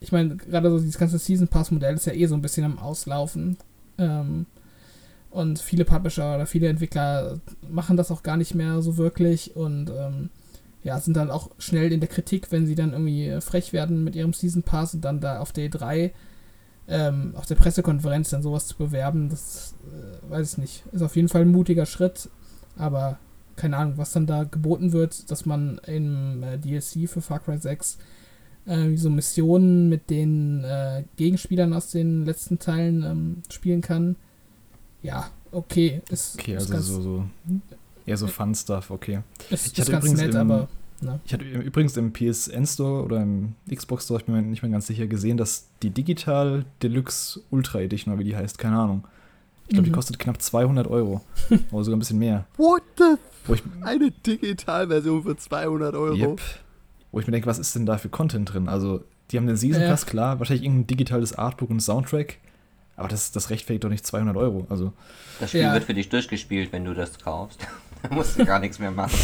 ich 0.00 0.12
meine, 0.12 0.36
gerade 0.36 0.70
so 0.70 0.78
dieses 0.78 0.98
ganze 0.98 1.18
Season 1.18 1.48
Pass-Modell 1.48 1.94
ist 1.94 2.06
ja 2.06 2.14
eh 2.14 2.26
so 2.26 2.34
ein 2.34 2.42
bisschen 2.42 2.64
am 2.64 2.78
Auslaufen. 2.78 3.58
Ähm, 3.98 4.46
und 5.30 5.58
viele 5.58 5.84
Publisher 5.84 6.34
oder 6.34 6.46
viele 6.46 6.68
Entwickler 6.68 7.38
machen 7.68 7.96
das 7.96 8.10
auch 8.10 8.22
gar 8.22 8.38
nicht 8.38 8.54
mehr 8.54 8.80
so 8.80 8.96
wirklich. 8.96 9.54
Und 9.54 9.90
ähm, 9.90 10.30
ja, 10.82 10.98
sind 10.98 11.16
dann 11.16 11.30
auch 11.30 11.50
schnell 11.58 11.92
in 11.92 12.00
der 12.00 12.08
Kritik, 12.08 12.50
wenn 12.50 12.66
sie 12.66 12.74
dann 12.74 12.92
irgendwie 12.92 13.38
frech 13.42 13.74
werden 13.74 14.02
mit 14.02 14.16
ihrem 14.16 14.32
Season 14.32 14.62
Pass 14.62 14.94
und 14.94 15.02
dann 15.02 15.20
da 15.20 15.40
auf 15.40 15.52
der 15.52 15.70
E3 15.70 16.12
ähm, 16.90 17.34
auf 17.36 17.46
der 17.46 17.54
Pressekonferenz 17.54 18.30
dann 18.30 18.42
sowas 18.42 18.66
zu 18.66 18.76
bewerben, 18.76 19.28
das 19.28 19.76
äh, 19.84 20.30
weiß 20.30 20.52
ich 20.52 20.58
nicht. 20.58 20.84
Ist 20.92 21.02
auf 21.02 21.14
jeden 21.14 21.28
Fall 21.28 21.42
ein 21.42 21.52
mutiger 21.52 21.86
Schritt, 21.86 22.28
aber 22.76 23.18
keine 23.60 23.76
Ahnung, 23.76 23.98
was 23.98 24.12
dann 24.12 24.26
da 24.26 24.44
geboten 24.44 24.92
wird, 24.92 25.30
dass 25.30 25.44
man 25.44 25.78
im 25.86 26.42
äh, 26.42 26.56
DLC 26.56 27.08
für 27.08 27.20
Far 27.20 27.40
Cry 27.40 27.58
6 27.58 27.98
äh, 28.64 28.96
so 28.96 29.10
Missionen 29.10 29.90
mit 29.90 30.08
den 30.08 30.64
äh, 30.64 31.04
Gegenspielern 31.16 31.74
aus 31.74 31.90
den 31.90 32.24
letzten 32.24 32.58
Teilen 32.58 33.02
ähm, 33.02 33.42
spielen 33.50 33.82
kann. 33.82 34.16
Ja, 35.02 35.30
okay. 35.52 36.00
Ist, 36.08 36.38
okay, 36.38 36.56
ist 36.56 36.72
also 36.72 36.94
so, 36.94 37.02
so 37.02 37.24
eher 38.06 38.16
so 38.16 38.28
Fun-Stuff, 38.28 38.90
okay. 38.90 39.20
Ist, 39.50 39.66
ich 39.66 39.80
hatte 39.80 39.92
ist 39.92 40.02
ganz 40.02 40.12
nett, 40.12 40.34
im, 40.34 40.40
aber. 40.40 40.68
Na. 41.02 41.20
Ich 41.24 41.32
hatte 41.32 41.44
übrigens 41.44 41.96
im 41.96 42.12
PSN 42.12 42.66
Store 42.66 43.04
oder 43.04 43.22
im 43.22 43.54
Xbox 43.74 44.04
Store, 44.04 44.20
ich 44.20 44.26
bin 44.26 44.34
mir 44.34 44.42
nicht 44.42 44.62
mehr 44.62 44.70
ganz 44.70 44.86
sicher, 44.86 45.06
gesehen, 45.06 45.36
dass 45.36 45.68
die 45.82 45.90
Digital 45.90 46.64
Deluxe 46.82 47.40
Ultra 47.50 47.80
Edition, 47.80 48.12
oder 48.12 48.20
wie 48.20 48.24
die 48.24 48.36
heißt, 48.36 48.58
keine 48.58 48.78
Ahnung. 48.78 49.04
Ich 49.70 49.74
glaube, 49.74 49.82
mhm. 49.82 49.92
die 49.92 49.94
kostet 49.94 50.18
knapp 50.18 50.42
200 50.42 50.88
Euro. 50.88 51.20
oder 51.70 51.84
sogar 51.84 51.96
ein 51.96 52.00
bisschen 52.00 52.18
mehr. 52.18 52.44
What 52.56 52.82
the? 52.98 53.14
Wo 53.46 53.54
ich, 53.54 53.62
Eine 53.82 54.10
Digitalversion 54.10 55.22
für 55.22 55.36
200 55.36 55.94
Euro? 55.94 56.16
Yep. 56.16 56.40
Wo 57.12 57.20
ich 57.20 57.26
mir 57.28 57.30
denke, 57.30 57.46
was 57.46 57.60
ist 57.60 57.76
denn 57.76 57.86
da 57.86 57.96
für 57.96 58.08
Content 58.08 58.52
drin? 58.52 58.68
Also, 58.68 59.04
die 59.30 59.36
haben 59.36 59.46
den 59.46 59.56
Season 59.56 59.84
Pass, 59.84 60.02
ja. 60.02 60.08
klar, 60.08 60.40
wahrscheinlich 60.40 60.64
irgendein 60.64 60.88
digitales 60.88 61.38
Artbook 61.38 61.70
und 61.70 61.78
Soundtrack. 61.78 62.38
Aber 62.96 63.06
das, 63.06 63.30
das 63.30 63.50
rechtfertigt 63.50 63.84
doch 63.84 63.90
nicht 63.90 64.04
200 64.04 64.36
Euro. 64.36 64.66
Also, 64.70 64.92
das 65.38 65.50
Spiel 65.50 65.60
ja. 65.60 65.72
wird 65.72 65.84
für 65.84 65.94
dich 65.94 66.08
durchgespielt, 66.08 66.72
wenn 66.72 66.84
du 66.84 66.92
das 66.92 67.20
kaufst. 67.20 67.60
da 68.02 68.12
musst 68.12 68.40
du 68.40 68.44
gar 68.44 68.58
nichts 68.58 68.80
mehr 68.80 68.90
machen. 68.90 69.16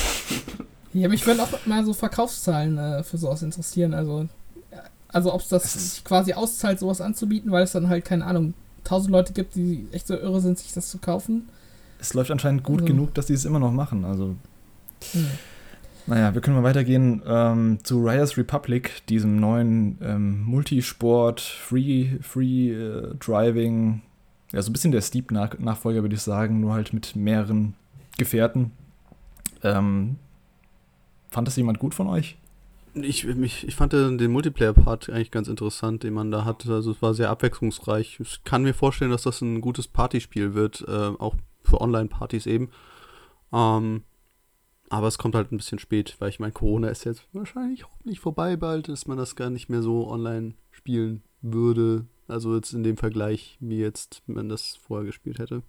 Ja, 0.92 1.08
mich 1.08 1.26
würden 1.26 1.40
auch 1.40 1.66
mal 1.66 1.84
so 1.84 1.92
Verkaufszahlen 1.92 2.78
äh, 2.78 3.02
für 3.02 3.18
sowas 3.18 3.42
interessieren. 3.42 3.94
Also, 3.94 4.28
also 5.08 5.34
ob 5.34 5.40
es 5.40 5.48
das 5.48 5.72
sich 5.72 6.04
quasi 6.04 6.34
auszahlt, 6.34 6.78
sowas 6.78 7.00
anzubieten, 7.00 7.50
weil 7.50 7.64
es 7.64 7.72
dann 7.72 7.88
halt, 7.88 8.04
keine 8.04 8.24
Ahnung, 8.24 8.54
tausend 8.86 9.12
Leute 9.12 9.32
gibt, 9.32 9.54
die 9.54 9.86
echt 9.92 10.06
so 10.06 10.14
irre 10.14 10.40
sind, 10.40 10.58
sich 10.58 10.72
das 10.72 10.88
zu 10.88 10.98
kaufen. 10.98 11.48
Es 11.98 12.14
läuft 12.14 12.30
anscheinend 12.30 12.62
gut 12.62 12.82
also, 12.82 12.92
genug, 12.92 13.14
dass 13.14 13.26
die 13.26 13.32
es 13.32 13.44
immer 13.44 13.58
noch 13.58 13.72
machen. 13.72 14.04
Also. 14.04 14.36
Hm. 15.12 15.26
Naja, 16.06 16.34
wir 16.34 16.40
können 16.40 16.56
mal 16.56 16.62
weitergehen 16.62 17.20
ähm, 17.26 17.78
zu 17.82 17.98
Riders 17.98 18.36
Republic, 18.36 19.04
diesem 19.08 19.40
neuen 19.40 19.98
ähm, 20.00 20.44
Multisport, 20.44 21.40
Free, 21.40 22.18
Free 22.20 22.70
äh, 22.70 23.14
Driving, 23.18 24.02
ja, 24.52 24.62
so 24.62 24.70
ein 24.70 24.72
bisschen 24.72 24.92
der 24.92 25.00
Steep-Nachfolger, 25.00 26.02
würde 26.02 26.14
ich 26.14 26.22
sagen, 26.22 26.60
nur 26.60 26.74
halt 26.74 26.92
mit 26.92 27.16
mehreren 27.16 27.74
Gefährten. 28.16 28.70
Ähm, 29.64 30.16
Fand 31.30 31.48
das 31.48 31.56
jemand 31.56 31.80
gut 31.80 31.94
von 31.94 32.06
euch? 32.06 32.36
Ich, 33.02 33.26
ich, 33.26 33.68
ich 33.68 33.74
fand 33.76 33.92
den 33.92 34.30
Multiplayer-Part 34.30 35.10
eigentlich 35.10 35.30
ganz 35.30 35.48
interessant, 35.48 36.02
den 36.02 36.14
man 36.14 36.30
da 36.30 36.44
hatte. 36.44 36.72
Also 36.72 36.92
es 36.92 37.02
war 37.02 37.12
sehr 37.14 37.30
abwechslungsreich. 37.30 38.20
Ich 38.20 38.42
kann 38.44 38.62
mir 38.62 38.74
vorstellen, 38.74 39.10
dass 39.10 39.22
das 39.22 39.42
ein 39.42 39.60
gutes 39.60 39.86
Partyspiel 39.86 40.54
wird, 40.54 40.84
äh, 40.88 41.12
auch 41.18 41.36
für 41.62 41.80
Online-Partys 41.80 42.46
eben. 42.46 42.70
Ähm, 43.52 44.02
aber 44.88 45.08
es 45.08 45.18
kommt 45.18 45.34
halt 45.34 45.52
ein 45.52 45.56
bisschen 45.56 45.78
spät, 45.78 46.16
weil 46.20 46.28
ich 46.30 46.38
meine, 46.38 46.52
Corona 46.52 46.88
ist 46.88 47.04
jetzt 47.04 47.22
wahrscheinlich 47.32 47.84
hoffentlich 47.84 48.20
vorbei 48.20 48.56
bald, 48.56 48.88
dass 48.88 49.06
man 49.06 49.18
das 49.18 49.36
gar 49.36 49.50
nicht 49.50 49.68
mehr 49.68 49.82
so 49.82 50.08
online 50.08 50.54
spielen 50.70 51.22
würde. 51.42 52.06
Also 52.28 52.54
jetzt 52.54 52.72
in 52.72 52.82
dem 52.82 52.96
Vergleich, 52.96 53.56
wie 53.60 53.78
jetzt 53.78 54.22
man 54.26 54.48
das 54.48 54.76
vorher 54.76 55.06
gespielt 55.06 55.38
hätte. 55.38 55.62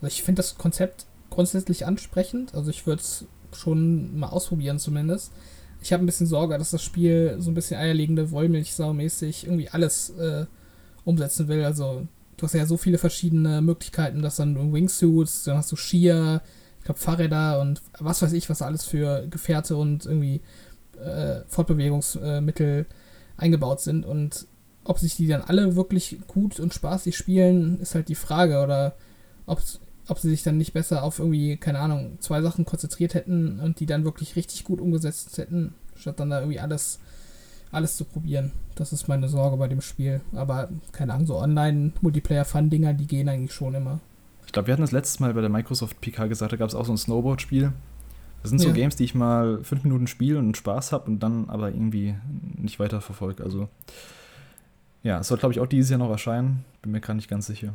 Also 0.00 0.08
ich 0.08 0.22
finde 0.22 0.40
das 0.40 0.58
Konzept 0.58 1.06
grundsätzlich 1.30 1.86
ansprechend. 1.86 2.54
Also 2.54 2.70
ich 2.70 2.86
würde 2.86 3.00
es 3.00 3.26
schon 3.52 4.18
mal 4.18 4.28
ausprobieren 4.28 4.78
zumindest. 4.78 5.32
Ich 5.84 5.92
habe 5.92 6.02
ein 6.02 6.06
bisschen 6.06 6.26
Sorge, 6.26 6.56
dass 6.56 6.70
das 6.70 6.82
Spiel 6.82 7.36
so 7.40 7.50
ein 7.50 7.54
bisschen 7.54 7.78
eierlegende 7.78 8.30
Wollmilchsau-mäßig 8.30 9.44
irgendwie 9.44 9.68
alles 9.68 10.08
äh, 10.18 10.46
umsetzen 11.04 11.46
will. 11.46 11.62
Also 11.62 12.08
du 12.38 12.42
hast 12.42 12.54
ja 12.54 12.64
so 12.64 12.78
viele 12.78 12.96
verschiedene 12.96 13.60
Möglichkeiten, 13.60 14.22
dass 14.22 14.36
dann 14.36 14.72
Wingsuits, 14.72 15.44
dann 15.44 15.58
hast 15.58 15.70
du 15.70 15.76
Skier, 15.76 16.40
ich 16.78 16.84
glaube 16.86 17.00
Fahrräder 17.00 17.60
und 17.60 17.82
was 17.98 18.22
weiß 18.22 18.32
ich, 18.32 18.48
was 18.48 18.62
alles 18.62 18.86
für 18.86 19.26
Gefährte 19.28 19.76
und 19.76 20.06
irgendwie 20.06 20.40
äh, 20.98 21.42
Fortbewegungsmittel 21.48 22.86
eingebaut 23.36 23.82
sind. 23.82 24.06
Und 24.06 24.46
ob 24.84 24.98
sich 24.98 25.16
die 25.16 25.26
dann 25.26 25.42
alle 25.42 25.76
wirklich 25.76 26.18
gut 26.26 26.60
und 26.60 26.72
spaßig 26.72 27.14
spielen, 27.14 27.78
ist 27.80 27.94
halt 27.94 28.08
die 28.08 28.14
Frage. 28.14 28.62
Oder 28.62 28.96
ob 29.44 29.60
ob 30.08 30.18
sie 30.18 30.30
sich 30.30 30.42
dann 30.42 30.58
nicht 30.58 30.72
besser 30.72 31.02
auf 31.02 31.18
irgendwie, 31.18 31.56
keine 31.56 31.78
Ahnung, 31.78 32.18
zwei 32.20 32.42
Sachen 32.42 32.64
konzentriert 32.64 33.14
hätten 33.14 33.60
und 33.60 33.80
die 33.80 33.86
dann 33.86 34.04
wirklich 34.04 34.36
richtig 34.36 34.64
gut 34.64 34.80
umgesetzt 34.80 35.38
hätten, 35.38 35.74
statt 35.96 36.20
dann 36.20 36.30
da 36.30 36.40
irgendwie 36.40 36.60
alles, 36.60 37.00
alles 37.72 37.96
zu 37.96 38.04
probieren. 38.04 38.52
Das 38.74 38.92
ist 38.92 39.08
meine 39.08 39.28
Sorge 39.28 39.56
bei 39.56 39.68
dem 39.68 39.80
Spiel. 39.80 40.20
Aber 40.34 40.68
keine 40.92 41.14
Ahnung, 41.14 41.26
so 41.26 41.38
Online-Multiplayer-Fun-Dinger, 41.38 42.94
die 42.94 43.06
gehen 43.06 43.28
eigentlich 43.28 43.54
schon 43.54 43.74
immer. 43.74 44.00
Ich 44.46 44.52
glaube, 44.52 44.66
wir 44.66 44.72
hatten 44.72 44.82
das 44.82 44.92
letztes 44.92 45.20
Mal 45.20 45.32
bei 45.32 45.40
der 45.40 45.50
Microsoft 45.50 46.00
PK 46.00 46.26
gesagt, 46.26 46.52
da 46.52 46.56
gab 46.56 46.68
es 46.68 46.74
auch 46.74 46.84
so 46.84 46.92
ein 46.92 46.98
Snowboard-Spiel. 46.98 47.72
Das 48.42 48.50
sind 48.50 48.58
so 48.58 48.68
ja. 48.68 48.74
Games, 48.74 48.96
die 48.96 49.04
ich 49.04 49.14
mal 49.14 49.64
fünf 49.64 49.84
Minuten 49.84 50.06
spiele 50.06 50.38
und 50.38 50.54
Spaß 50.54 50.92
habe 50.92 51.10
und 51.10 51.20
dann 51.20 51.48
aber 51.48 51.68
irgendwie 51.68 52.14
nicht 52.58 52.78
weiter 52.78 53.00
verfolge. 53.00 53.42
Also 53.42 53.70
ja, 55.02 55.20
es 55.20 55.28
soll, 55.28 55.38
glaube 55.38 55.54
ich, 55.54 55.60
auch 55.60 55.66
dieses 55.66 55.88
Jahr 55.88 55.98
noch 55.98 56.10
erscheinen. 56.10 56.64
Bin 56.82 56.92
mir 56.92 57.00
gerade 57.00 57.16
nicht 57.16 57.30
ganz 57.30 57.46
sicher 57.46 57.74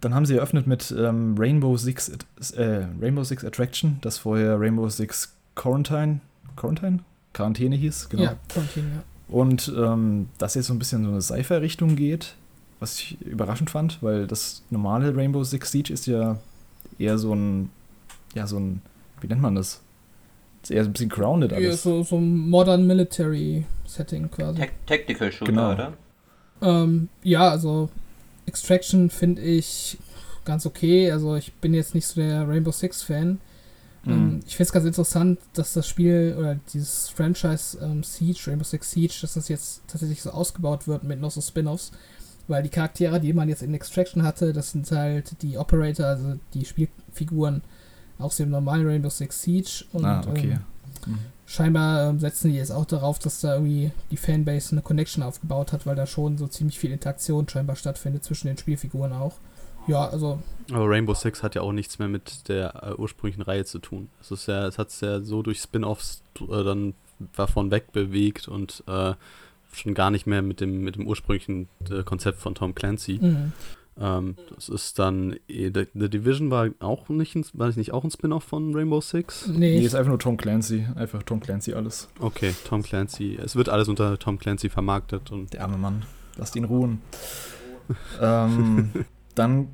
dann 0.00 0.14
haben 0.14 0.26
sie 0.26 0.36
eröffnet 0.36 0.66
mit 0.66 0.94
ähm, 0.96 1.34
Rainbow 1.38 1.76
Six 1.76 2.12
äh, 2.54 2.86
Rainbow 3.00 3.24
Six 3.24 3.44
Attraction, 3.44 3.98
das 4.02 4.18
vorher 4.18 4.60
Rainbow 4.60 4.88
Six 4.88 5.34
Quarantine, 5.54 6.20
Quarantine? 6.56 7.00
Quarantäne 7.32 7.76
hieß, 7.76 8.08
genau. 8.08 8.22
Ja, 8.24 8.36
Quarantäne, 8.48 8.86
ja. 8.86 9.02
Und 9.28 9.72
ähm, 9.76 10.28
dass 10.38 10.54
jetzt 10.54 10.66
so 10.66 10.74
ein 10.74 10.78
bisschen 10.78 11.04
so 11.04 11.10
eine 11.10 11.20
Sci-Fi-Richtung 11.20 11.96
geht, 11.96 12.34
was 12.80 12.98
ich 12.98 13.20
überraschend 13.22 13.70
fand, 13.70 14.02
weil 14.02 14.26
das 14.26 14.62
normale 14.70 15.14
Rainbow 15.14 15.42
Six 15.44 15.70
Siege 15.70 15.92
ist 15.92 16.06
ja 16.06 16.38
eher 16.98 17.18
so 17.18 17.34
ein, 17.34 17.70
ja, 18.34 18.46
so 18.46 18.58
ein, 18.58 18.82
wie 19.20 19.26
nennt 19.26 19.42
man 19.42 19.54
das? 19.54 19.80
Ist 20.62 20.70
eher 20.70 20.84
so 20.84 20.90
ein 20.90 20.92
bisschen 20.92 21.10
grounded 21.10 21.52
alles. 21.52 21.64
Ja, 21.64 21.76
so, 21.76 22.02
so 22.02 22.16
ein 22.16 22.48
Modern 22.50 22.86
Military 22.86 23.64
Setting 23.86 24.30
quasi. 24.30 24.66
Tactical 24.86 25.32
Shooter, 25.32 25.52
genau. 25.52 25.72
oder? 25.72 25.92
Ähm, 26.60 27.08
ja, 27.22 27.50
also 27.50 27.90
Extraction 28.48 29.10
finde 29.10 29.42
ich 29.42 29.98
ganz 30.44 30.66
okay. 30.66 31.12
Also 31.12 31.36
ich 31.36 31.52
bin 31.54 31.74
jetzt 31.74 31.94
nicht 31.94 32.06
so 32.06 32.20
der 32.20 32.48
Rainbow 32.48 32.72
Six 32.72 33.02
Fan. 33.02 33.38
Mhm. 34.04 34.12
Ähm, 34.12 34.40
ich 34.46 34.56
finde 34.56 34.68
es 34.68 34.72
ganz 34.72 34.86
interessant, 34.86 35.38
dass 35.52 35.74
das 35.74 35.86
Spiel 35.86 36.34
oder 36.38 36.58
dieses 36.72 37.08
Franchise 37.08 37.78
ähm, 37.80 38.02
Siege, 38.02 38.40
Rainbow 38.46 38.64
Six 38.64 38.90
Siege, 38.90 39.14
dass 39.20 39.34
das 39.34 39.48
jetzt 39.48 39.82
tatsächlich 39.86 40.22
so 40.22 40.30
ausgebaut 40.30 40.88
wird 40.88 41.04
mit 41.04 41.20
noch 41.20 41.30
so 41.30 41.40
Spin-offs. 41.40 41.92
Weil 42.48 42.62
die 42.62 42.70
Charaktere, 42.70 43.20
die 43.20 43.34
man 43.34 43.50
jetzt 43.50 43.62
in 43.62 43.74
Extraction 43.74 44.22
hatte, 44.22 44.54
das 44.54 44.70
sind 44.70 44.90
halt 44.90 45.42
die 45.42 45.58
Operator, 45.58 46.06
also 46.06 46.38
die 46.54 46.64
Spielfiguren 46.64 47.62
aus 48.18 48.38
dem 48.38 48.48
normalen 48.48 48.86
Rainbow 48.86 49.10
Six 49.10 49.42
Siege. 49.42 49.84
Und, 49.92 50.06
ah, 50.06 50.22
okay. 50.26 50.52
Ähm, 50.52 50.60
mhm 51.06 51.18
scheinbar 51.48 52.10
ähm, 52.10 52.20
setzen 52.20 52.50
die 52.50 52.58
jetzt 52.58 52.70
auch 52.70 52.84
darauf, 52.84 53.18
dass 53.18 53.40
da 53.40 53.54
irgendwie 53.54 53.90
die 54.10 54.18
Fanbase 54.18 54.72
eine 54.72 54.82
Connection 54.82 55.22
aufgebaut 55.22 55.72
hat, 55.72 55.86
weil 55.86 55.96
da 55.96 56.06
schon 56.06 56.36
so 56.36 56.46
ziemlich 56.46 56.78
viel 56.78 56.92
Interaktion 56.92 57.48
scheinbar 57.48 57.74
stattfindet 57.74 58.22
zwischen 58.22 58.48
den 58.48 58.58
Spielfiguren 58.58 59.12
auch. 59.12 59.36
Ja, 59.86 60.06
also. 60.06 60.42
Aber 60.70 60.86
Rainbow 60.86 61.14
Six 61.14 61.42
hat 61.42 61.54
ja 61.54 61.62
auch 61.62 61.72
nichts 61.72 61.98
mehr 61.98 62.08
mit 62.08 62.48
der 62.48 62.82
äh, 62.82 62.94
ursprünglichen 63.00 63.40
Reihe 63.40 63.64
zu 63.64 63.78
tun. 63.78 64.10
Es 64.20 64.30
ist 64.30 64.46
ja, 64.46 64.66
es 64.66 64.76
hat 64.76 64.88
es 64.88 65.00
ja 65.00 65.20
so 65.20 65.42
durch 65.42 65.60
Spin-offs 65.60 66.22
äh, 66.42 66.62
dann 66.62 66.92
davon 67.34 67.70
wegbewegt 67.70 68.46
und 68.48 68.84
äh, 68.86 69.14
schon 69.72 69.94
gar 69.94 70.10
nicht 70.10 70.26
mehr 70.26 70.42
mit 70.42 70.60
dem, 70.60 70.82
mit 70.82 70.96
dem 70.96 71.06
ursprünglichen 71.06 71.68
äh, 71.90 72.02
Konzept 72.02 72.40
von 72.40 72.54
Tom 72.54 72.74
Clancy. 72.74 73.20
Mhm. 73.22 73.52
Ähm, 74.00 74.36
das 74.54 74.68
ist 74.68 74.98
dann, 74.98 75.36
eh, 75.48 75.72
The 75.72 76.08
Division 76.08 76.50
war 76.50 76.68
auch 76.80 77.08
nicht, 77.08 77.34
ein, 77.34 77.44
war 77.52 77.68
nicht 77.76 77.92
auch 77.92 78.04
ein 78.04 78.10
Spin-off 78.10 78.44
von 78.44 78.74
Rainbow 78.74 79.00
Six? 79.00 79.48
Nee. 79.48 79.78
nee, 79.78 79.84
ist 79.84 79.94
einfach 79.94 80.10
nur 80.10 80.18
Tom 80.18 80.36
Clancy. 80.36 80.86
Einfach 80.94 81.22
Tom 81.22 81.40
Clancy 81.40 81.74
alles. 81.74 82.08
Okay, 82.20 82.54
Tom 82.64 82.82
Clancy. 82.82 83.38
Es 83.42 83.56
wird 83.56 83.68
alles 83.68 83.88
unter 83.88 84.18
Tom 84.18 84.38
Clancy 84.38 84.68
vermarktet. 84.68 85.30
Und 85.32 85.52
Der 85.52 85.62
arme 85.62 85.78
Mann. 85.78 86.04
Lasst 86.36 86.54
ihn 86.56 86.64
ruhen. 86.64 87.00
ähm, 88.20 88.90
dann 89.34 89.68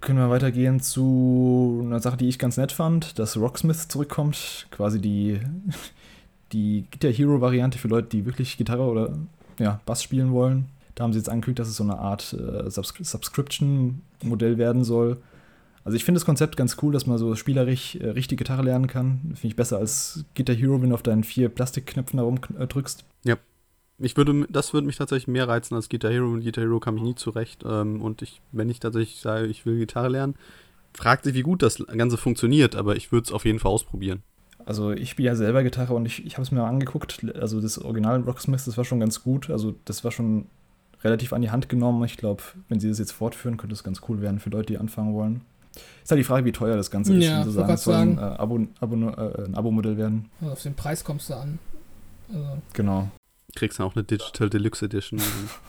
können 0.00 0.18
wir 0.18 0.30
weitergehen 0.30 0.80
zu 0.80 1.82
einer 1.84 2.00
Sache, 2.00 2.16
die 2.16 2.28
ich 2.28 2.38
ganz 2.38 2.56
nett 2.56 2.72
fand, 2.72 3.18
dass 3.18 3.36
Rocksmith 3.36 3.88
zurückkommt. 3.88 4.68
Quasi 4.70 5.00
die, 5.00 5.40
die 6.52 6.86
Guitar 6.90 7.10
Hero 7.10 7.40
Variante 7.40 7.78
für 7.78 7.88
Leute, 7.88 8.08
die 8.08 8.24
wirklich 8.24 8.56
Gitarre 8.56 8.84
oder 8.84 9.18
ja, 9.58 9.80
Bass 9.84 10.02
spielen 10.02 10.32
wollen. 10.32 10.68
Da 10.96 11.04
haben 11.04 11.12
sie 11.12 11.18
jetzt 11.18 11.28
angekündigt, 11.28 11.60
dass 11.60 11.68
es 11.68 11.76
so 11.76 11.84
eine 11.84 11.98
Art 11.98 12.32
äh, 12.32 12.68
Subscri 12.70 13.04
Subscription-Modell 13.04 14.58
werden 14.58 14.82
soll. 14.82 15.18
Also 15.84 15.94
ich 15.94 16.04
finde 16.04 16.18
das 16.18 16.24
Konzept 16.24 16.56
ganz 16.56 16.78
cool, 16.82 16.92
dass 16.92 17.06
man 17.06 17.18
so 17.18 17.36
spielerisch 17.36 17.94
äh, 17.96 18.08
richtig 18.08 18.38
Gitarre 18.38 18.62
lernen 18.62 18.88
kann. 18.88 19.20
Finde 19.34 19.46
ich 19.46 19.56
besser 19.56 19.76
als 19.76 20.24
Guitar 20.34 20.56
Hero, 20.56 20.82
wenn 20.82 20.88
du 20.88 20.94
auf 20.94 21.02
deinen 21.02 21.22
vier 21.22 21.48
Plastikknöpfen 21.48 22.18
herum 22.18 22.40
äh, 22.58 22.66
drückst. 22.66 23.04
Ja. 23.24 23.36
Ich 23.98 24.16
würde, 24.16 24.46
das 24.50 24.74
würde 24.74 24.86
mich 24.86 24.96
tatsächlich 24.96 25.28
mehr 25.28 25.48
reizen 25.48 25.74
als 25.74 25.88
Guitar 25.88 26.10
Hero. 26.10 26.32
Und 26.32 26.42
Guitar 26.42 26.64
Hero 26.64 26.80
kam 26.80 26.96
ich 26.96 27.02
nie 27.02 27.14
zurecht. 27.14 27.62
Ähm, 27.64 28.00
und 28.00 28.22
ich, 28.22 28.40
wenn 28.52 28.70
ich 28.70 28.80
tatsächlich 28.80 29.20
sage, 29.20 29.46
ich 29.46 29.66
will 29.66 29.78
Gitarre 29.78 30.08
lernen, 30.08 30.34
fragt 30.94 31.24
sich, 31.24 31.34
wie 31.34 31.42
gut 31.42 31.62
das 31.62 31.76
Ganze 31.76 32.16
funktioniert, 32.16 32.74
aber 32.74 32.96
ich 32.96 33.12
würde 33.12 33.26
es 33.26 33.32
auf 33.32 33.44
jeden 33.44 33.58
Fall 33.58 33.70
ausprobieren. 33.70 34.22
Also 34.64 34.92
ich 34.92 35.10
spiele 35.10 35.28
ja 35.28 35.36
selber 35.36 35.62
Gitarre 35.62 35.94
und 35.94 36.06
ich, 36.06 36.26
ich 36.26 36.34
habe 36.34 36.42
es 36.42 36.50
mir 36.50 36.64
angeguckt. 36.64 37.24
Also 37.38 37.60
das 37.60 37.78
Original 37.78 38.22
Rocksmith, 38.22 38.64
das 38.64 38.76
war 38.76 38.84
schon 38.84 38.98
ganz 38.98 39.22
gut. 39.22 39.50
Also 39.50 39.76
das 39.84 40.02
war 40.02 40.10
schon 40.10 40.46
relativ 41.06 41.32
an 41.32 41.42
die 41.42 41.50
Hand 41.50 41.68
genommen. 41.68 42.04
Ich 42.04 42.16
glaube, 42.16 42.42
wenn 42.68 42.80
sie 42.80 42.88
das 42.88 42.98
jetzt 42.98 43.12
fortführen, 43.12 43.56
könnte 43.56 43.74
es 43.74 43.82
ganz 43.84 44.00
cool 44.08 44.20
werden 44.20 44.38
für 44.40 44.50
Leute, 44.50 44.66
die 44.66 44.78
anfangen 44.78 45.14
wollen. 45.14 45.40
Ist 46.02 46.10
halt 46.10 46.18
die 46.18 46.24
Frage, 46.24 46.44
wie 46.44 46.52
teuer 46.52 46.76
das 46.76 46.90
Ganze 46.90 47.14
ist. 47.16 47.24
Ja, 47.24 47.44
ich 47.46 47.52
sagen, 47.52 47.72
es 47.72 47.84
soll 47.84 47.94
ein, 47.94 48.18
äh, 48.18 48.20
Abo, 48.20 48.66
Abo, 48.80 48.94
äh, 48.94 49.44
ein 49.44 49.54
Abo-Modell 49.54 49.96
werden. 49.96 50.30
Also 50.40 50.52
auf 50.52 50.62
den 50.62 50.74
Preis 50.74 51.04
kommst 51.04 51.30
du 51.30 51.34
an. 51.34 51.58
Also, 52.32 52.58
Genau. 52.72 53.10
Kriegst 53.54 53.78
dann 53.78 53.86
auch 53.86 53.94
eine 53.94 54.04
Digital 54.04 54.50
Deluxe 54.50 54.84
Edition 54.84 55.20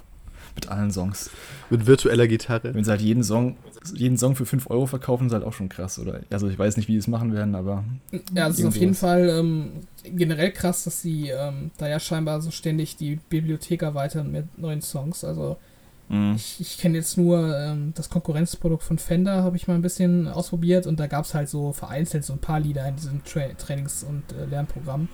Mit 0.55 0.69
allen 0.69 0.91
Songs. 0.91 1.29
mit 1.69 1.85
virtueller 1.85 2.27
Gitarre. 2.27 2.73
Wenn 2.73 2.83
sie 2.83 2.89
halt 2.89 3.01
jeden 3.01 3.23
Song, 3.23 3.57
jeden 3.95 4.17
Song 4.17 4.35
für 4.35 4.45
5 4.45 4.69
Euro 4.69 4.85
verkaufen, 4.85 5.27
ist 5.27 5.33
halt 5.33 5.43
auch 5.43 5.53
schon 5.53 5.69
krass, 5.69 5.99
oder? 5.99 6.21
Also 6.29 6.47
ich 6.49 6.57
weiß 6.57 6.77
nicht, 6.77 6.87
wie 6.87 6.93
die 6.93 6.97
es 6.97 7.07
machen 7.07 7.33
werden, 7.33 7.55
aber 7.55 7.83
ja, 8.33 8.47
es 8.47 8.59
ist 8.59 8.65
auf 8.65 8.75
jeden 8.75 8.91
was. 8.91 8.99
Fall 8.99 9.29
ähm, 9.29 9.71
generell 10.03 10.51
krass, 10.51 10.83
dass 10.83 11.01
sie 11.01 11.29
ähm, 11.29 11.71
da 11.77 11.87
ja 11.87 11.99
scheinbar 11.99 12.41
so 12.41 12.51
ständig 12.51 12.97
die 12.97 13.19
Bibliothek 13.29 13.81
erweitern 13.81 14.31
mit 14.31 14.57
neuen 14.57 14.81
Songs. 14.81 15.23
Also 15.23 15.57
ich, 16.09 16.61
ich 16.61 16.77
kenne 16.77 16.95
jetzt 16.95 17.17
nur 17.17 17.53
ähm, 17.57 17.91
das 17.93 18.09
Konkurrenzprodukt 18.09 18.81
von 18.81 18.97
Fender, 18.97 19.43
habe 19.43 19.57
ich 19.57 19.67
mal 19.67 19.75
ein 19.75 19.81
bisschen 19.81 20.29
ausprobiert 20.29 20.87
und 20.87 21.01
da 21.01 21.07
gab 21.07 21.25
es 21.25 21.33
halt 21.33 21.49
so 21.49 21.73
vereinzelt 21.73 22.23
so 22.23 22.31
ein 22.31 22.39
paar 22.39 22.61
Lieder 22.61 22.87
in 22.87 22.95
diesem 22.95 23.25
Tra 23.25 23.41
Trainings- 23.57 24.05
und 24.05 24.23
äh, 24.31 24.45
Lernprogramm. 24.45 25.09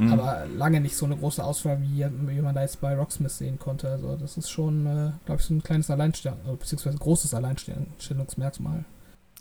Mhm. 0.00 0.12
Aber 0.12 0.46
lange 0.56 0.80
nicht 0.80 0.96
so 0.96 1.04
eine 1.04 1.16
große 1.16 1.44
Auswahl, 1.44 1.80
wie, 1.82 2.06
wie 2.26 2.40
man 2.40 2.54
da 2.54 2.62
jetzt 2.62 2.80
bei 2.80 2.96
Rocksmith 2.96 3.36
sehen 3.36 3.58
konnte. 3.58 3.88
Also 3.90 4.16
das 4.16 4.36
ist 4.38 4.50
schon, 4.50 4.86
äh, 4.86 5.10
glaube 5.26 5.40
ich, 5.40 5.46
so 5.46 5.54
ein 5.54 5.62
kleines 5.62 5.90
Alleinstellung, 5.90 6.38
äh, 6.48 6.56
beziehungsweise 6.56 6.96
großes 6.96 7.34
Alleinstellungsmerkmal. 7.34 8.84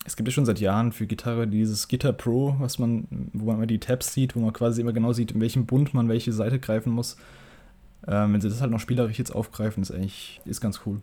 Es 0.05 0.15
gibt 0.15 0.27
ja 0.27 0.33
schon 0.33 0.45
seit 0.45 0.59
Jahren 0.59 0.91
für 0.91 1.07
Gitarre 1.07 1.47
dieses 1.47 1.87
Guitar 1.87 2.13
Pro, 2.13 2.55
was 2.59 2.79
man, 2.79 3.07
wo 3.33 3.45
man 3.45 3.55
immer 3.55 3.67
die 3.67 3.79
Tabs 3.79 4.13
sieht, 4.13 4.35
wo 4.35 4.39
man 4.39 4.53
quasi 4.53 4.81
immer 4.81 4.93
genau 4.93 5.13
sieht, 5.13 5.31
in 5.31 5.41
welchem 5.41 5.65
Bund 5.65 5.93
man 5.93 6.09
welche 6.09 6.33
Seite 6.33 6.59
greifen 6.59 6.91
muss. 6.91 7.15
Ähm, 8.07 8.33
wenn 8.33 8.41
sie 8.41 8.49
das 8.49 8.61
halt 8.61 8.71
noch 8.71 8.79
spielerisch 8.79 9.17
jetzt 9.17 9.33
aufgreifen, 9.33 9.83
ist 9.83 9.91
eigentlich 9.91 10.41
ist 10.45 10.61
ganz 10.61 10.81
cool. 10.85 11.01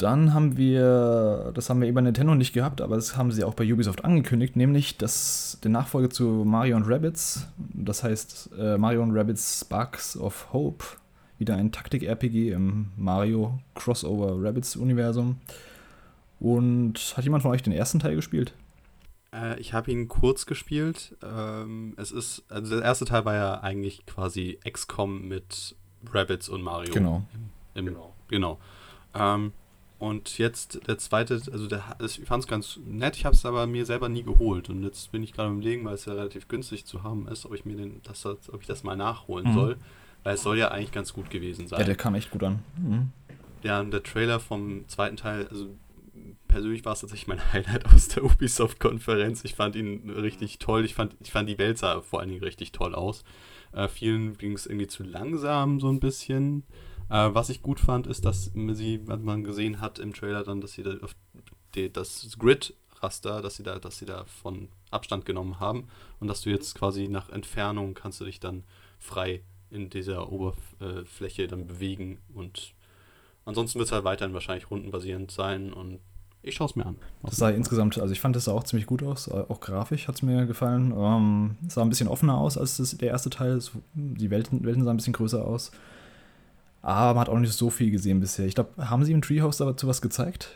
Dann 0.00 0.32
haben 0.32 0.56
wir, 0.56 1.52
das 1.54 1.68
haben 1.68 1.82
wir 1.82 1.86
eben 1.86 1.94
bei 1.94 2.00
Nintendo 2.00 2.34
nicht 2.34 2.54
gehabt, 2.54 2.80
aber 2.80 2.96
das 2.96 3.18
haben 3.18 3.32
sie 3.32 3.44
auch 3.44 3.52
bei 3.52 3.70
Ubisoft 3.70 4.02
angekündigt, 4.02 4.56
nämlich 4.56 4.96
das, 4.96 5.58
der 5.62 5.70
Nachfolger 5.70 6.08
zu 6.08 6.24
Mario 6.46 6.76
und 6.76 6.84
Rabbids. 6.84 7.46
Das 7.58 8.02
heißt 8.02 8.50
äh, 8.58 8.78
Mario 8.78 9.02
und 9.02 9.14
Rabbids 9.14 9.60
Sparks 9.60 10.16
of 10.16 10.54
Hope. 10.54 10.84
Wieder 11.36 11.56
ein 11.56 11.70
Taktik-RPG 11.70 12.50
im 12.50 12.88
Mario 12.96 13.58
Crossover 13.74 14.42
Rabbids 14.42 14.74
Universum. 14.74 15.36
Und 16.38 16.94
hat 17.16 17.24
jemand 17.24 17.42
von 17.42 17.50
euch 17.52 17.62
den 17.62 17.74
ersten 17.74 17.98
Teil 17.98 18.16
gespielt? 18.16 18.54
Äh, 19.34 19.60
ich 19.60 19.74
habe 19.74 19.90
ihn 19.90 20.08
kurz 20.08 20.46
gespielt. 20.46 21.14
Ähm, 21.22 21.92
es 21.98 22.10
ist, 22.10 22.44
also 22.48 22.76
der 22.76 22.84
erste 22.84 23.04
Teil 23.04 23.26
war 23.26 23.34
ja 23.34 23.60
eigentlich 23.60 24.06
quasi 24.06 24.58
XCOM 24.66 25.28
mit 25.28 25.76
Rabbits 26.10 26.48
und 26.48 26.62
Mario. 26.62 26.94
Genau. 26.94 27.26
Im, 27.74 27.84
genau. 27.84 28.14
genau. 28.28 28.58
Ähm, 29.14 29.52
und 30.00 30.38
jetzt 30.38 30.80
der 30.88 30.98
zweite, 30.98 31.34
also 31.52 31.68
der, 31.68 31.84
ich 32.04 32.20
fand 32.24 32.42
es 32.42 32.48
ganz 32.48 32.80
nett, 32.84 33.16
ich 33.16 33.24
habe 33.26 33.36
es 33.36 33.44
aber 33.46 33.66
mir 33.68 33.84
selber 33.86 34.08
nie 34.08 34.22
geholt. 34.24 34.68
Und 34.70 34.82
jetzt 34.82 35.12
bin 35.12 35.22
ich 35.22 35.32
gerade 35.32 35.50
im 35.50 35.60
Legen, 35.60 35.84
weil 35.84 35.94
es 35.94 36.06
ja 36.06 36.14
relativ 36.14 36.48
günstig 36.48 36.86
zu 36.86 37.02
haben 37.04 37.28
ist, 37.28 37.44
ob 37.46 37.54
ich 37.54 37.64
mir 37.64 37.76
den, 37.76 38.00
das, 38.02 38.24
ob 38.26 38.60
ich 38.60 38.66
das 38.66 38.82
mal 38.82 38.96
nachholen 38.96 39.50
Mhm. 39.50 39.54
soll. 39.54 39.76
Weil 40.24 40.34
es 40.34 40.42
soll 40.42 40.58
ja 40.58 40.68
eigentlich 40.68 40.92
ganz 40.92 41.12
gut 41.12 41.30
gewesen 41.30 41.68
sein. 41.68 41.78
Ja, 41.80 41.86
der 41.86 41.94
kam 41.96 42.14
echt 42.14 42.30
gut 42.30 42.42
an. 42.42 42.58
Mhm. 42.76 43.10
Ja, 43.62 43.80
und 43.80 43.90
der 43.90 44.02
Trailer 44.02 44.40
vom 44.40 44.88
zweiten 44.88 45.16
Teil, 45.16 45.46
also 45.48 45.68
persönlich 46.48 46.84
war 46.84 46.94
es 46.94 47.00
tatsächlich 47.00 47.28
mein 47.28 47.40
Highlight 47.52 47.86
aus 47.86 48.08
der 48.08 48.24
Ubisoft-Konferenz. 48.24 49.44
Ich 49.44 49.54
fand 49.54 49.76
ihn 49.76 50.10
richtig 50.10 50.58
toll. 50.58 50.84
Ich 50.84 50.94
fand, 50.94 51.14
ich 51.20 51.30
fand 51.30 51.48
die 51.48 51.58
Welt 51.58 51.78
sah 51.78 52.00
vor 52.00 52.20
allen 52.20 52.30
Dingen 52.30 52.42
richtig 52.42 52.72
toll 52.72 52.94
aus. 52.94 53.22
Äh, 53.72 53.88
vielen 53.88 54.36
ging 54.38 54.52
es 54.52 54.66
irgendwie 54.66 54.86
zu 54.88 55.02
langsam 55.04 55.78
so 55.78 55.88
ein 55.88 56.00
bisschen. 56.00 56.64
Äh, 57.10 57.34
was 57.34 57.50
ich 57.50 57.62
gut 57.62 57.80
fand, 57.80 58.06
ist, 58.06 58.24
dass 58.24 58.52
sie, 58.54 59.06
was 59.06 59.20
man 59.20 59.44
gesehen 59.44 59.80
hat 59.80 59.98
im 59.98 60.14
Trailer 60.14 60.44
dann, 60.44 60.60
dass 60.60 60.72
sie 60.72 60.82
da 60.82 60.94
auf 61.02 61.14
die, 61.74 61.92
das 61.92 62.36
Grid-Raster, 62.38 63.42
dass 63.42 63.56
sie 63.56 63.62
da, 63.62 63.78
dass 63.78 63.98
sie 63.98 64.06
da 64.06 64.24
von 64.24 64.68
Abstand 64.90 65.24
genommen 65.24 65.60
haben 65.60 65.88
und 66.20 66.28
dass 66.28 66.42
du 66.42 66.50
jetzt 66.50 66.74
quasi 66.74 67.08
nach 67.08 67.28
Entfernung 67.30 67.94
kannst 67.94 68.20
du 68.20 68.24
dich 68.24 68.40
dann 68.40 68.64
frei 68.98 69.42
in 69.70 69.90
dieser 69.90 70.32
Oberfläche 70.32 71.46
dann 71.46 71.66
bewegen 71.66 72.18
und 72.34 72.74
ansonsten 73.44 73.78
wird 73.78 73.86
es 73.86 73.92
halt 73.92 74.04
weiterhin 74.04 74.34
wahrscheinlich 74.34 74.70
rundenbasierend 74.70 75.30
sein 75.30 75.72
und 75.72 76.00
ich 76.42 76.54
schaue 76.54 76.68
es 76.68 76.76
mir 76.76 76.86
an. 76.86 76.96
Das 77.22 77.36
sah 77.36 77.50
insgesamt, 77.50 77.98
also 77.98 78.12
ich 78.12 78.20
fand 78.20 78.34
das 78.34 78.46
sah 78.46 78.52
auch 78.52 78.64
ziemlich 78.64 78.86
gut 78.86 79.02
aus, 79.02 79.28
auch 79.28 79.60
grafisch 79.60 80.08
hat 80.08 80.14
es 80.14 80.22
mir 80.22 80.46
gefallen. 80.46 80.92
Ähm, 80.96 81.56
es 81.66 81.74
sah 81.74 81.82
ein 81.82 81.90
bisschen 81.90 82.08
offener 82.08 82.38
aus 82.38 82.56
als 82.56 82.78
das, 82.78 82.96
der 82.96 83.10
erste 83.10 83.28
Teil. 83.28 83.60
Die 83.94 84.30
Welten, 84.30 84.64
Welten 84.64 84.82
sahen 84.82 84.94
ein 84.94 84.96
bisschen 84.96 85.12
größer 85.12 85.44
aus. 85.44 85.70
Aber 86.82 87.14
man 87.14 87.20
hat 87.22 87.28
auch 87.28 87.38
nicht 87.38 87.52
so 87.52 87.68
viel 87.70 87.90
gesehen 87.90 88.20
bisher. 88.20 88.46
Ich 88.46 88.54
glaube, 88.54 88.88
haben 88.88 89.04
sie 89.04 89.12
im 89.12 89.20
Treehouse 89.22 89.58
dazu 89.58 89.86
was 89.86 90.00
gezeigt? 90.00 90.50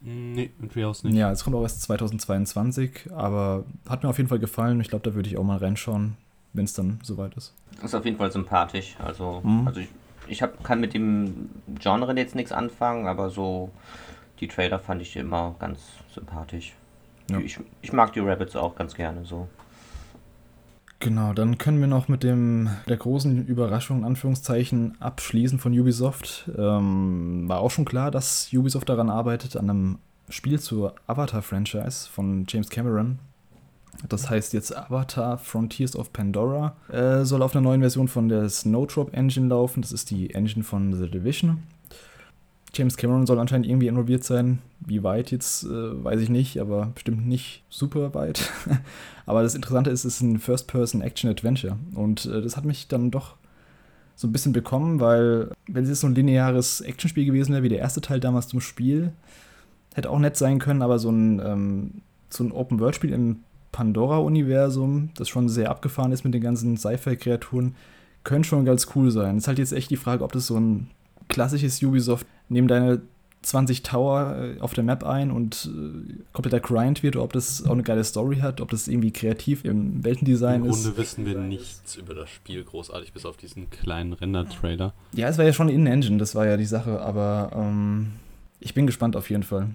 Nee, 0.00 0.50
im 0.60 0.70
Treehouse 0.70 1.04
nicht. 1.04 1.14
Ja, 1.16 1.30
es 1.30 1.44
kommt 1.44 1.54
auch 1.56 1.62
erst 1.62 1.82
2022, 1.82 3.10
aber 3.14 3.64
hat 3.88 4.02
mir 4.02 4.08
auf 4.08 4.18
jeden 4.18 4.28
Fall 4.28 4.38
gefallen. 4.40 4.80
Ich 4.80 4.88
glaube, 4.88 5.08
da 5.08 5.14
würde 5.14 5.28
ich 5.28 5.38
auch 5.38 5.44
mal 5.44 5.58
reinschauen, 5.58 6.16
wenn 6.52 6.64
es 6.64 6.74
dann 6.74 6.98
soweit 7.02 7.34
ist. 7.34 7.54
Ist 7.82 7.94
auf 7.94 8.04
jeden 8.04 8.16
Fall 8.16 8.32
sympathisch. 8.32 8.96
Also, 9.04 9.40
Mhm. 9.44 9.66
also 9.66 9.80
ich, 9.80 9.88
ich 10.26 10.42
hab, 10.42 10.62
kann 10.64 10.80
mit 10.80 10.92
dem 10.94 11.50
Genre 11.78 12.14
jetzt 12.16 12.34
nichts 12.34 12.52
anfangen, 12.52 13.06
aber 13.06 13.30
so 13.30 13.70
die 14.40 14.48
Trailer 14.48 14.80
fand 14.80 15.02
ich 15.02 15.14
immer 15.16 15.54
ganz 15.60 15.78
sympathisch. 16.12 16.74
Ja. 17.30 17.38
Ich, 17.38 17.58
ich 17.80 17.92
mag 17.92 18.12
die 18.12 18.20
Rabbits 18.20 18.56
auch 18.56 18.74
ganz 18.74 18.94
gerne 18.94 19.24
so. 19.24 19.48
Genau, 21.02 21.32
dann 21.32 21.58
können 21.58 21.80
wir 21.80 21.88
noch 21.88 22.06
mit 22.06 22.22
dem 22.22 22.70
der 22.86 22.96
großen 22.96 23.44
Überraschung 23.48 23.98
in 23.98 24.04
Anführungszeichen 24.04 25.00
abschließen 25.00 25.58
von 25.58 25.76
Ubisoft. 25.76 26.48
Ähm, 26.56 27.48
war 27.48 27.58
auch 27.58 27.72
schon 27.72 27.84
klar, 27.84 28.12
dass 28.12 28.50
Ubisoft 28.52 28.88
daran 28.88 29.10
arbeitet, 29.10 29.56
an 29.56 29.68
einem 29.68 29.98
Spiel 30.28 30.60
zur 30.60 30.94
Avatar-Franchise 31.08 32.08
von 32.08 32.44
James 32.48 32.70
Cameron. 32.70 33.18
Das 34.08 34.30
heißt 34.30 34.52
jetzt 34.52 34.76
Avatar 34.76 35.38
Frontiers 35.38 35.96
of 35.96 36.12
Pandora. 36.12 36.76
Äh, 36.88 37.24
soll 37.24 37.42
auf 37.42 37.56
einer 37.56 37.62
neuen 37.62 37.80
Version 37.80 38.06
von 38.06 38.28
der 38.28 38.48
Snowdrop 38.48 39.12
Engine 39.12 39.48
laufen. 39.48 39.82
Das 39.82 39.90
ist 39.90 40.08
die 40.12 40.32
Engine 40.32 40.62
von 40.62 40.94
The 40.94 41.10
Division. 41.10 41.64
James 42.74 42.96
Cameron 42.96 43.26
soll 43.26 43.38
anscheinend 43.38 43.66
irgendwie 43.66 43.88
involviert 43.88 44.24
sein. 44.24 44.60
Wie 44.80 45.02
weit 45.02 45.30
jetzt, 45.30 45.64
äh, 45.64 46.04
weiß 46.04 46.20
ich 46.20 46.30
nicht, 46.30 46.58
aber 46.58 46.86
bestimmt 46.94 47.26
nicht 47.26 47.64
super 47.68 48.14
weit. 48.14 48.50
aber 49.26 49.42
das 49.42 49.54
Interessante 49.54 49.90
ist, 49.90 50.04
es 50.04 50.16
ist 50.16 50.20
ein 50.22 50.38
First-Person-Action-Adventure. 50.38 51.76
Und 51.94 52.24
äh, 52.24 52.40
das 52.40 52.56
hat 52.56 52.64
mich 52.64 52.88
dann 52.88 53.10
doch 53.10 53.36
so 54.16 54.26
ein 54.26 54.32
bisschen 54.32 54.52
bekommen, 54.52 55.00
weil 55.00 55.50
wenn 55.66 55.84
es 55.84 55.90
jetzt 55.90 56.00
so 56.00 56.06
ein 56.06 56.14
lineares 56.14 56.80
Actionspiel 56.80 57.26
gewesen 57.26 57.52
wäre, 57.52 57.62
wie 57.62 57.68
der 57.68 57.78
erste 57.78 58.00
Teil 58.00 58.20
damals 58.20 58.48
zum 58.48 58.60
Spiel, 58.60 59.12
hätte 59.94 60.10
auch 60.10 60.18
nett 60.18 60.36
sein 60.36 60.58
können, 60.58 60.82
aber 60.82 60.98
so 60.98 61.10
ein, 61.10 61.40
ähm, 61.44 61.90
so 62.30 62.44
ein 62.44 62.52
Open-World-Spiel 62.52 63.12
im 63.12 63.40
Pandora-Universum, 63.72 65.10
das 65.16 65.28
schon 65.28 65.48
sehr 65.48 65.70
abgefahren 65.70 66.12
ist 66.12 66.24
mit 66.24 66.34
den 66.34 66.42
ganzen 66.42 66.76
Sci-Fi-Kreaturen, 66.76 67.74
könnte 68.24 68.48
schon 68.48 68.64
ganz 68.64 68.86
cool 68.94 69.10
sein. 69.10 69.36
Es 69.36 69.44
ist 69.44 69.48
halt 69.48 69.58
jetzt 69.58 69.72
echt 69.72 69.90
die 69.90 69.96
Frage, 69.96 70.24
ob 70.24 70.32
das 70.32 70.46
so 70.46 70.58
ein 70.58 70.88
klassisches 71.32 71.82
Ubisoft 71.82 72.26
neben 72.48 72.68
deine 72.68 73.02
20 73.42 73.82
Tower 73.82 74.36
äh, 74.36 74.60
auf 74.60 74.72
der 74.72 74.84
Map 74.84 75.04
ein 75.04 75.30
und 75.30 75.68
äh, 75.72 76.22
kompletter 76.32 76.60
Grind 76.60 77.02
wird, 77.02 77.16
oder 77.16 77.24
ob 77.24 77.32
das 77.32 77.64
auch 77.66 77.72
eine 77.72 77.82
geile 77.82 78.04
Story 78.04 78.36
hat, 78.36 78.60
ob 78.60 78.70
das 78.70 78.88
irgendwie 78.88 79.10
kreativ 79.10 79.64
im 79.64 80.04
Weltendesign 80.04 80.64
Im 80.64 80.70
ist. 80.70 80.84
Grunde 80.84 80.98
wissen 80.98 81.26
wir 81.26 81.38
nichts 81.38 81.96
über 81.96 82.14
das 82.14 82.30
Spiel 82.30 82.62
großartig, 82.62 83.12
bis 83.12 83.26
auf 83.26 83.36
diesen 83.36 83.68
kleinen 83.70 84.12
Render-Trailer. 84.12 84.94
Ja, 85.12 85.28
es 85.28 85.38
war 85.38 85.44
ja 85.44 85.52
schon 85.52 85.68
In-Engine, 85.68 86.18
das 86.18 86.34
war 86.34 86.46
ja 86.46 86.56
die 86.56 86.64
Sache, 86.64 87.00
aber 87.00 87.50
ähm, 87.54 88.12
ich 88.60 88.74
bin 88.74 88.86
gespannt 88.86 89.16
auf 89.16 89.28
jeden 89.28 89.42
Fall. 89.42 89.74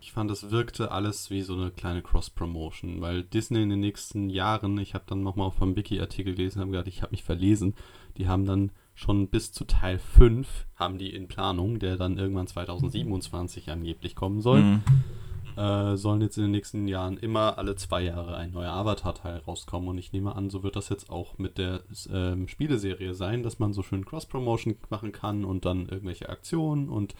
Ich 0.00 0.12
fand, 0.12 0.30
es 0.30 0.50
wirkte 0.50 0.90
alles 0.90 1.30
wie 1.30 1.40
so 1.40 1.54
eine 1.54 1.70
kleine 1.70 2.02
Cross-Promotion, 2.02 3.00
weil 3.00 3.22
Disney 3.22 3.62
in 3.62 3.70
den 3.70 3.80
nächsten 3.80 4.28
Jahren, 4.28 4.76
ich 4.78 4.92
habe 4.92 5.04
dann 5.06 5.22
nochmal 5.22 5.46
auf 5.46 5.62
einem 5.62 5.76
Wiki-Artikel 5.76 6.34
gelesen, 6.34 6.60
habe 6.60 6.72
gedacht, 6.72 6.88
ich 6.88 7.00
habe 7.00 7.12
mich 7.12 7.22
verlesen, 7.22 7.74
die 8.18 8.28
haben 8.28 8.44
dann 8.44 8.70
schon 8.94 9.28
bis 9.28 9.52
zu 9.52 9.64
Teil 9.64 9.98
5 9.98 10.66
haben 10.76 10.98
die 10.98 11.14
in 11.14 11.28
Planung, 11.28 11.78
der 11.78 11.96
dann 11.96 12.18
irgendwann 12.18 12.46
2027 12.46 13.70
angeblich 13.70 14.14
kommen 14.14 14.40
soll. 14.40 14.60
Mhm. 14.60 14.82
Äh, 15.56 15.96
sollen 15.96 16.20
jetzt 16.20 16.36
in 16.36 16.44
den 16.44 16.50
nächsten 16.50 16.88
Jahren 16.88 17.16
immer 17.16 17.58
alle 17.58 17.76
zwei 17.76 18.02
Jahre 18.02 18.36
ein 18.36 18.50
neuer 18.50 18.72
Avatar-Teil 18.72 19.38
rauskommen 19.38 19.88
und 19.88 19.98
ich 19.98 20.12
nehme 20.12 20.34
an, 20.34 20.50
so 20.50 20.64
wird 20.64 20.74
das 20.74 20.88
jetzt 20.88 21.10
auch 21.10 21.38
mit 21.38 21.58
der 21.58 21.82
ähm, 22.12 22.48
Spieleserie 22.48 23.14
sein, 23.14 23.44
dass 23.44 23.60
man 23.60 23.72
so 23.72 23.82
schön 23.84 24.04
Cross-Promotion 24.04 24.74
machen 24.90 25.12
kann 25.12 25.44
und 25.44 25.64
dann 25.64 25.88
irgendwelche 25.88 26.28
Aktionen 26.28 26.88
und 26.88 27.14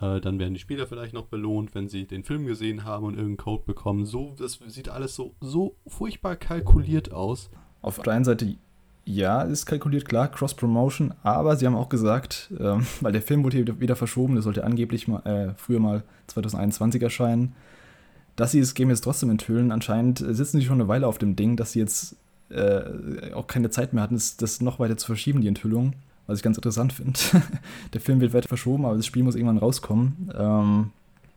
äh, 0.00 0.20
dann 0.20 0.38
werden 0.38 0.54
die 0.54 0.60
Spieler 0.60 0.86
vielleicht 0.86 1.14
noch 1.14 1.26
belohnt, 1.26 1.74
wenn 1.74 1.88
sie 1.88 2.06
den 2.06 2.22
Film 2.22 2.46
gesehen 2.46 2.84
haben 2.84 3.06
und 3.06 3.14
irgendeinen 3.14 3.38
Code 3.38 3.64
bekommen. 3.66 4.06
So, 4.06 4.34
das 4.38 4.60
sieht 4.68 4.88
alles 4.88 5.16
so, 5.16 5.34
so 5.40 5.76
furchtbar 5.86 6.36
kalkuliert 6.36 7.12
aus. 7.12 7.50
Auf 7.82 7.98
der 8.00 8.12
einen 8.12 8.24
Seite, 8.24 8.56
ja, 9.04 9.42
ist 9.42 9.66
kalkuliert, 9.66 10.08
klar, 10.08 10.28
Cross-Promotion, 10.28 11.14
aber 11.22 11.56
sie 11.56 11.66
haben 11.66 11.74
auch 11.74 11.88
gesagt, 11.88 12.50
ähm, 12.58 12.86
weil 13.00 13.12
der 13.12 13.22
Film 13.22 13.44
wurde 13.44 13.56
hier 13.56 13.80
wieder, 13.80 13.96
verschoben, 13.96 14.34
der 14.34 14.42
sollte 14.42 14.64
angeblich 14.64 15.08
mal, 15.08 15.20
äh, 15.26 15.54
früher 15.56 15.80
mal 15.80 16.02
2021 16.28 17.02
erscheinen, 17.02 17.54
dass 18.36 18.52
sie 18.52 18.60
das 18.60 18.74
Game 18.74 18.90
jetzt 18.90 19.02
trotzdem 19.02 19.30
enthüllen, 19.30 19.72
anscheinend 19.72 20.18
sitzen 20.18 20.60
sie 20.60 20.64
schon 20.64 20.80
eine 20.80 20.88
Weile 20.88 21.06
auf 21.06 21.18
dem 21.18 21.36
Ding, 21.36 21.56
dass 21.56 21.72
sie 21.72 21.80
jetzt 21.80 22.16
äh, 22.50 23.32
auch 23.34 23.46
keine 23.46 23.70
Zeit 23.70 23.92
mehr 23.92 24.02
hatten, 24.02 24.14
das, 24.14 24.36
das 24.36 24.60
noch 24.60 24.78
weiter 24.78 24.96
zu 24.96 25.06
verschieben, 25.06 25.40
die 25.40 25.48
Enthüllung. 25.48 25.94
Was 26.26 26.38
ich 26.38 26.44
ganz 26.44 26.56
interessant 26.56 26.92
finde. 26.92 27.18
Der 27.92 28.00
Film 28.00 28.20
wird 28.20 28.32
weiter 28.32 28.46
verschoben, 28.46 28.84
aber 28.84 28.96
das 28.96 29.04
Spiel 29.04 29.24
muss 29.24 29.34
irgendwann 29.34 29.58
rauskommen. 29.58 30.30
Ähm, 30.38 30.90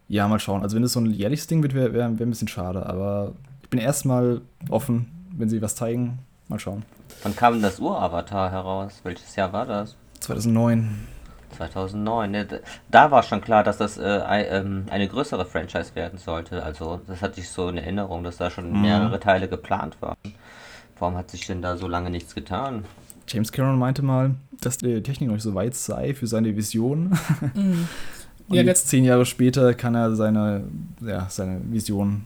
ja, 0.07 0.27
mal 0.27 0.37
schauen. 0.37 0.61
Also 0.61 0.75
wenn 0.75 0.83
das 0.83 0.93
so 0.93 0.99
ein 0.99 1.11
jährliches 1.11 1.47
Ding 1.47 1.63
wird, 1.63 1.73
wäre 1.73 1.93
wär, 1.93 2.19
wär 2.19 2.27
ein 2.27 2.29
bisschen 2.29 2.47
schade. 2.47 2.85
Aber 2.85 3.33
ich 3.63 3.69
bin 3.69 3.79
erstmal 3.79 4.41
offen, 4.69 5.07
wenn 5.35 5.49
sie 5.49 5.63
was 5.63 5.75
zeigen. 5.75 6.19
Mal 6.47 6.59
schauen. 6.59 6.83
Wann 7.23 7.35
kam 7.35 7.61
das 7.61 7.79
Ur-Avatar 7.79 8.51
heraus? 8.51 8.99
Welches 9.03 9.35
Jahr 9.35 9.53
war 9.53 9.65
das? 9.65 9.95
2009. 10.19 11.07
2009. 11.57 12.31
Ne? 12.31 12.47
Da 12.89 13.11
war 13.11 13.23
schon 13.23 13.41
klar, 13.41 13.63
dass 13.63 13.77
das 13.77 13.97
äh, 13.97 14.19
ähm, 14.27 14.85
eine 14.89 15.07
größere 15.07 15.45
Franchise 15.45 15.95
werden 15.95 16.19
sollte. 16.19 16.63
Also 16.63 17.01
das 17.07 17.21
hatte 17.21 17.39
ich 17.39 17.49
so 17.49 17.69
in 17.69 17.77
Erinnerung, 17.77 18.23
dass 18.23 18.37
da 18.37 18.49
schon 18.49 18.71
mhm. 18.71 18.81
mehrere 18.81 19.19
Teile 19.19 19.47
geplant 19.47 19.97
waren. 20.01 20.17
Warum 20.99 21.15
hat 21.15 21.29
sich 21.31 21.45
denn 21.45 21.61
da 21.61 21.77
so 21.77 21.87
lange 21.87 22.09
nichts 22.09 22.35
getan? 22.35 22.85
James 23.27 23.51
Cameron 23.51 23.79
meinte 23.79 24.01
mal, 24.01 24.35
dass 24.61 24.77
die 24.77 25.01
Technik 25.01 25.29
noch 25.29 25.35
nicht 25.35 25.43
so 25.43 25.55
weit 25.55 25.75
sei 25.75 26.13
für 26.13 26.27
seine 26.27 26.55
Vision. 26.55 27.17
Mhm. 27.53 27.87
Und 28.49 28.57
ja, 28.57 28.63
jetzt 28.63 28.89
zehn 28.89 29.05
Jahre 29.05 29.25
später 29.25 29.73
kann 29.73 29.95
er 29.95 30.15
seine, 30.15 30.65
ja, 30.99 31.27
seine 31.29 31.61
Vision 31.71 32.25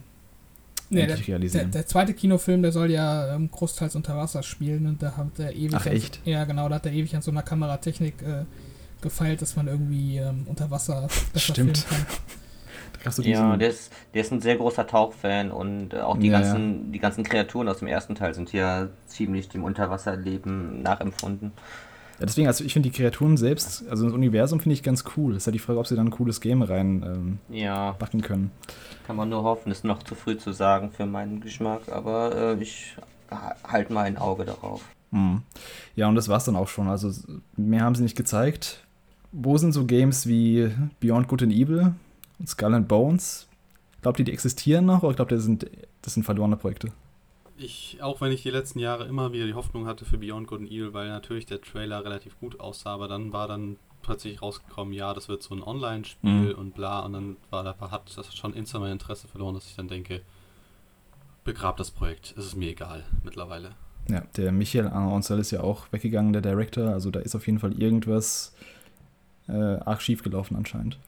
nee, 0.90 1.06
der, 1.06 1.26
realisieren. 1.26 1.70
Der, 1.70 1.80
der, 1.80 1.86
zweite 1.86 2.14
Kinofilm, 2.14 2.62
der 2.62 2.72
soll 2.72 2.90
ja 2.90 3.34
ähm, 3.34 3.50
großteils 3.50 3.96
unter 3.96 4.16
Wasser 4.16 4.42
spielen 4.42 4.86
und 4.86 5.02
da 5.02 5.16
hat 5.16 5.38
er 5.38 5.54
ewig. 5.54 5.74
Ach, 5.74 5.86
echt? 5.86 6.20
ja, 6.24 6.44
genau, 6.44 6.68
da 6.68 6.76
hat 6.76 6.86
er 6.86 6.92
ewig 6.92 7.14
an 7.14 7.22
so 7.22 7.30
einer 7.30 7.42
Kameratechnik 7.42 8.22
äh, 8.22 8.44
gefeilt, 9.00 9.42
dass 9.42 9.56
man 9.56 9.68
irgendwie 9.68 10.18
ähm, 10.18 10.46
unter 10.46 10.70
Wasser 10.70 11.08
besser 11.32 11.52
Stimmt. 11.52 11.78
filmen 11.78 12.06
kann. 12.06 13.24
ja, 13.24 13.56
der 13.56 13.68
ist, 13.68 13.92
der 14.14 14.22
ist 14.22 14.32
ein 14.32 14.40
sehr 14.40 14.56
großer 14.56 14.86
Tauchfan 14.86 15.50
und 15.50 15.94
äh, 15.94 16.00
auch 16.00 16.18
die, 16.18 16.28
ja, 16.28 16.40
ganzen, 16.40 16.86
ja. 16.86 16.92
die 16.92 16.98
ganzen 16.98 17.24
Kreaturen 17.24 17.68
aus 17.68 17.78
dem 17.78 17.88
ersten 17.88 18.14
Teil 18.14 18.34
sind 18.34 18.52
ja 18.52 18.88
ziemlich 19.06 19.48
dem 19.48 19.64
Unterwasserleben 19.64 20.82
nachempfunden. 20.82 21.52
Ja, 22.18 22.26
deswegen, 22.26 22.48
also 22.48 22.64
ich 22.64 22.72
finde 22.72 22.90
die 22.90 22.96
Kreaturen 22.96 23.36
selbst, 23.36 23.88
also 23.88 24.04
das 24.04 24.12
Universum 24.12 24.58
finde 24.58 24.74
ich 24.74 24.82
ganz 24.82 25.04
cool. 25.16 25.32
Es 25.32 25.38
ist 25.38 25.46
ja 25.46 25.52
die 25.52 25.60
Frage, 25.60 25.78
ob 25.78 25.86
sie 25.86 25.94
dann 25.94 26.08
ein 26.08 26.10
cooles 26.10 26.40
Game 26.40 26.62
rein 26.62 27.04
ähm, 27.06 27.38
ja. 27.56 27.92
backen 27.92 28.22
können. 28.22 28.50
Kann 29.08 29.16
man 29.16 29.30
nur 29.30 29.42
hoffen, 29.42 29.72
ist 29.72 29.86
noch 29.86 30.02
zu 30.02 30.14
früh 30.14 30.36
zu 30.36 30.52
sagen 30.52 30.90
für 30.90 31.06
meinen 31.06 31.40
Geschmack, 31.40 31.88
aber 31.90 32.36
äh, 32.36 32.62
ich 32.62 32.94
halte 33.66 33.90
mal 33.90 34.02
ein 34.02 34.18
Auge 34.18 34.44
darauf. 34.44 34.84
Mhm. 35.12 35.40
Ja, 35.96 36.08
und 36.08 36.14
das 36.14 36.28
war 36.28 36.36
es 36.36 36.44
dann 36.44 36.56
auch 36.56 36.68
schon. 36.68 36.88
Also 36.88 37.10
mehr 37.56 37.84
haben 37.84 37.94
sie 37.94 38.02
nicht 38.02 38.18
gezeigt. 38.18 38.84
Wo 39.32 39.56
sind 39.56 39.72
so 39.72 39.86
Games 39.86 40.26
wie 40.26 40.70
Beyond 41.00 41.26
Good 41.26 41.44
and 41.44 41.52
Evil 41.52 41.94
und 42.38 42.48
Skull 42.50 42.74
and 42.74 42.86
Bones? 42.86 43.48
Glaubt 44.02 44.18
ihr, 44.18 44.26
die 44.26 44.32
existieren 44.32 44.84
noch 44.84 45.02
oder 45.02 45.14
glaubt 45.14 45.32
ihr, 45.32 45.36
das 45.36 45.44
sind, 45.46 45.70
das 46.02 46.12
sind 46.12 46.24
verlorene 46.24 46.58
Projekte? 46.58 46.92
ich, 47.56 47.98
auch 48.02 48.20
wenn 48.20 48.32
ich 48.32 48.42
die 48.42 48.50
letzten 48.50 48.78
Jahre 48.78 49.06
immer 49.06 49.32
wieder 49.32 49.46
die 49.46 49.54
Hoffnung 49.54 49.86
hatte 49.86 50.04
für 50.04 50.18
Beyond 50.18 50.46
Good 50.46 50.60
and 50.60 50.70
Evil, 50.70 50.92
weil 50.92 51.08
natürlich 51.08 51.46
der 51.46 51.60
Trailer 51.60 52.04
relativ 52.04 52.38
gut 52.40 52.60
aussah, 52.60 52.94
aber 52.94 53.08
dann 53.08 53.32
war 53.32 53.48
dann 53.48 53.76
plötzlich 54.08 54.42
rausgekommen, 54.42 54.92
ja, 54.92 55.14
das 55.14 55.28
wird 55.28 55.42
so 55.42 55.54
ein 55.54 55.62
Online-Spiel 55.62 56.52
mhm. 56.52 56.58
und 56.58 56.74
bla, 56.74 57.00
und 57.00 57.12
dann 57.12 57.36
war 57.50 57.62
da, 57.62 57.76
hat 57.90 58.16
das 58.16 58.34
schon 58.34 58.54
instant 58.54 58.82
mein 58.82 58.92
Interesse 58.92 59.28
verloren, 59.28 59.54
dass 59.54 59.66
ich 59.66 59.76
dann 59.76 59.88
denke, 59.88 60.22
begrab 61.44 61.76
das 61.76 61.90
Projekt, 61.90 62.34
es 62.36 62.46
ist 62.46 62.56
mir 62.56 62.70
egal 62.70 63.04
mittlerweile. 63.22 63.70
Ja, 64.08 64.22
der 64.36 64.52
Michael 64.52 64.88
Ancel 64.88 65.38
ist 65.38 65.50
ja 65.50 65.60
auch 65.60 65.92
weggegangen, 65.92 66.32
der 66.32 66.42
Director, 66.42 66.88
also 66.88 67.10
da 67.10 67.20
ist 67.20 67.34
auf 67.36 67.46
jeden 67.46 67.58
Fall 67.58 67.80
irgendwas 67.80 68.54
äh, 69.48 69.52
arg 69.52 70.02
schief 70.02 70.22
gelaufen 70.22 70.56
anscheinend. 70.56 70.98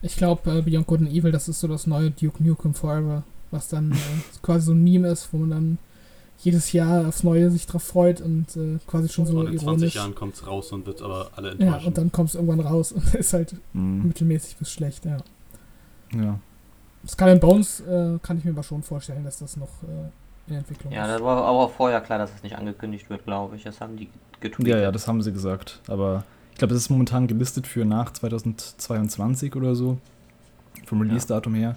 Ich 0.00 0.16
glaube, 0.16 0.58
äh, 0.58 0.62
Beyond 0.62 0.86
Good 0.86 1.00
and 1.00 1.10
Evil, 1.10 1.32
das 1.32 1.48
ist 1.48 1.60
so 1.60 1.68
das 1.68 1.86
neue 1.86 2.10
Duke 2.10 2.42
Nukem 2.42 2.74
Forever 2.74 3.24
was 3.50 3.68
dann 3.68 3.92
äh, 3.92 3.96
quasi 4.42 4.66
so 4.66 4.72
ein 4.72 4.82
Meme 4.82 5.08
ist, 5.08 5.32
wo 5.32 5.38
man 5.38 5.50
dann 5.50 5.78
jedes 6.40 6.72
Jahr 6.72 7.08
aufs 7.08 7.24
Neue 7.24 7.50
sich 7.50 7.66
drauf 7.66 7.82
freut 7.82 8.20
und 8.20 8.56
äh, 8.56 8.78
quasi 8.86 9.08
schon 9.08 9.26
so 9.26 9.38
und 9.38 9.48
in 9.48 9.54
ironisch. 9.54 9.92
20 9.92 9.94
Jahren 9.94 10.14
kommt 10.14 10.34
es 10.34 10.46
raus 10.46 10.72
und 10.72 10.86
wird 10.86 11.02
aber 11.02 11.30
alle 11.34 11.50
enttäuschen. 11.50 11.80
Ja, 11.80 11.86
und 11.86 11.98
dann 11.98 12.12
kommt 12.12 12.28
es 12.28 12.34
irgendwann 12.36 12.60
raus 12.60 12.92
und 12.92 13.14
ist 13.14 13.32
halt 13.32 13.56
mhm. 13.72 14.08
mittelmäßig 14.08 14.56
bis 14.56 14.72
schlecht, 14.72 15.04
ja. 15.04 15.18
Ja. 16.14 16.38
Skull 17.06 17.28
and 17.28 17.40
Bones 17.40 17.80
äh, 17.80 18.18
kann 18.22 18.38
ich 18.38 18.44
mir 18.44 18.52
aber 18.52 18.62
schon 18.62 18.82
vorstellen, 18.82 19.24
dass 19.24 19.38
das 19.38 19.56
noch 19.56 19.82
äh, 19.82 20.50
in 20.50 20.56
Entwicklung 20.56 20.92
ja, 20.92 21.04
ist. 21.04 21.10
Ja, 21.10 21.18
da 21.18 21.24
war 21.24 21.38
aber 21.38 21.58
auch 21.58 21.72
vorher 21.72 22.00
klar, 22.00 22.18
dass 22.18 22.30
es 22.30 22.36
das 22.36 22.42
nicht 22.42 22.56
angekündigt 22.56 23.10
wird, 23.10 23.24
glaube 23.24 23.56
ich. 23.56 23.64
Das 23.64 23.80
haben 23.80 23.96
die 23.96 24.08
getweetet. 24.40 24.68
Ja, 24.68 24.78
ja, 24.78 24.92
das 24.92 25.08
haben 25.08 25.22
sie 25.22 25.32
gesagt. 25.32 25.80
Aber 25.88 26.24
ich 26.52 26.58
glaube, 26.58 26.74
es 26.74 26.82
ist 26.82 26.90
momentan 26.90 27.26
gelistet 27.26 27.66
für 27.66 27.84
nach 27.84 28.12
2022 28.12 29.54
oder 29.56 29.74
so. 29.74 29.98
Vom 30.86 31.00
Release-Datum 31.02 31.54
her. 31.54 31.76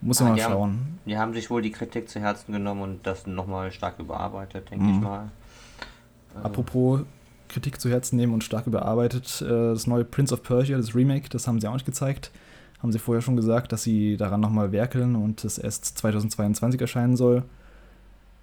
Muss 0.00 0.20
man 0.20 0.30
ah, 0.30 0.32
mal 0.32 0.40
schauen. 0.40 0.70
Haben, 0.70 0.98
die 1.06 1.18
haben 1.18 1.34
sich 1.34 1.50
wohl 1.50 1.62
die 1.62 1.70
Kritik 1.70 2.08
zu 2.08 2.20
Herzen 2.20 2.52
genommen 2.52 2.82
und 2.82 3.06
das 3.06 3.26
nochmal 3.26 3.72
stark 3.72 3.98
überarbeitet, 3.98 4.70
denke 4.70 4.84
mhm. 4.84 4.94
ich 4.94 5.00
mal. 5.00 5.30
Also 6.34 6.46
Apropos 6.46 7.00
Kritik 7.48 7.80
zu 7.80 7.88
Herzen 7.88 8.16
nehmen 8.16 8.34
und 8.34 8.44
stark 8.44 8.66
überarbeitet, 8.66 9.40
äh, 9.42 9.48
das 9.48 9.86
neue 9.86 10.04
Prince 10.04 10.34
of 10.34 10.42
Persia, 10.42 10.76
das 10.76 10.94
Remake, 10.94 11.28
das 11.28 11.46
haben 11.46 11.60
sie 11.60 11.68
auch 11.68 11.74
nicht 11.74 11.86
gezeigt. 11.86 12.30
Haben 12.82 12.92
sie 12.92 12.98
vorher 12.98 13.22
schon 13.22 13.36
gesagt, 13.36 13.72
dass 13.72 13.82
sie 13.82 14.16
daran 14.16 14.40
nochmal 14.40 14.70
werkeln 14.72 15.16
und 15.16 15.44
es 15.44 15.56
erst 15.58 15.98
2022 15.98 16.80
erscheinen 16.80 17.16
soll. 17.16 17.42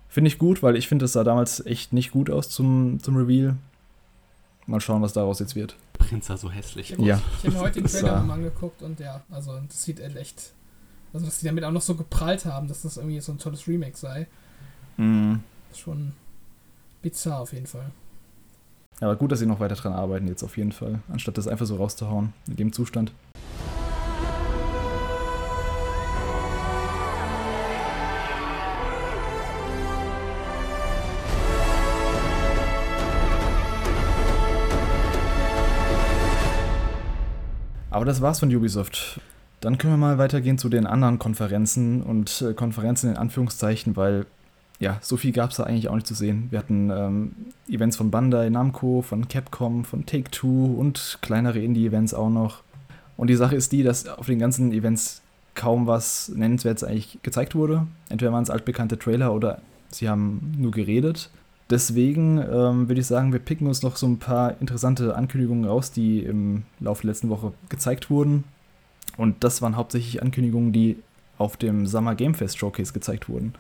Finde 0.09 0.27
ich 0.27 0.39
gut, 0.39 0.63
weil 0.63 0.75
ich 0.75 0.87
finde, 0.87 1.05
es 1.05 1.13
sah 1.13 1.23
damals 1.23 1.65
echt 1.65 1.93
nicht 1.93 2.11
gut 2.11 2.29
aus 2.29 2.49
zum, 2.49 2.99
zum 3.01 3.15
Reveal. 3.15 3.57
Mal 4.65 4.79
schauen, 4.79 5.01
was 5.01 5.13
daraus 5.13 5.39
jetzt 5.39 5.55
wird. 5.55 5.75
Prinz 5.93 6.27
sah 6.27 6.37
so 6.37 6.49
hässlich 6.49 6.97
aus. 6.97 7.05
Ja. 7.05 7.21
Ich 7.39 7.45
habe 7.45 7.55
mir 7.55 7.61
heute 7.61 7.81
den 7.81 7.87
Trailer 7.91 8.23
mal 8.23 8.35
angeguckt 8.35 8.81
und 8.81 8.99
ja, 8.99 9.21
also 9.29 9.59
das 9.67 9.83
sieht 9.83 9.99
echt 9.99 10.53
also, 11.13 11.27
dass 11.27 11.39
die 11.39 11.45
damit 11.45 11.63
auch 11.63 11.71
noch 11.71 11.81
so 11.81 11.95
geprallt 11.95 12.45
haben, 12.45 12.67
dass 12.67 12.81
das 12.81 12.97
irgendwie 12.97 13.21
so 13.21 13.31
ein 13.31 13.37
tolles 13.37 13.67
Remake 13.67 13.95
sei. 13.95 14.27
Mhm. 14.97 15.41
Schon 15.75 16.13
bizarr 17.01 17.39
auf 17.41 17.53
jeden 17.53 17.67
Fall. 17.67 17.91
Aber 18.99 19.15
gut, 19.15 19.31
dass 19.31 19.39
sie 19.39 19.45
noch 19.45 19.59
weiter 19.59 19.75
dran 19.75 19.93
arbeiten 19.93 20.27
jetzt 20.27 20.43
auf 20.43 20.57
jeden 20.57 20.71
Fall, 20.71 21.01
anstatt 21.11 21.37
das 21.37 21.47
einfach 21.47 21.65
so 21.65 21.75
rauszuhauen 21.75 22.33
in 22.47 22.55
dem 22.55 22.73
Zustand. 22.73 23.11
Aber 37.91 38.05
das 38.05 38.21
war's 38.21 38.39
von 38.39 38.53
Ubisoft. 38.53 39.21
Dann 39.63 39.77
können 39.77 39.93
wir 39.93 39.97
mal 39.97 40.17
weitergehen 40.17 40.57
zu 40.57 40.67
den 40.67 40.85
anderen 40.85 41.19
Konferenzen 41.19 42.01
und 42.01 42.41
äh, 42.41 42.53
Konferenzen 42.53 43.11
in 43.11 43.15
Anführungszeichen, 43.15 43.95
weil 43.95 44.25
ja, 44.81 44.97
so 44.99 45.15
viel 45.15 45.31
gab 45.31 45.51
es 45.51 45.55
da 45.55 45.63
eigentlich 45.63 45.87
auch 45.87 45.95
nicht 45.95 46.05
zu 46.05 46.15
sehen. 46.15 46.47
Wir 46.49 46.59
hatten 46.59 46.89
ähm, 46.89 47.31
Events 47.69 47.95
von 47.95 48.11
Bandai 48.11 48.49
Namco, 48.49 49.01
von 49.01 49.29
Capcom, 49.29 49.85
von 49.85 50.05
Take-Two 50.05 50.75
und 50.77 51.19
kleinere 51.21 51.59
Indie-Events 51.59 52.13
auch 52.13 52.29
noch. 52.29 52.61
Und 53.15 53.27
die 53.27 53.35
Sache 53.35 53.55
ist 53.55 53.71
die, 53.71 53.83
dass 53.83 54.05
auf 54.05 54.25
den 54.25 54.37
ganzen 54.37 54.73
Events 54.73 55.21
kaum 55.55 55.87
was 55.87 56.27
Nennenswertes 56.35 56.83
eigentlich 56.83 57.19
gezeigt 57.23 57.55
wurde. 57.55 57.87
Entweder 58.09 58.33
waren 58.33 58.43
es 58.43 58.49
altbekannte 58.49 58.99
Trailer 58.99 59.33
oder 59.33 59.61
sie 59.91 60.09
haben 60.09 60.55
nur 60.57 60.71
geredet. 60.71 61.29
Deswegen 61.69 62.39
ähm, 62.39 62.89
würde 62.89 62.99
ich 62.99 63.07
sagen, 63.07 63.31
wir 63.31 63.39
picken 63.39 63.67
uns 63.67 63.81
noch 63.81 63.95
so 63.95 64.07
ein 64.07 64.19
paar 64.19 64.59
interessante 64.59 65.15
Ankündigungen 65.15 65.63
raus, 65.63 65.93
die 65.93 66.19
im 66.19 66.63
Laufe 66.81 67.03
der 67.03 67.11
letzten 67.11 67.29
Woche 67.29 67.53
gezeigt 67.69 68.09
wurden. 68.09 68.43
Und 69.17 69.43
das 69.43 69.61
waren 69.61 69.75
hauptsächlich 69.75 70.21
Ankündigungen, 70.21 70.71
die 70.71 70.97
auf 71.37 71.57
dem 71.57 71.87
Summer 71.87 72.15
Game 72.15 72.35
Fest 72.35 72.57
Showcase 72.57 72.93
gezeigt 72.93 73.29
wurden. 73.29 73.53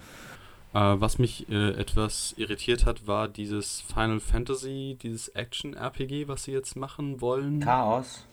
Äh, 0.73 0.79
was 0.79 1.19
mich 1.19 1.49
äh, 1.49 1.71
etwas 1.71 2.33
irritiert 2.37 2.85
hat, 2.85 3.05
war 3.05 3.27
dieses 3.27 3.81
Final 3.81 4.19
Fantasy, 4.19 4.97
dieses 5.01 5.27
Action-RPG, 5.29 6.27
was 6.27 6.45
sie 6.45 6.51
jetzt 6.51 6.75
machen 6.75 7.21
wollen. 7.21 7.59
Chaos. 7.59 8.25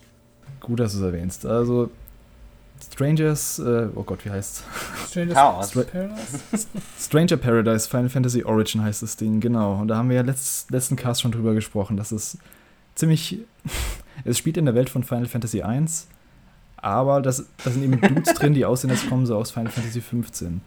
Gut, 0.59 0.79
dass 0.79 0.93
du 0.93 0.99
es 0.99 1.03
erwähnst. 1.03 1.45
Also, 1.45 1.91
Strangers, 2.83 3.59
äh, 3.59 3.89
oh 3.93 4.03
Gott, 4.03 4.25
wie 4.25 4.31
heißt 4.31 4.63
Strangers 5.07 5.35
Chaos. 5.35 5.69
Stra 5.69 5.83
Paradise? 5.83 6.67
Stranger 6.99 7.37
Paradise, 7.37 7.87
Final 7.87 8.09
Fantasy 8.09 8.43
Origin 8.43 8.81
heißt 8.81 9.03
das 9.03 9.15
Ding, 9.17 9.39
genau. 9.39 9.79
Und 9.79 9.89
da 9.89 9.97
haben 9.97 10.09
wir 10.09 10.15
ja 10.15 10.23
letzt, 10.23 10.71
letzten 10.71 10.95
Cast 10.95 11.21
schon 11.21 11.31
drüber 11.31 11.53
gesprochen, 11.53 11.95
dass 11.95 12.11
es 12.11 12.39
ziemlich. 12.95 13.39
es 14.25 14.39
spielt 14.39 14.57
in 14.57 14.65
der 14.65 14.73
Welt 14.73 14.89
von 14.89 15.03
Final 15.03 15.27
Fantasy 15.27 15.61
1 15.61 16.07
aber 16.81 17.21
das, 17.21 17.45
da 17.63 17.69
sind 17.69 17.83
eben 17.83 18.01
Dudes 18.01 18.33
drin, 18.33 18.53
die 18.53 18.65
aussehen, 18.65 18.89
als 18.89 19.07
kommen 19.07 19.25
sie 19.25 19.35
aus 19.35 19.51
Final 19.51 19.71
Fantasy 19.71 20.01
15. 20.01 20.61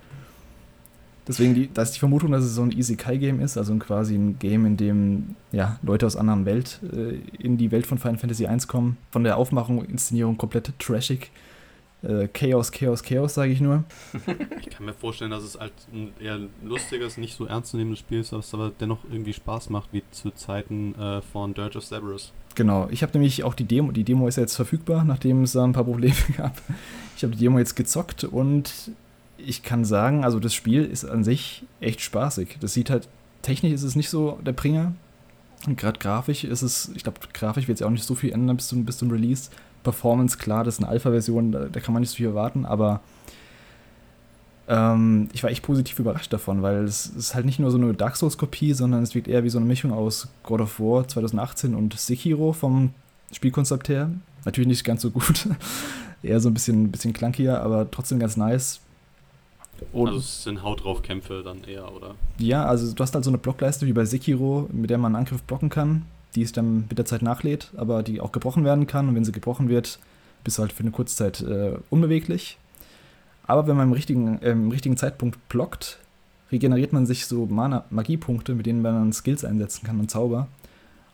Deswegen, 1.27 1.55
die, 1.55 1.73
da 1.73 1.83
ist 1.83 1.93
die 1.93 1.99
Vermutung, 1.99 2.33
dass 2.33 2.45
es 2.45 2.55
so 2.55 2.63
ein 2.63 2.71
Isekai-Game 2.71 3.41
ist, 3.41 3.57
also 3.57 3.75
quasi 3.77 4.15
ein 4.15 4.39
Game, 4.39 4.67
in 4.67 4.77
dem 4.77 5.37
ja, 5.53 5.79
Leute 5.83 6.07
aus 6.07 6.17
anderen 6.17 6.45
Welt 6.45 6.81
äh, 6.93 7.19
in 7.43 7.57
die 7.57 7.73
Welt 7.73 7.87
von 7.87 7.99
Final 7.99 8.19
Fantasy 8.19 8.47
1 8.47 8.69
kommen. 8.69 8.99
Von 9.11 9.25
der 9.25 9.39
Aufmachung, 9.39 9.85
Inszenierung 9.85 10.37
komplett 10.37 10.79
trashig. 10.79 11.31
Äh, 12.05 12.29
Chaos, 12.29 12.71
Chaos, 12.71 13.03
Chaos, 13.03 13.35
sage 13.35 13.53
ich 13.53 13.61
nur. 13.61 13.85
Ich 14.61 14.71
kann 14.71 14.87
mir 14.87 14.93
vorstellen, 14.95 15.31
dass 15.31 15.45
es 15.45 15.59
halt 15.59 15.73
ein 15.93 16.13
eher 16.21 16.39
lustiges, 16.63 17.17
nicht 17.17 17.37
so 17.37 17.47
ernstzunehmendes 17.47 18.01
Spiel 18.01 18.21
ist, 18.21 18.33
was 18.33 18.53
aber 18.53 18.73
dennoch 18.79 18.99
irgendwie 19.11 19.33
Spaß 19.33 19.71
macht, 19.71 19.91
wie 19.93 20.03
zu 20.11 20.31
Zeiten 20.33 20.95
äh, 20.97 21.23
von 21.23 21.55
Dirge 21.55 21.79
of 21.79 21.85
Cerberus. 21.85 22.33
Genau, 22.55 22.89
ich 22.91 23.03
habe 23.03 23.13
nämlich 23.15 23.45
auch 23.45 23.55
die 23.55 23.65
Demo, 23.65 23.93
die 23.93 24.05
Demo 24.05 24.29
ist 24.29 24.37
ja 24.37 24.43
jetzt 24.43 24.57
verfügbar, 24.57 25.05
nachdem 25.05 25.43
es 25.43 25.53
da 25.53 25.65
ein 25.65 25.73
paar 25.73 25.85
Probleme 25.85 26.15
gab. 26.37 26.61
Ich 27.17 27.23
habe 27.23 27.35
die 27.35 27.41
Demo 27.41 27.59
jetzt 27.59 27.77
gezockt 27.77 28.25
und 28.25 28.93
ich 29.39 29.63
kann 29.63 29.85
sagen, 29.85 30.25
also 30.25 30.41
das 30.41 30.55
Spiel 30.55 30.85
ist 30.85 31.05
an 31.05 31.25
sich 31.25 31.65
echt 31.81 32.01
spaßig. 32.01 32.59
Das 32.61 32.75
sieht 32.75 32.91
halt, 32.91 33.09
technisch 33.43 33.73
ist 33.73 33.83
es 33.83 33.97
nicht 33.97 34.11
so 34.11 34.39
der 34.45 34.53
Bringer. 34.53 34.95
Gerade 35.77 35.99
grafisch 35.99 36.45
ist 36.45 36.63
es, 36.63 36.91
ich 36.95 37.03
glaube, 37.03 37.21
grafisch 37.33 37.69
wird 37.69 37.77
es 37.77 37.81
ja 37.81 37.87
auch 37.87 37.91
nicht 37.91 38.05
so 38.05 38.15
viel 38.15 38.33
ändern 38.33 38.57
bis 38.57 38.69
zum, 38.69 38.85
bis 38.85 38.99
zum 38.99 39.11
Release. 39.11 39.51
Performance, 39.85 40.37
klar, 40.37 40.65
das 40.65 40.75
ist 40.75 40.81
eine 40.81 40.91
Alpha-Version, 40.91 41.53
da, 41.53 41.67
da, 41.67 41.81
kann 41.81 41.93
man 41.93 42.01
nicht 42.01 42.11
so 42.11 42.17
viel 42.17 42.27
erwarten, 42.27 42.67
aber 42.67 43.01
ähm, 44.67 45.29
ich 45.33 45.43
war 45.43 45.51
echt 45.51 45.63
positiv 45.63 45.99
überrascht 45.99 46.33
davon, 46.33 46.63
weil 46.63 46.85
es 46.85 47.07
ist 47.07 47.35
halt 47.35 47.45
nicht 47.45 47.59
nur 47.61 47.71
so 47.71 47.79
eine 47.79 47.95
Dark 47.95 48.17
Souls-Kopie, 48.17 48.73
sondern 48.73 49.03
es 49.03 49.15
wirkt 49.15 49.29
eher 49.29 49.45
wie 49.45 49.51
so 49.51 49.59
eine 49.59 49.67
Mischung 49.67 49.93
aus 49.93 50.29
God 50.43 50.63
of 50.63 50.81
War 50.81 51.07
2018 51.07 51.75
und 51.75 51.99
Sekiro 51.99 52.53
vom 52.53 52.95
Spielkonzept 53.31 53.89
her. 53.89 54.11
Natürlich 54.45 54.69
nicht 54.69 54.85
ganz 54.85 55.03
so 55.03 55.11
gut, 55.11 55.49
eher 56.23 56.41
so 56.41 56.49
ein 56.49 56.55
bisschen, 56.55 56.91
bisschen 56.91 57.13
clunkier, 57.13 57.61
aber 57.61 57.91
trotzdem 57.91 58.19
ganz 58.19 58.37
nice. 58.37 58.81
Und 59.93 60.09
also 60.09 60.19
es 60.21 60.45
sind 60.45 60.63
Haut 60.63 60.85
drauf 60.85 61.03
Kämpfe 61.03 61.43
dann 61.45 61.65
eher, 61.65 61.93
oder? 61.93 62.15
Ja, 62.39 62.65
also 62.65 62.93
du 62.93 63.03
hast 63.03 63.15
halt 63.15 63.25
so 63.25 63.31
eine 63.31 63.39
Blockleiste 63.39 63.87
wie 63.87 63.93
bei 63.93 64.05
Sekiro, 64.05 64.69
mit 64.73 64.91
der 64.91 64.99
man 64.99 65.15
einen 65.15 65.25
Angriff 65.25 65.43
blocken 65.43 65.69
kann, 65.69 66.07
die 66.35 66.43
es 66.43 66.53
dann 66.53 66.87
mit 66.89 66.99
der 66.99 67.05
Zeit 67.05 67.23
nachlädt, 67.23 67.73
aber 67.77 68.03
die 68.03 68.21
auch 68.21 68.33
gebrochen 68.33 68.65
werden 68.65 68.87
kann. 68.87 69.09
Und 69.09 69.15
wenn 69.15 69.25
sie 69.25 69.33
gebrochen 69.33 69.69
wird, 69.69 69.99
bist 70.43 70.59
du 70.59 70.63
halt 70.63 70.73
für 70.73 70.83
eine 70.83 70.91
kurze 70.91 71.17
Zeit 71.17 71.41
äh, 71.41 71.77
unbeweglich. 71.91 72.59
Aber 73.47 73.67
wenn 73.67 73.77
man 73.77 73.89
im 73.89 73.93
richtigen, 73.93 74.41
äh, 74.43 74.51
im 74.51 74.71
richtigen 74.71 74.97
Zeitpunkt 74.97 75.49
blockt, 75.49 75.99
regeneriert 76.51 76.93
man 76.93 77.07
sich 77.07 77.27
so 77.27 77.47
Mana 77.47 77.85
Magiepunkte, 77.91 78.55
mit 78.55 78.67
denen 78.67 78.83
man 78.83 78.95
dann 78.95 79.13
Skills 79.13 79.45
einsetzen 79.45 79.85
kann 79.87 80.01
und 80.01 80.11
Zauber. 80.11 80.49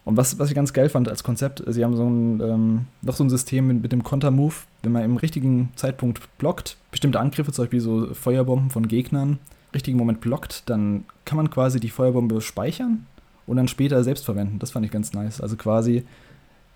Und 0.05 0.17
was, 0.17 0.39
was 0.39 0.49
ich 0.49 0.55
ganz 0.55 0.73
geil 0.73 0.89
fand 0.89 1.09
als 1.09 1.23
Konzept, 1.23 1.63
sie 1.67 1.85
haben 1.85 1.97
so 1.97 2.09
ein, 2.09 2.41
ähm, 2.41 2.87
noch 3.03 3.15
so 3.15 3.23
ein 3.23 3.31
System 3.31 3.67
mit, 3.67 3.83
mit 3.83 3.93
dem 3.93 4.03
Konter-Move, 4.03 4.55
wenn 4.83 4.93
man 4.93 5.05
im 5.05 5.17
richtigen 5.17 5.71
Zeitpunkt 5.77 6.37
blockt, 6.39 6.77
bestimmte 6.91 7.21
Angriffe, 7.21 7.53
zum 7.53 7.65
Beispiel 7.65 7.81
so 7.81 8.13
Feuerbomben 8.15 8.71
von 8.71 8.89
Gegnern, 8.89 9.39
richtigen 9.75 9.99
Moment 9.99 10.21
blockt, 10.21 10.69
dann 10.69 11.05
kann 11.25 11.37
man 11.37 11.51
quasi 11.51 11.81
die 11.81 11.91
Feuerbombe 11.91 12.41
speichern 12.41 13.07
und 13.51 13.57
dann 13.57 13.67
später 13.67 14.05
selbst 14.05 14.25
verwenden. 14.25 14.61
Das 14.61 14.71
fand 14.71 14.87
ich 14.87 14.93
ganz 14.93 15.13
nice. 15.13 15.41
Also 15.41 15.57
quasi 15.57 16.05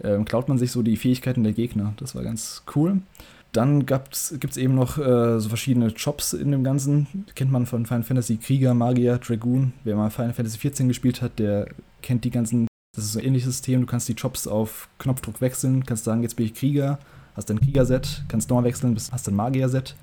ähm, 0.03 0.25
klaut 0.25 0.49
man 0.49 0.59
sich 0.59 0.73
so 0.73 0.83
die 0.83 0.97
Fähigkeiten 0.97 1.45
der 1.45 1.53
Gegner. 1.53 1.95
Das 1.99 2.17
war 2.17 2.25
ganz 2.25 2.65
cool. 2.75 3.01
Dann 3.53 3.87
gibt 3.87 4.17
es 4.17 4.57
eben 4.57 4.75
noch 4.75 4.99
äh, 4.99 5.39
so 5.39 5.49
verschiedene 5.49 5.87
Jobs 5.87 6.33
in 6.33 6.51
dem 6.51 6.65
Ganzen. 6.65 7.07
Kennt 7.37 7.53
man 7.53 7.67
von 7.67 7.87
Final 7.87 8.03
Fantasy 8.03 8.39
Krieger, 8.39 8.75
Magier, 8.75 9.19
Dragoon. 9.19 9.73
Wer 9.85 9.95
mal 9.95 10.11
Final 10.11 10.33
Fantasy 10.33 10.59
14 10.59 10.89
gespielt 10.89 11.23
hat, 11.23 11.39
der 11.39 11.69
kennt 12.03 12.25
die 12.25 12.33
ganzen. 12.33 12.67
Das 12.97 13.05
ist 13.05 13.17
ein 13.17 13.25
ähnliches 13.25 13.51
System. 13.51 13.83
Du 13.83 13.87
kannst 13.87 14.09
die 14.09 14.15
Jobs 14.15 14.49
auf 14.49 14.89
Knopfdruck 14.99 15.41
wechseln. 15.41 15.87
Kannst 15.87 16.03
sagen, 16.03 16.23
jetzt 16.23 16.35
bin 16.35 16.47
ich 16.47 16.55
Krieger, 16.55 16.99
hast 17.37 17.53
ein 17.53 17.61
Krieger-Set. 17.61 18.25
Kannst 18.27 18.51
nochmal 18.51 18.65
wechseln, 18.65 18.97
hast 19.13 19.29
ein 19.29 19.37
Magier-Set. 19.37 19.95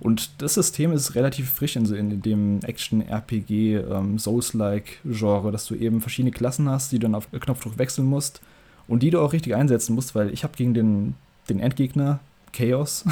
Und 0.00 0.42
das 0.42 0.54
System 0.54 0.92
ist 0.92 1.14
relativ 1.14 1.50
frisch 1.50 1.76
in, 1.76 1.84
in 1.94 2.22
dem 2.22 2.60
Action-RPG, 2.62 3.76
ähm, 3.76 4.16
dass 4.16 5.66
du 5.66 5.74
eben 5.74 6.00
verschiedene 6.00 6.32
Klassen 6.32 6.68
hast, 6.70 6.90
die 6.90 6.98
du 6.98 7.02
dann 7.02 7.14
auf 7.14 7.28
Knopfdruck 7.30 7.78
wechseln 7.78 8.06
musst 8.06 8.40
und 8.88 9.02
die 9.02 9.10
du 9.10 9.20
auch 9.20 9.34
richtig 9.34 9.54
einsetzen 9.54 9.94
musst, 9.94 10.14
weil 10.14 10.30
ich 10.30 10.42
habe 10.42 10.56
gegen 10.56 10.74
den, 10.74 11.14
den 11.48 11.60
Endgegner, 11.60 12.20
Chaos, 12.52 13.04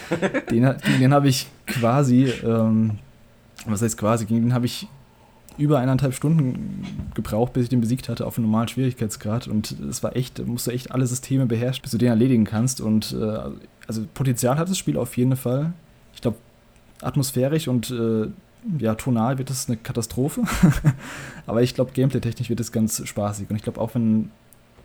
den, 0.50 0.74
den 1.00 1.12
habe 1.12 1.28
ich 1.28 1.48
quasi, 1.66 2.32
ähm, 2.44 2.98
was 3.66 3.82
heißt 3.82 3.98
quasi, 3.98 4.24
gegen 4.24 4.42
den 4.42 4.54
habe 4.54 4.66
ich 4.66 4.86
über 5.58 5.78
eineinhalb 5.78 6.14
Stunden 6.14 6.86
gebraucht, 7.14 7.52
bis 7.52 7.64
ich 7.64 7.68
den 7.68 7.82
besiegt 7.82 8.08
hatte 8.08 8.26
auf 8.26 8.38
einem 8.38 8.46
normalen 8.46 8.68
Schwierigkeitsgrad. 8.68 9.46
Und 9.46 9.72
es 9.72 10.02
war 10.02 10.16
echt, 10.16 10.46
musst 10.46 10.66
du 10.66 10.70
echt 10.70 10.90
alle 10.90 11.06
Systeme 11.06 11.44
beherrschen, 11.44 11.82
bis 11.82 11.90
du 11.90 11.98
den 11.98 12.08
erledigen 12.08 12.44
kannst. 12.44 12.80
Und 12.80 13.12
äh, 13.12 13.40
also 13.86 14.06
Potenzial 14.14 14.56
hat 14.56 14.70
das 14.70 14.78
Spiel 14.78 14.96
auf 14.96 15.16
jeden 15.18 15.36
Fall. 15.36 15.74
Atmosphärisch 17.02 17.68
und 17.68 17.90
äh, 17.90 18.28
ja, 18.78 18.94
tonal 18.94 19.38
wird 19.38 19.50
es 19.50 19.68
eine 19.68 19.76
Katastrophe. 19.76 20.42
Aber 21.46 21.62
ich 21.62 21.74
glaube, 21.74 21.92
gameplay-technisch 21.92 22.50
wird 22.50 22.60
es 22.60 22.72
ganz 22.72 23.06
spaßig. 23.06 23.48
Und 23.48 23.56
ich 23.56 23.62
glaube, 23.62 23.80
auch 23.80 23.94
wenn 23.94 24.30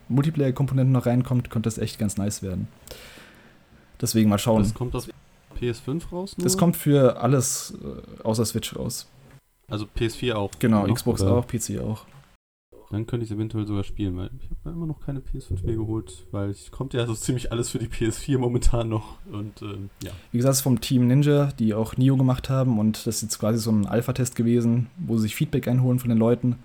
Multiplayer-Komponenten 0.08 0.94
noch 0.94 1.06
reinkommt, 1.06 1.50
könnte 1.50 1.68
das 1.68 1.78
echt 1.78 2.00
ganz 2.00 2.18
nice 2.18 2.42
werden. 2.42 2.68
Deswegen 4.00 4.30
mal 4.30 4.38
schauen. 4.38 4.64
Das 4.64 4.74
kommt 4.74 4.96
auf 4.96 5.08
PS5 5.60 6.10
raus? 6.12 6.38
Nur? 6.38 6.44
Das 6.44 6.58
kommt 6.58 6.76
für 6.78 7.22
alles 7.22 7.74
äh, 7.82 8.24
außer 8.24 8.46
Switch 8.46 8.76
raus. 8.76 9.08
Also 9.68 9.86
PS4 9.98 10.34
auch. 10.34 10.52
Genau, 10.60 10.84
Xbox 10.92 11.22
oder? 11.22 11.34
auch, 11.34 11.48
PC 11.48 11.80
auch. 11.80 12.06
Dann 12.91 13.07
könnte 13.07 13.26
ich 13.26 13.32
es 13.32 13.36
eventuell 13.36 13.66
sogar 13.66 13.84
spielen, 13.84 14.16
weil 14.18 14.30
ich 14.40 14.49
habe 14.64 14.76
immer 14.76 14.86
noch 14.86 14.99
keine 14.99 15.20
PS5 15.20 15.66
mehr 15.66 15.76
geholt, 15.76 16.28
weil 16.32 16.49
es 16.49 16.70
kommt 16.72 16.94
ja 16.94 17.06
so 17.06 17.16
ziemlich 17.16 17.52
alles 17.52 17.70
für 17.70 17.80
die 17.80 17.88
PS4 17.88 18.38
momentan 18.38 18.90
noch. 18.90 19.18
Und 19.32 19.62
ähm, 19.62 19.90
ja. 20.03 20.12
Wie 20.32 20.38
gesagt, 20.38 20.53
es 20.53 20.60
ist 20.60 20.64
vom 20.64 20.82
Team 20.82 21.07
Ninja, 21.07 21.52
die 21.57 21.74
auch 21.74 21.98
Nio 21.98 22.16
gemacht 22.16 22.49
haben 22.49 22.78
und 22.80 23.07
das 23.07 23.18
ist 23.18 23.22
jetzt 23.24 23.40
quasi 23.40 23.57
so 23.57 23.72
ein 23.72 23.88
Alpha-Test 23.88 24.36
gewesen, 24.36 24.88
wo 24.98 25.18
sie 25.18 25.24
sich 25.24 25.36
Feedback 25.36 25.68
einholen 25.68 25.99
von 25.99 26.10
den 26.10 26.20
Leuten. 26.20 26.57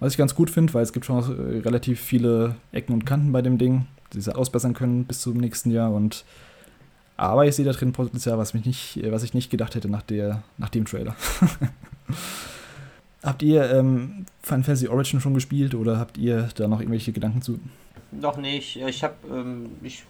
Was 0.00 0.12
ich 0.12 0.18
ganz 0.18 0.34
gut 0.34 0.50
finde, 0.50 0.74
weil 0.74 0.82
es 0.82 0.92
gibt 0.92 1.06
schon 1.06 1.18
äh, 1.18 1.58
relativ 1.60 2.00
viele 2.00 2.56
Ecken 2.72 2.92
und 2.92 3.06
Kanten 3.06 3.32
bei 3.32 3.40
dem 3.40 3.56
Ding, 3.56 3.86
die 4.12 4.20
sie 4.20 4.36
ausbessern 4.36 4.74
können 4.74 5.04
bis 5.04 5.20
zum 5.20 5.36
nächsten 5.38 5.70
Jahr 5.70 5.92
und 5.92 6.24
aber 7.16 7.46
ich 7.46 7.54
sehe 7.54 7.64
da 7.64 7.72
drin 7.72 7.92
Potenzial, 7.92 8.38
was 8.38 8.54
mich 8.54 8.64
nicht, 8.64 9.00
was 9.10 9.22
ich 9.22 9.34
nicht 9.34 9.48
gedacht 9.48 9.76
hätte 9.76 9.88
nach, 9.88 10.02
der, 10.02 10.42
nach 10.58 10.68
dem 10.68 10.84
Trailer. 10.84 11.14
Habt 13.24 13.42
ihr 13.42 13.70
ähm, 13.70 14.26
Final 14.42 14.64
Fantasy 14.64 14.86
Origin 14.86 15.18
schon 15.18 15.32
gespielt 15.32 15.74
oder 15.74 15.98
habt 15.98 16.18
ihr 16.18 16.50
da 16.56 16.68
noch 16.68 16.80
irgendwelche 16.80 17.10
Gedanken 17.10 17.40
zu? 17.40 17.58
Noch 18.12 18.36
nicht. 18.36 18.76
Ich 18.76 19.02
habe, 19.02 19.14
ähm, 19.32 19.70
ich, 19.82 20.04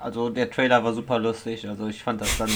also 0.00 0.30
der 0.30 0.50
Trailer 0.50 0.82
war 0.82 0.94
super 0.94 1.18
lustig. 1.18 1.68
Also 1.68 1.86
ich 1.86 2.02
fand 2.02 2.22
das 2.22 2.38
dann, 2.38 2.48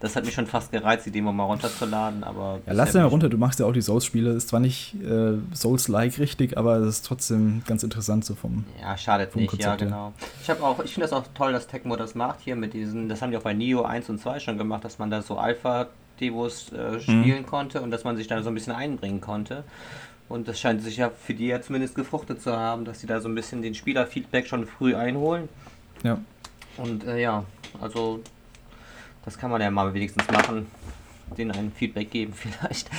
das 0.00 0.16
hat 0.16 0.24
mich 0.24 0.34
schon 0.34 0.48
fast 0.48 0.72
gereizt, 0.72 1.06
die 1.06 1.12
Demo 1.12 1.32
mal 1.32 1.44
runterzuladen. 1.44 2.24
Aber 2.24 2.58
ja, 2.66 2.72
lass 2.72 2.94
ja 2.94 3.02
mal 3.02 3.06
runter. 3.06 3.28
Du 3.28 3.38
machst 3.38 3.60
ja 3.60 3.66
auch 3.66 3.72
die 3.72 3.80
Souls-Spiele. 3.80 4.32
Ist 4.32 4.48
zwar 4.48 4.58
nicht 4.58 4.96
äh, 5.00 5.34
Souls-like 5.54 6.18
richtig, 6.18 6.58
aber 6.58 6.78
es 6.78 6.96
ist 6.96 7.06
trotzdem 7.06 7.62
ganz 7.64 7.84
interessant 7.84 8.24
so 8.24 8.34
vom. 8.34 8.64
Ja, 8.80 8.98
schadet 8.98 9.30
vom 9.30 9.42
nicht. 9.42 9.50
Konzept, 9.50 9.82
ja, 9.82 9.86
genau. 9.86 10.12
Ich 10.42 10.50
habe 10.50 10.64
auch, 10.64 10.82
ich 10.82 10.92
finde 10.92 11.08
das 11.08 11.12
auch 11.12 11.24
toll, 11.32 11.52
dass 11.52 11.68
Tecmo 11.68 11.94
das 11.94 12.16
macht 12.16 12.40
hier 12.40 12.56
mit 12.56 12.74
diesen. 12.74 13.08
Das 13.08 13.22
haben 13.22 13.30
die 13.30 13.36
auch 13.36 13.42
bei 13.42 13.54
Neo 13.54 13.82
1 13.82 14.10
und 14.10 14.18
2 14.18 14.40
schon 14.40 14.58
gemacht, 14.58 14.84
dass 14.84 14.98
man 14.98 15.10
da 15.10 15.22
so 15.22 15.38
Alpha 15.38 15.86
Devos 16.20 16.72
äh, 16.72 16.92
mhm. 16.92 17.00
spielen 17.00 17.42
mhm. 17.42 17.46
konnte 17.46 17.80
und 17.80 17.90
dass 17.90 18.04
man 18.04 18.16
sich 18.16 18.26
da 18.26 18.42
so 18.42 18.48
ein 18.50 18.54
bisschen 18.54 18.72
einbringen 18.72 19.20
konnte. 19.20 19.64
Und 20.28 20.48
das 20.48 20.58
scheint 20.58 20.82
sich 20.82 20.96
ja 20.96 21.10
für 21.10 21.34
die 21.34 21.46
ja 21.46 21.62
zumindest 21.62 21.94
gefruchtet 21.94 22.42
zu 22.42 22.56
haben, 22.56 22.84
dass 22.84 23.00
sie 23.00 23.06
da 23.06 23.20
so 23.20 23.28
ein 23.28 23.34
bisschen 23.34 23.62
den 23.62 23.74
Spielerfeedback 23.74 24.46
schon 24.46 24.66
früh 24.66 24.94
einholen. 24.94 25.48
Ja. 26.02 26.18
Und 26.76 27.04
äh, 27.04 27.20
ja, 27.22 27.44
also 27.80 28.20
das 29.24 29.38
kann 29.38 29.50
man 29.50 29.60
ja 29.60 29.70
mal 29.70 29.94
wenigstens 29.94 30.26
machen, 30.30 30.66
denen 31.36 31.52
ein 31.52 31.72
Feedback 31.72 32.10
geben 32.10 32.32
vielleicht. 32.34 32.90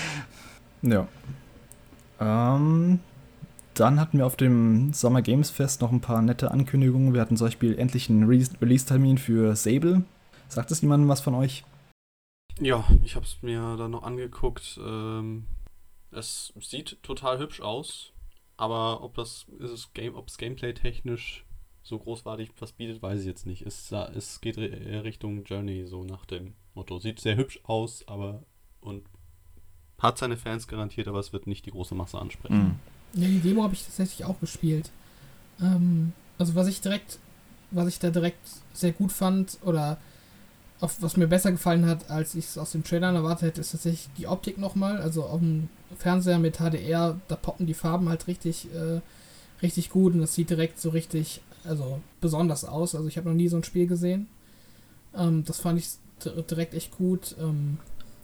Ja. 0.81 1.07
Ähm, 2.19 2.99
dann 3.73 3.99
hatten 3.99 4.17
wir 4.17 4.25
auf 4.25 4.35
dem 4.35 4.93
Summer 4.93 5.21
Games 5.21 5.49
Fest 5.49 5.81
noch 5.81 5.91
ein 5.91 6.01
paar 6.01 6.21
nette 6.21 6.51
Ankündigungen. 6.51 7.13
Wir 7.13 7.21
hatten 7.21 7.37
zum 7.37 7.47
Beispiel 7.47 7.77
endlich 7.77 8.09
einen 8.09 8.23
Release-Termin 8.23 9.17
für 9.17 9.55
Sable. 9.55 10.03
Sagt 10.49 10.71
es 10.71 10.81
jemandem 10.81 11.09
was 11.09 11.21
von 11.21 11.35
euch? 11.35 11.63
Ja, 12.59 12.87
ich 13.03 13.15
habe 13.15 13.25
es 13.25 13.37
mir 13.41 13.75
dann 13.77 13.91
noch 13.91 14.03
angeguckt. 14.03 14.79
Ähm, 14.83 15.45
es 16.11 16.53
sieht 16.59 17.01
total 17.03 17.39
hübsch 17.39 17.61
aus, 17.61 18.13
aber 18.55 19.03
ob 19.03 19.15
das 19.15 19.45
ist 19.59 19.71
es 19.71 19.93
Game, 19.93 20.15
ob 20.15 20.27
es 20.27 20.37
Gameplay 20.37 20.73
technisch 20.73 21.45
so 21.83 21.99
großartig 21.99 22.51
was 22.59 22.73
bietet, 22.73 23.01
weiß 23.01 23.21
ich 23.21 23.27
jetzt 23.27 23.45
nicht. 23.45 23.61
Es, 23.65 23.91
es 23.91 24.41
geht 24.41 24.57
Richtung 24.57 25.43
Journey 25.45 25.85
so 25.85 26.03
nach 26.03 26.25
dem 26.25 26.53
Motto. 26.73 26.99
Sieht 26.99 27.19
sehr 27.19 27.37
hübsch 27.37 27.59
aus, 27.63 28.05
aber 28.07 28.43
und 28.81 29.05
hat 29.99 30.17
seine 30.17 30.37
Fans 30.37 30.67
garantiert, 30.67 31.07
aber 31.07 31.19
es 31.19 31.33
wird 31.33 31.47
nicht 31.47 31.65
die 31.65 31.71
große 31.71 31.95
Masse 31.95 32.19
ansprechen. 32.19 32.79
Mhm. 33.13 33.21
Ja, 33.21 33.27
die 33.27 33.39
Demo 33.39 33.63
habe 33.63 33.73
ich 33.73 33.83
tatsächlich 33.83 34.25
auch 34.25 34.39
gespielt. 34.39 34.91
Ähm, 35.61 36.13
also 36.37 36.55
was 36.55 36.67
ich 36.67 36.81
direkt, 36.81 37.19
was 37.71 37.87
ich 37.87 37.99
da 37.99 38.09
direkt 38.09 38.45
sehr 38.73 38.91
gut 38.91 39.11
fand 39.11 39.57
oder 39.63 39.97
auf, 40.79 41.01
was 41.01 41.17
mir 41.17 41.27
besser 41.27 41.51
gefallen 41.51 41.85
hat, 41.85 42.09
als 42.09 42.35
ich 42.35 42.45
es 42.45 42.57
aus 42.57 42.71
dem 42.71 42.83
Trailer 42.83 43.11
erwartet 43.11 43.49
hätte, 43.49 43.61
ist 43.61 43.71
tatsächlich 43.71 44.09
die 44.17 44.27
Optik 44.27 44.57
nochmal. 44.57 45.01
Also 45.01 45.23
auf 45.23 45.39
dem 45.39 45.69
Fernseher 45.97 46.39
mit 46.39 46.57
HDR, 46.57 47.19
da 47.27 47.35
poppen 47.35 47.65
die 47.65 47.73
Farben 47.73 48.09
halt 48.09 48.27
richtig, 48.27 48.67
äh, 48.73 49.01
richtig 49.61 49.89
gut 49.89 50.13
und 50.13 50.21
das 50.21 50.35
sieht 50.35 50.49
direkt 50.49 50.79
so 50.79 50.89
richtig, 50.89 51.41
also 51.63 51.99
besonders 52.21 52.63
aus. 52.63 52.93
Also 52.93 53.07
ich 53.07 53.17
habe 53.17 53.29
noch 53.29 53.35
nie 53.35 53.47
so 53.47 53.57
ein 53.57 53.63
Spiel 53.63 53.87
gesehen. 53.87 54.27
Ähm, 55.15 55.43
das 55.45 55.59
fand 55.59 55.79
ich 55.79 55.89
direkt 56.49 56.75
echt 56.75 56.95
gut. 56.95 57.35
Ähm, 57.39 57.79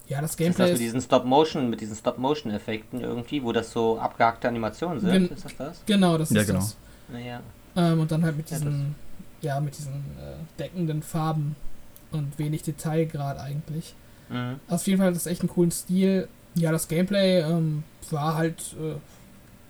ja, 0.07 0.21
das 0.21 0.37
Gameplay. 0.37 0.65
Ist 0.65 0.73
das 0.73 0.79
mit 0.79 0.87
diesen 0.87 1.01
Stop-Motion, 1.01 1.69
mit 1.69 1.81
diesen 1.81 1.95
Stop-Motion-Effekten 1.95 3.01
irgendwie, 3.01 3.43
wo 3.43 3.51
das 3.51 3.71
so 3.71 3.97
abgehackte 3.97 4.47
Animationen 4.47 4.99
sind? 4.99 5.11
Gen 5.11 5.29
ist 5.29 5.45
das 5.45 5.57
das? 5.57 5.81
Genau, 5.87 6.17
das 6.19 6.29
ja, 6.29 6.41
ist 6.41 6.47
genau. 6.47 6.59
das. 6.59 6.77
Ja. 7.25 7.41
Ähm, 7.75 7.99
und 8.01 8.11
dann 8.11 8.23
halt 8.23 8.37
mit 8.37 8.49
diesen, 8.51 8.95
ja, 9.41 9.55
ja 9.55 9.59
mit 9.59 9.75
diesen 9.75 9.93
äh, 9.93 10.59
deckenden 10.59 11.01
Farben 11.01 11.55
und 12.13 12.37
wenig 12.39 12.63
Detailgrad 12.63 13.39
eigentlich. 13.39 13.95
Mhm. 14.29 14.59
Auf 14.67 14.85
jeden 14.87 14.99
Fall 14.99 15.07
hat 15.07 15.15
das 15.15 15.27
echt 15.27 15.41
einen 15.41 15.49
coolen 15.49 15.71
Stil. 15.71 16.27
Ja, 16.55 16.71
das 16.71 16.87
Gameplay 16.87 17.41
ähm, 17.41 17.83
war 18.11 18.35
halt 18.35 18.75
äh, 18.79 18.95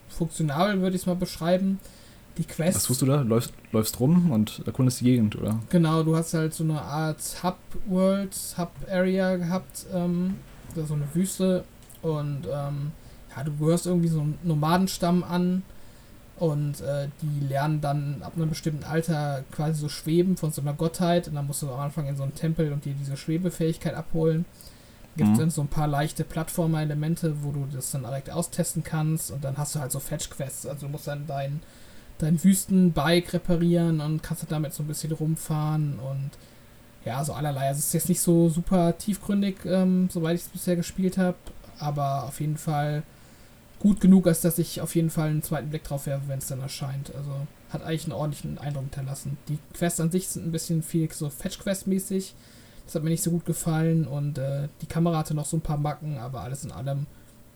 funktionabel, 0.10 0.82
würde 0.82 0.96
ich 0.96 1.04
es 1.04 1.06
mal 1.06 1.16
beschreiben. 1.16 1.80
Die 2.38 2.46
Quest. 2.46 2.78
Was 2.78 2.84
tust 2.86 3.02
du 3.04 3.06
da? 3.06 3.22
Läufst, 3.22 3.54
läufst 3.72 4.00
rum 4.00 4.32
und 4.32 4.64
erkundest 4.66 5.02
die 5.02 5.06
Gegend, 5.06 5.36
oder? 5.36 5.60
Genau, 5.70 6.02
du 6.02 6.16
hast 6.16 6.34
halt 6.34 6.54
so 6.54 6.64
eine 6.64 6.82
Art 6.82 7.22
Hub-World, 7.44 8.36
Hub-Area 8.58 9.36
gehabt, 9.36 9.86
ähm, 9.94 10.36
so 10.76 10.96
eine 10.96 11.04
Wüste 11.14 11.64
und 12.02 12.48
ähm, 12.52 12.92
ja, 13.36 13.44
du 13.44 13.56
gehörst 13.58 13.86
irgendwie 13.86 14.08
so 14.08 14.22
einem 14.22 14.38
Nomadenstamm 14.44 15.24
an 15.24 15.62
und 16.38 16.82
äh, 16.82 17.10
die 17.22 17.46
lernen 17.46 17.80
dann 17.80 18.22
ab 18.22 18.34
einem 18.36 18.50
bestimmten 18.50 18.84
Alter 18.84 19.44
quasi 19.52 19.80
so 19.80 19.90
schweben 19.90 20.36
von 20.36 20.52
so 20.52 20.62
einer 20.62 20.74
Gottheit 20.74 21.28
und 21.28 21.36
dann 21.36 21.48
musst 21.48 21.62
du 21.62 21.72
am 21.72 21.80
Anfang 21.80 22.08
in 22.08 22.18
so 22.18 22.24
einen 22.24 22.36
Tempel 22.36 22.72
und 22.74 22.86
dir 22.86 22.94
diese 22.94 23.18
Schwebefähigkeit 23.18 23.94
abholen. 23.94 24.46
Gibt 25.16 25.30
es 25.30 25.36
mhm. 25.36 25.40
dann 25.40 25.50
so 25.52 25.62
ein 25.62 25.68
paar 25.68 25.88
leichte 25.88 26.24
Plattformer-Elemente, 26.24 27.44
wo 27.44 27.52
du 27.52 27.68
das 27.72 27.92
dann 27.92 28.02
direkt 28.02 28.32
austesten 28.32 28.84
kannst 28.84 29.30
und 29.30 29.44
dann 29.44 29.58
hast 29.58 29.76
du 29.76 29.80
halt 29.80 29.92
so 29.92 30.00
Fetch-Quests. 30.00 30.66
Also 30.66 30.88
du 30.88 30.92
musst 30.92 31.06
dann 31.08 31.28
dein, 31.28 31.62
dein 32.18 32.44
Wüstenbike 32.44 33.32
reparieren 33.34 34.02
und 34.02 34.24
kannst 34.24 34.44
damit 34.50 34.74
so 34.74 34.82
ein 34.82 34.88
bisschen 34.88 35.12
rumfahren 35.12 36.00
und 36.00 36.32
ja, 37.06 37.24
so 37.24 37.34
allerlei. 37.34 37.68
Also 37.68 37.80
es 37.80 37.88
ist 37.88 37.94
jetzt 37.94 38.10
nicht 38.10 38.22
so 38.22 38.50
super 38.50 38.98
tiefgründig, 38.98 39.58
ähm, 39.66 40.10
soweit 40.12 40.36
ich 40.36 40.42
es 40.42 40.50
bisher 40.50 40.76
gespielt 40.76 41.20
habe, 41.20 41.38
aber 41.78 42.24
auf 42.24 42.40
jeden 42.40 42.58
Fall 42.58 43.04
gut 43.84 44.00
genug, 44.00 44.28
als 44.28 44.40
dass 44.40 44.58
ich 44.60 44.80
auf 44.80 44.96
jeden 44.96 45.10
Fall 45.10 45.30
einen 45.30 45.44
zweiten 45.44 45.70
Blick 45.70 45.84
drauf 45.84 46.08
werfe, 46.08 46.30
wenn 46.30 46.40
es 46.40 46.48
dann 46.48 46.62
erscheint. 46.62 47.14
Also 47.14 47.32
hat 47.70 47.84
eigentlich 47.84 48.06
einen 48.06 48.14
ordentlichen 48.14 48.58
Eindruck 48.58 48.86
hinterlassen. 48.86 49.38
Die 49.50 49.60
Quests 49.74 50.00
an 50.00 50.10
sich 50.10 50.30
sind 50.30 50.48
ein 50.48 50.54
bisschen 50.54 50.82
viel 50.82 51.12
so 51.12 51.30
Fetch-Quest-mäßig. 51.30 52.34
Das 52.86 52.96
hat 52.96 53.04
mir 53.04 53.10
nicht 53.10 53.24
so 53.24 53.32
gut 53.32 53.46
gefallen 53.46 54.08
und 54.08 54.38
äh, 54.38 54.70
die 54.82 54.86
Kamera 54.86 55.18
hatte 55.18 55.34
noch 55.34 55.46
so 55.46 55.58
ein 55.58 55.62
paar 55.62 55.78
Macken, 55.78 56.18
aber 56.18 56.42
alles 56.42 56.64
in 56.64 56.72
allem 56.72 57.08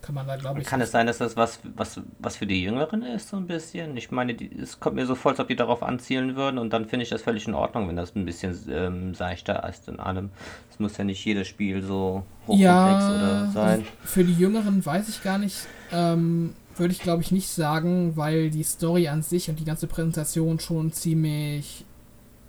kann 0.02 0.16
man 0.16 0.28
da, 0.28 0.36
glaube 0.36 0.60
ich. 0.60 0.68
Kann 0.68 0.82
es 0.82 0.92
sein, 0.92 1.08
dass 1.08 1.18
das 1.18 1.38
was, 1.38 1.60
was, 1.76 2.02
was 2.20 2.36
für 2.36 2.46
die 2.46 2.62
Jüngeren 2.62 3.04
ist, 3.04 3.30
so 3.30 3.38
ein 3.38 3.48
bisschen? 3.48 3.96
Ich 3.96 4.12
meine, 4.12 4.34
die, 4.34 4.54
es 4.54 4.82
kommt 4.82 4.98
mir 4.98 5.06
so 5.06 5.16
vor, 5.16 5.32
als 5.32 5.40
ob 5.40 5.48
die 5.48 5.56
darauf 5.56 5.82
anzielen 5.82 6.36
würden 6.36 6.58
und 6.58 6.74
dann 6.74 6.88
finde 6.88 7.04
ich 7.04 7.10
das 7.10 7.22
völlig 7.22 7.48
in 7.48 7.54
Ordnung, 7.54 7.88
wenn 7.88 7.96
das 7.96 8.16
ein 8.16 8.26
bisschen 8.26 8.58
ähm, 8.70 9.16
seichter 9.16 9.68
ist 9.68 9.88
in 9.88 10.02
allem. 10.02 10.30
Es 10.72 10.80
muss 10.80 10.98
ja 10.98 11.06
nicht 11.06 11.24
jedes 11.24 11.48
Spiel 11.48 11.82
so 11.82 12.24
hochkomplex 12.48 12.64
ja, 12.64 13.16
oder 13.16 13.52
sein. 13.52 13.86
Für 14.04 14.26
die 14.26 14.34
Jüngeren 14.34 14.86
weiß 14.86 15.08
ich 15.08 15.24
gar 15.24 15.38
nicht. 15.38 15.56
Ähm, 15.92 16.54
würde 16.76 16.94
ich 16.94 17.00
glaube 17.00 17.24
ich 17.24 17.32
nicht 17.32 17.50
sagen, 17.50 18.16
weil 18.16 18.50
die 18.50 18.64
Story 18.64 19.08
an 19.08 19.24
sich 19.24 19.50
und 19.50 19.60
die 19.60 19.66
ganze 19.66 19.88
Präsentation 19.88 20.60
schon 20.60 20.92
ziemlich. 20.92 21.86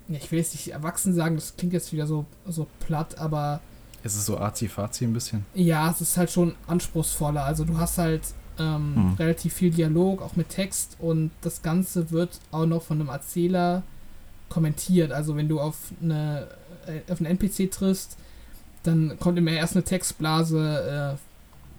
Ich 0.08 0.32
will 0.32 0.38
jetzt 0.38 0.54
nicht 0.54 0.68
erwachsen 0.68 1.12
sagen, 1.12 1.34
das 1.34 1.56
klingt 1.56 1.74
jetzt 1.74 1.92
wieder 1.92 2.06
so, 2.06 2.24
so 2.46 2.66
platt, 2.80 3.18
aber. 3.18 3.60
Es 4.02 4.14
ist 4.14 4.26
so 4.26 4.38
arzi-fazi 4.38 5.04
ein 5.04 5.12
bisschen. 5.12 5.44
Ja, 5.54 5.90
es 5.90 6.00
ist 6.00 6.16
halt 6.16 6.30
schon 6.30 6.54
anspruchsvoller. 6.66 7.44
Also 7.44 7.64
du 7.64 7.78
hast 7.78 7.98
halt 7.98 8.22
ähm, 8.58 8.94
hm. 8.94 9.14
relativ 9.14 9.54
viel 9.54 9.70
Dialog, 9.70 10.22
auch 10.22 10.36
mit 10.36 10.48
Text 10.48 10.96
und 10.98 11.30
das 11.42 11.62
Ganze 11.62 12.10
wird 12.10 12.40
auch 12.50 12.66
noch 12.66 12.82
von 12.82 13.00
einem 13.00 13.10
Erzähler 13.10 13.82
kommentiert. 14.48 15.12
Also 15.12 15.36
wenn 15.36 15.48
du 15.48 15.60
auf, 15.60 15.76
eine, 16.02 16.48
äh, 16.86 17.12
auf 17.12 17.20
einen 17.20 17.38
NPC 17.38 17.70
triffst, 17.70 18.16
dann 18.82 19.18
kommt 19.18 19.38
immer 19.38 19.50
erst 19.50 19.74
eine 19.74 19.84
Textblase, 19.84 21.16
äh, 21.16 21.27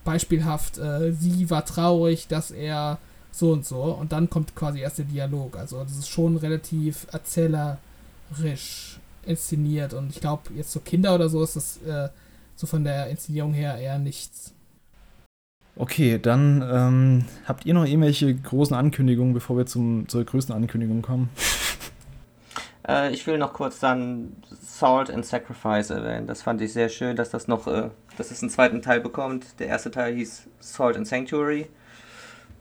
beispielhaft, 0.04 0.78
äh, 0.78 1.12
sie 1.14 1.50
war 1.50 1.66
traurig, 1.66 2.28
dass 2.28 2.52
er 2.52 2.98
so 3.32 3.52
und 3.52 3.66
so. 3.66 3.82
Und 3.82 4.12
dann 4.12 4.30
kommt 4.30 4.56
quasi 4.56 4.80
erst 4.80 5.00
der 5.00 5.06
Dialog. 5.06 5.58
Also 5.58 5.84
das 5.84 5.98
ist 5.98 6.10
schon 6.10 6.38
relativ 6.38 7.08
erzählerisch 7.12 9.00
inszeniert. 9.26 9.94
Und 9.94 10.10
ich 10.10 10.20
glaube, 10.20 10.44
jetzt 10.56 10.72
so 10.72 10.80
Kinder 10.80 11.16
oder 11.16 11.30
so 11.30 11.44
ist 11.44 11.56
das 11.56 11.78
äh, 11.84 12.10
so 12.56 12.68
von 12.68 12.84
der 12.84 13.08
Inszenierung 13.08 13.54
her 13.54 13.78
eher 13.78 14.00
nichts. 14.00 14.54
Okay, 15.76 16.20
dann 16.22 16.62
ähm, 16.70 17.26
habt 17.46 17.66
ihr 17.66 17.74
noch 17.74 17.86
irgendwelche 17.86 18.36
großen 18.36 18.76
Ankündigungen, 18.76 19.34
bevor 19.34 19.58
wir 19.58 19.66
zum, 19.66 20.10
zur 20.10 20.26
größten 20.26 20.54
Ankündigung 20.54 21.02
kommen? 21.02 21.30
Äh, 22.90 23.14
ich 23.14 23.26
will 23.28 23.38
noch 23.38 23.54
kurz 23.54 23.80
dann 23.80 24.36
Salt 24.50 25.12
and 25.12 25.26
Sacrifice 25.26 25.92
erwähnen. 25.92 26.28
Das 26.28 26.42
fand 26.42 26.62
ich 26.62 26.74
sehr 26.74 26.90
schön, 26.90 27.16
dass 27.16 27.30
das 27.30 27.48
noch, 27.48 27.68
äh, 27.68 27.90
dass 28.18 28.32
es 28.32 28.42
einen 28.42 28.50
zweiten 28.50 28.82
Teil 28.82 29.00
bekommt. 29.00 29.60
Der 29.60 29.68
erste 29.68 29.92
Teil 29.92 30.16
hieß 30.16 30.48
Salt 30.60 30.98
and 30.98 31.08
Sanctuary. 31.08 31.68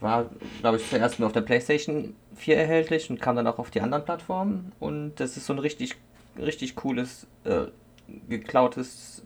War, 0.00 0.26
glaube 0.60 0.76
ich, 0.76 0.88
zuerst 0.88 1.18
nur 1.18 1.26
auf 1.26 1.32
der 1.32 1.40
PlayStation 1.40 2.14
4 2.36 2.56
erhältlich 2.56 3.10
und 3.10 3.20
kam 3.20 3.34
dann 3.34 3.46
auch 3.46 3.58
auf 3.58 3.70
die 3.70 3.80
anderen 3.80 4.04
Plattformen. 4.04 4.72
Und 4.78 5.16
das 5.16 5.36
ist 5.36 5.46
so 5.46 5.54
ein 5.54 5.58
richtig, 5.58 5.96
richtig 6.38 6.76
cooles, 6.76 7.26
äh, 7.44 7.66
geklautes 8.28 9.22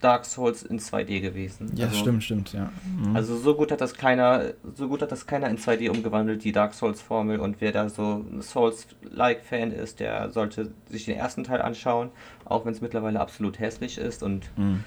Dark 0.00 0.24
Souls 0.26 0.62
in 0.62 0.78
2D 0.78 1.20
gewesen. 1.20 1.72
Ja, 1.74 1.86
also, 1.86 1.98
stimmt, 1.98 2.24
stimmt, 2.24 2.52
ja. 2.52 2.70
Mhm. 2.98 3.16
Also 3.16 3.36
so 3.36 3.54
gut 3.54 3.72
hat 3.72 3.80
das 3.80 3.94
keiner, 3.94 4.52
so 4.74 4.88
gut 4.88 5.00
hat 5.02 5.12
das 5.12 5.26
keiner 5.26 5.48
in 5.48 5.56
2D 5.56 5.90
umgewandelt, 5.90 6.44
die 6.44 6.52
Dark 6.52 6.74
Souls 6.74 7.00
Formel 7.00 7.40
und 7.40 7.60
wer 7.60 7.72
da 7.72 7.88
so 7.88 8.24
ein 8.30 8.42
Souls-like 8.42 9.42
Fan 9.44 9.72
ist, 9.72 10.00
der 10.00 10.30
sollte 10.30 10.70
sich 10.90 11.06
den 11.06 11.16
ersten 11.16 11.44
Teil 11.44 11.62
anschauen, 11.62 12.10
auch 12.44 12.66
wenn 12.66 12.72
es 12.72 12.80
mittlerweile 12.80 13.20
absolut 13.20 13.58
hässlich 13.58 13.98
ist 13.98 14.22
und 14.22 14.50
mhm. 14.56 14.84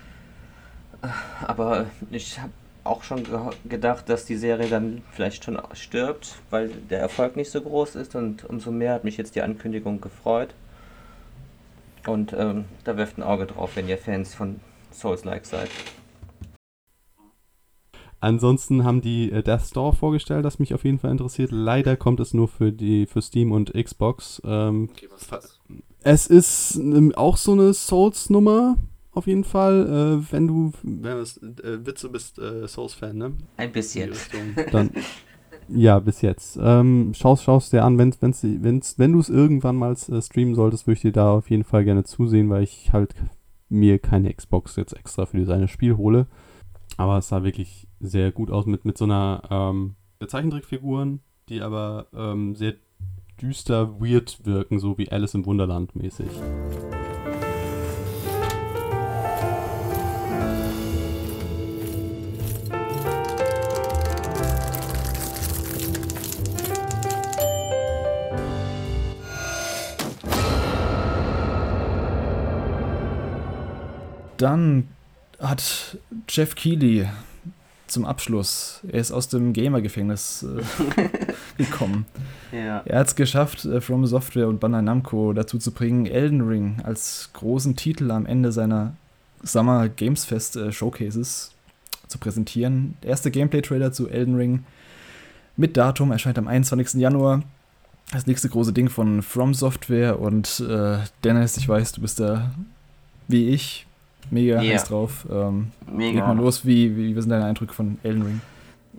aber 1.45 1.87
ich 2.11 2.39
habe 2.39 2.51
auch 2.83 3.03
schon 3.03 3.23
ge 3.23 3.39
gedacht, 3.67 4.09
dass 4.09 4.25
die 4.25 4.37
Serie 4.37 4.69
dann 4.69 5.01
vielleicht 5.11 5.43
schon 5.43 5.59
stirbt, 5.73 6.35
weil 6.49 6.69
der 6.69 6.99
Erfolg 6.99 7.35
nicht 7.35 7.51
so 7.51 7.61
groß 7.61 7.95
ist 7.95 8.15
und 8.15 8.45
umso 8.45 8.71
mehr 8.71 8.93
hat 8.93 9.03
mich 9.03 9.17
jetzt 9.17 9.35
die 9.35 9.41
Ankündigung 9.41 10.01
gefreut. 10.01 10.53
Und 12.07 12.33
ähm, 12.33 12.65
da 12.83 12.97
werft 12.97 13.17
ein 13.17 13.23
Auge 13.23 13.45
drauf, 13.45 13.75
wenn 13.75 13.87
ihr 13.87 13.97
Fans 13.97 14.33
von 14.33 14.59
Souls-like 14.91 15.45
seid. 15.45 15.69
Ansonsten 18.19 18.83
haben 18.83 19.01
die 19.01 19.31
äh, 19.31 19.43
Death 19.43 19.67
Store 19.67 19.93
vorgestellt, 19.93 20.43
das 20.43 20.57
mich 20.57 20.73
auf 20.73 20.83
jeden 20.83 20.97
Fall 20.97 21.11
interessiert. 21.11 21.51
Leider 21.51 21.95
kommt 21.95 22.19
es 22.19 22.33
nur 22.33 22.47
für 22.47 22.71
die 22.71 23.05
für 23.05 23.21
Steam 23.21 23.51
und 23.51 23.73
Xbox. 23.73 24.41
Ähm, 24.43 24.89
okay, 24.91 25.07
was 25.11 25.21
ist 25.21 25.31
das? 25.31 25.59
Es 26.01 26.27
ist 26.27 26.75
ähm, 26.77 27.13
auch 27.15 27.37
so 27.37 27.51
eine 27.51 27.73
Souls-Nummer, 27.73 28.77
auf 29.11 29.27
jeden 29.27 29.43
Fall. 29.43 29.85
Äh, 30.23 30.31
wenn 30.31 30.47
du, 30.47 30.71
wenn 30.81 31.03
du 31.03 31.61
äh, 31.61 31.85
Witze 31.85 32.09
bist, 32.09 32.39
äh, 32.39 32.67
Souls-Fan, 32.67 33.17
ne? 33.17 33.33
Ein 33.57 33.71
bisschen. 33.71 34.13
Dann, 34.71 34.91
ja, 35.69 35.99
bis 35.99 36.21
jetzt. 36.21 36.57
Ähm, 36.61 37.13
schaust, 37.13 37.43
schaust 37.43 37.73
dir 37.73 37.83
an, 37.83 37.97
wenn's, 37.97 38.21
wenn's, 38.21 38.43
wenn's, 38.43 38.97
wenn 38.97 39.13
du 39.13 39.19
es 39.19 39.29
irgendwann 39.29 39.75
mal 39.75 39.93
äh, 39.93 40.21
streamen 40.21 40.55
solltest, 40.55 40.87
würde 40.87 40.95
ich 40.95 41.01
dir 41.01 41.11
da 41.11 41.31
auf 41.31 41.49
jeden 41.49 41.63
Fall 41.63 41.83
gerne 41.83 42.03
zusehen, 42.03 42.49
weil 42.49 42.63
ich 42.63 42.93
halt 42.93 43.15
mir 43.69 43.99
keine 43.99 44.33
Xbox 44.33 44.75
jetzt 44.75 44.93
extra 44.93 45.25
für 45.25 45.37
dieses 45.37 45.71
Spiel 45.71 45.97
hole. 45.97 46.27
Aber 46.97 47.17
es 47.17 47.27
sah 47.27 47.43
wirklich 47.43 47.87
sehr 47.99 48.31
gut 48.31 48.49
aus 48.49 48.65
mit, 48.65 48.85
mit 48.85 48.97
so 48.97 49.05
einer 49.05 49.41
ähm, 49.49 49.95
Zeichentrickfiguren, 50.25 51.21
die 51.49 51.61
aber 51.61 52.07
ähm, 52.13 52.55
sehr 52.55 52.75
düster, 53.41 53.99
weird 53.99 54.45
wirken, 54.45 54.79
so 54.79 54.97
wie 54.97 55.11
Alice 55.11 55.35
im 55.35 55.45
Wunderland 55.45 55.95
mäßig. 55.95 56.29
Dann 74.37 74.87
hat 75.39 75.97
Jeff 76.29 76.55
Keighley 76.55 77.07
zum 77.87 78.05
Abschluss, 78.05 78.81
er 78.87 78.99
ist 78.99 79.11
aus 79.11 79.29
dem 79.29 79.53
Gamer-Gefängnis 79.53 80.43
äh, 80.43 81.07
gekommen. 81.57 82.05
Ja. 82.51 82.81
Er 82.85 82.99
hat 82.99 83.07
es 83.07 83.15
geschafft, 83.15 83.65
äh, 83.65 83.79
From 83.79 84.05
Software 84.05 84.47
und 84.47 84.59
Bandai 84.59 84.81
Namco 84.81 85.33
dazu 85.33 85.57
zu 85.57 85.71
bringen, 85.71 86.05
Elden 86.05 86.41
Ring 86.41 86.77
als 86.83 87.29
großen 87.33 87.75
Titel 87.75 88.11
am 88.11 88.25
Ende 88.25 88.51
seiner 88.51 88.95
Summer 89.41 89.87
Games 89.87 90.25
Fest 90.25 90.57
äh, 90.57 90.71
Showcases 90.71 91.51
zu 92.07 92.17
präsentieren. 92.17 92.97
Der 93.03 93.11
erste 93.11 93.31
Gameplay-Trailer 93.31 93.93
zu 93.93 94.09
Elden 94.09 94.35
Ring 94.35 94.65
mit 95.55 95.77
Datum 95.77 96.11
erscheint 96.11 96.37
am 96.37 96.47
21. 96.47 96.99
Januar. 96.99 97.43
Das 98.11 98.27
nächste 98.27 98.49
große 98.49 98.73
Ding 98.73 98.89
von 98.89 99.21
From 99.21 99.53
Software 99.53 100.19
und 100.19 100.61
äh, 100.61 100.99
Dennis, 101.23 101.57
ich 101.57 101.67
weiß, 101.67 101.93
du 101.93 102.01
bist 102.01 102.19
da 102.19 102.51
wie 103.27 103.49
ich 103.49 103.86
mega 104.29 104.61
yeah. 104.61 104.73
heiß 104.73 104.85
drauf. 104.85 105.27
Ähm, 105.31 105.71
mega. 105.91 106.19
Geht 106.19 106.27
mal 106.27 106.37
los, 106.37 106.65
wie, 106.65 106.95
wie, 106.95 107.15
wie 107.15 107.21
sind 107.21 107.29
deine 107.29 107.45
Eindrücke 107.45 107.73
von 107.73 107.97
Elden 108.03 108.21
Ring? 108.21 108.41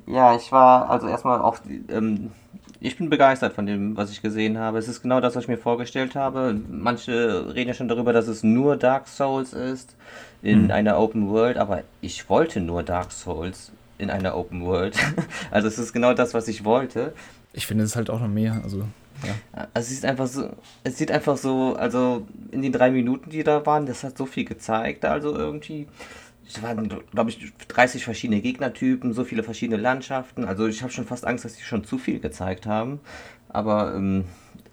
Ja, 0.07 0.35
ich 0.35 0.51
war 0.53 0.89
also 0.89 1.07
erstmal 1.07 1.41
auch, 1.41 1.59
ähm, 1.91 2.31
ich 2.81 2.97
bin 2.97 3.11
begeistert 3.11 3.53
von 3.53 3.67
dem, 3.67 3.97
was 3.97 4.11
ich 4.11 4.23
gesehen 4.23 4.59
habe. 4.59 4.79
Es 4.79 4.89
ist 4.89 5.03
genau 5.03 5.21
das, 5.21 5.37
was 5.37 5.45
ich 5.45 5.49
mir 5.49 5.59
vorgestellt 5.59 6.15
habe. 6.15 6.59
Manche 6.71 7.53
reden 7.55 7.69
ja 7.69 7.75
schon 7.75 7.89
darüber, 7.89 8.13
dass 8.13 8.29
es 8.29 8.43
nur 8.43 8.77
Dark 8.77 9.09
Souls 9.09 9.53
ist 9.53 9.97
in 10.43 10.65
hm. 10.65 10.71
einer 10.71 10.99
Open 10.99 11.29
World, 11.29 11.59
aber 11.59 11.83
ich 12.01 12.29
wollte 12.31 12.61
nur 12.61 12.83
Dark 12.83 13.13
Souls 13.13 13.73
in 13.99 14.11
einer 14.11 14.37
Open 14.37 14.65
World. 14.65 14.97
also 15.51 15.69
es 15.69 15.79
ist 15.79 15.93
genau 15.93 16.15
das, 16.15 16.35
was 16.35 16.49
ich 16.49 16.65
wollte. 16.65 17.13
Ich 17.53 17.67
finde 17.67 17.85
es 17.85 17.97
halt 17.97 18.11
auch 18.11 18.21
noch 18.21 18.29
mehr. 18.29 18.61
Also 18.63 18.85
Ja. 19.27 19.69
Also 19.75 19.89
es 19.89 19.93
ist 19.93 20.05
einfach 20.05 20.27
so, 20.27 20.51
es 20.85 20.99
sieht 20.99 21.11
einfach 21.11 21.37
so, 21.37 21.75
also 21.77 22.27
in 22.51 22.63
den 22.63 22.73
drei 22.73 22.91
Minuten, 22.91 23.31
die 23.31 23.43
da 23.43 23.65
waren, 23.67 23.87
das 23.87 24.05
hat 24.05 24.17
so 24.17 24.27
viel 24.27 24.45
gezeigt, 24.45 25.05
also 25.05 25.35
irgendwie. 25.35 25.89
Es 26.51 26.63
waren, 26.63 26.89
glaube 27.11 27.29
ich, 27.29 27.53
30 27.69 28.05
verschiedene 28.05 28.41
Gegnertypen, 28.41 29.13
so 29.13 29.25
viele 29.25 29.43
verschiedene 29.43 29.77
Landschaften. 29.79 30.47
Also 30.47 30.67
ich 30.67 30.83
habe 30.83 30.91
schon 30.91 31.05
fast 31.05 31.27
Angst, 31.27 31.45
dass 31.45 31.57
die 31.57 31.63
schon 31.63 31.85
zu 31.85 31.99
viel 31.99 32.21
gezeigt 32.21 32.65
haben. 32.65 33.01
Aber 33.51 33.95
ähm, 33.95 34.25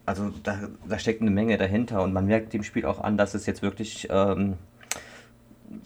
also 0.06 0.32
da, 0.44 0.70
da 0.88 1.00
steckt 1.00 1.22
eine 1.22 1.32
Menge 1.32 1.58
dahinter 1.58 2.02
und 2.02 2.14
man 2.14 2.28
merkt 2.28 2.54
dem 2.54 2.64
Spiel 2.64 2.86
auch 2.86 3.02
an, 3.02 3.18
dass 3.18 3.34
es 3.34 3.46
jetzt 3.46 3.62
wirklich 3.62 4.08
ähm, 4.10 4.54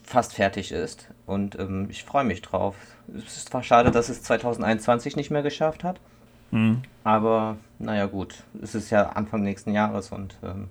fast 0.03 0.35
fertig 0.35 0.71
ist. 0.71 1.07
Und 1.25 1.57
ähm, 1.57 1.87
ich 1.89 2.03
freue 2.03 2.23
mich 2.25 2.41
drauf. 2.41 2.75
Es 3.15 3.37
ist 3.37 3.49
zwar 3.49 3.63
schade, 3.63 3.91
dass 3.91 4.09
es 4.09 4.21
2021 4.23 5.15
nicht 5.15 5.31
mehr 5.31 5.43
geschafft 5.43 5.83
hat. 5.83 5.99
Mhm. 6.51 6.81
Aber 7.03 7.57
naja 7.79 8.05
gut, 8.05 8.43
es 8.61 8.75
ist 8.75 8.89
ja 8.89 9.09
Anfang 9.09 9.41
nächsten 9.41 9.73
Jahres 9.73 10.11
und 10.11 10.37
ähm, 10.43 10.67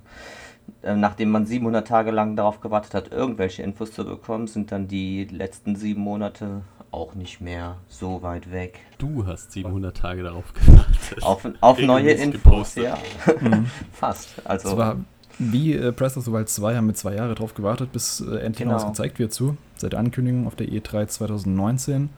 äh, 0.83 0.95
nachdem 0.95 1.31
man 1.31 1.47
700 1.47 1.87
Tage 1.87 2.11
lang 2.11 2.37
darauf 2.37 2.61
gewartet 2.61 2.95
hat, 2.95 3.13
irgendwelche 3.13 3.63
Infos 3.63 3.93
zu 3.93 4.05
bekommen, 4.05 4.47
sind 4.47 4.71
dann 4.73 4.89
die 4.89 5.25
letzten 5.25 5.77
sieben 5.77 6.03
Monate 6.03 6.63
auch 6.91 7.15
nicht 7.15 7.41
mehr 7.41 7.77
so 7.89 8.23
weit 8.23 8.51
weg. 8.53 8.81
Du 8.99 9.27
hast 9.27 9.53
700 9.53 9.97
Tage 9.97 10.23
darauf 10.23 10.53
gewartet. 10.55 11.23
Auf, 11.23 11.49
auf 11.61 11.79
neue 11.81 12.13
Infos, 12.13 12.43
gepostet. 12.43 12.85
ja. 12.85 12.99
Mhm. 13.41 13.67
Fast. 13.93 14.47
Also, 14.47 14.71
es 14.71 14.77
war 14.77 14.97
wie 15.39 15.75
äh, 15.75 15.93
Breath 15.93 16.17
of 16.17 16.25
the 16.25 16.33
Wild 16.33 16.49
2 16.49 16.77
haben 16.77 16.89
wir 16.89 16.95
zwei 16.95 17.15
Jahre 17.15 17.35
darauf 17.35 17.55
gewartet, 17.55 17.93
bis 17.93 18.21
äh, 18.21 18.39
endlich 18.39 18.59
genau. 18.59 18.73
mal 18.73 18.77
was 18.77 18.87
gezeigt 18.87 19.19
wird 19.19 19.33
zu. 19.33 19.57
Seit 19.77 19.93
der 19.93 20.01
Ankündigung 20.01 20.47
auf 20.47 20.57
der 20.57 20.67
E3 20.69 21.07
2019. 21.07 22.11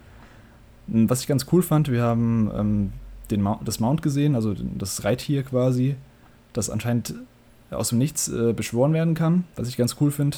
Was 0.87 1.21
ich 1.21 1.27
ganz 1.27 1.47
cool 1.53 1.63
fand, 1.63 1.91
wir 1.91 2.03
haben 2.03 2.51
ähm, 2.57 2.93
den 3.31 3.43
Ma 3.43 3.61
das 3.65 3.81
Mount 3.81 4.03
gesehen, 4.03 4.35
also 4.35 4.55
das 4.55 5.05
Reittier 5.05 5.43
quasi, 5.43 5.97
das 6.53 6.71
anscheinend 6.71 7.15
aus 7.71 7.91
dem 7.91 7.99
Nichts 7.99 8.29
äh, 8.29 8.53
beschworen 8.53 8.93
werden 8.93 9.15
kann, 9.15 9.45
was 9.57 9.69
ich 9.69 9.77
ganz 9.77 9.97
cool 10.01 10.11
finde. 10.11 10.37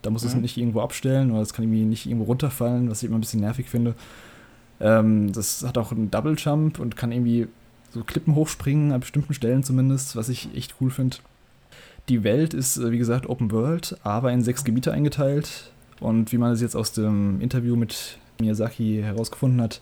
Da 0.00 0.10
muss 0.10 0.22
mhm. 0.22 0.28
es 0.28 0.34
nicht 0.36 0.56
irgendwo 0.56 0.80
abstellen 0.80 1.30
oder 1.30 1.42
es 1.42 1.52
kann 1.52 1.64
irgendwie 1.64 1.84
nicht 1.84 2.06
irgendwo 2.06 2.24
runterfallen, 2.24 2.90
was 2.90 3.02
ich 3.02 3.08
immer 3.08 3.18
ein 3.18 3.20
bisschen 3.20 3.40
nervig 3.40 3.68
finde. 3.68 3.94
Ähm, 4.80 5.32
das 5.32 5.64
hat 5.64 5.78
auch 5.78 5.92
einen 5.92 6.10
Double 6.10 6.34
Jump 6.36 6.78
und 6.78 6.96
kann 6.96 7.12
irgendwie 7.12 7.48
so 7.90 8.02
Klippen 8.02 8.34
hochspringen, 8.34 8.92
an 8.92 9.00
bestimmten 9.00 9.34
Stellen 9.34 9.62
zumindest, 9.62 10.16
was 10.16 10.28
ich 10.28 10.54
echt 10.56 10.76
cool 10.80 10.90
finde. 10.90 11.18
Die 12.08 12.24
Welt 12.24 12.54
ist, 12.54 12.78
äh, 12.78 12.90
wie 12.90 12.98
gesagt, 12.98 13.28
Open 13.28 13.50
World, 13.52 13.96
aber 14.02 14.32
in 14.32 14.42
sechs 14.42 14.64
Gebiete 14.64 14.92
eingeteilt. 14.92 15.70
Und 16.00 16.32
wie 16.32 16.38
man 16.38 16.52
es 16.52 16.60
jetzt 16.60 16.74
aus 16.74 16.92
dem 16.92 17.40
Interview 17.40 17.76
mit 17.76 18.18
Miyazaki 18.40 19.00
herausgefunden 19.02 19.60
hat, 19.60 19.80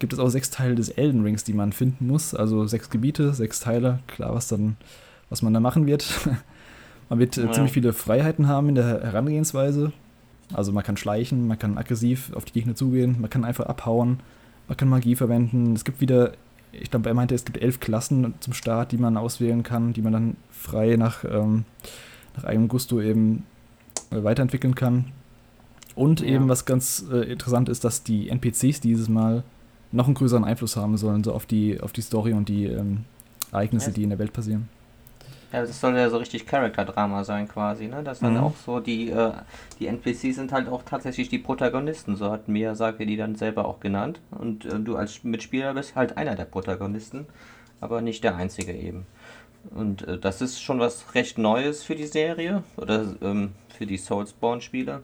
gibt 0.00 0.12
es 0.12 0.18
auch 0.18 0.28
sechs 0.28 0.50
Teile 0.50 0.74
des 0.74 0.88
Elden 0.88 1.22
Rings, 1.22 1.44
die 1.44 1.52
man 1.52 1.72
finden 1.72 2.08
muss. 2.08 2.34
Also 2.34 2.66
sechs 2.66 2.90
Gebiete, 2.90 3.32
sechs 3.32 3.60
Teile. 3.60 4.00
Klar, 4.08 4.34
was 4.34 4.48
dann, 4.48 4.76
was 5.28 5.42
man 5.42 5.54
da 5.54 5.60
machen 5.60 5.86
wird. 5.86 6.06
man 7.08 7.20
wird 7.20 7.38
äh, 7.38 7.44
ja. 7.44 7.52
ziemlich 7.52 7.72
viele 7.72 7.92
Freiheiten 7.92 8.48
haben 8.48 8.68
in 8.68 8.74
der 8.74 8.84
Herangehensweise. 8.84 9.92
Also 10.52 10.72
man 10.72 10.82
kann 10.82 10.96
schleichen, 10.96 11.46
man 11.46 11.60
kann 11.60 11.78
aggressiv 11.78 12.32
auf 12.34 12.44
die 12.44 12.52
Gegner 12.52 12.74
zugehen, 12.74 13.20
man 13.20 13.30
kann 13.30 13.44
einfach 13.44 13.66
abhauen, 13.66 14.18
man 14.66 14.76
kann 14.76 14.88
Magie 14.88 15.14
verwenden. 15.14 15.74
Es 15.74 15.84
gibt 15.84 16.00
wieder 16.00 16.32
ich 16.72 16.90
glaube, 16.90 17.08
er 17.08 17.14
meinte, 17.14 17.34
es 17.34 17.44
gibt 17.44 17.58
elf 17.58 17.80
Klassen 17.80 18.34
zum 18.40 18.52
Start, 18.52 18.92
die 18.92 18.98
man 18.98 19.16
auswählen 19.16 19.62
kann, 19.62 19.92
die 19.92 20.02
man 20.02 20.12
dann 20.12 20.36
frei 20.50 20.96
nach, 20.96 21.24
ähm, 21.24 21.64
nach 22.36 22.44
eigenem 22.44 22.68
Gusto 22.68 23.00
eben 23.00 23.44
äh, 24.10 24.22
weiterentwickeln 24.22 24.74
kann. 24.74 25.06
Und 25.94 26.20
ja. 26.20 26.28
eben, 26.28 26.48
was 26.48 26.64
ganz 26.64 27.04
äh, 27.10 27.30
interessant 27.30 27.68
ist, 27.68 27.84
dass 27.84 28.04
die 28.04 28.28
NPCs 28.28 28.80
dieses 28.80 29.08
Mal 29.08 29.42
noch 29.92 30.06
einen 30.06 30.14
größeren 30.14 30.44
Einfluss 30.44 30.76
haben 30.76 30.96
sollen, 30.96 31.24
so 31.24 31.32
auf 31.32 31.46
die, 31.46 31.80
auf 31.80 31.92
die 31.92 32.02
Story 32.02 32.32
und 32.32 32.48
die 32.48 32.66
ähm, 32.66 33.04
Ereignisse, 33.52 33.90
ja. 33.90 33.94
die 33.94 34.02
in 34.04 34.10
der 34.10 34.18
Welt 34.18 34.32
passieren. 34.32 34.68
Ja, 35.52 35.62
das 35.62 35.80
soll 35.80 35.96
ja 35.96 36.08
so 36.08 36.18
richtig 36.18 36.46
Charakter-Drama 36.46 37.24
sein 37.24 37.48
quasi, 37.48 37.88
ne? 37.88 38.04
Das 38.04 38.20
dann 38.20 38.34
mhm. 38.34 38.40
auch 38.40 38.54
so, 38.64 38.78
die, 38.78 39.10
äh, 39.10 39.32
die 39.80 39.88
NPCs 39.88 40.36
sind 40.36 40.52
halt 40.52 40.68
auch 40.68 40.84
tatsächlich 40.84 41.28
die 41.28 41.38
Protagonisten, 41.38 42.14
so 42.14 42.30
hat 42.30 42.46
Miyazaki 42.46 43.04
die 43.04 43.16
dann 43.16 43.34
selber 43.34 43.64
auch 43.64 43.80
genannt. 43.80 44.20
Und 44.30 44.64
äh, 44.64 44.78
du 44.78 44.96
als 44.96 45.24
Mitspieler 45.24 45.74
bist 45.74 45.96
halt 45.96 46.16
einer 46.16 46.36
der 46.36 46.44
Protagonisten, 46.44 47.26
aber 47.80 48.00
nicht 48.00 48.22
der 48.22 48.36
einzige 48.36 48.72
eben. 48.72 49.06
Und 49.70 50.06
äh, 50.06 50.18
das 50.18 50.40
ist 50.40 50.62
schon 50.62 50.78
was 50.78 51.16
recht 51.16 51.36
Neues 51.36 51.82
für 51.82 51.96
die 51.96 52.06
Serie 52.06 52.62
oder 52.76 53.16
ähm, 53.20 53.52
für 53.76 53.86
die 53.86 53.98
Soulsborne-Spieler. 53.98 55.02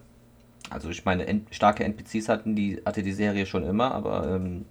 Also 0.71 0.91
ich 0.91 1.05
meine, 1.05 1.27
starke 1.51 1.85
NPCs 1.85 2.29
hatten 2.29 2.55
die, 2.55 2.81
hatte 2.87 3.03
die 3.03 3.13
Serie 3.13 3.47
schon 3.47 3.65
immer, 3.65 3.93
aber 3.93 4.29
ähm, 4.35 4.65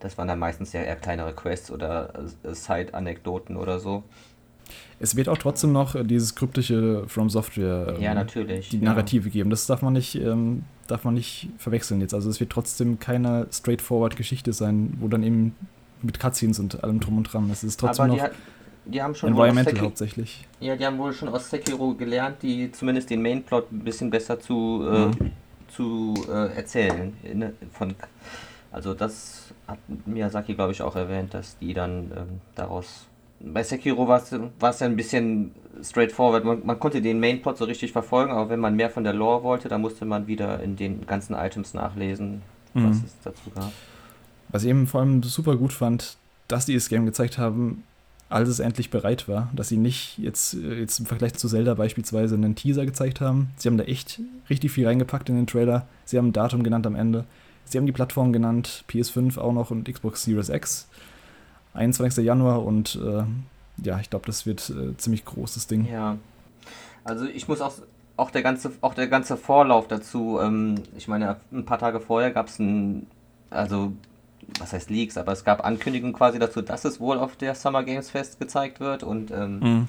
das 0.00 0.18
waren 0.18 0.28
dann 0.28 0.38
meistens 0.38 0.72
ja 0.72 0.82
eher 0.82 0.96
kleinere 0.96 1.32
Quests 1.32 1.70
oder 1.70 2.10
äh, 2.44 2.54
Side-Anekdoten 2.54 3.56
oder 3.56 3.78
so. 3.78 4.04
Es 4.98 5.14
wird 5.14 5.28
auch 5.28 5.38
trotzdem 5.38 5.72
noch 5.72 5.94
dieses 6.04 6.34
kryptische 6.34 7.04
From 7.06 7.30
Software 7.30 7.94
ähm, 7.96 8.02
ja, 8.02 8.14
natürlich, 8.14 8.70
die 8.70 8.78
Narrative 8.78 9.28
ja. 9.28 9.32
geben. 9.32 9.50
Das 9.50 9.66
darf 9.66 9.82
man 9.82 9.92
nicht, 9.92 10.14
ähm, 10.16 10.64
darf 10.86 11.04
man 11.04 11.14
nicht 11.14 11.48
verwechseln 11.58 12.00
jetzt. 12.00 12.14
Also 12.14 12.30
es 12.30 12.40
wird 12.40 12.50
trotzdem 12.50 12.98
keine 12.98 13.46
straightforward 13.52 14.16
Geschichte 14.16 14.52
sein, 14.52 14.96
wo 15.00 15.08
dann 15.08 15.22
eben 15.22 15.54
mit 16.02 16.18
Cutscenes 16.18 16.58
und 16.58 16.82
allem 16.82 17.00
drum 17.00 17.18
und 17.18 17.32
dran. 17.32 17.48
Es 17.50 17.62
ist 17.62 17.78
trotzdem 17.78 18.08
noch 18.08 18.30
die 18.86 19.02
haben 19.02 19.14
schon 19.14 19.30
Environmental 19.30 19.80
hauptsächlich. 19.80 20.46
Ja, 20.60 20.76
die 20.76 20.86
haben 20.86 20.98
wohl 20.98 21.12
schon 21.12 21.28
aus 21.28 21.50
Sekiro 21.50 21.94
gelernt, 21.94 22.42
die 22.42 22.70
zumindest 22.70 23.10
den 23.10 23.20
Mainplot 23.20 23.72
ein 23.72 23.80
bisschen 23.80 24.10
besser 24.10 24.38
zu, 24.38 24.86
äh, 24.88 25.06
mhm. 25.06 25.32
zu 25.68 26.14
äh, 26.28 26.54
erzählen. 26.56 27.12
In, 27.24 27.52
von, 27.72 27.94
also 28.70 28.94
das 28.94 29.45
hat 29.66 29.78
Miyazaki, 30.06 30.54
glaube 30.54 30.72
ich, 30.72 30.82
auch 30.82 30.96
erwähnt, 30.96 31.34
dass 31.34 31.58
die 31.58 31.74
dann 31.74 32.12
ähm, 32.16 32.40
daraus 32.54 33.06
bei 33.40 33.62
Sekiro 33.62 34.08
war 34.08 34.22
es 34.22 34.80
ja 34.80 34.86
ein 34.86 34.96
bisschen 34.96 35.52
straightforward. 35.82 36.44
Man, 36.44 36.64
man, 36.64 36.78
konnte 36.78 37.02
den 37.02 37.20
Mainplot 37.20 37.58
so 37.58 37.64
richtig 37.64 37.92
verfolgen, 37.92 38.32
aber 38.32 38.50
wenn 38.50 38.60
man 38.60 38.76
mehr 38.76 38.90
von 38.90 39.04
der 39.04 39.12
Lore 39.12 39.42
wollte, 39.42 39.68
dann 39.68 39.80
musste 39.80 40.04
man 40.04 40.26
wieder 40.26 40.62
in 40.62 40.76
den 40.76 41.06
ganzen 41.06 41.34
Items 41.34 41.74
nachlesen, 41.74 42.42
was 42.74 42.96
mhm. 42.96 43.04
es 43.04 43.14
dazu 43.22 43.50
gab. 43.54 43.72
Was 44.48 44.62
ich 44.62 44.70
eben 44.70 44.86
vor 44.86 45.00
allem 45.00 45.22
super 45.22 45.56
gut 45.56 45.72
fand, 45.72 46.16
dass 46.48 46.66
die 46.66 46.74
das 46.74 46.88
Game 46.88 47.04
gezeigt 47.04 47.36
haben, 47.36 47.84
als 48.28 48.48
es 48.48 48.58
endlich 48.58 48.90
bereit 48.90 49.28
war, 49.28 49.50
dass 49.54 49.68
sie 49.68 49.76
nicht 49.76 50.18
jetzt, 50.18 50.54
jetzt 50.54 50.98
im 50.98 51.06
Vergleich 51.06 51.34
zu 51.34 51.48
Zelda 51.48 51.74
beispielsweise 51.74 52.34
einen 52.34 52.56
Teaser 52.56 52.84
gezeigt 52.84 53.20
haben. 53.20 53.50
Sie 53.56 53.68
haben 53.68 53.76
da 53.76 53.84
echt 53.84 54.20
richtig 54.50 54.72
viel 54.72 54.86
reingepackt 54.86 55.28
in 55.28 55.36
den 55.36 55.46
Trailer. 55.46 55.86
Sie 56.04 56.18
haben 56.18 56.28
ein 56.28 56.32
Datum 56.32 56.62
genannt 56.62 56.86
am 56.86 56.96
Ende. 56.96 57.24
Sie 57.66 57.78
haben 57.78 57.86
die 57.86 57.92
Plattform 57.92 58.32
genannt, 58.32 58.84
PS5 58.88 59.38
auch 59.38 59.52
noch 59.52 59.70
und 59.70 59.92
Xbox 59.92 60.22
Series 60.22 60.48
X. 60.48 60.88
21. 61.74 62.24
Januar 62.24 62.64
und 62.64 62.98
äh, 63.04 63.24
ja, 63.84 64.00
ich 64.00 64.08
glaube, 64.08 64.26
das 64.26 64.46
wird 64.46 64.70
äh, 64.70 64.96
ziemlich 64.96 65.24
großes 65.24 65.66
Ding. 65.66 65.86
Ja. 65.86 66.16
Also 67.04 67.26
ich 67.26 67.46
muss 67.48 67.60
auch, 67.60 67.74
auch 68.16 68.30
der 68.30 68.42
ganze, 68.42 68.72
auch 68.80 68.94
der 68.94 69.08
ganze 69.08 69.36
Vorlauf 69.36 69.86
dazu, 69.86 70.38
ähm, 70.40 70.82
ich 70.96 71.08
meine, 71.08 71.36
ein 71.52 71.64
paar 71.64 71.78
Tage 71.78 72.00
vorher 72.00 72.30
gab 72.30 72.48
es 72.48 72.58
ein, 72.58 73.06
also 73.50 73.92
was 74.58 74.72
heißt 74.72 74.90
Leaks, 74.90 75.18
aber 75.18 75.32
es 75.32 75.44
gab 75.44 75.64
Ankündigungen 75.64 76.14
quasi 76.14 76.38
dazu, 76.38 76.62
dass 76.62 76.84
es 76.84 77.00
wohl 77.00 77.18
auf 77.18 77.36
der 77.36 77.54
Summer 77.54 77.82
Games 77.82 78.10
Fest 78.10 78.38
gezeigt 78.38 78.80
wird 78.80 79.02
und 79.02 79.30
ähm, 79.30 79.58
mhm. 79.60 79.88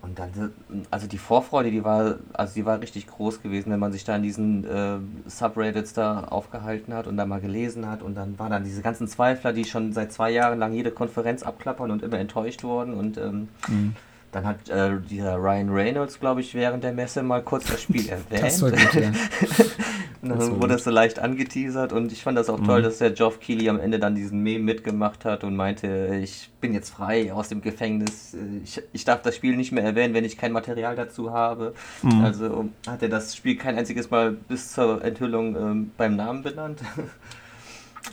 Und 0.00 0.18
dann, 0.18 0.52
also 0.90 1.08
die 1.08 1.18
Vorfreude, 1.18 1.70
die 1.70 1.82
war, 1.82 2.16
also 2.32 2.54
die 2.54 2.64
war 2.64 2.80
richtig 2.80 3.08
groß 3.08 3.42
gewesen, 3.42 3.72
wenn 3.72 3.80
man 3.80 3.92
sich 3.92 4.04
da 4.04 4.14
in 4.14 4.22
diesen 4.22 4.64
äh, 4.64 4.98
Subreddits 5.26 5.92
da 5.92 6.24
aufgehalten 6.24 6.94
hat 6.94 7.08
und 7.08 7.16
da 7.16 7.26
mal 7.26 7.40
gelesen 7.40 7.88
hat. 7.88 8.02
Und 8.02 8.14
dann 8.14 8.38
waren 8.38 8.50
dann 8.50 8.64
diese 8.64 8.80
ganzen 8.80 9.08
Zweifler, 9.08 9.52
die 9.52 9.64
schon 9.64 9.92
seit 9.92 10.12
zwei 10.12 10.30
Jahren 10.30 10.58
lang 10.60 10.72
jede 10.72 10.92
Konferenz 10.92 11.42
abklappern 11.42 11.90
und 11.90 12.02
immer 12.02 12.18
enttäuscht 12.18 12.62
wurden. 12.62 12.94
Und 12.94 13.18
ähm, 13.18 13.48
mhm. 13.66 13.96
Dann 14.32 14.46
hat 14.46 14.68
äh, 14.68 14.98
dieser 15.08 15.36
Ryan 15.36 15.70
Reynolds, 15.70 16.20
glaube 16.20 16.40
ich, 16.40 16.54
während 16.54 16.84
der 16.84 16.92
Messe 16.92 17.22
mal 17.22 17.42
kurz 17.42 17.66
das 17.66 17.82
Spiel 17.82 18.08
erwähnt. 18.10 18.42
Das 18.42 18.60
war 18.60 18.70
gut, 18.70 18.94
ja. 18.94 19.08
und 20.22 20.28
dann 20.28 20.38
das 20.38 20.50
wurde 20.50 20.74
es 20.74 20.84
so 20.84 20.90
leicht 20.90 21.18
angeteasert 21.18 21.92
und 21.92 22.12
ich 22.12 22.22
fand 22.22 22.36
das 22.36 22.50
auch 22.50 22.58
mhm. 22.58 22.66
toll, 22.66 22.82
dass 22.82 22.98
der 22.98 23.10
Geoff 23.12 23.40
Keighley 23.40 23.68
am 23.70 23.80
Ende 23.80 23.98
dann 23.98 24.14
diesen 24.14 24.42
Meme 24.42 24.64
mitgemacht 24.64 25.24
hat 25.24 25.44
und 25.44 25.56
meinte, 25.56 26.18
ich 26.22 26.50
bin 26.60 26.74
jetzt 26.74 26.90
frei 26.90 27.32
aus 27.32 27.48
dem 27.48 27.62
Gefängnis, 27.62 28.36
ich, 28.62 28.82
ich 28.92 29.04
darf 29.04 29.22
das 29.22 29.34
Spiel 29.36 29.56
nicht 29.56 29.72
mehr 29.72 29.84
erwähnen, 29.84 30.12
wenn 30.12 30.24
ich 30.24 30.36
kein 30.36 30.52
Material 30.52 30.94
dazu 30.94 31.32
habe. 31.32 31.72
Mhm. 32.02 32.24
Also 32.24 32.68
hat 32.86 33.02
er 33.02 33.08
das 33.08 33.34
Spiel 33.34 33.56
kein 33.56 33.78
einziges 33.78 34.10
Mal 34.10 34.32
bis 34.32 34.72
zur 34.72 35.02
Enthüllung 35.02 35.56
ähm, 35.56 35.90
beim 35.96 36.16
Namen 36.16 36.42
benannt. 36.42 36.80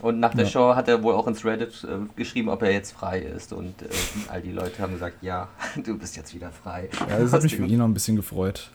Und 0.01 0.19
nach 0.19 0.33
der 0.33 0.43
ja. 0.43 0.49
Show 0.49 0.75
hat 0.75 0.87
er 0.87 1.01
wohl 1.03 1.13
auch 1.13 1.27
ins 1.27 1.43
Reddit 1.45 1.83
äh, 1.83 1.97
geschrieben, 2.15 2.49
ob 2.49 2.61
er 2.61 2.71
jetzt 2.71 2.91
frei 2.91 3.19
ist. 3.19 3.53
Und 3.53 3.81
äh, 3.81 3.87
all 4.27 4.41
die 4.41 4.51
Leute 4.51 4.81
haben 4.81 4.93
gesagt, 4.93 5.23
ja, 5.23 5.47
du 5.83 5.97
bist 5.97 6.15
jetzt 6.15 6.33
wieder 6.33 6.51
frei. 6.51 6.89
Ja, 7.09 7.19
das 7.19 7.33
hat 7.33 7.43
mich 7.43 7.55
für 7.55 7.65
ihn 7.65 7.77
noch 7.77 7.85
ein 7.85 7.93
bisschen 7.93 8.15
gefreut. 8.15 8.69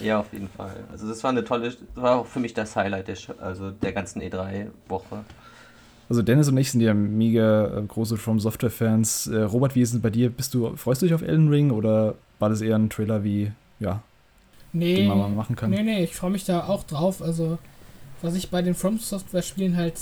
Ja, 0.00 0.20
auf 0.20 0.32
jeden 0.32 0.48
Fall. 0.48 0.76
Also 0.90 1.08
das 1.08 1.22
war 1.22 1.30
eine 1.30 1.44
tolle, 1.44 1.70
das 1.70 1.78
war 1.94 2.16
auch 2.16 2.26
für 2.26 2.40
mich 2.40 2.54
das 2.54 2.74
Highlight 2.74 3.08
der, 3.08 3.16
also 3.40 3.70
der 3.70 3.92
ganzen 3.92 4.22
E3-Woche. 4.22 5.24
Also 6.08 6.22
Dennis 6.22 6.48
und 6.48 6.56
ich 6.58 6.70
sind 6.70 6.80
ja 6.80 6.94
mega 6.94 7.78
äh, 7.78 7.82
große 7.82 8.16
From 8.16 8.40
Software-Fans. 8.40 9.28
Äh, 9.28 9.42
Robert, 9.42 9.74
wie 9.74 9.82
ist 9.82 9.94
es 9.94 10.02
bei 10.02 10.10
dir? 10.10 10.30
Bist 10.30 10.52
du, 10.54 10.76
freust 10.76 11.02
du 11.02 11.06
dich 11.06 11.14
auf 11.14 11.22
Elden 11.22 11.48
Ring 11.48 11.70
oder 11.70 12.14
war 12.38 12.48
das 12.48 12.60
eher 12.60 12.76
ein 12.76 12.90
Trailer 12.90 13.24
wie, 13.24 13.52
ja, 13.78 14.02
nee, 14.72 14.96
den 14.96 15.08
man 15.08 15.18
mal 15.18 15.28
machen 15.28 15.56
kann? 15.56 15.70
Nee, 15.70 15.82
nee, 15.82 16.04
ich 16.04 16.14
freue 16.14 16.30
mich 16.30 16.44
da 16.44 16.66
auch 16.66 16.84
drauf. 16.84 17.22
Also 17.22 17.58
was 18.20 18.34
ich 18.34 18.50
bei 18.50 18.62
den 18.62 18.74
From 18.74 18.98
Software-Spielen 18.98 19.76
halt 19.76 19.94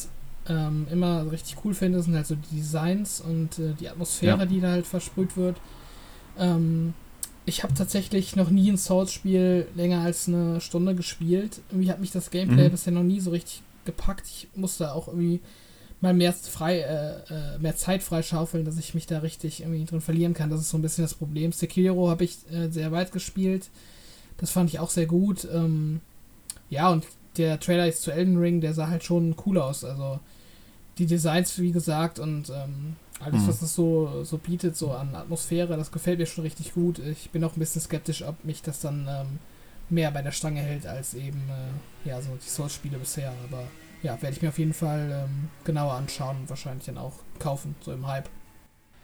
ähm, 0.49 0.87
immer 0.91 1.31
richtig 1.31 1.57
cool 1.65 1.75
finde, 1.75 2.03
sind 2.03 2.15
halt 2.15 2.27
so 2.27 2.35
die 2.35 2.57
Designs 2.57 3.21
und 3.21 3.59
äh, 3.59 3.75
die 3.79 3.89
Atmosphäre, 3.89 4.39
ja. 4.39 4.47
die 4.47 4.61
da 4.61 4.71
halt 4.71 4.87
versprüht 4.87 5.37
wird. 5.37 5.57
Ähm, 6.39 6.95
ich 7.47 7.63
habe 7.63 7.75
tatsächlich 7.75 8.37
noch 8.37 8.51
nie 8.51 8.71
ein 8.71 8.79
Souls-Spiel 8.79 9.67
länger 9.75 10.01
als 10.01 10.29
eine 10.29 10.61
Stunde 10.61 10.95
gespielt. 10.95 11.61
Irgendwie 11.71 11.91
hat 11.91 12.01
mich 12.01 12.11
das 12.11 12.31
Gameplay 12.31 12.69
mhm. 12.69 12.73
bisher 12.73 12.93
noch 12.93 13.03
nie 13.03 13.21
so 13.21 13.31
richtig 13.31 13.63
gepackt. 13.85 14.27
Ich 14.27 14.49
musste 14.55 14.93
auch 14.93 15.09
irgendwie 15.09 15.41
mal 16.01 16.15
mehr, 16.15 16.33
frei, 16.33 16.81
äh, 16.81 17.33
äh, 17.33 17.59
mehr 17.59 17.77
Zeit 17.77 18.03
freischaufeln, 18.03 18.65
dass 18.65 18.79
ich 18.79 18.95
mich 18.95 19.07
da 19.07 19.19
richtig 19.19 19.61
irgendwie 19.61 19.85
drin 19.85 20.01
verlieren 20.01 20.35
kann. 20.35 20.51
Das 20.51 20.61
ist 20.61 20.71
so 20.71 20.79
ein 20.79 20.83
bisschen 20.83 21.05
das 21.05 21.15
Problem. 21.15 21.53
Sekiro 21.53 22.09
habe 22.09 22.25
ich 22.25 22.39
äh, 22.53 22.69
sehr 22.71 22.93
weit 22.93 23.13
gespielt. 23.13 23.69
Das 24.39 24.51
fand 24.51 24.71
ich 24.71 24.79
auch 24.79 24.91
sehr 24.91 25.07
gut. 25.07 25.47
Ähm, 25.53 26.01
ja, 26.71 26.89
und 26.89 27.05
der 27.41 27.59
Trailer 27.59 27.89
ist 27.89 28.03
zu 28.03 28.11
Elden 28.11 28.37
Ring, 28.37 28.61
der 28.61 28.75
sah 28.75 28.89
halt 28.89 29.03
schon 29.03 29.35
cool 29.47 29.59
aus. 29.59 29.85
Also 29.85 30.21
die 30.99 31.07
Designs, 31.07 31.59
wie 31.59 31.73
gesagt, 31.73 32.19
und 32.19 32.51
ähm, 32.51 32.97
alles, 33.21 33.43
mhm. 33.43 33.49
was 33.49 33.63
es 33.63 33.75
so, 33.75 34.25
so 34.25 34.39
bietet, 34.39 34.77
so 34.77 34.93
an 34.93 35.15
Atmosphäre, 35.15 35.77
das 35.77 35.91
gefällt 35.91 36.19
mir 36.19 36.27
schon 36.27 36.45
richtig 36.45 36.75
gut. 36.75 36.99
Ich 36.99 37.31
bin 37.31 37.43
auch 37.45 37.57
ein 37.57 37.59
bisschen 37.59 37.81
skeptisch, 37.81 38.23
ob 38.23 38.45
mich 38.45 38.63
das 38.63 38.81
dann 38.81 39.09
ähm, 39.09 39.39
mehr 39.89 40.11
bei 40.11 40.23
der 40.23 40.33
Stange 40.33 40.61
hält 40.61 40.87
als 40.87 41.15
eben 41.15 41.43
äh, 42.05 42.09
ja, 42.09 42.21
so 42.21 42.31
die 42.37 42.49
Souls-Spiele 42.49 42.99
bisher. 42.99 43.33
Aber 43.49 43.65
ja, 44.03 44.21
werde 44.21 44.37
ich 44.37 44.43
mir 44.43 44.49
auf 44.49 44.59
jeden 44.59 44.75
Fall 44.75 45.25
ähm, 45.25 45.49
genauer 45.65 45.95
anschauen 45.95 46.37
und 46.41 46.51
wahrscheinlich 46.51 46.87
dann 46.87 46.99
auch 46.99 47.15
kaufen, 47.39 47.75
so 47.81 47.93
im 47.93 48.07
Hype. 48.07 48.29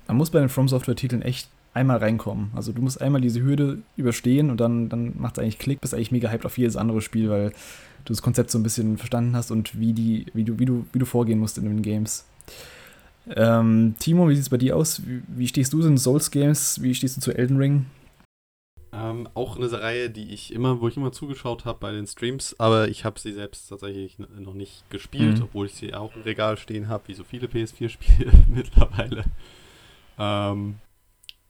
Man 0.06 0.18
muss 0.18 0.30
bei 0.30 0.40
den 0.40 0.48
From 0.48 0.68
Software-Titeln 0.68 1.22
echt 1.22 1.48
einmal 1.77 1.98
reinkommen. 1.98 2.51
Also 2.55 2.73
du 2.73 2.82
musst 2.82 3.01
einmal 3.01 3.20
diese 3.20 3.43
Hürde 3.43 3.82
überstehen 3.97 4.51
und 4.51 4.59
dann, 4.61 4.89
dann 4.89 5.12
macht 5.19 5.36
es 5.36 5.43
eigentlich 5.43 5.59
Klick, 5.59 5.81
bist 5.81 5.94
eigentlich 5.94 6.11
mega 6.11 6.28
hyped 6.28 6.47
auf 6.47 6.59
jedes 6.59 6.77
andere 6.77 7.03
Spiel, 7.03 7.31
weil 7.31 7.51
du 8.05 8.12
das 8.12 8.23
Konzept 8.23 8.51
so 8.51 8.59
ein 8.59 8.62
bisschen 8.62 8.97
verstanden 8.97 9.36
hast 9.36 9.51
und 9.51 9.78
wie, 9.78 9.93
die, 9.93 10.27
wie, 10.35 10.44
du, 10.44 10.59
wie, 10.59 10.65
du, 10.65 10.86
wie 10.93 10.98
du 10.98 11.07
vorgehen 11.07 11.39
musst 11.39 11.59
in 11.59 11.65
den 11.65 11.82
Games. 11.82 12.27
Ähm, 13.35 13.94
Timo, 13.98 14.28
wie 14.28 14.35
sieht 14.35 14.44
es 14.44 14.48
bei 14.48 14.57
dir 14.57 14.77
aus? 14.77 15.03
Wie, 15.05 15.23
wie 15.27 15.48
stehst 15.48 15.73
du 15.73 15.82
in 15.82 15.98
Souls-Games? 15.98 16.82
Wie 16.82 16.94
stehst 16.94 17.16
du 17.16 17.20
zu 17.20 17.36
Elden 17.36 17.57
Ring? 17.59 17.86
Ähm, 18.93 19.28
auch 19.35 19.57
eine 19.57 19.70
Reihe, 19.70 20.09
die 20.09 20.32
ich 20.32 20.55
immer, 20.55 20.81
wo 20.81 20.89
ich 20.89 20.97
immer 20.97 21.12
zugeschaut 21.12 21.65
habe 21.65 21.81
bei 21.81 21.93
den 21.93 22.07
Streams, 22.07 22.59
aber 22.59 22.89
ich 22.89 23.05
habe 23.05 23.20
sie 23.20 23.32
selbst 23.32 23.69
tatsächlich 23.69 24.16
noch 24.19 24.55
nicht 24.55 24.89
gespielt, 24.89 25.39
mhm. 25.39 25.43
obwohl 25.43 25.66
ich 25.66 25.74
sie 25.74 25.93
auch 25.93 26.15
im 26.15 26.23
Regal 26.23 26.57
stehen 26.57 26.89
habe, 26.89 27.09
wie 27.09 27.15
so 27.15 27.24
viele 27.24 27.48
PS4-Spiele 27.48 28.32
mittlerweile. 28.48 29.24
Ähm, 30.19 30.77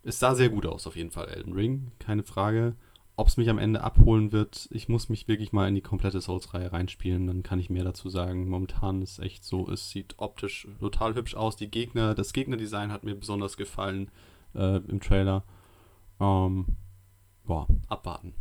es 0.07 0.19
sah 0.19 0.35
sehr 0.35 0.49
gut 0.49 0.67
aus, 0.67 0.87
auf 0.87 0.97
jeden 0.97 1.11
Fall, 1.11 1.29
Elden 1.29 1.53
Ring, 1.53 1.91
keine 1.99 2.23
Frage. 2.23 2.75
Ob 3.19 3.29
es 3.29 3.39
mich 3.39 3.49
am 3.49 3.59
Ende 3.59 3.83
abholen 3.83 4.31
wird, 4.31 4.69
ich 4.71 4.89
muss 4.89 5.09
mich 5.09 5.27
wirklich 5.27 5.53
mal 5.53 5.69
in 5.69 5.75
die 5.75 5.81
komplette 5.81 6.21
Souls-Reihe 6.21 6.73
reinspielen, 6.73 7.27
dann 7.27 7.43
kann 7.43 7.59
ich 7.59 7.71
mehr 7.71 7.85
dazu 7.85 8.11
sagen. 8.11 8.47
Momentan 8.49 9.01
ist 9.01 9.19
echt 9.21 9.43
so, 9.43 9.71
es 9.71 9.89
sieht 9.89 10.15
optisch 10.19 10.69
total 10.81 11.15
hübsch 11.15 11.35
aus. 11.35 11.57
Die 11.57 11.71
Gegner, 11.71 12.15
das 12.15 12.35
Gegnerdesign 12.35 12.93
hat 12.93 13.05
mir 13.05 13.15
besonders 13.15 13.57
gefallen 13.57 14.11
äh, 14.55 14.77
im 14.77 15.01
Trailer. 15.01 15.45
Ähm, 16.21 16.67
boah, 17.45 17.67
abwarten. 17.89 18.35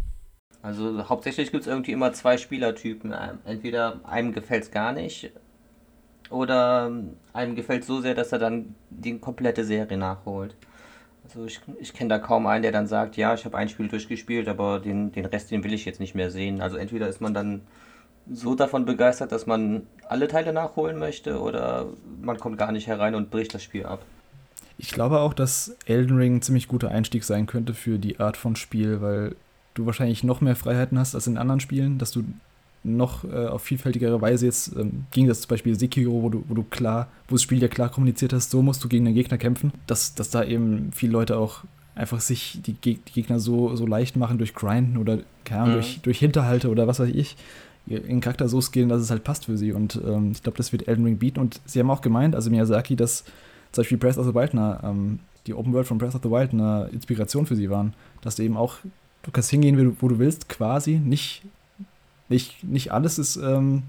Also 0.62 1.08
hauptsächlich 1.08 1.52
gibt 1.52 1.62
es 1.62 1.68
irgendwie 1.68 1.94
immer 1.94 2.12
zwei 2.12 2.38
Spielertypen. 2.38 3.14
Ähm, 3.14 3.40
entweder 3.46 4.02
einem 4.06 4.34
gefällt 4.34 4.64
es 4.64 4.72
gar 4.72 4.92
nicht 4.92 5.32
oder 6.30 6.92
einem 7.32 7.56
gefällt 7.56 7.86
so 7.86 8.02
sehr, 8.02 8.14
dass 8.14 8.34
er 8.34 8.40
dann 8.40 8.76
die 8.90 9.20
komplette 9.20 9.64
Serie 9.64 9.98
nachholt. 9.98 10.56
Also 11.36 11.48
ich, 11.48 11.60
ich 11.82 11.94
kenne 11.94 12.10
da 12.10 12.20
kaum 12.20 12.48
einen, 12.48 12.64
der 12.64 12.72
dann 12.72 12.88
sagt, 12.88 13.18
ja, 13.18 13.34
ich 13.34 13.44
habe 13.44 13.58
ein 13.58 13.68
Spiel 13.68 13.90
durchgespielt, 13.90 14.48
aber 14.48 14.80
den, 14.80 15.12
den 15.12 15.26
Rest, 15.26 15.52
den 15.52 15.64
will 15.66 15.74
ich 15.74 15.84
jetzt 15.84 16.00
nicht 16.00 16.16
mehr 16.16 16.32
sehen. 16.32 16.62
Also 16.62 16.78
entweder 16.78 17.10
ist 17.10 17.20
man 17.20 17.34
dann 17.34 17.62
so 18.32 18.56
davon 18.56 18.86
begeistert, 18.86 19.32
dass 19.32 19.46
man 19.46 19.84
alle 20.08 20.28
Teile 20.28 20.54
nachholen 20.54 20.98
möchte 20.98 21.40
oder 21.42 21.88
man 22.22 22.40
kommt 22.40 22.58
gar 22.58 22.72
nicht 22.72 22.88
herein 22.88 23.16
und 23.16 23.30
bricht 23.30 23.54
das 23.54 23.64
Spiel 23.64 23.86
ab. 23.86 24.00
Ich 24.78 24.92
glaube 24.92 25.20
auch, 25.20 25.34
dass 25.34 25.76
Elden 25.86 26.18
Ring 26.18 26.38
ein 26.38 26.42
ziemlich 26.42 26.68
guter 26.68 26.90
Einstieg 26.90 27.24
sein 27.24 27.46
könnte 27.46 27.74
für 27.74 28.00
die 28.00 28.20
Art 28.20 28.38
von 28.38 28.56
Spiel, 28.56 29.02
weil 29.02 29.36
du 29.74 29.86
wahrscheinlich 29.86 30.24
noch 30.24 30.42
mehr 30.42 30.56
Freiheiten 30.56 30.98
hast 30.98 31.16
als 31.16 31.28
in 31.28 31.38
anderen 31.38 31.60
Spielen, 31.60 31.98
dass 31.98 32.12
du 32.12 32.24
noch 32.86 33.24
äh, 33.24 33.48
auf 33.48 33.64
vielfältigere 33.64 34.22
Weise 34.22 34.46
jetzt, 34.46 34.76
ähm, 34.76 35.06
ging 35.12 35.28
das 35.28 35.42
zum 35.42 35.50
Beispiel 35.50 35.78
Sekiro, 35.78 36.22
wo 36.22 36.30
du, 36.30 36.44
wo 36.48 36.54
du 36.54 36.64
klar, 36.64 37.10
wo 37.28 37.36
das 37.36 37.42
Spiel 37.42 37.62
ja 37.62 37.68
klar 37.68 37.90
kommuniziert 37.90 38.34
hast, 38.34 38.52
so 38.52 38.62
musst 38.62 38.84
du 38.84 38.88
gegen 38.88 39.06
den 39.06 39.16
Gegner 39.16 39.38
kämpfen, 39.38 39.72
dass, 39.88 40.16
dass 40.16 40.30
da 40.30 40.44
eben 40.44 40.92
viele 40.94 41.12
Leute 41.12 41.38
auch 41.38 41.64
einfach 41.96 42.20
sich 42.20 42.60
die, 42.62 42.74
Geg 42.74 43.06
die 43.06 43.14
Gegner 43.14 43.40
so, 43.40 43.76
so 43.76 43.88
leicht 43.88 44.18
machen 44.18 44.38
durch 44.38 44.54
Grinden 44.54 44.98
oder 44.98 45.20
keine 45.44 45.62
Ahnung, 45.62 45.76
mhm. 45.76 45.80
durch, 45.80 46.00
durch 46.02 46.20
Hinterhalte 46.20 46.70
oder 46.70 46.88
was 46.88 47.00
weiß 47.00 47.10
ich, 47.10 47.38
ihren 47.88 48.22
Charakter 48.22 48.48
so 48.48 48.62
skillen, 48.62 48.90
dass 48.90 49.02
es 49.02 49.12
halt 49.12 49.24
passt 49.24 49.46
für 49.46 49.58
sie. 49.58 49.72
Und 49.72 50.00
ähm, 50.06 50.32
ich 50.32 50.44
glaube, 50.44 50.58
das 50.58 50.72
wird 50.72 50.88
Elden 50.88 51.06
Ring 51.06 51.18
bieten. 51.18 51.40
Und 51.40 51.62
sie 51.66 51.80
haben 51.80 51.90
auch 51.90 52.02
gemeint, 52.02 52.36
also 52.36 52.50
Miyazaki, 52.50 52.96
dass 52.96 53.24
zum 53.72 53.84
Beispiel 53.84 53.98
Breath 53.98 54.18
of 54.18 54.26
the 54.26 54.34
Wild, 54.34 54.54
eine, 54.54 54.80
ähm, 54.84 55.20
die 55.48 55.54
Open 55.54 55.74
World 55.74 55.88
von 55.88 55.98
Breath 55.98 56.16
of 56.16 56.22
the 56.24 56.30
Wild 56.30 56.54
eine 56.54 56.90
Inspiration 56.92 57.46
für 57.46 57.56
sie 57.56 57.70
waren. 57.70 57.94
Dass 58.22 58.36
du 58.36 58.44
eben 58.44 58.58
auch, 58.58 58.78
du 59.24 59.32
kannst 59.32 59.52
hingehen, 59.52 59.78
wo 59.78 59.84
du, 59.84 59.96
wo 60.00 60.08
du 60.08 60.20
willst, 60.20 60.50
quasi. 60.50 61.00
Nicht, 61.00 61.44
nicht, 62.30 62.64
nicht 62.64 62.92
alles 62.92 63.20
ist, 63.20 63.36
ähm, 63.38 63.84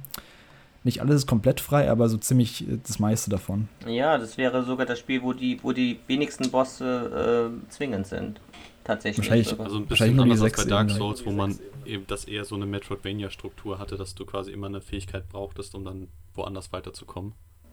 nicht 0.85 1.01
alles 1.01 1.17
ist 1.17 1.27
komplett 1.27 1.61
frei, 1.61 1.91
aber 1.91 2.09
so 2.09 2.17
ziemlich 2.17 2.69
äh, 2.69 2.79
das 2.87 2.99
meiste 2.99 3.31
davon. 3.31 3.69
Ja, 3.87 4.19
das 4.19 4.39
wäre 4.39 4.65
sogar 4.65 4.87
das 4.87 4.99
Spiel, 4.99 5.23
wo 5.23 5.33
die, 5.33 5.63
wo 5.63 5.73
die 5.73 5.99
wenigsten 6.07 6.51
Bosse 6.51 7.51
äh, 7.51 7.71
zwingend 7.71 8.07
sind. 8.07 8.41
Tatsächlich. 8.85 9.29
Wahrscheinlich, 9.29 9.59
also 9.59 9.79
ein 9.79 9.87
bisschen 9.87 10.21
anders 10.21 10.43
als 10.43 10.57
bei 10.57 10.71
Dark 10.71 10.91
Souls, 10.93 11.27
wo 11.27 11.33
man 11.33 11.59
eben 11.85 12.07
das 12.07 12.25
eher 12.25 12.45
so 12.45 12.55
eine 12.55 12.67
Metroidvania-Struktur 12.67 13.81
hatte, 13.81 13.97
dass 13.97 14.15
du 14.15 14.25
quasi 14.25 14.53
immer 14.53 14.69
eine 14.69 14.81
Fähigkeit 14.81 15.29
brauchtest, 15.29 15.75
um 15.75 15.85
dann 15.85 16.07
woanders 16.35 16.73
weiterzukommen. 16.73 17.33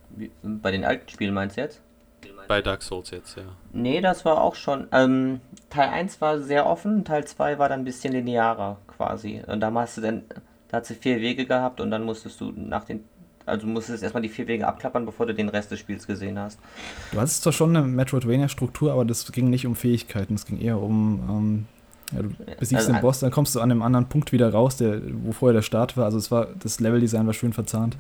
Wie, 0.10 0.32
bei 0.42 0.72
den 0.72 0.84
alten 0.84 1.08
Spielen 1.10 1.36
meinst 1.36 1.58
du 1.58 1.62
jetzt? 1.62 1.82
Bei 2.48 2.62
Dark 2.62 2.82
Souls 2.82 3.12
jetzt, 3.12 3.38
ja. 3.38 3.44
Nee, 3.74 4.02
das 4.02 4.26
war 4.26 4.42
auch 4.42 4.56
schon. 4.56 4.88
Ähm, 4.92 5.42
Teil 5.70 5.90
1 5.90 6.20
war 6.22 6.40
sehr 6.40 6.66
offen, 6.66 7.06
Teil 7.06 7.26
2 7.26 7.60
war 7.60 7.70
dann 7.70 7.82
ein 7.82 7.86
bisschen 7.86 8.14
linearer 8.14 8.78
quasi. 8.88 9.42
Und 9.46 9.60
da 9.60 9.74
hast 9.74 9.98
du 9.98 10.02
dann, 10.02 10.24
da 10.74 10.78
hat 10.78 10.88
sie 10.88 10.96
vier 10.96 11.22
Wege 11.22 11.46
gehabt 11.46 11.80
und 11.82 11.92
dann 11.92 12.04
musstest 12.04 12.42
du 12.42 12.52
nach 12.56 12.84
den. 12.84 13.02
Also 13.46 13.68
musstest 13.68 14.02
erstmal 14.02 14.24
die 14.24 14.30
vier 14.30 14.48
Wege 14.48 14.68
abklappern, 14.68 15.06
bevor 15.06 15.28
du 15.28 15.34
den 15.36 15.50
Rest 15.50 15.70
des 15.70 15.78
Spiels 15.80 16.08
gesehen 16.08 16.40
hast. 16.40 16.58
Du 17.12 17.20
hattest 17.20 17.44
zwar 17.44 17.54
schon 17.54 17.76
eine 17.76 17.86
Metroidvania-Struktur, 17.86 18.92
aber 18.92 19.06
das 19.06 19.32
ging 19.32 19.52
nicht 19.52 19.68
um 19.68 19.76
Fähigkeiten, 19.76 20.34
es 20.34 20.48
ging 20.48 20.60
eher 20.60 20.82
um. 20.82 21.20
Ähm, 21.30 21.66
ja, 22.12 22.24
du 22.24 22.30
besiegst 22.58 22.86
also, 22.86 22.94
den 22.94 23.02
Boss, 23.02 23.20
dann 23.20 23.30
kommst 23.30 23.54
du 23.54 23.60
an 23.60 23.70
einem 23.70 23.84
anderen 23.84 24.08
Punkt 24.08 24.32
wieder 24.32 24.52
raus, 24.52 24.78
der, 24.78 25.00
wo 25.24 25.32
vorher 25.32 25.54
der 25.54 25.62
Start 25.62 25.96
war. 25.96 26.06
Also 26.06 26.18
es 26.18 26.32
war, 26.32 26.48
das 26.58 26.80
Leveldesign 26.80 27.28
war 27.28 27.34
schön 27.34 27.54
verzahnt. 27.54 27.96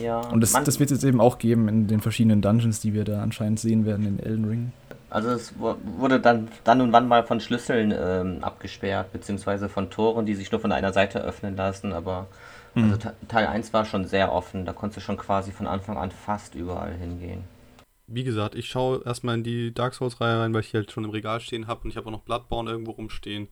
Ja, 0.00 0.20
und 0.20 0.40
das, 0.40 0.52
das 0.52 0.78
wird 0.78 0.92
es 0.92 0.98
jetzt 0.98 1.04
eben 1.04 1.20
auch 1.20 1.38
geben 1.38 1.66
in 1.66 1.88
den 1.88 2.00
verschiedenen 2.00 2.42
Dungeons, 2.42 2.78
die 2.78 2.94
wir 2.94 3.02
da 3.02 3.22
anscheinend 3.22 3.58
sehen 3.58 3.86
werden 3.86 4.06
in 4.06 4.20
Elden 4.20 4.44
Ring. 4.44 4.72
Also 5.14 5.30
es 5.30 5.54
wurde 5.60 6.18
dann, 6.18 6.48
dann 6.64 6.80
und 6.80 6.90
wann 6.90 7.06
mal 7.06 7.22
von 7.22 7.38
Schlüsseln 7.38 7.94
ähm, 7.96 8.42
abgesperrt, 8.42 9.12
beziehungsweise 9.12 9.68
von 9.68 9.88
Toren, 9.88 10.26
die 10.26 10.34
sich 10.34 10.50
nur 10.50 10.60
von 10.60 10.72
einer 10.72 10.92
Seite 10.92 11.20
öffnen 11.20 11.54
lassen, 11.54 11.92
aber 11.92 12.26
mhm. 12.74 12.90
also 12.90 13.10
Teil 13.28 13.46
1 13.46 13.72
war 13.72 13.84
schon 13.84 14.06
sehr 14.06 14.32
offen, 14.32 14.64
da 14.64 14.72
konntest 14.72 14.96
du 14.96 15.00
schon 15.02 15.16
quasi 15.16 15.52
von 15.52 15.68
Anfang 15.68 15.96
an 15.98 16.10
fast 16.10 16.56
überall 16.56 16.94
hingehen. 16.94 17.44
Wie 18.08 18.24
gesagt, 18.24 18.56
ich 18.56 18.66
schaue 18.66 19.04
erstmal 19.04 19.36
in 19.36 19.44
die 19.44 19.72
Dark 19.72 19.94
Souls-Reihe 19.94 20.40
rein, 20.40 20.52
weil 20.52 20.62
ich 20.62 20.74
halt 20.74 20.90
schon 20.90 21.04
im 21.04 21.10
Regal 21.10 21.38
stehen 21.38 21.68
habe 21.68 21.84
und 21.84 21.90
ich 21.90 21.96
habe 21.96 22.08
auch 22.08 22.12
noch 22.12 22.22
Bloodborne 22.22 22.72
irgendwo 22.72 22.90
rumstehen. 22.90 23.46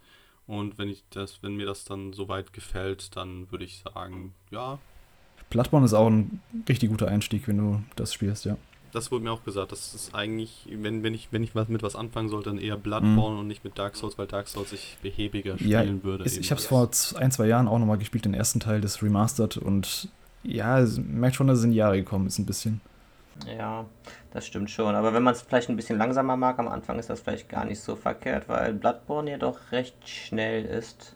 Und 0.49 0.79
wenn 0.79 0.89
ich 0.89 1.05
das, 1.11 1.45
wenn 1.45 1.55
mir 1.55 1.67
das 1.67 1.85
dann 1.85 2.13
soweit 2.13 2.53
gefällt, 2.53 3.15
dann 3.17 3.53
würde 3.53 3.65
ich 3.65 3.79
sagen, 3.79 4.35
ja, 4.51 4.81
Bloodborne 5.49 5.87
ist 5.87 5.95
auch 5.95 6.09
ein 6.09 6.41
richtig 6.69 6.91
guter 6.91 7.07
Einstieg, 7.07 7.47
wenn 7.47 7.59
du 7.59 7.83
das 7.95 8.13
spielst, 8.13 8.47
ja. 8.47 8.57
Das 8.93 9.11
wurde 9.11 9.25
mir 9.25 9.33
auch 9.33 9.43
gesagt. 9.45 9.73
Das 9.73 9.95
ist 9.95 10.15
eigentlich, 10.15 10.69
wenn, 10.71 11.03
wenn 11.03 11.15
ich, 11.15 11.29
wenn 11.31 11.43
ich 11.43 11.55
was 11.55 11.69
mit 11.69 11.83
was 11.83 11.97
anfangen 11.97 12.29
sollte, 12.29 12.51
dann 12.51 12.59
eher 12.59 12.77
Bloodborne 12.77 13.35
mhm. 13.35 13.41
und 13.41 13.47
nicht 13.47 13.65
mit 13.65 13.79
Dark 13.79 13.97
Souls, 13.97 14.19
weil 14.19 14.27
Dark 14.27 14.49
Souls 14.49 14.71
sich 14.71 14.99
behäbiger 15.03 15.57
spielen 15.57 15.99
ja, 15.99 16.05
würde. 16.05 16.25
Ist, 16.25 16.37
ich 16.37 16.51
habe 16.51 16.61
es 16.61 16.67
vor 16.67 16.91
ein, 17.17 17.31
zwei 17.33 17.47
Jahren 17.47 17.69
auch 17.69 17.79
nochmal 17.79 17.99
gespielt, 17.99 18.25
den 18.27 18.35
ersten 18.35 18.61
Teil 18.61 18.81
des 18.81 19.03
Remastered 19.03 19.57
und 19.57 20.09
ja, 20.43 20.85
merkt 21.09 21.37
schon, 21.37 21.47
dass 21.47 21.59
es 21.59 21.65
in 21.65 21.73
Jahre 21.73 21.97
gekommen 21.97 22.27
ist, 22.27 22.39
ein 22.39 22.47
bisschen. 22.47 22.81
Ja, 23.57 23.87
das 24.33 24.47
stimmt 24.47 24.71
schon. 24.71 24.95
Aber 24.95 25.15
wenn 25.15 25.23
man 25.23 25.35
es 25.35 25.43
vielleicht 25.43 25.69
ein 25.69 25.77
bisschen 25.77 25.99
langsamer 25.99 26.37
mag 26.37 26.59
am 26.59 26.69
Anfang, 26.69 26.99
ist 26.99 27.11
das 27.11 27.21
vielleicht 27.21 27.49
gar 27.49 27.65
nicht 27.65 27.81
so 27.81 27.97
verkehrt, 27.97 28.49
weil 28.49 28.75
Bloodborne 28.75 29.31
ja 29.31 29.39
doch 29.39 29.59
recht 29.73 29.97
schnell 30.07 30.65
ist 30.65 31.15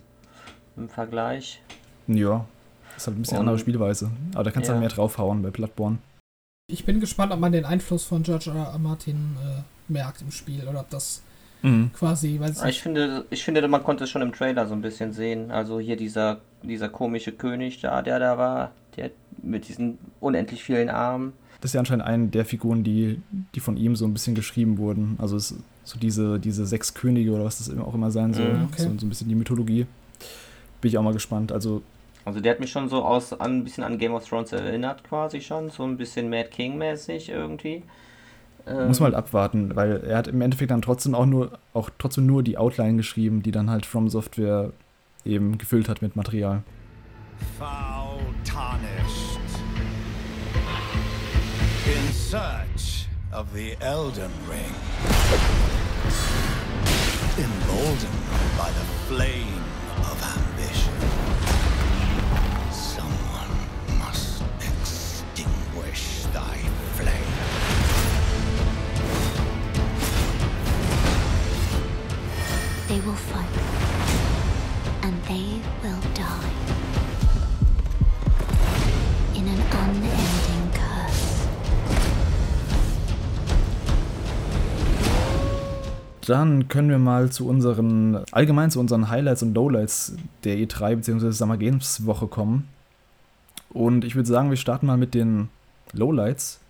im 0.77 0.89
Vergleich. 0.89 1.61
Ja, 2.07 2.47
das 2.95 3.03
ist 3.03 3.07
halt 3.09 3.19
ein 3.19 3.21
bisschen 3.21 3.39
und, 3.39 3.41
andere 3.43 3.59
Spielweise. 3.59 4.11
Aber 4.35 4.45
da 4.45 4.51
kannst 4.51 4.69
du 4.69 4.73
ja. 4.73 4.75
halt 4.75 4.81
mehr 4.81 4.95
draufhauen 4.95 5.43
bei 5.43 5.51
Bloodborne. 5.51 5.99
Ich 6.69 6.85
bin 6.85 6.99
gespannt, 6.99 7.33
ob 7.33 7.39
man 7.39 7.53
den 7.53 7.65
Einfluss 7.65 8.03
von 8.03 8.25
George 8.25 8.51
R. 8.51 8.73
R. 8.73 8.79
Martin 8.81 9.37
äh, 9.41 9.63
merkt 9.87 10.21
im 10.21 10.33
Spiel 10.33 10.67
oder 10.69 10.81
ob 10.81 10.91
das 10.91 11.23
mhm. 11.63 11.93
quasi. 11.93 12.41
Weiß 12.41 12.65
ich, 12.65 12.83
finde, 12.83 13.25
ich 13.31 13.45
finde, 13.45 13.67
man 13.69 13.85
konnte 13.85 14.03
es 14.03 14.11
schon 14.11 14.21
im 14.21 14.33
Trailer 14.33 14.67
so 14.67 14.75
ein 14.75 14.83
bisschen 14.83 15.13
sehen. 15.13 15.53
Also 15.53 15.79
hier 15.79 15.95
dieser, 15.95 16.41
dieser 16.65 16.89
komische 16.89 17.31
König 17.31 17.81
da, 17.83 18.03
der 18.03 18.19
da 18.19 18.37
war, 18.37 18.73
der 18.97 19.13
mit 19.45 19.69
diesen 19.69 19.99
unendlich 20.19 20.65
vielen 20.65 20.91
Armen. 20.91 21.35
Das 21.61 21.71
ist 21.71 21.75
ja 21.75 21.81
anscheinend 21.81 22.05
eine 22.05 22.27
der 22.27 22.45
Figuren, 22.45 22.83
die, 22.83 23.23
die 23.55 23.61
von 23.61 23.77
ihm 23.77 23.95
so 23.95 24.05
ein 24.05 24.13
bisschen 24.13 24.35
geschrieben 24.35 24.77
wurden. 24.77 25.15
Also 25.19 25.37
es, 25.37 25.55
so 25.85 26.01
diese, 26.01 26.41
diese 26.41 26.67
sechs 26.67 26.95
Könige 26.95 27.31
oder 27.31 27.45
was 27.45 27.59
das 27.59 27.79
auch 27.79 27.95
immer 27.95 28.11
sein 28.11 28.35
soll. 28.35 28.55
Mhm, 28.55 28.65
okay. 28.65 28.83
so, 28.83 28.99
so 28.99 29.07
ein 29.07 29.09
bisschen 29.09 29.29
die 29.29 29.37
Mythologie. 29.37 29.87
Bin 30.81 30.89
ich 30.89 30.99
auch 30.99 31.05
mal 31.05 31.13
gespannt. 31.13 31.53
Also 31.53 31.83
Also 32.27 32.41
der 32.41 32.51
hat 32.53 32.61
mich 32.61 32.73
schon 32.73 32.89
so 32.89 33.05
aus, 33.05 33.33
an, 33.33 33.59
ein 33.59 33.65
bisschen 33.65 33.85
an 33.85 33.99
Game 33.99 34.13
of 34.13 34.29
Thrones 34.29 34.53
erinnert 34.53 35.05
quasi 35.05 35.41
schon, 35.41 35.71
so 35.71 35.85
ein 35.85 35.97
bisschen 35.97 36.29
Mad 36.29 36.49
King-mäßig 36.49 37.29
irgendwie. 37.29 37.85
Ähm, 38.67 38.89
Muss 38.89 38.99
man 38.99 39.13
halt 39.13 39.15
abwarten, 39.15 39.77
weil 39.77 40.03
er 40.03 40.19
hat 40.19 40.27
im 40.27 40.41
Endeffekt 40.41 40.73
dann 40.73 40.83
trotzdem 40.83 41.15
auch 41.15 41.25
nur, 41.25 41.53
auch 41.73 41.89
trotzdem 41.99 42.27
nur 42.27 42.43
die 42.43 42.59
Outline 42.59 42.97
geschrieben, 42.97 43.45
die 43.45 43.53
dann 43.53 43.71
halt 43.71 43.87
From 43.87 44.09
Software 44.09 44.73
eben 45.25 45.57
gefüllt 45.57 45.89
hat 45.89 46.03
mit 46.03 46.17
Material. 46.17 46.65
Foul 47.61 48.19
tarnished. 48.45 49.39
In 51.87 52.13
search 52.13 53.07
of 53.33 53.47
the 53.55 53.77
Elden 53.79 54.33
Ring. 54.51 54.75
Emboldened 57.39 58.11
by 58.59 58.69
the 58.73 59.15
flame 59.15 59.63
of 60.01 60.21
ambition. 60.25 61.36
They 72.89 73.05
will 73.05 73.15
fight. 73.15 73.45
And 75.03 75.15
they 75.27 75.61
will 75.83 75.99
die. 76.15 76.23
In 79.37 79.49
an 79.49 79.61
unending 79.73 80.71
curse. 80.73 81.49
Dann 86.29 86.69
können 86.69 86.91
wir 86.91 86.99
mal 86.99 87.31
zu 87.31 87.49
unseren, 87.49 88.23
allgemein 88.31 88.71
zu 88.71 88.79
unseren 88.79 89.09
Highlights 89.09 89.43
und 89.43 89.53
Lowlights 89.55 90.17
der 90.45 90.57
E3 90.57 90.95
bzw. 90.95 91.33
Summer 91.33 91.57
Games 91.57 92.07
Woche 92.07 92.29
kommen. 92.29 92.69
Und 93.71 94.05
ich 94.05 94.15
würde 94.15 94.29
sagen, 94.29 94.51
wir 94.51 94.57
starten 94.57 94.87
mal 94.87 94.97
mit 94.97 95.13
den 95.15 95.49
Lowlights. 95.93 96.61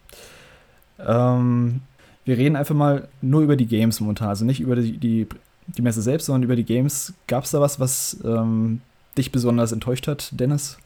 Ähm, 0.99 1.83
wir 2.25 2.39
reden 2.39 2.57
einfach 2.57 2.75
mal 2.75 3.09
nur 3.21 3.43
über 3.43 3.57
die 3.57 3.67
Games 3.67 4.01
momentan, 4.01 4.29
also 4.29 4.47
nicht 4.47 4.61
über 4.61 4.77
die, 4.77 4.97
die 4.97 5.27
die 5.69 5.83
Messe 5.83 6.03
selbst, 6.03 6.27
sondern 6.27 6.43
über 6.43 6.57
die 6.57 6.65
Games. 6.65 7.15
Gab 7.27 7.45
es 7.45 7.51
da 7.51 7.61
was, 7.61 7.81
was 7.81 8.19
ähm, 8.25 8.81
dich 9.17 9.33
besonders 9.33 9.73
enttäuscht 9.73 10.07
hat, 10.07 10.29
Dennis? 10.33 10.79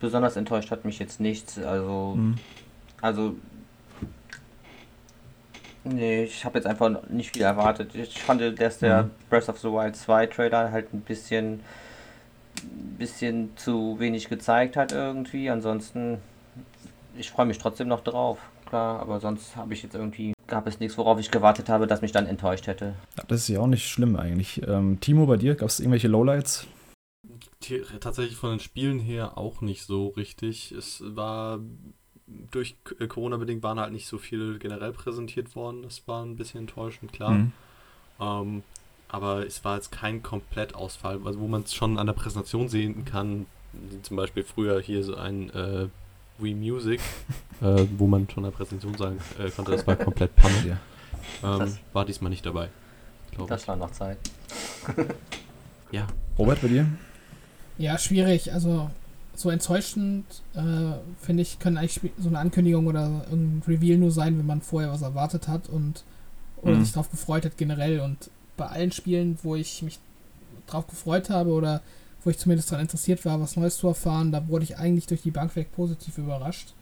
Besonders 0.00 0.36
enttäuscht 0.36 0.70
hat 0.70 0.84
mich 0.84 0.98
jetzt 0.98 1.20
nichts. 1.20 1.58
Also, 1.58 2.14
mhm. 2.16 2.36
also 3.00 3.34
Nee, 5.84 6.24
ich 6.24 6.44
habe 6.44 6.58
jetzt 6.58 6.66
einfach 6.66 6.90
nicht 7.08 7.32
viel 7.32 7.42
erwartet. 7.42 7.94
Ich 7.94 8.20
fand, 8.20 8.42
dass 8.60 8.78
der 8.78 9.04
mhm. 9.04 9.10
Breath 9.30 9.48
of 9.48 9.58
the 9.58 9.68
Wild 9.68 9.96
2 9.96 10.26
Trailer 10.26 10.70
halt 10.70 10.92
ein 10.92 11.00
bisschen, 11.00 11.60
bisschen 12.98 13.56
zu 13.56 13.96
wenig 13.98 14.28
gezeigt 14.28 14.76
hat 14.76 14.92
irgendwie. 14.92 15.48
Ansonsten, 15.48 16.18
ich 17.16 17.30
freue 17.30 17.46
mich 17.46 17.58
trotzdem 17.58 17.88
noch 17.88 18.02
drauf, 18.02 18.38
klar, 18.66 19.00
aber 19.00 19.20
sonst 19.20 19.56
habe 19.56 19.72
ich 19.72 19.82
jetzt 19.82 19.94
irgendwie 19.94 20.34
gab 20.48 20.66
es 20.66 20.80
nichts, 20.80 20.98
worauf 20.98 21.20
ich 21.20 21.30
gewartet 21.30 21.68
habe, 21.68 21.86
das 21.86 22.02
mich 22.02 22.12
dann 22.12 22.26
enttäuscht 22.26 22.66
hätte. 22.66 22.94
Ja, 23.16 23.24
das 23.28 23.42
ist 23.42 23.48
ja 23.48 23.60
auch 23.60 23.66
nicht 23.66 23.88
schlimm 23.88 24.16
eigentlich. 24.16 24.66
Ähm, 24.66 24.98
Timo, 25.00 25.26
bei 25.26 25.36
dir 25.36 25.54
gab 25.54 25.68
es 25.68 25.80
irgendwelche 25.80 26.08
Lowlights? 26.08 26.66
Tatsächlich 28.00 28.36
von 28.36 28.50
den 28.50 28.60
Spielen 28.60 28.98
her 28.98 29.36
auch 29.36 29.60
nicht 29.60 29.84
so 29.84 30.08
richtig. 30.08 30.72
Es 30.72 31.02
war 31.04 31.60
durch 32.50 32.76
äh, 32.98 33.06
Corona 33.06 33.36
bedingt 33.36 33.62
waren 33.62 33.80
halt 33.80 33.92
nicht 33.92 34.06
so 34.06 34.18
viel 34.18 34.58
generell 34.58 34.92
präsentiert 34.92 35.54
worden. 35.56 35.82
Das 35.82 36.06
war 36.06 36.24
ein 36.24 36.36
bisschen 36.36 36.60
enttäuschend, 36.60 37.12
klar. 37.12 37.30
Mhm. 37.30 37.52
Ähm, 38.20 38.62
aber 39.08 39.46
es 39.46 39.64
war 39.64 39.76
jetzt 39.76 39.90
kein 39.90 40.22
Komplettausfall, 40.22 41.20
also 41.24 41.40
wo 41.40 41.48
man 41.48 41.62
es 41.62 41.74
schon 41.74 41.98
an 41.98 42.06
der 42.06 42.14
Präsentation 42.14 42.68
sehen 42.68 43.04
kann. 43.04 43.46
Zum 44.02 44.16
Beispiel 44.16 44.44
früher 44.44 44.80
hier 44.80 45.02
so 45.02 45.14
ein 45.14 45.50
äh, 45.50 45.88
Wii 46.38 46.54
Music, 46.54 47.00
äh, 47.60 47.86
wo 47.96 48.06
man 48.06 48.28
schon 48.30 48.44
in 48.44 48.50
der 48.50 48.56
Präsentation 48.56 48.96
sagen 48.96 49.18
äh, 49.38 49.50
konnte, 49.50 49.72
das 49.72 49.86
war 49.86 49.96
komplett 49.96 50.34
Panne. 50.36 50.78
Ähm, 51.42 51.78
war 51.92 52.04
diesmal 52.04 52.30
nicht 52.30 52.46
dabei. 52.46 52.68
Das 53.48 53.68
war 53.68 53.76
noch 53.76 53.92
Zeit. 53.92 54.18
ja. 55.92 56.06
Robert, 56.38 56.60
bei 56.60 56.68
dir? 56.68 56.86
Ja, 57.76 57.98
schwierig. 57.98 58.52
Also 58.52 58.90
so 59.34 59.50
enttäuschend, 59.50 60.24
äh, 60.54 60.94
finde 61.20 61.42
ich, 61.42 61.58
kann 61.58 61.76
eigentlich 61.76 62.12
so 62.18 62.28
eine 62.28 62.40
Ankündigung 62.40 62.86
oder 62.86 63.24
ein 63.30 63.62
Reveal 63.66 63.98
nur 63.98 64.10
sein, 64.10 64.36
wenn 64.38 64.46
man 64.46 64.60
vorher 64.60 64.90
was 64.90 65.02
erwartet 65.02 65.46
hat 65.46 65.68
und 65.68 66.02
oder 66.62 66.74
mhm. 66.74 66.84
sich 66.84 66.92
darauf 66.92 67.10
gefreut 67.10 67.44
hat 67.44 67.56
generell. 67.56 68.00
Und 68.00 68.30
bei 68.56 68.66
allen 68.66 68.90
Spielen, 68.90 69.38
wo 69.42 69.54
ich 69.54 69.82
mich 69.82 70.00
drauf 70.66 70.86
gefreut 70.88 71.30
habe 71.30 71.50
oder 71.50 71.82
wo 72.24 72.30
ich 72.30 72.38
zumindest 72.38 72.70
daran 72.70 72.84
interessiert 72.84 73.24
war, 73.24 73.40
was 73.40 73.56
Neues 73.56 73.78
zu 73.78 73.88
erfahren. 73.88 74.32
Da 74.32 74.48
wurde 74.48 74.64
ich 74.64 74.78
eigentlich 74.78 75.06
durch 75.06 75.22
die 75.22 75.30
Bank 75.30 75.56
weg 75.56 75.72
positiv 75.72 76.18
überrascht. 76.18 76.74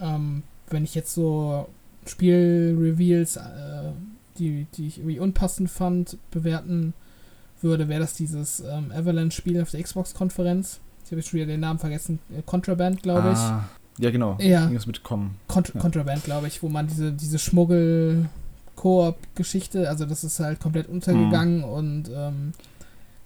Ähm, 0.00 0.44
wenn 0.68 0.84
ich 0.84 0.94
jetzt 0.94 1.14
so 1.14 1.66
Spielreveals, 2.06 3.36
äh, 3.36 3.90
die, 4.38 4.66
die 4.74 4.86
ich 4.86 4.98
irgendwie 4.98 5.18
unpassend 5.18 5.68
fand, 5.70 6.18
bewerten 6.30 6.92
würde, 7.60 7.88
wäre 7.88 8.00
das 8.00 8.14
dieses 8.14 8.60
ähm, 8.60 8.92
Avalanche-Spiel 8.92 9.60
auf 9.60 9.70
der 9.70 9.82
Xbox-Konferenz. 9.82 10.78
Ich 11.04 11.10
habe 11.10 11.20
jetzt 11.20 11.30
schon 11.30 11.38
wieder 11.38 11.48
den 11.48 11.60
Namen 11.60 11.78
vergessen. 11.78 12.18
Äh, 12.30 12.42
Contraband, 12.42 13.02
glaube 13.02 13.32
ich. 13.32 13.38
Ah, 13.38 13.68
ja, 13.98 14.10
genau. 14.10 14.36
Ja. 14.40 14.66
Ging 14.66 14.78
mitkommen. 14.86 15.36
Cont 15.48 15.72
ja. 15.74 15.80
Contraband, 15.80 16.24
glaube 16.24 16.46
ich, 16.46 16.62
wo 16.62 16.68
man 16.68 16.86
diese, 16.86 17.12
diese 17.12 17.38
Schmuggel-Koop-Geschichte, 17.38 19.88
also 19.88 20.04
das 20.06 20.24
ist 20.24 20.40
halt 20.40 20.60
komplett 20.60 20.88
untergegangen 20.88 21.58
mhm. 21.58 21.64
und 21.64 22.10
ähm, 22.14 22.52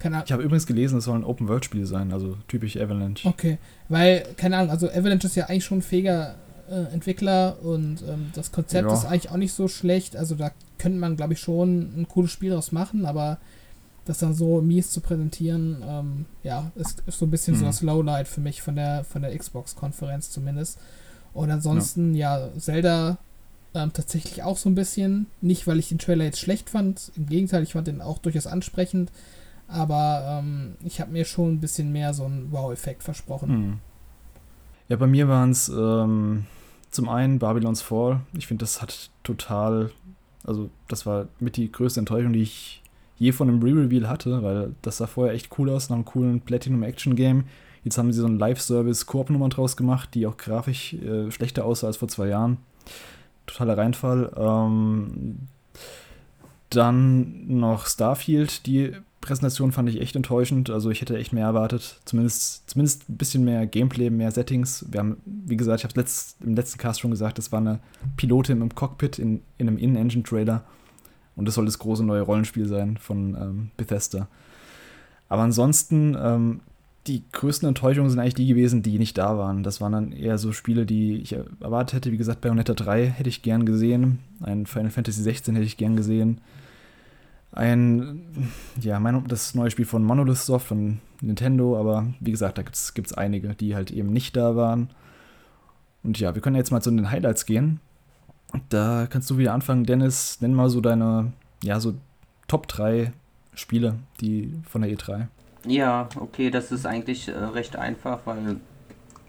keine 0.05 0.17
Ahnung. 0.17 0.27
Ich 0.27 0.33
habe 0.33 0.43
übrigens 0.43 0.67
gelesen, 0.67 0.99
es 0.99 1.05
soll 1.05 1.19
ein 1.19 1.25
Open-World-Spiel 1.25 1.87
sein, 1.87 2.13
also 2.13 2.37
typisch 2.47 2.77
Avalanche. 2.77 3.27
Okay, 3.27 3.57
weil, 3.89 4.23
keine 4.37 4.59
Ahnung, 4.59 4.71
also 4.71 4.91
Avalanche 4.91 5.27
ist 5.27 5.35
ja 5.35 5.47
eigentlich 5.47 5.65
schon 5.65 5.79
ein 5.79 5.83
fähiger 5.83 6.35
äh, 6.69 6.93
Entwickler 6.93 7.57
und 7.63 8.03
ähm, 8.07 8.31
das 8.35 8.53
Konzept 8.53 8.87
ja. 8.87 8.93
ist 8.93 9.07
eigentlich 9.07 9.31
auch 9.31 9.39
nicht 9.39 9.55
so 9.55 9.67
schlecht. 9.67 10.15
Also 10.15 10.35
da 10.35 10.51
könnte 10.77 10.99
man, 10.99 11.17
glaube 11.17 11.33
ich, 11.33 11.41
schon 11.41 12.03
ein 12.03 12.07
cooles 12.07 12.31
Spiel 12.31 12.51
draus 12.51 12.71
machen, 12.71 13.07
aber 13.07 13.39
das 14.05 14.19
dann 14.19 14.35
so 14.35 14.61
mies 14.61 14.91
zu 14.91 15.01
präsentieren, 15.01 15.83
ähm, 15.89 16.27
ja, 16.43 16.71
ist, 16.75 17.03
ist, 17.07 17.19
so 17.19 17.25
ein 17.25 17.31
bisschen 17.31 17.55
mhm. 17.55 17.61
so 17.61 17.65
das 17.65 17.81
Lowlight 17.81 18.29
für 18.29 18.43
mich 18.43 18.61
von 18.61 18.77
der, 18.77 19.05
von 19.05 19.23
der 19.23 19.35
Xbox-Konferenz 19.35 20.31
zumindest. 20.31 20.79
Und 21.33 21.51
ansonsten, 21.51 22.15
ja, 22.15 22.41
ja 22.41 22.59
Zelda 22.59 23.17
ähm, 23.75 23.95
tatsächlich 23.95 24.43
auch 24.43 24.59
so 24.59 24.69
ein 24.69 24.75
bisschen. 24.75 25.29
Nicht, 25.41 25.67
weil 25.67 25.79
ich 25.79 25.89
den 25.89 25.99
Trailer 25.99 26.25
jetzt 26.25 26.41
schlecht 26.41 26.69
fand. 26.69 27.11
Im 27.17 27.25
Gegenteil, 27.25 27.63
ich 27.63 27.73
fand 27.73 27.87
den 27.87 28.03
auch 28.03 28.19
durchaus 28.19 28.47
ansprechend. 28.47 29.11
Aber 29.69 30.41
ähm, 30.43 30.77
ich 30.85 31.01
habe 31.01 31.13
mir 31.13 31.25
schon 31.25 31.55
ein 31.55 31.61
bisschen 31.61 31.93
mehr 31.93 32.15
so 32.15 32.25
einen 32.25 32.53
Wow-Effekt 32.53 33.03
versprochen. 33.03 33.49
Hm. 33.49 33.79
Ja, 34.89 34.97
bei 34.97 35.07
mir 35.07 35.29
waren 35.29 35.51
es 35.51 35.69
ähm, 35.69 36.47
zum 36.91 37.09
einen 37.09 37.39
Babylon's 37.39 37.83
Fall. 37.83 38.21
Ich 38.37 38.47
finde, 38.47 38.63
das 38.63 38.83
hat 38.83 39.11
total, 39.23 39.91
also 40.45 40.71
das 40.89 41.07
war 41.07 41.29
mit 41.41 41.57
die 41.57 41.73
größte 41.73 42.01
Enttäuschung, 42.01 42.33
die 42.33 42.43
ich 42.43 42.83
je 43.17 43.33
von 43.33 43.49
einem 43.49 43.63
Re-Reveal 43.63 44.09
hatte, 44.09 44.43
weil 44.43 44.75
das 44.83 44.99
sah 44.99 45.07
vorher 45.07 45.35
echt 45.35 45.57
cool 45.59 45.71
aus, 45.71 45.89
nach 45.89 45.97
einem 45.97 46.05
coolen 46.05 46.41
Platinum-Action-Game. 46.41 47.45
Jetzt 47.85 47.99
haben 47.99 48.13
sie 48.13 48.21
so 48.21 48.27
einen 48.27 48.39
Live-Service-Koop-Nummer 48.39 49.49
draus 49.49 49.77
gemacht, 49.77 50.15
die 50.15 50.27
auch 50.27 50.37
grafisch 50.37 50.95
äh, 50.95 51.31
schlechter 51.31 51.65
aussah 51.65 51.87
als 51.87 51.99
vor 51.99 52.09
zwei 52.09 52.29
Jahren. 52.29 52.59
Totaler 53.47 53.77
Reinfall. 53.79 54.33
Ähm, 54.37 55.49
dann 56.71 57.47
noch 57.47 57.87
Starfield, 57.87 58.67
die 58.67 58.93
Präsentation 59.25 59.73
fand 59.73 59.89
ich 59.89 60.03
echt 60.03 60.17
enttäuschend. 60.17 60.69
Also 60.69 60.91
ich 60.91 61.01
hätte 61.01 61.17
echt 61.17 61.33
mehr 61.33 61.47
erwartet. 61.47 62.01
Zumindest, 62.05 62.69
zumindest 62.69 63.09
ein 63.09 63.17
bisschen 63.17 63.43
mehr 63.43 63.67
Gameplay, 63.67 64.11
mehr 64.11 64.31
Settings. 64.31 64.85
Wir 64.91 65.01
haben, 65.01 65.17
wie 65.25 65.57
gesagt, 65.57 65.81
ich 65.81 65.85
habe 65.85 65.99
letzt, 65.99 66.37
im 66.43 66.55
letzten 66.55 66.77
Cast 66.77 67.01
schon 67.01 67.11
gesagt, 67.11 67.39
das 67.39 67.51
war 67.51 67.61
eine 67.61 67.81
Pilotin 68.19 68.61
im 68.61 68.75
Cockpit 68.75 69.19
in, 69.19 69.41
in 69.57 69.69
einem 69.69 69.79
In-Engine-Trailer. 69.79 70.63
Und 71.37 71.47
das 71.47 71.55
soll 71.55 71.65
das 71.65 71.79
große 71.79 72.05
neue 72.05 72.21
Rollenspiel 72.21 72.67
sein 72.67 72.99
von 72.99 73.35
ähm, 73.35 73.71
Bethesda. 73.79 74.29
Aber 75.31 75.43
ansonsten, 75.43 76.17
ähm, 76.21 76.61
die 77.07 77.23
größten 77.33 77.67
Enttäuschungen 77.67 78.11
sind 78.11 78.21
eigentlich 78.21 78.35
die 78.35 78.47
gewesen, 78.47 78.83
die 78.83 78.99
nicht 78.99 79.17
da 79.17 79.39
waren. 79.39 79.63
Das 79.63 79.81
waren 79.81 79.93
dann 79.93 80.13
eher 80.13 80.37
so 80.37 80.53
Spiele, 80.53 80.85
die 80.85 81.17
ich 81.17 81.33
erwartet 81.33 81.95
hätte. 81.95 82.13
Wie 82.13 82.19
gesagt, 82.19 82.43
Bayonetta 82.43 82.75
3 82.75 83.07
hätte 83.07 83.31
ich 83.31 83.41
gern 83.41 83.65
gesehen. 83.65 84.19
Ein 84.43 84.67
Final 84.67 84.91
Fantasy 84.91 85.23
16 85.23 85.55
hätte 85.55 85.67
ich 85.67 85.79
gern 85.79 85.97
gesehen 85.97 86.43
ein, 87.55 88.53
ja, 88.81 88.99
mein, 88.99 89.27
das 89.29 89.55
neue 89.55 89.71
Spiel 89.71 89.85
von 89.85 90.05
Monolith 90.05 90.39
Soft, 90.39 90.67
von 90.67 91.01
Nintendo, 91.21 91.79
aber 91.79 92.07
wie 92.21 92.33
gesagt, 92.33 92.59
da 92.59 92.63
gibt 92.63 93.07
es 93.07 93.13
einige, 93.13 93.55
die 93.55 93.75
halt 93.75 93.91
eben 93.91 94.13
nicht 94.13 94.37
da 94.37 94.57
waren. 94.57 94.91
Und 96.03 96.19
ja, 96.21 96.35
wir 96.35 96.43
können 96.43 96.57
jetzt 96.57 96.71
mal 96.71 96.83
zu 96.83 96.91
den 96.91 97.11
Highlights 97.11 97.47
gehen. 97.47 97.81
Da 98.69 99.07
kannst 99.09 99.31
du 99.31 99.39
wieder 99.39 99.55
anfangen, 99.55 99.85
Dennis, 99.85 100.41
nenn 100.41 100.55
mal 100.55 100.69
so 100.69 100.81
deine, 100.81 101.33
ja, 101.63 101.81
so 101.81 101.95
Top 102.47 102.69
3 102.69 103.13
Spiele, 103.55 103.97
die 104.21 104.53
von 104.69 104.83
der 104.83 104.91
E3. 104.91 105.29
Ja, 105.67 106.09
okay, 106.21 106.51
das 106.51 106.73
ist 106.73 106.87
eigentlich 106.87 107.29
äh, 107.29 107.33
recht 107.33 107.77
einfach, 107.77 108.21
weil 108.25 108.57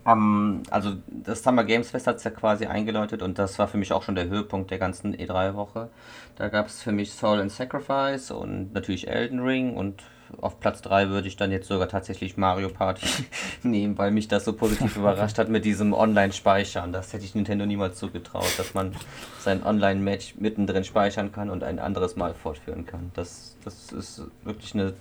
um, 0.06 0.62
also 0.70 0.94
das 1.08 1.44
Summer 1.44 1.64
Games 1.64 1.90
Fest 1.90 2.08
hat 2.08 2.18
es 2.18 2.24
ja 2.24 2.32
quasi 2.32 2.68
eingeläutet 2.68 3.22
und 3.22 3.40
das 3.40 3.58
war 3.58 3.68
für 3.68 3.78
mich 3.78 3.92
auch 3.92 4.04
schon 4.04 4.16
der 4.16 4.28
Höhepunkt 4.28 4.70
der 4.72 4.78
ganzen 4.78 5.16
E3-Woche. 5.16 5.90
Da 6.36 6.50
gab 6.50 6.68
es 6.68 6.84
für 6.84 6.92
mich 6.92 7.12
Soul 7.12 7.42
and 7.42 7.52
Sacrifice 7.52 8.32
und 8.32 8.74
natürlich 8.74 9.08
Elden 9.08 9.40
Ring 9.40 9.76
und 9.76 10.04
auf 10.42 10.60
Platz 10.60 10.82
3 10.82 11.10
würde 11.10 11.28
ich 11.28 11.38
dann 11.38 11.52
jetzt 11.52 11.68
sogar 11.68 11.88
tatsächlich 11.88 12.38
Mario 12.38 12.70
Party 12.70 13.08
nehmen, 13.64 13.98
weil 13.98 14.12
mich 14.12 14.28
das 14.28 14.46
so 14.46 14.54
positiv 14.54 14.96
überrascht 14.98 15.38
hat 15.38 15.50
mit 15.50 15.66
diesem 15.66 15.94
Online-Speichern. 15.94 16.92
Das 16.92 17.14
hätte 17.14 17.26
ich 17.26 17.36
Nintendo 17.36 17.66
niemals 17.66 17.98
zugetraut, 17.98 18.54
dass 18.58 18.74
man 18.74 18.96
sein 19.40 19.64
Online-Match 19.64 20.36
mittendrin 20.38 20.84
speichern 20.84 21.32
kann 21.32 21.50
und 21.50 21.64
ein 21.64 21.80
anderes 21.80 22.16
Mal 22.16 22.34
fortführen 22.34 22.86
kann. 22.86 23.12
Das, 23.14 23.56
das 23.64 23.92
ist 23.92 24.22
wirklich 24.44 24.74
eine 24.74 24.94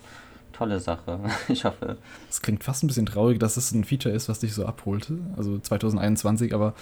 tolle 0.55 0.81
Sache. 0.81 1.19
Ich 1.49 1.65
hoffe. 1.65 1.97
Es 2.31 2.41
klingt 2.41 2.65
fast 2.65 2.83
ein 2.83 2.87
bisschen 2.87 3.07
traurig, 3.07 3.39
dass 3.39 3.57
es 3.57 3.73
ein 3.73 3.85
Feature 3.85 4.15
ist, 4.15 4.29
was 4.29 4.41
dich 4.41 4.55
so 4.55 4.65
abholte. 4.67 5.19
Also 5.37 5.59
2021, 5.59 6.55
aber 6.55 6.75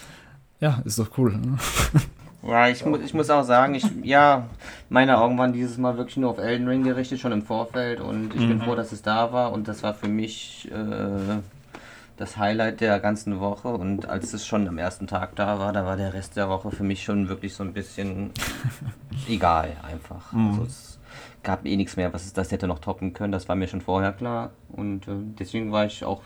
ja, 0.60 0.80
ist 0.84 0.98
doch 0.98 1.18
cool. 1.18 1.32
Ne? 1.32 1.58
Ja, 2.44 2.68
ich, 2.68 2.84
mu 2.84 2.96
ich 2.96 3.14
muss 3.14 3.30
auch 3.30 3.44
sagen, 3.44 3.74
ich, 3.74 3.84
ja, 4.02 4.48
meine 4.88 5.18
Augen 5.18 5.38
waren 5.38 5.52
dieses 5.52 5.78
Mal 5.78 5.96
wirklich 5.96 6.16
nur 6.16 6.30
auf 6.30 6.38
Elden 6.38 6.66
Ring 6.66 6.82
gerichtet, 6.82 7.20
schon 7.20 7.30
im 7.30 7.42
Vorfeld. 7.42 8.00
Und 8.00 8.34
ich 8.34 8.40
mhm. 8.40 8.48
bin 8.48 8.62
froh, 8.62 8.74
dass 8.74 8.90
es 8.90 9.02
da 9.02 9.32
war. 9.32 9.52
Und 9.52 9.68
das 9.68 9.84
war 9.84 9.94
für 9.94 10.08
mich 10.08 10.68
äh, 10.72 11.38
das 12.16 12.36
Highlight 12.36 12.80
der 12.80 12.98
ganzen 12.98 13.38
Woche. 13.38 13.68
Und 13.68 14.08
als 14.08 14.32
es 14.32 14.44
schon 14.44 14.66
am 14.66 14.78
ersten 14.78 15.06
Tag 15.06 15.36
da 15.36 15.60
war, 15.60 15.72
da 15.72 15.86
war 15.86 15.96
der 15.96 16.14
Rest 16.14 16.36
der 16.36 16.48
Woche 16.48 16.72
für 16.72 16.82
mich 16.82 17.04
schon 17.04 17.28
wirklich 17.28 17.54
so 17.54 17.62
ein 17.62 17.72
bisschen 17.72 18.32
egal 19.28 19.76
einfach. 19.88 20.32
Mhm. 20.32 20.48
Also 20.48 20.62
es 20.64 20.91
gab 21.42 21.66
eh 21.66 21.76
nichts 21.76 21.96
mehr, 21.96 22.12
was 22.12 22.24
es 22.24 22.32
das 22.32 22.52
hätte 22.52 22.66
noch 22.66 22.78
toppen 22.78 23.12
können. 23.12 23.32
Das 23.32 23.48
war 23.48 23.56
mir 23.56 23.68
schon 23.68 23.80
vorher 23.80 24.12
klar. 24.12 24.52
Und 24.70 25.08
äh, 25.08 25.12
deswegen 25.38 25.72
war 25.72 25.86
ich 25.86 26.04
auch 26.04 26.22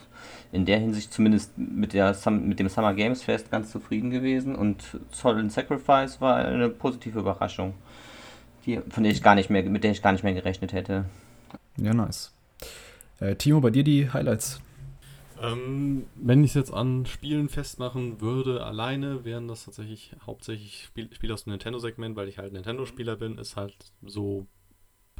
in 0.53 0.65
der 0.65 0.79
Hinsicht 0.79 1.13
zumindest 1.13 1.57
mit, 1.57 1.93
der, 1.93 2.17
mit 2.31 2.59
dem 2.59 2.69
Summer 2.69 2.95
Games 2.95 3.23
Fest 3.23 3.51
ganz 3.51 3.71
zufrieden 3.71 4.11
gewesen 4.11 4.55
und 4.55 4.83
Soul 5.13 5.39
and 5.39 5.53
Sacrifice 5.53 6.21
war 6.21 6.37
eine 6.37 6.69
positive 6.69 7.19
Überraschung, 7.19 7.75
die, 8.65 8.81
von 8.89 9.03
der 9.03 9.13
ich 9.13 9.23
gar 9.23 9.35
nicht 9.35 9.51
mehr, 9.51 9.63
mit 9.63 9.85
der 9.85 9.93
ich 9.93 10.03
gar 10.03 10.13
nicht 10.13 10.25
mehr 10.25 10.35
gerechnet 10.35 10.73
hätte. 10.73 11.07
Ja, 11.77 11.95
nice. 11.95 12.33
Äh, 13.21 13.37
Timo, 13.37 13.61
bei 13.61 13.71
dir 13.71 13.85
die 13.85 14.11
Highlights? 14.11 14.61
Ähm, 15.41 16.07
wenn 16.15 16.45
ich 16.45 16.51
es 16.51 16.55
jetzt 16.55 16.73
an 16.73 17.05
Spielen 17.05 17.49
festmachen 17.49 18.21
würde, 18.21 18.65
alleine 18.65 19.25
wären 19.25 19.49
das 19.49 19.65
tatsächlich 19.65 20.13
hauptsächlich 20.25 20.85
Spiele 20.85 21.15
Spiel 21.15 21.33
aus 21.33 21.45
dem 21.45 21.51
Nintendo-Segment, 21.51 22.17
weil 22.17 22.29
ich 22.29 22.39
halt 22.39 22.53
Nintendo-Spieler 22.53 23.17
bin, 23.17 23.39
ist 23.39 23.57
halt 23.57 23.77
so. 24.03 24.47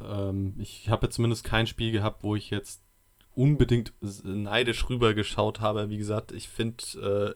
Ähm, 0.03 0.55
ich 0.59 0.89
habe 0.89 1.07
jetzt 1.07 1.15
zumindest 1.15 1.43
kein 1.43 1.67
Spiel 1.67 1.91
gehabt, 1.91 2.23
wo 2.23 2.35
ich 2.35 2.49
jetzt 2.49 2.83
unbedingt 3.37 3.93
neidisch 4.23 4.89
rüber 4.89 5.13
geschaut 5.13 5.61
habe. 5.61 5.89
Wie 5.89 5.97
gesagt, 5.97 6.31
ich 6.31 6.49
finde, 6.49 6.83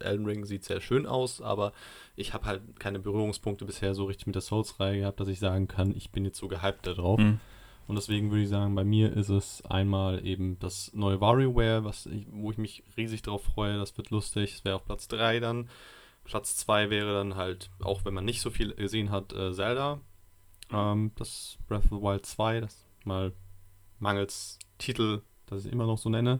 äh, 0.01 0.03
Elden 0.03 0.25
Ring 0.25 0.45
sieht 0.45 0.63
sehr 0.63 0.81
schön 0.81 1.05
aus, 1.05 1.41
aber 1.41 1.73
ich 2.15 2.33
habe 2.33 2.45
halt 2.45 2.79
keine 2.79 2.97
Berührungspunkte 2.97 3.65
bisher 3.65 3.93
so 3.93 4.05
richtig 4.05 4.25
mit 4.25 4.33
der 4.33 4.41
Souls-Reihe 4.41 5.01
gehabt, 5.01 5.19
dass 5.19 5.27
ich 5.27 5.39
sagen 5.39 5.67
kann, 5.67 5.95
ich 5.95 6.11
bin 6.11 6.25
jetzt 6.25 6.39
so 6.39 6.47
gehypt 6.47 6.88
darauf. 6.88 7.19
Mhm. 7.19 7.39
Und 7.88 7.95
deswegen 7.95 8.31
würde 8.31 8.43
ich 8.43 8.49
sagen, 8.49 8.73
bei 8.73 8.83
mir 8.83 9.13
ist 9.15 9.29
es 9.29 9.63
einmal 9.65 10.25
eben 10.25 10.57
das 10.59 10.91
neue 10.93 11.21
WarioWare, 11.21 11.83
was 11.83 12.07
ich, 12.07 12.25
wo 12.31 12.49
ich 12.49 12.57
mich 12.57 12.83
riesig 12.97 13.21
darauf 13.21 13.43
freue. 13.43 13.77
Das 13.77 13.95
wird 13.97 14.09
lustig. 14.09 14.53
Es 14.53 14.65
wäre 14.65 14.77
auf 14.77 14.85
Platz 14.85 15.07
3 15.07 15.39
dann. 15.39 15.69
Platz 16.23 16.55
2 16.57 16.89
wäre 16.89 17.13
dann 17.13 17.35
halt, 17.35 17.69
auch 17.81 18.05
wenn 18.05 18.13
man 18.13 18.25
nicht 18.25 18.41
so 18.41 18.49
viel 18.49 18.73
gesehen 18.73 19.11
hat, 19.11 19.33
äh, 19.33 19.51
Zelda. 19.51 19.99
Ähm, 20.73 21.11
das 21.15 21.57
Breath 21.68 21.85
of 21.85 21.89
the 21.89 22.02
Wild 22.02 22.26
2, 22.26 22.61
das 22.61 22.85
mal 23.03 23.34
mangels 23.99 24.60
Titel 24.77 25.22
das 25.52 25.65
ich 25.65 25.72
immer 25.72 25.85
noch 25.85 25.98
so 25.98 26.10
nenne. 26.10 26.39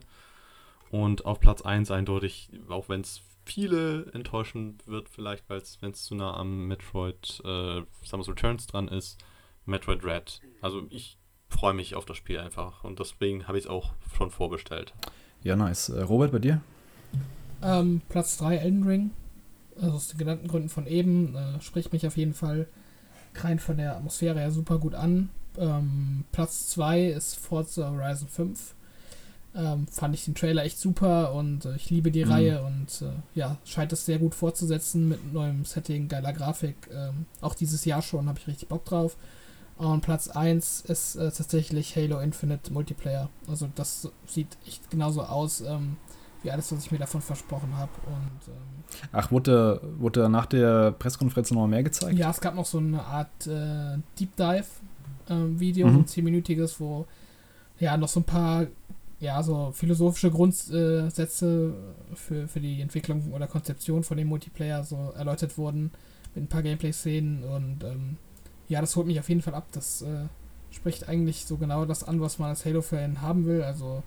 Und 0.90 1.24
auf 1.24 1.40
Platz 1.40 1.62
1 1.62 1.90
eindeutig, 1.90 2.50
auch 2.68 2.88
wenn 2.88 3.02
es 3.02 3.22
viele 3.44 4.06
enttäuschen 4.12 4.78
wird, 4.86 5.08
vielleicht, 5.08 5.48
weil 5.48 5.58
es, 5.58 5.80
wenn 5.80 5.92
es 5.92 6.04
zu 6.04 6.14
nah 6.14 6.36
am 6.36 6.66
Metroid 6.66 7.42
äh, 7.44 7.82
Samus 8.04 8.28
Returns 8.28 8.66
dran 8.66 8.88
ist, 8.88 9.18
Metroid 9.64 10.04
Red. 10.04 10.40
Also 10.60 10.86
ich 10.90 11.18
freue 11.48 11.74
mich 11.74 11.94
auf 11.94 12.04
das 12.04 12.16
Spiel 12.16 12.38
einfach 12.38 12.84
und 12.84 12.98
deswegen 12.98 13.46
habe 13.46 13.58
ich 13.58 13.64
es 13.64 13.70
auch 13.70 13.92
schon 14.16 14.30
vorbestellt. 14.30 14.92
Ja, 15.42 15.56
nice. 15.56 15.88
Äh, 15.88 16.02
Robert, 16.02 16.32
bei 16.32 16.38
dir? 16.38 16.60
Ähm, 17.62 18.00
Platz 18.08 18.36
3 18.38 18.56
Elden 18.56 18.84
Ring. 18.84 19.10
Also 19.76 19.96
aus 19.96 20.08
den 20.08 20.18
genannten 20.18 20.48
Gründen 20.48 20.68
von 20.68 20.86
eben. 20.86 21.34
Äh, 21.34 21.60
spricht 21.60 21.92
mich 21.92 22.06
auf 22.06 22.16
jeden 22.16 22.34
Fall 22.34 22.68
rein 23.36 23.58
von 23.58 23.76
der 23.76 23.96
Atmosphäre 23.96 24.40
her 24.40 24.50
super 24.50 24.78
gut 24.78 24.94
an. 24.94 25.30
Ähm, 25.58 26.24
Platz 26.32 26.68
2 26.68 27.06
ist 27.06 27.36
Forza 27.36 27.90
Horizon 27.90 28.28
5 28.28 28.74
ähm, 29.54 29.86
fand 29.86 30.14
ich 30.14 30.24
den 30.24 30.34
Trailer 30.34 30.64
echt 30.64 30.78
super 30.78 31.34
und 31.34 31.64
äh, 31.64 31.76
ich 31.76 31.90
liebe 31.90 32.10
die 32.10 32.24
mhm. 32.24 32.30
Reihe 32.30 32.62
und 32.62 33.02
äh, 33.02 33.12
ja, 33.34 33.58
scheint 33.64 33.92
es 33.92 34.06
sehr 34.06 34.18
gut 34.18 34.34
fortzusetzen 34.34 35.08
mit 35.08 35.32
neuem 35.32 35.64
Setting, 35.64 36.08
geiler 36.08 36.32
Grafik. 36.32 36.76
Ähm, 36.92 37.26
auch 37.40 37.54
dieses 37.54 37.84
Jahr 37.84 38.02
schon 38.02 38.28
habe 38.28 38.38
ich 38.38 38.46
richtig 38.46 38.68
Bock 38.68 38.84
drauf. 38.84 39.16
Und 39.76 40.02
Platz 40.02 40.28
1 40.28 40.82
ist 40.82 41.16
äh, 41.16 41.30
tatsächlich 41.30 41.96
Halo 41.96 42.20
Infinite 42.20 42.72
Multiplayer. 42.72 43.28
Also 43.48 43.68
das 43.74 44.08
sieht 44.26 44.56
echt 44.66 44.90
genauso 44.90 45.22
aus 45.22 45.60
ähm, 45.60 45.96
wie 46.42 46.50
alles, 46.50 46.72
was 46.72 46.84
ich 46.84 46.90
mir 46.90 46.98
davon 46.98 47.20
versprochen 47.20 47.76
habe. 47.76 47.90
ähm, 48.06 48.52
Ach, 49.12 49.30
wurde, 49.30 49.80
wurde 49.98 50.28
nach 50.28 50.46
der 50.46 50.92
Pressekonferenz 50.92 51.50
noch 51.50 51.66
mehr 51.66 51.82
gezeigt? 51.82 52.18
Ja, 52.18 52.30
es 52.30 52.40
gab 52.40 52.54
noch 52.54 52.66
so 52.66 52.78
eine 52.78 53.02
Art 53.02 53.46
äh, 53.46 53.98
Deep 54.18 54.36
Dive 54.36 54.66
ähm, 55.28 55.58
Video, 55.58 55.86
mhm. 55.86 55.92
so 55.92 55.98
ein 56.00 56.06
10-minütiges, 56.06 56.80
wo 56.80 57.06
ja 57.78 57.96
noch 57.96 58.08
so 58.08 58.20
ein 58.20 58.24
paar 58.24 58.66
ja, 59.22 59.40
so 59.42 59.70
philosophische 59.72 60.32
Grundsätze 60.32 61.74
für, 62.14 62.48
für 62.48 62.60
die 62.60 62.80
Entwicklung 62.80 63.32
oder 63.32 63.46
Konzeption 63.46 64.02
von 64.02 64.16
dem 64.16 64.26
Multiplayer 64.26 64.82
so 64.82 65.12
erläutert 65.16 65.56
wurden 65.56 65.92
mit 66.34 66.44
ein 66.44 66.48
paar 66.48 66.62
Gameplay-Szenen 66.62 67.44
und 67.44 67.84
ähm, 67.84 68.16
ja, 68.66 68.80
das 68.80 68.96
holt 68.96 69.06
mich 69.06 69.20
auf 69.20 69.28
jeden 69.28 69.42
Fall 69.42 69.54
ab. 69.54 69.68
Das 69.72 70.02
äh, 70.02 70.26
spricht 70.72 71.08
eigentlich 71.08 71.44
so 71.44 71.56
genau 71.56 71.84
das 71.84 72.02
an, 72.02 72.20
was 72.20 72.40
man 72.40 72.48
als 72.48 72.64
Halo-Fan 72.64 73.20
haben 73.20 73.46
will. 73.46 73.62
Also 73.62 74.02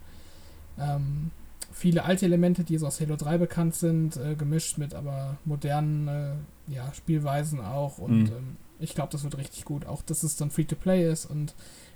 ähm, 0.77 1.31
viele 1.75 2.05
alte 2.05 2.25
Elemente, 2.25 2.63
die 2.63 2.77
so 2.77 2.87
aus 2.87 3.01
Halo 3.01 3.17
3 3.17 3.37
bekannt 3.37 3.75
sind, 3.75 4.15
äh, 4.17 4.35
gemischt 4.35 4.77
mit 4.77 4.93
aber 4.93 5.37
modernen 5.43 6.07
äh, 6.07 6.73
ja, 6.73 6.91
Spielweisen 6.93 7.59
auch 7.59 7.97
und 7.97 8.23
mhm. 8.23 8.27
ähm, 8.27 8.57
ich 8.79 8.95
glaube, 8.95 9.11
das 9.11 9.23
wird 9.23 9.37
richtig 9.37 9.63
gut. 9.63 9.85
Auch, 9.85 10.01
dass 10.01 10.23
es 10.23 10.35
dann 10.35 10.51
Free-to-Play 10.51 11.09
ist 11.09 11.25
und 11.25 11.53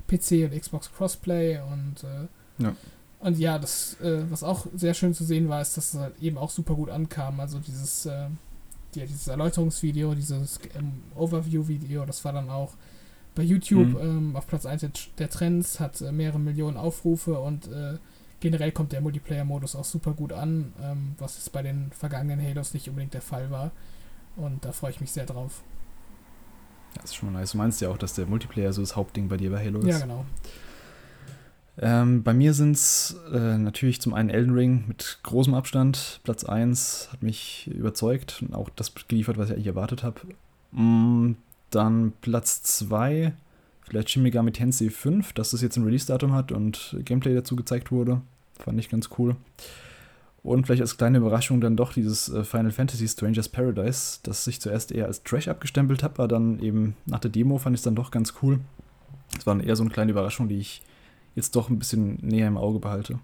PC 0.08 0.46
und 0.46 0.60
Xbox 0.60 0.92
Crossplay 0.94 1.60
und 1.60 2.04
äh, 2.04 2.64
ja. 2.64 2.76
Und 3.20 3.38
ja, 3.38 3.60
das, 3.60 4.00
äh, 4.00 4.24
was 4.30 4.44
auch 4.44 4.68
sehr 4.74 4.94
schön 4.94 5.14
zu 5.14 5.26
sehen 5.26 5.50
war, 5.50 5.62
ist, 5.62 5.76
dass 5.76 5.94
es 5.94 6.00
halt 6.00 6.14
eben 6.22 6.38
auch 6.38 6.50
super 6.50 6.76
gut 6.76 6.90
ankam. 6.90 7.42
Also 7.42 7.60
dieses, 7.60 8.06
äh, 8.06 8.28
die, 8.96 9.02
dieses 9.02 9.28
Erläuterungsvideo, 9.28 10.16
dieses 10.16 10.60
ähm, 10.78 11.04
Overview-Video, 11.16 12.06
das 12.06 12.24
war 12.24 12.32
dann 12.32 12.50
auch 12.50 12.74
bei 13.36 13.44
YouTube 13.44 13.90
mhm. 13.90 14.00
ähm, 14.00 14.36
auf 14.36 14.48
Platz 14.48 14.66
1 14.66 14.88
der, 15.18 15.30
Trends, 15.30 15.82
hat 15.82 16.00
äh, 16.02 16.14
mehrere 16.14 16.40
Millionen 16.40 16.78
Aufrufe 16.78 17.40
und 17.40 17.68
äh, 17.68 17.98
generell 18.40 18.72
kommt 18.72 18.92
der 18.92 19.02
Multiplayer-Modus 19.02 19.76
auch 19.76 19.86
super 19.86 20.14
gut 20.14 20.34
an, 20.34 20.74
ähm, 20.82 21.16
was 21.18 21.36
jetzt 21.36 21.52
bei 21.52 21.62
den 21.62 21.92
vergangenen 21.92 22.46
Halos 22.46 22.74
nicht 22.74 22.88
unbedingt 22.90 23.14
der 23.14 23.22
Fall 23.22 23.52
war. 23.52 23.72
Und 24.36 24.64
da 24.66 24.72
freue 24.72 24.92
ich 24.92 25.02
mich 25.02 25.12
sehr 25.12 25.26
drauf. 25.26 25.62
Das 26.96 27.06
ist 27.06 27.16
schon 27.16 27.32
mal 27.32 27.40
nice. 27.40 27.52
Du 27.52 27.58
meinst 27.58 27.82
ja 27.82 27.90
auch, 27.90 27.98
dass 27.98 28.14
der 28.14 28.26
Multiplayer 28.26 28.74
so 28.74 28.82
das 28.82 28.96
Hauptding 28.96 29.28
bei 29.28 29.38
dir 29.38 29.52
bei 29.52 29.64
Halo 29.64 29.80
ist. 29.80 29.88
Ja, 29.88 30.00
genau. 30.00 30.26
Ähm, 31.82 32.24
bei 32.24 32.34
mir 32.34 32.54
sind 32.54 32.76
es 32.76 33.16
äh, 33.32 33.58
natürlich 33.58 34.02
zum 34.02 34.14
einen 34.14 34.30
Elden 34.30 34.54
Ring 34.54 34.84
mit 34.88 35.20
großem 35.24 35.54
Abstand. 35.54 36.20
Platz 36.24 36.44
1 36.44 37.10
hat 37.12 37.24
mich 37.24 37.68
überzeugt 37.68 38.42
und 38.42 38.54
auch 38.54 38.70
das 38.70 38.92
geliefert, 39.08 39.38
was 39.38 39.48
ich 39.50 39.56
eigentlich 39.56 39.68
erwartet 39.68 40.04
habe. 40.04 40.20
Mm, 40.72 41.36
dann 41.70 42.14
Platz 42.22 42.64
2, 42.64 43.34
vielleicht 43.90 44.10
Shin 44.10 44.24
Megami 44.24 44.52
Tensei 44.52 44.90
5, 44.90 45.34
dass 45.34 45.52
das 45.52 45.62
jetzt 45.62 45.78
ein 45.78 45.84
Release-Datum 45.84 46.34
hat 46.34 46.52
und 46.52 46.96
Gameplay 47.04 47.34
dazu 47.34 47.56
gezeigt 47.56 47.92
wurde. 47.92 48.22
Fand 48.60 48.80
ich 48.80 48.90
ganz 48.90 49.10
cool. 49.18 49.36
Und 50.44 50.66
vielleicht 50.66 50.82
als 50.82 50.98
kleine 50.98 51.18
Überraschung 51.18 51.60
dann 51.60 51.76
doch 51.76 51.92
dieses 51.92 52.30
äh, 52.30 52.44
Final 52.44 52.72
Fantasy 52.72 53.08
Strangers 53.08 53.50
Paradise, 53.50 54.20
das 54.24 54.48
ich 54.48 54.62
zuerst 54.62 54.92
eher 54.92 55.08
als 55.08 55.24
Trash 55.24 55.48
abgestempelt 55.48 56.04
habe, 56.04 56.14
aber 56.20 56.28
dann 56.28 56.60
eben 56.60 56.96
nach 57.06 57.20
der 57.20 57.32
Demo 57.32 57.58
fand 57.58 57.74
ich 57.74 57.80
es 57.80 57.84
dann 57.84 57.96
doch 57.96 58.12
ganz 58.12 58.36
cool. 58.42 58.60
Das 59.34 59.46
war 59.46 59.62
eher 59.62 59.76
so 59.76 59.84
eine 59.84 59.92
kleine 59.92 60.12
Überraschung, 60.12 60.48
die 60.48 60.60
ich 60.60 60.82
jetzt 61.36 61.56
doch 61.56 61.70
ein 61.70 61.80
bisschen 61.80 62.20
näher 62.22 62.48
im 62.48 62.58
Auge 62.58 62.80
behalte. 62.80 63.20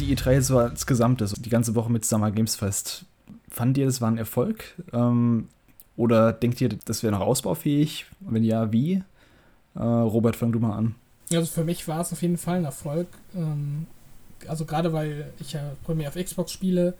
Die 0.00 0.14
E3 0.14 0.32
jetzt 0.32 0.50
war 0.50 0.70
insgesamt, 0.70 1.22
also 1.22 1.40
die 1.40 1.50
ganze 1.50 1.74
Woche 1.74 1.90
mit 1.90 2.04
Summer 2.04 2.30
Games 2.30 2.56
Fest. 2.56 3.06
Fand 3.48 3.78
ihr, 3.78 3.86
das 3.86 4.00
war 4.00 4.10
ein 4.10 4.18
Erfolg? 4.18 4.74
Ähm, 4.92 5.48
oder 5.96 6.32
denkt 6.32 6.60
ihr, 6.60 6.68
das 6.84 7.02
wäre 7.02 7.12
noch 7.12 7.20
ausbaufähig? 7.20 8.06
Wenn 8.20 8.44
ja, 8.44 8.72
wie? 8.72 9.02
Äh, 9.74 9.82
Robert, 9.82 10.36
fang 10.36 10.52
du 10.52 10.60
mal 10.60 10.76
an. 10.76 10.94
Also 11.32 11.46
für 11.46 11.64
mich 11.64 11.86
war 11.88 12.00
es 12.00 12.12
auf 12.12 12.22
jeden 12.22 12.38
Fall 12.38 12.58
ein 12.58 12.64
Erfolg. 12.64 13.08
Ähm, 13.34 13.86
also 14.46 14.64
gerade 14.64 14.92
weil 14.92 15.32
ich 15.40 15.52
ja 15.52 15.72
primär 15.84 16.08
auf 16.08 16.14
Xbox 16.14 16.52
spiele 16.52 16.94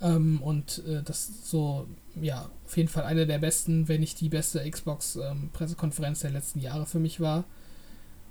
ähm, 0.00 0.40
und 0.42 0.82
äh, 0.86 1.02
das 1.02 1.30
so, 1.44 1.86
ja, 2.20 2.48
auf 2.66 2.76
jeden 2.76 2.88
Fall 2.88 3.04
eine 3.04 3.26
der 3.26 3.38
besten, 3.38 3.88
wenn 3.88 4.00
nicht 4.00 4.20
die 4.20 4.28
beste 4.28 4.68
Xbox-Pressekonferenz 4.68 6.22
ähm, 6.22 6.30
der 6.30 6.40
letzten 6.40 6.60
Jahre 6.60 6.86
für 6.86 7.00
mich 7.00 7.20
war. 7.20 7.44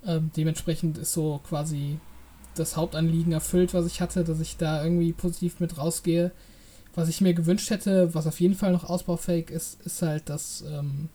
Ähm, 0.06 0.32
dementsprechend 0.38 0.98
ist 0.98 1.14
so 1.14 1.42
quasi 1.48 2.00
das 2.56 2.78
Hauptanliegen 2.78 3.34
erfüllt, 3.34 3.74
was 3.74 3.86
ich 3.86 4.02
hatte, 4.02 4.24
dass 4.24 4.40
ich 4.40 4.58
da 4.58 4.84
irgendwie 4.84 5.12
positiv 5.14 5.60
mit 5.60 5.78
rausgehe. 5.78 6.32
Was 6.98 7.10
ich 7.10 7.22
mir 7.22 7.36
gewünscht 7.36 7.70
hätte, 7.70 8.16
was 8.16 8.26
auf 8.26 8.40
jeden 8.40 8.56
Fall 8.56 8.72
noch 8.72 8.84
ausbaufähig 8.84 9.52
ist, 9.52 9.80
ist 9.86 10.02
halt, 10.02 10.30
dass 10.30 10.64
ähm, 10.68 11.10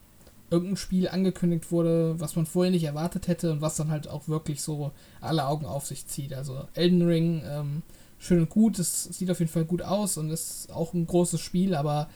irgendein 0.49 0.77
Spiel 0.77 1.09
angekündigt 1.09 1.73
wurde, 1.73 2.17
was 2.21 2.37
man 2.37 2.45
vorher 2.45 2.71
nicht 2.71 2.85
erwartet 2.85 3.27
hätte 3.27 3.51
und 3.51 3.59
was 3.59 3.75
dann 3.75 3.91
halt 3.91 4.07
auch 4.07 4.29
wirklich 4.29 4.61
so 4.61 4.91
alle 5.19 5.45
Augen 5.45 5.65
auf 5.65 5.85
sich 5.85 6.07
zieht. 6.07 6.33
Also 6.33 6.69
Elden 6.73 7.01
Ring, 7.01 7.41
ähm, 7.45 7.81
schön 8.17 8.39
und 8.39 8.49
gut, 8.49 8.79
es 8.79 9.03
sieht 9.03 9.29
auf 9.29 9.39
jeden 9.39 9.51
Fall 9.51 9.65
gut 9.65 9.81
aus 9.81 10.15
und 10.15 10.29
ist 10.29 10.71
auch 10.71 10.93
ein 10.93 11.05
großes 11.05 11.41
Spiel, 11.41 11.75
aber 11.75 12.07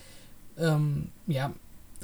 ähm, 0.58 1.10
ja, 1.28 1.52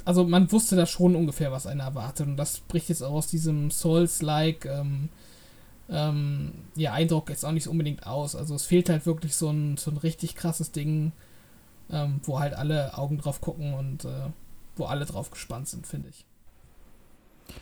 also 0.04 0.24
man 0.24 0.52
wusste 0.52 0.76
da 0.76 0.84
schon 0.84 1.16
ungefähr, 1.16 1.50
was 1.50 1.66
einen 1.66 1.80
erwartet 1.80 2.26
und 2.26 2.36
das 2.36 2.58
bricht 2.58 2.90
jetzt 2.90 3.02
auch 3.02 3.14
aus 3.14 3.28
diesem 3.28 3.70
Souls-like 3.70 4.66
ähm, 4.66 5.08
ähm, 5.88 6.52
ja, 6.76 6.92
Eindruck 6.92 7.30
jetzt 7.30 7.46
auch 7.46 7.52
nicht 7.52 7.68
unbedingt 7.68 8.06
aus. 8.06 8.36
Also 8.36 8.54
es 8.54 8.64
fehlt 8.64 8.90
halt 8.90 9.06
wirklich 9.06 9.34
so 9.34 9.48
ein, 9.48 9.78
so 9.78 9.90
ein 9.90 9.96
richtig 9.96 10.34
krasses 10.34 10.70
Ding, 10.70 11.12
ähm, 11.90 12.20
wo 12.22 12.40
halt 12.40 12.54
alle 12.54 12.96
Augen 12.96 13.18
drauf 13.18 13.40
gucken 13.40 13.74
und 13.74 14.04
äh, 14.04 14.30
wo 14.76 14.84
alle 14.84 15.04
drauf 15.04 15.30
gespannt 15.30 15.68
sind, 15.68 15.86
finde 15.86 16.08
ich. 16.08 16.24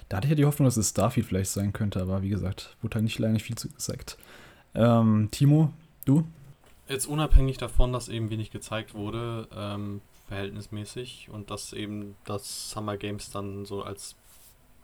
Da 0.09 0.17
hatte 0.17 0.27
ich 0.27 0.31
ja 0.31 0.37
die 0.37 0.45
Hoffnung, 0.45 0.67
dass 0.67 0.77
es 0.77 0.91
Starfield 0.91 1.27
vielleicht 1.27 1.51
sein 1.51 1.73
könnte, 1.73 2.01
aber 2.01 2.23
wie 2.23 2.29
gesagt, 2.29 2.77
wurde 2.83 2.97
halt 2.97 3.05
nicht 3.05 3.19
leider 3.19 3.33
nicht 3.33 3.45
viel 3.45 3.57
zu 3.57 3.69
gesagt. 3.69 4.17
Ähm, 4.75 5.29
Timo, 5.31 5.73
du? 6.05 6.25
Jetzt 6.89 7.07
unabhängig 7.07 7.59
davon, 7.59 7.93
dass 7.93 8.09
eben 8.09 8.31
wenig 8.31 8.51
gezeigt 8.51 8.95
wurde, 8.95 9.49
ähm, 9.55 10.01
verhältnismäßig, 10.29 11.29
und 11.31 11.51
dass 11.51 11.73
eben 11.73 12.17
das 12.25 12.71
Summer 12.71 12.97
Games 12.97 13.31
dann 13.31 13.65
so 13.65 13.83
als 13.83 14.17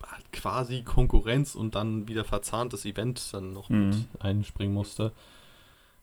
halt 0.06 0.32
quasi 0.32 0.82
Konkurrenz 0.82 1.54
und 1.54 1.74
dann 1.74 2.06
wieder 2.06 2.24
verzahntes 2.24 2.84
Event 2.84 3.32
dann 3.32 3.52
noch 3.52 3.68
mhm. 3.68 3.88
mit 3.88 4.06
einspringen 4.20 4.74
musste, 4.74 5.12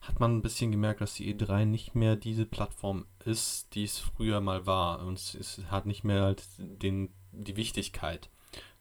hat 0.08 0.20
man 0.20 0.38
ein 0.38 0.42
bisschen 0.42 0.72
gemerkt, 0.72 1.02
dass 1.02 1.16
die 1.16 1.34
E3 1.34 1.66
nicht 1.66 1.96
mehr 1.96 2.16
diese 2.16 2.46
Plattform 2.46 3.06
ist, 3.26 3.74
die 3.74 3.84
es 3.84 3.98
früher 3.98 4.42
mal 4.42 4.66
war. 4.66 5.06
Und 5.06 5.18
es 5.18 5.62
hat 5.70 5.86
nicht 5.86 6.04
mehr 6.04 6.24
halt 6.24 6.44
den, 6.58 7.10
die 7.32 7.56
Wichtigkeit. 7.56 8.30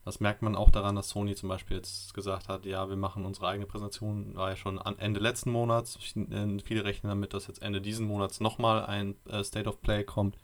Das 0.05 0.21
merkt 0.21 0.43
man 0.43 0.55
auch 0.55 0.71
daran, 0.71 0.97
dass 0.97 1.09
Sony 1.09 1.35
zum 1.35 1.49
Beispiel 1.49 1.79
jetzt 1.79 2.13
gesagt 2.13 2.49
hat, 2.49 2.67
ja, 2.67 2.91
wir 2.91 2.97
machen 2.97 3.25
unsere 3.25 3.49
eigene 3.49 3.67
Präsentation, 3.67 4.37
war 4.37 4.51
ja 4.51 4.57
schon 4.57 4.79
Ende 4.79 5.19
letzten 5.19 5.51
Monats. 5.51 5.99
Äh, 6.15 6.59
viele 6.63 6.85
rechnen 6.85 7.09
damit, 7.09 7.33
dass 7.33 7.47
jetzt 7.47 7.63
Ende 7.63 7.81
diesen 7.81 8.07
Monats 8.07 8.41
nochmal 8.41 8.85
ein 8.85 9.17
äh, 9.27 9.43
State 9.43 9.69
of 9.69 9.81
Play 9.81 10.05
kommt. 10.05 10.37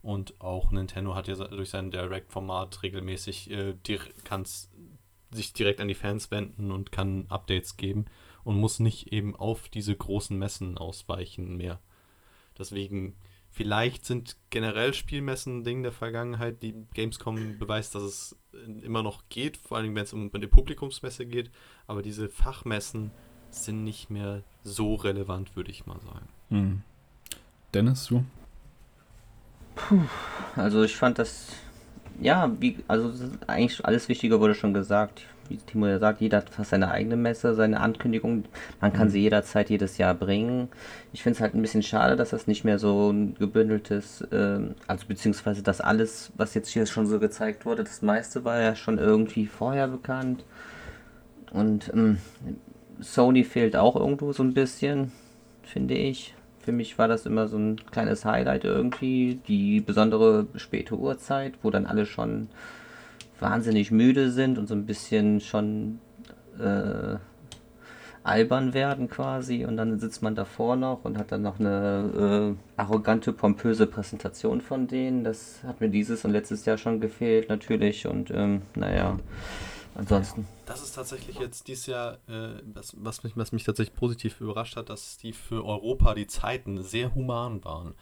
Und 0.00 0.40
auch 0.40 0.70
Nintendo 0.70 1.14
hat 1.14 1.28
ja 1.28 1.34
durch 1.34 1.70
sein 1.70 1.90
Direct-Format 1.90 2.82
regelmäßig, 2.84 3.50
äh, 3.50 3.74
kann 4.24 4.44
sich 4.44 5.52
direkt 5.52 5.80
an 5.80 5.88
die 5.88 5.94
Fans 5.94 6.30
wenden 6.30 6.70
und 6.70 6.92
kann 6.92 7.26
Updates 7.28 7.76
geben 7.76 8.06
und 8.44 8.58
muss 8.58 8.80
nicht 8.80 9.12
eben 9.12 9.36
auf 9.36 9.68
diese 9.68 9.94
großen 9.94 10.38
Messen 10.38 10.78
ausweichen 10.78 11.56
mehr. 11.56 11.80
Deswegen, 12.58 13.16
vielleicht 13.50 14.04
sind 14.04 14.36
generell 14.50 14.94
Spielmessen 14.94 15.58
ein 15.58 15.64
Ding 15.64 15.82
der 15.82 15.92
Vergangenheit. 15.92 16.62
Die 16.62 16.74
Gamescom 16.94 17.58
beweist, 17.58 17.94
dass 17.94 18.02
es 18.02 18.36
immer 18.82 19.02
noch 19.02 19.24
geht, 19.28 19.56
vor 19.56 19.78
allem 19.78 19.94
wenn 19.94 20.04
es 20.04 20.12
um 20.12 20.30
eine 20.32 20.48
Publikumsmesse 20.48 21.26
geht. 21.26 21.50
Aber 21.86 22.02
diese 22.02 22.28
Fachmessen 22.28 23.10
sind 23.50 23.84
nicht 23.84 24.10
mehr 24.10 24.42
so 24.62 24.94
relevant, 24.94 25.56
würde 25.56 25.70
ich 25.70 25.86
mal 25.86 26.00
sagen. 26.00 26.28
Hm. 26.48 26.82
Dennis, 27.72 28.06
du? 28.06 28.24
Puh, 29.74 30.02
also 30.56 30.82
ich 30.82 30.96
fand 30.96 31.18
das, 31.18 31.48
ja, 32.20 32.50
wie, 32.60 32.78
also 32.88 33.12
eigentlich 33.46 33.84
alles 33.84 34.08
Wichtige 34.08 34.40
wurde 34.40 34.54
schon 34.54 34.74
gesagt 34.74 35.24
wie 35.50 35.56
Timo 35.56 35.86
ja 35.86 35.98
sagt, 35.98 36.20
jeder 36.20 36.38
hat 36.38 36.50
fast 36.50 36.70
seine 36.70 36.90
eigene 36.90 37.16
Messe, 37.16 37.54
seine 37.54 37.80
Ankündigung. 37.80 38.44
Man 38.80 38.92
kann 38.92 39.08
mhm. 39.08 39.12
sie 39.12 39.20
jederzeit 39.20 39.68
jedes 39.68 39.98
Jahr 39.98 40.14
bringen. 40.14 40.68
Ich 41.12 41.22
finde 41.22 41.36
es 41.36 41.40
halt 41.40 41.54
ein 41.54 41.62
bisschen 41.62 41.82
schade, 41.82 42.16
dass 42.16 42.30
das 42.30 42.46
nicht 42.46 42.64
mehr 42.64 42.78
so 42.78 43.10
ein 43.10 43.34
gebündeltes, 43.34 44.22
äh, 44.32 44.60
also 44.86 45.06
beziehungsweise 45.06 45.62
das 45.62 45.80
alles, 45.80 46.32
was 46.36 46.54
jetzt 46.54 46.70
hier 46.70 46.86
schon 46.86 47.06
so 47.06 47.18
gezeigt 47.18 47.66
wurde, 47.66 47.84
das 47.84 48.00
meiste 48.00 48.44
war 48.44 48.60
ja 48.60 48.76
schon 48.76 48.98
irgendwie 48.98 49.46
vorher 49.46 49.88
bekannt. 49.88 50.44
Und 51.52 51.90
ähm, 51.92 52.18
Sony 53.00 53.44
fehlt 53.44 53.76
auch 53.76 53.96
irgendwo 53.96 54.32
so 54.32 54.42
ein 54.42 54.54
bisschen, 54.54 55.12
finde 55.62 55.94
ich. 55.94 56.34
Für 56.60 56.72
mich 56.72 56.98
war 56.98 57.08
das 57.08 57.26
immer 57.26 57.48
so 57.48 57.56
ein 57.56 57.76
kleines 57.90 58.24
Highlight 58.24 58.64
irgendwie, 58.64 59.40
die 59.48 59.80
besondere 59.80 60.46
späte 60.56 60.96
Uhrzeit, 60.96 61.54
wo 61.62 61.70
dann 61.70 61.86
alle 61.86 62.06
schon 62.06 62.48
wahnsinnig 63.40 63.90
müde 63.90 64.30
sind 64.30 64.58
und 64.58 64.66
so 64.66 64.74
ein 64.74 64.86
bisschen 64.86 65.40
schon 65.40 65.98
äh, 66.58 67.16
albern 68.22 68.74
werden 68.74 69.08
quasi 69.08 69.64
und 69.64 69.76
dann 69.76 69.98
sitzt 69.98 70.22
man 70.22 70.34
davor 70.34 70.76
noch 70.76 71.04
und 71.04 71.16
hat 71.16 71.32
dann 71.32 71.42
noch 71.42 71.58
eine 71.58 72.56
äh, 72.56 72.80
arrogante, 72.80 73.32
pompöse 73.32 73.86
Präsentation 73.86 74.60
von 74.60 74.86
denen. 74.86 75.24
Das 75.24 75.60
hat 75.64 75.80
mir 75.80 75.88
dieses 75.88 76.24
und 76.24 76.32
letztes 76.32 76.64
Jahr 76.66 76.76
schon 76.76 77.00
gefehlt 77.00 77.48
natürlich 77.48 78.06
und 78.06 78.30
ähm, 78.30 78.62
naja, 78.74 79.16
ansonsten. 79.94 80.46
Das 80.66 80.82
ist 80.82 80.94
tatsächlich 80.94 81.38
jetzt 81.38 81.66
dieses 81.66 81.86
Jahr, 81.86 82.18
äh, 82.28 82.60
das, 82.64 82.94
was, 82.98 83.24
mich, 83.24 83.36
was 83.36 83.52
mich 83.52 83.64
tatsächlich 83.64 83.96
positiv 83.96 84.40
überrascht 84.40 84.76
hat, 84.76 84.90
dass 84.90 85.16
die 85.16 85.32
für 85.32 85.64
Europa 85.64 86.14
die 86.14 86.26
Zeiten 86.26 86.82
sehr 86.82 87.14
human 87.14 87.64
waren. 87.64 87.94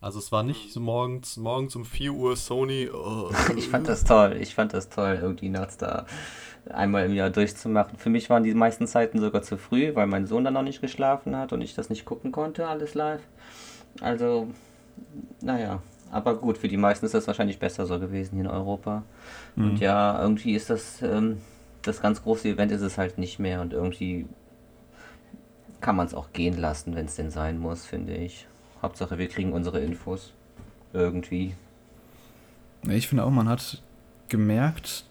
Also 0.00 0.18
es 0.18 0.32
war 0.32 0.42
nicht 0.42 0.72
so 0.72 0.80
morgens, 0.80 1.36
morgens 1.36 1.76
um 1.76 1.84
4 1.84 2.12
Uhr 2.12 2.36
Sony. 2.36 2.88
Oh. 2.92 3.30
Ich 3.56 3.68
fand 3.68 3.86
das 3.86 4.04
toll. 4.04 4.38
Ich 4.40 4.54
fand 4.54 4.72
das 4.72 4.88
toll, 4.88 5.18
irgendwie 5.20 5.50
nachts 5.50 5.76
da 5.76 6.06
einmal 6.70 7.04
im 7.04 7.14
Jahr 7.14 7.30
durchzumachen. 7.30 7.98
Für 7.98 8.08
mich 8.08 8.30
waren 8.30 8.42
die 8.42 8.54
meisten 8.54 8.86
Zeiten 8.86 9.20
sogar 9.20 9.42
zu 9.42 9.58
früh, 9.58 9.94
weil 9.94 10.06
mein 10.06 10.26
Sohn 10.26 10.44
dann 10.44 10.54
noch 10.54 10.62
nicht 10.62 10.80
geschlafen 10.80 11.36
hat 11.36 11.52
und 11.52 11.60
ich 11.60 11.74
das 11.74 11.90
nicht 11.90 12.04
gucken 12.04 12.32
konnte, 12.32 12.66
alles 12.66 12.94
live. 12.94 13.22
Also, 14.00 14.48
naja. 15.42 15.82
Aber 16.10 16.36
gut, 16.36 16.58
für 16.58 16.68
die 16.68 16.76
meisten 16.76 17.06
ist 17.06 17.14
das 17.14 17.26
wahrscheinlich 17.26 17.58
besser 17.58 17.86
so 17.86 18.00
gewesen 18.00 18.36
hier 18.36 18.44
in 18.44 18.50
Europa. 18.50 19.04
Mhm. 19.54 19.64
Und 19.64 19.80
ja, 19.80 20.20
irgendwie 20.20 20.54
ist 20.54 20.70
das, 20.70 21.02
ähm, 21.02 21.40
das 21.82 22.00
ganz 22.00 22.22
große 22.22 22.48
Event 22.48 22.72
ist 22.72 22.82
es 22.82 22.98
halt 22.98 23.18
nicht 23.18 23.38
mehr 23.38 23.60
und 23.60 23.72
irgendwie 23.72 24.26
kann 25.80 25.96
man 25.96 26.06
es 26.06 26.14
auch 26.14 26.32
gehen 26.32 26.58
lassen, 26.58 26.94
wenn 26.94 27.06
es 27.06 27.16
denn 27.16 27.30
sein 27.30 27.58
muss, 27.58 27.86
finde 27.86 28.14
ich. 28.14 28.46
Hauptsache, 28.82 29.18
wir 29.18 29.28
kriegen 29.28 29.52
unsere 29.52 29.80
Infos. 29.80 30.32
Irgendwie. 30.92 31.54
Ich 32.88 33.08
finde 33.08 33.24
auch, 33.24 33.30
man 33.30 33.48
hat 33.48 33.82
gemerkt, 34.28 35.04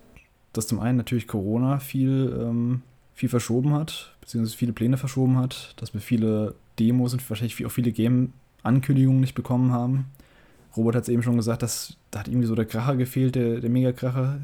dass 0.54 0.68
zum 0.68 0.80
einen 0.80 0.98
natürlich 0.98 1.28
Corona 1.28 1.80
viel, 1.80 2.36
ähm, 2.40 2.82
viel 3.14 3.30
verschoben 3.30 3.74
hat, 3.74 4.16
beziehungsweise 4.22 4.58
viele 4.58 4.74
Pläne 4.74 4.98
verschoben 4.98 5.38
hat, 5.38 5.74
dass 5.78 5.94
wir 5.94 6.02
viele 6.02 6.56
Demos 6.80 7.14
und 7.14 7.30
wahrscheinlich 7.30 7.66
auch 7.66 7.72
viele 7.72 7.92
Game-Ankündigungen 7.92 9.22
nicht 9.22 9.36
bekommen 9.36 9.72
haben. 9.72 10.06
Robert 10.76 10.96
hat 10.96 11.04
es 11.04 11.10
eben 11.10 11.24
schon 11.24 11.38
gesagt, 11.38 11.64
dass 11.64 11.98
da 12.12 12.20
hat 12.20 12.28
irgendwie 12.28 12.48
so 12.48 12.56
der 12.56 12.66
Kracher 12.66 12.96
gefehlt, 12.96 13.36
der, 13.36 13.60
der 13.60 13.70
Mega-Kracher. 13.70 14.40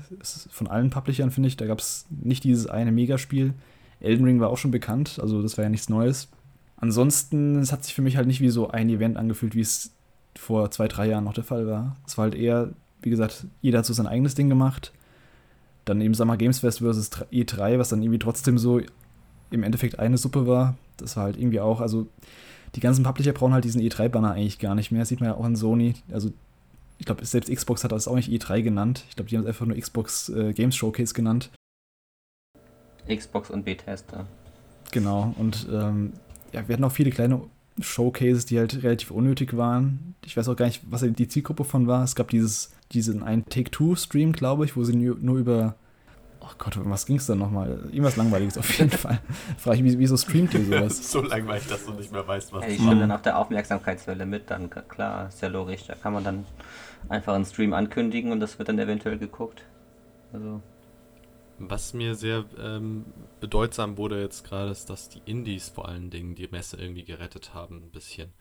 Von 0.51 0.67
allen 0.67 0.89
Publishern, 0.89 1.31
finde 1.31 1.47
ich. 1.47 1.57
Da 1.57 1.65
gab 1.65 1.79
es 1.79 2.05
nicht 2.09 2.43
dieses 2.43 2.67
eine 2.67 2.91
Megaspiel. 2.91 3.53
Elden 3.99 4.25
Ring 4.25 4.39
war 4.39 4.49
auch 4.49 4.57
schon 4.57 4.71
bekannt, 4.71 5.19
also 5.21 5.41
das 5.41 5.57
war 5.57 5.63
ja 5.63 5.69
nichts 5.69 5.89
Neues. 5.89 6.27
Ansonsten, 6.77 7.59
es 7.59 7.71
hat 7.71 7.83
sich 7.83 7.93
für 7.93 8.01
mich 8.01 8.17
halt 8.17 8.27
nicht 8.27 8.41
wie 8.41 8.49
so 8.49 8.69
ein 8.69 8.89
Event 8.89 9.17
angefühlt, 9.17 9.55
wie 9.55 9.61
es 9.61 9.91
vor 10.37 10.69
zwei, 10.71 10.87
drei 10.87 11.07
Jahren 11.07 11.23
noch 11.23 11.33
der 11.33 11.43
Fall 11.43 11.67
war. 11.67 11.95
Es 12.05 12.17
war 12.17 12.23
halt 12.23 12.35
eher, 12.35 12.69
wie 13.01 13.09
gesagt, 13.09 13.45
jeder 13.61 13.79
hat 13.79 13.85
so 13.85 13.93
sein 13.93 14.07
eigenes 14.07 14.35
Ding 14.35 14.49
gemacht. 14.49 14.91
Dann 15.85 16.01
eben 16.01 16.13
Summer 16.13 16.37
Games 16.37 16.59
Fest 16.59 16.79
versus 16.79 17.11
E3, 17.31 17.79
was 17.79 17.89
dann 17.89 18.01
irgendwie 18.01 18.19
trotzdem 18.19 18.57
so 18.57 18.81
im 19.51 19.63
Endeffekt 19.63 19.99
eine 19.99 20.17
Suppe 20.17 20.47
war. 20.47 20.75
Das 20.97 21.15
war 21.15 21.25
halt 21.25 21.37
irgendwie 21.37 21.59
auch, 21.59 21.79
also 21.79 22.07
die 22.75 22.79
ganzen 22.81 23.03
Publisher 23.03 23.31
brauchen 23.31 23.53
halt 23.53 23.63
diesen 23.63 23.81
E3-Banner 23.81 24.31
eigentlich 24.31 24.59
gar 24.59 24.75
nicht 24.75 24.91
mehr. 24.91 25.01
Das 25.01 25.09
sieht 25.09 25.21
man 25.21 25.29
ja 25.29 25.35
auch 25.35 25.45
an 25.45 25.55
Sony. 25.55 25.93
Also 26.11 26.33
ich 26.97 27.05
glaube, 27.05 27.25
selbst 27.25 27.53
Xbox 27.53 27.83
hat 27.83 27.91
das 27.91 28.07
auch 28.07 28.15
nicht 28.15 28.29
E3 28.29 28.61
genannt. 28.61 29.05
Ich 29.09 29.15
glaube, 29.15 29.29
die 29.29 29.37
haben 29.37 29.43
es 29.43 29.47
einfach 29.47 29.65
nur 29.65 29.77
Xbox 29.77 30.29
äh, 30.29 30.53
Games 30.53 30.75
Showcase 30.75 31.13
genannt. 31.13 31.51
Xbox 33.07 33.49
und 33.49 33.65
Bethesda. 33.65 34.25
Genau, 34.91 35.33
und 35.37 35.67
ähm, 35.71 36.13
ja, 36.55 36.67
wir 36.67 36.73
hatten 36.73 36.83
auch 36.85 36.91
viele 36.91 37.11
kleine 37.11 37.41
Showcases, 37.79 38.45
die 38.45 38.57
halt 38.57 38.81
relativ 38.81 39.11
unnötig 39.11 39.57
waren. 39.57 40.15
Ich 40.25 40.37
weiß 40.37 40.47
auch 40.47 40.55
gar 40.55 40.65
nicht, 40.65 40.81
was 40.89 41.01
die 41.01 41.27
Zielgruppe 41.27 41.65
von 41.65 41.85
war. 41.87 42.03
Es 42.03 42.15
gab 42.15 42.29
dieses, 42.29 42.71
diesen 42.93 43.23
einen 43.23 43.45
Take-Two-Stream, 43.45 44.31
glaube 44.31 44.63
ich, 44.63 44.77
wo 44.77 44.83
sie 44.85 44.95
nur 44.95 45.37
über. 45.37 45.75
Oh 46.39 46.53
Gott, 46.57 46.77
was 46.85 47.05
ging 47.05 47.17
es 47.17 47.25
dann 47.25 47.39
nochmal? 47.39 47.79
Irgendwas 47.87 48.15
Langweiliges 48.15 48.57
auf 48.57 48.71
jeden 48.77 48.91
Fall. 48.97 49.19
Frage 49.57 49.77
ich 49.77 49.83
mich, 49.83 49.97
wieso 49.97 50.15
streamt 50.15 50.53
ihr 50.53 50.63
sowas? 50.63 51.11
so 51.11 51.21
langweilig, 51.21 51.67
dass 51.67 51.85
du 51.85 51.93
nicht 51.93 52.11
mehr 52.11 52.25
weißt, 52.25 52.53
was 52.53 52.63
ja, 52.63 52.69
Ich 52.69 52.75
stimme 52.75 52.99
dann 52.99 53.11
auf 53.11 53.23
der 53.23 53.37
Aufmerksamkeitswelle 53.37 54.25
mit, 54.25 54.49
dann 54.49 54.69
klar, 54.69 55.27
ist 55.27 55.41
ja 55.41 55.49
logisch. 55.49 55.85
Da 55.87 55.95
kann 55.95 56.13
man 56.13 56.23
dann 56.23 56.45
einfach 57.09 57.33
einen 57.33 57.45
Stream 57.45 57.73
ankündigen 57.73 58.31
und 58.31 58.39
das 58.39 58.57
wird 58.59 58.69
dann 58.69 58.79
eventuell 58.79 59.17
geguckt. 59.17 59.63
Also. 60.31 60.61
Was 61.57 61.93
mir 61.93 62.15
sehr 62.15 62.45
ähm, 62.59 63.05
bedeutsam 63.39 63.97
wurde 63.97 64.21
jetzt 64.21 64.43
gerade, 64.43 64.71
ist, 64.71 64.89
dass 64.89 65.07
die 65.09 65.21
Indies 65.25 65.69
vor 65.69 65.87
allen 65.87 66.09
Dingen 66.09 66.35
die 66.35 66.47
Messe 66.47 66.77
irgendwie 66.77 67.05
gerettet 67.05 67.53
haben, 67.53 67.77
ein 67.77 67.91
bisschen. 67.91 68.33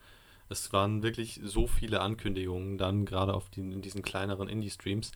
Es 0.49 0.73
waren 0.73 1.03
wirklich 1.03 1.41
so 1.45 1.67
viele 1.67 2.01
Ankündigungen 2.01 2.77
dann 2.77 3.05
gerade 3.05 3.35
auf 3.35 3.49
die, 3.51 3.61
in 3.61 3.83
diesen 3.83 4.03
kleineren 4.03 4.49
Indie-Streams, 4.49 5.13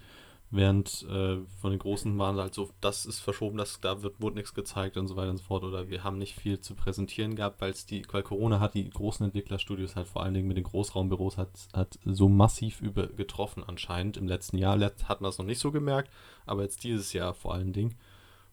Während 0.50 1.06
äh, 1.10 1.40
von 1.60 1.70
den 1.70 1.78
Großen 1.78 2.18
waren 2.18 2.38
halt 2.38 2.54
so, 2.54 2.70
das 2.80 3.04
ist 3.04 3.20
verschoben, 3.20 3.58
das, 3.58 3.80
da 3.80 4.02
wird, 4.02 4.18
wurde 4.18 4.36
nichts 4.36 4.54
gezeigt 4.54 4.96
und 4.96 5.06
so 5.06 5.14
weiter 5.14 5.28
und 5.30 5.36
so 5.36 5.44
fort. 5.44 5.62
Oder 5.62 5.90
wir 5.90 6.04
haben 6.04 6.16
nicht 6.16 6.36
viel 6.36 6.58
zu 6.58 6.74
präsentieren 6.74 7.36
gehabt, 7.36 7.60
weil 7.60 7.74
die, 7.90 8.02
weil 8.10 8.22
Corona 8.22 8.58
hat 8.58 8.72
die 8.72 8.88
großen 8.88 9.26
Entwicklerstudios 9.26 9.94
halt 9.94 10.08
vor 10.08 10.22
allen 10.22 10.32
Dingen 10.32 10.48
mit 10.48 10.56
den 10.56 10.64
Großraumbüros 10.64 11.36
hat, 11.36 11.50
hat 11.74 11.98
so 12.06 12.30
massiv 12.30 12.80
über 12.80 13.08
getroffen 13.08 13.62
anscheinend. 13.62 14.16
Im 14.16 14.26
letzten 14.26 14.56
Jahr 14.56 14.80
hat 14.80 15.20
man 15.20 15.28
es 15.28 15.36
noch 15.36 15.44
nicht 15.44 15.58
so 15.58 15.70
gemerkt, 15.70 16.10
aber 16.46 16.62
jetzt 16.62 16.82
dieses 16.82 17.12
Jahr 17.12 17.34
vor 17.34 17.52
allen 17.52 17.74
Dingen. 17.74 17.96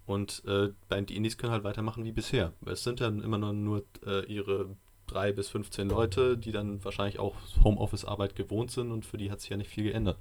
Und 0.06 0.44
äh, 0.46 0.74
die 1.06 1.16
Indies 1.16 1.38
können 1.38 1.54
halt 1.54 1.64
weitermachen 1.64 2.04
wie 2.04 2.12
bisher. 2.12 2.52
Es 2.66 2.84
sind 2.84 3.00
dann 3.00 3.24
immer 3.24 3.38
nur, 3.38 3.54
nur 3.54 3.84
äh, 4.06 4.26
ihre 4.26 4.76
drei 5.08 5.32
bis 5.32 5.48
15 5.48 5.88
Leute, 5.88 6.38
die 6.38 6.52
dann 6.52 6.84
wahrscheinlich 6.84 7.20
auch 7.20 7.36
Homeoffice-Arbeit 7.64 8.36
gewohnt 8.36 8.72
sind 8.72 8.92
und 8.92 9.06
für 9.06 9.18
die 9.18 9.32
hat 9.32 9.40
sich 9.40 9.50
ja 9.50 9.58
nicht 9.58 9.70
viel 9.70 9.86
geändert 9.86 10.18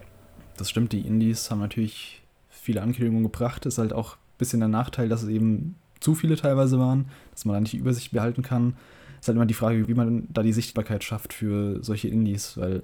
das 0.56 0.70
stimmt, 0.70 0.92
die 0.92 1.00
Indies 1.00 1.50
haben 1.50 1.60
natürlich 1.60 2.22
viele 2.48 2.82
Ankündigungen 2.82 3.24
gebracht. 3.24 3.66
Ist 3.66 3.78
halt 3.78 3.92
auch 3.92 4.16
ein 4.16 4.38
bisschen 4.38 4.60
der 4.60 4.68
Nachteil, 4.68 5.08
dass 5.08 5.22
es 5.22 5.28
eben 5.28 5.76
zu 6.00 6.14
viele 6.14 6.36
teilweise 6.36 6.78
waren, 6.78 7.06
dass 7.32 7.44
man 7.44 7.54
da 7.54 7.60
nicht 7.60 7.72
die 7.72 7.78
Übersicht 7.78 8.12
behalten 8.12 8.42
kann. 8.42 8.76
Ist 9.20 9.28
halt 9.28 9.36
immer 9.36 9.46
die 9.46 9.54
Frage, 9.54 9.88
wie 9.88 9.94
man 9.94 10.28
da 10.32 10.42
die 10.42 10.52
Sichtbarkeit 10.52 11.02
schafft 11.02 11.32
für 11.32 11.82
solche 11.82 12.08
Indies, 12.08 12.56
weil 12.56 12.82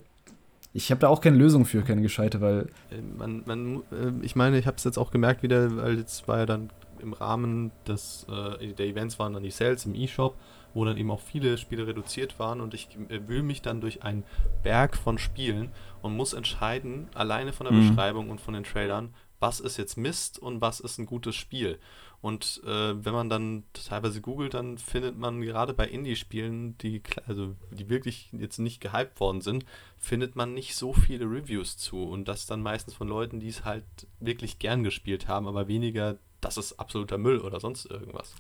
ich 0.73 0.91
habe 0.91 1.01
da 1.01 1.09
auch 1.09 1.21
keine 1.21 1.37
Lösung 1.37 1.65
für, 1.65 1.83
keine 1.83 2.03
gescheite, 2.03 2.41
weil. 2.41 2.69
Äh, 2.91 3.03
man, 3.19 3.43
man, 3.45 3.77
äh, 3.91 4.13
ich 4.23 4.37
meine, 4.37 4.59
ich 4.59 4.67
habe 4.67 4.77
es 4.77 4.85
jetzt 4.85 4.99
auch 4.99 5.11
gemerkt 5.11 5.43
wieder, 5.43 5.77
weil 5.77 5.99
jetzt 5.99 6.29
war 6.29 6.39
ja 6.39 6.47
dann 6.47 6.71
im 7.01 7.13
Rahmen 7.13 7.73
des, 7.87 8.27
äh, 8.29 8.73
der 8.73 8.87
Events 8.87 9.19
waren 9.19 9.33
dann 9.33 9.43
die 9.43 9.51
Sales 9.51 9.87
im 9.87 9.95
E-Shop 9.95 10.37
wo 10.75 10.85
dann 10.85 10.97
eben 10.97 11.11
auch 11.11 11.21
viele 11.21 11.59
Spiele 11.59 11.87
reduziert 11.87 12.39
waren 12.39 12.61
und 12.61 12.75
ich 12.75 12.89
wühle 13.09 13.43
mich 13.43 13.63
dann 13.63 13.81
durch 13.81 14.03
einen 14.03 14.25
Berg 14.63 14.97
von 14.97 15.19
Spielen 15.19 15.71
und 16.03 16.17
muss 16.17 16.33
entscheiden, 16.33 17.09
alleine 17.15 17.53
von 17.53 17.67
der 17.67 17.75
mhm. 17.75 17.89
Beschreibung 17.89 18.31
und 18.31 18.41
von 18.41 18.55
den 18.55 18.65
Trailern, 18.65 19.15
was 19.41 19.59
ist 19.59 19.79
jetzt 19.79 19.97
Mist 19.97 20.39
und 20.39 20.61
was 20.61 20.81
ist 20.81 20.99
ein 20.99 21.07
gutes 21.07 21.35
Spiel. 21.35 21.79
Und 22.23 22.61
äh, 22.67 23.03
wenn 23.05 23.15
man 23.15 23.31
dann 23.31 23.65
teilweise 23.73 24.21
googelt, 24.21 24.53
dann 24.53 24.77
findet 24.77 25.17
man 25.17 25.41
gerade 25.41 25.73
bei 25.73 25.89
Indie-Spielen, 25.89 26.77
die, 26.79 27.03
also, 27.27 27.57
die 27.71 27.89
wirklich 27.89 28.29
jetzt 28.33 28.59
nicht 28.59 28.83
gehypt 28.83 29.21
worden 29.21 29.41
sind, 29.41 29.65
findet 29.97 30.37
man 30.37 30.53
nicht 30.53 30.77
so 30.77 30.93
viele 30.93 31.25
Reviews 31.25 31.79
zu. 31.79 32.03
Und 32.05 32.29
das 32.29 32.45
dann 32.45 32.61
meistens 32.61 32.95
von 32.95 33.09
Leuten, 33.09 33.41
die 33.41 33.49
es 33.49 33.65
halt 33.65 33.85
wirklich 34.21 34.59
gern 34.59 34.85
gespielt 34.85 35.29
haben, 35.29 35.49
aber 35.49 35.67
weniger, 35.67 36.19
das 36.43 36.59
ist 36.59 36.79
absoluter 36.79 37.17
Müll 37.17 37.39
oder 37.39 37.59
sonst 37.59 37.87
irgendwas. 37.87 38.35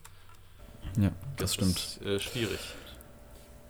Ja, 0.96 1.10
das, 1.36 1.38
das 1.38 1.54
stimmt. 1.54 1.76
Ist, 1.76 2.02
äh, 2.02 2.18
schwierig. 2.18 2.58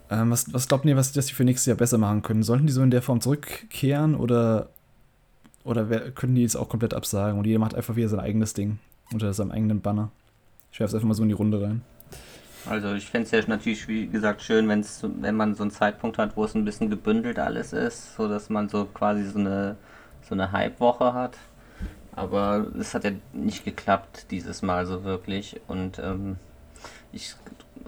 Ähm, 0.09 0.29
was, 0.31 0.53
was 0.53 0.67
glaubt 0.67 0.85
ihr, 0.85 0.97
was 0.97 1.13
die 1.13 1.21
für 1.21 1.45
nächstes 1.45 1.67
Jahr 1.67 1.77
besser 1.77 1.97
machen 1.97 2.21
können? 2.21 2.43
Sollten 2.43 2.67
die 2.67 2.73
so 2.73 2.83
in 2.83 2.91
der 2.91 3.01
Form 3.01 3.21
zurückkehren 3.21 4.15
oder, 4.15 4.69
oder 5.63 5.89
wer, 5.89 6.11
können 6.11 6.35
die 6.35 6.43
es 6.43 6.55
auch 6.55 6.67
komplett 6.67 6.93
absagen 6.93 7.39
und 7.39 7.45
jeder 7.45 7.59
macht 7.59 7.75
einfach 7.75 7.95
wieder 7.95 8.09
sein 8.09 8.19
eigenes 8.19 8.53
Ding 8.53 8.79
unter 9.13 9.33
seinem 9.33 9.51
eigenen 9.51 9.81
Banner? 9.81 10.11
Ich 10.71 10.79
werfe 10.79 10.89
es 10.89 10.95
einfach 10.95 11.07
mal 11.07 11.13
so 11.13 11.23
in 11.23 11.29
die 11.29 11.35
Runde 11.35 11.61
rein. 11.61 11.81
Also 12.65 12.93
ich 12.93 13.05
fände 13.05 13.25
es 13.25 13.31
ja 13.31 13.41
natürlich, 13.47 13.87
wie 13.87 14.07
gesagt, 14.07 14.41
schön, 14.41 14.67
wenn's, 14.67 15.01
wenn 15.03 15.35
man 15.35 15.55
so 15.55 15.63
einen 15.63 15.71
Zeitpunkt 15.71 16.17
hat, 16.17 16.37
wo 16.37 16.43
es 16.43 16.53
ein 16.53 16.65
bisschen 16.65 16.89
gebündelt 16.89 17.39
alles 17.39 17.73
ist, 17.73 18.15
sodass 18.15 18.49
man 18.49 18.69
so 18.69 18.85
quasi 18.85 19.23
so 19.23 19.39
eine, 19.39 19.77
so 20.27 20.35
eine 20.35 20.51
Hype-Woche 20.51 21.13
hat. 21.13 21.37
Aber 22.13 22.67
es 22.77 22.93
hat 22.93 23.03
ja 23.03 23.11
nicht 23.33 23.65
geklappt 23.65 24.27
dieses 24.29 24.61
Mal 24.61 24.85
so 24.85 25.03
wirklich. 25.03 25.59
Und 25.67 25.99
ähm, 25.99 26.35
ich, 27.13 27.35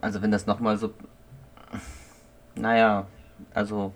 also 0.01 0.21
wenn 0.21 0.31
das 0.31 0.45
nochmal 0.45 0.77
so, 0.77 0.93
naja, 2.55 3.07
also 3.53 3.93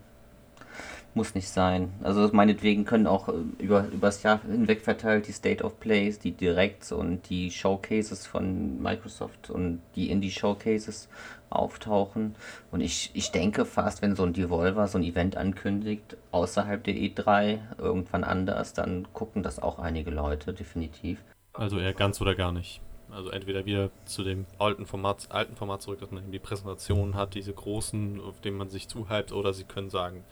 muss 1.17 1.35
nicht 1.35 1.49
sein. 1.49 1.91
Also 2.03 2.29
meinetwegen 2.31 2.85
können 2.85 3.07
auch 3.07 3.27
äh, 3.27 3.33
über 3.57 3.87
übers 3.91 4.23
Jahr 4.23 4.41
hinweg 4.43 4.81
verteilt 4.81 5.27
die 5.27 5.33
State 5.33 5.63
of 5.63 5.79
Plays, 5.79 6.19
die 6.19 6.31
Directs 6.31 6.93
und 6.93 7.29
die 7.29 7.51
Showcases 7.51 8.25
von 8.25 8.81
Microsoft 8.81 9.49
und 9.49 9.81
die 9.95 10.09
Indie 10.09 10.31
Showcases 10.31 11.09
auftauchen. 11.49 12.35
Und 12.71 12.81
ich, 12.81 13.11
ich 13.13 13.31
denke 13.31 13.65
fast, 13.65 14.01
wenn 14.01 14.15
so 14.15 14.23
ein 14.23 14.33
Devolver 14.33 14.87
so 14.87 14.97
ein 14.97 15.03
Event 15.03 15.35
ankündigt, 15.35 16.15
außerhalb 16.31 16.83
der 16.83 16.93
E3, 16.93 17.59
irgendwann 17.77 18.23
anders, 18.23 18.73
dann 18.73 19.07
gucken 19.13 19.43
das 19.43 19.59
auch 19.59 19.79
einige 19.79 20.11
Leute, 20.11 20.53
definitiv. 20.53 21.19
Also 21.53 21.79
eher 21.79 21.93
ganz 21.93 22.21
oder 22.21 22.35
gar 22.35 22.51
nicht. 22.51 22.81
Also 23.17 23.31
entweder 23.31 23.65
wieder 23.65 23.89
zu 24.05 24.23
dem 24.23 24.45
alten 24.59 24.85
Format, 24.85 25.29
alten 25.31 25.55
Format 25.55 25.81
zurück, 25.81 25.99
dass 26.01 26.11
man 26.11 26.21
eben 26.21 26.31
die 26.31 26.37
Präsentationen 26.37 27.15
hat, 27.15 27.33
diese 27.33 27.51
großen, 27.51 28.21
auf 28.21 28.41
denen 28.41 28.57
man 28.57 28.69
sich 28.69 28.87
zuhypt, 28.89 29.31
oder 29.31 29.53
sie 29.53 29.63
können 29.63 29.89
sagen, 29.89 30.23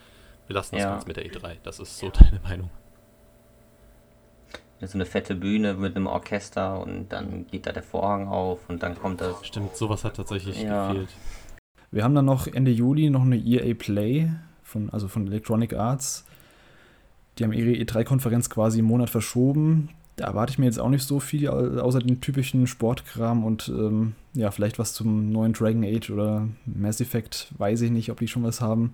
wir 0.46 0.54
lassen 0.54 0.76
das 0.76 0.84
ja. 0.84 0.92
ganz 0.92 1.08
mit 1.08 1.18
der 1.18 1.26
E3. 1.26 1.56
Das 1.64 1.80
ist 1.80 1.98
so 1.98 2.10
deine 2.14 2.40
Meinung. 2.42 2.70
So 4.82 4.94
eine 5.00 5.08
fette 5.08 5.34
Bühne 5.34 5.74
mit 5.74 5.96
einem 5.96 6.06
Orchester 6.06 6.80
und 6.80 7.10
dann 7.10 7.48
geht 7.48 7.66
da 7.66 7.72
der 7.72 7.82
Vorhang 7.82 8.28
auf 8.28 8.70
und 8.70 8.84
dann 8.84 8.96
kommt 8.96 9.20
das. 9.20 9.44
Stimmt, 9.48 9.76
sowas 9.76 10.04
hat 10.04 10.18
tatsächlich 10.18 10.62
ja. 10.62 10.90
gefehlt. 10.90 11.10
Wir 11.90 12.04
haben 12.04 12.14
dann 12.14 12.26
noch 12.26 12.46
Ende 12.46 12.70
Juli 12.70 13.10
noch 13.10 13.24
eine 13.24 13.38
EA 13.38 13.74
Play 13.74 14.30
von, 14.62 14.92
also 14.92 15.08
von 15.08 15.26
Electronic 15.26 15.74
Arts. 15.74 16.24
Die 17.40 17.46
haben 17.46 17.54
ihre 17.54 17.72
E3-Konferenz 17.72 18.48
quasi 18.52 18.78
einen 18.78 18.88
Monat 18.88 19.10
verschoben 19.10 19.90
da 20.16 20.26
erwarte 20.26 20.52
ich 20.52 20.58
mir 20.58 20.66
jetzt 20.66 20.80
auch 20.80 20.90
nicht 20.90 21.04
so 21.04 21.20
viel, 21.20 21.50
außer 21.50 22.00
den 22.00 22.22
typischen 22.22 22.68
Sportkram 22.68 23.44
und 23.44 23.68
ähm, 23.68 24.14
ja, 24.34 24.52
vielleicht 24.52 24.80
was 24.80 24.94
zum 24.94 25.32
neuen 25.32 25.54
Dragon 25.54 25.84
Age 25.84 26.10
oder 26.10 26.48
Mass 26.66 27.02
Effect, 27.02 27.48
weiß 27.58 27.82
ich 27.82 27.92
nicht, 27.92 28.12
ob 28.12 28.20
die 28.20 28.28
schon 28.28 28.44
was 28.44 28.62
haben. 28.62 28.94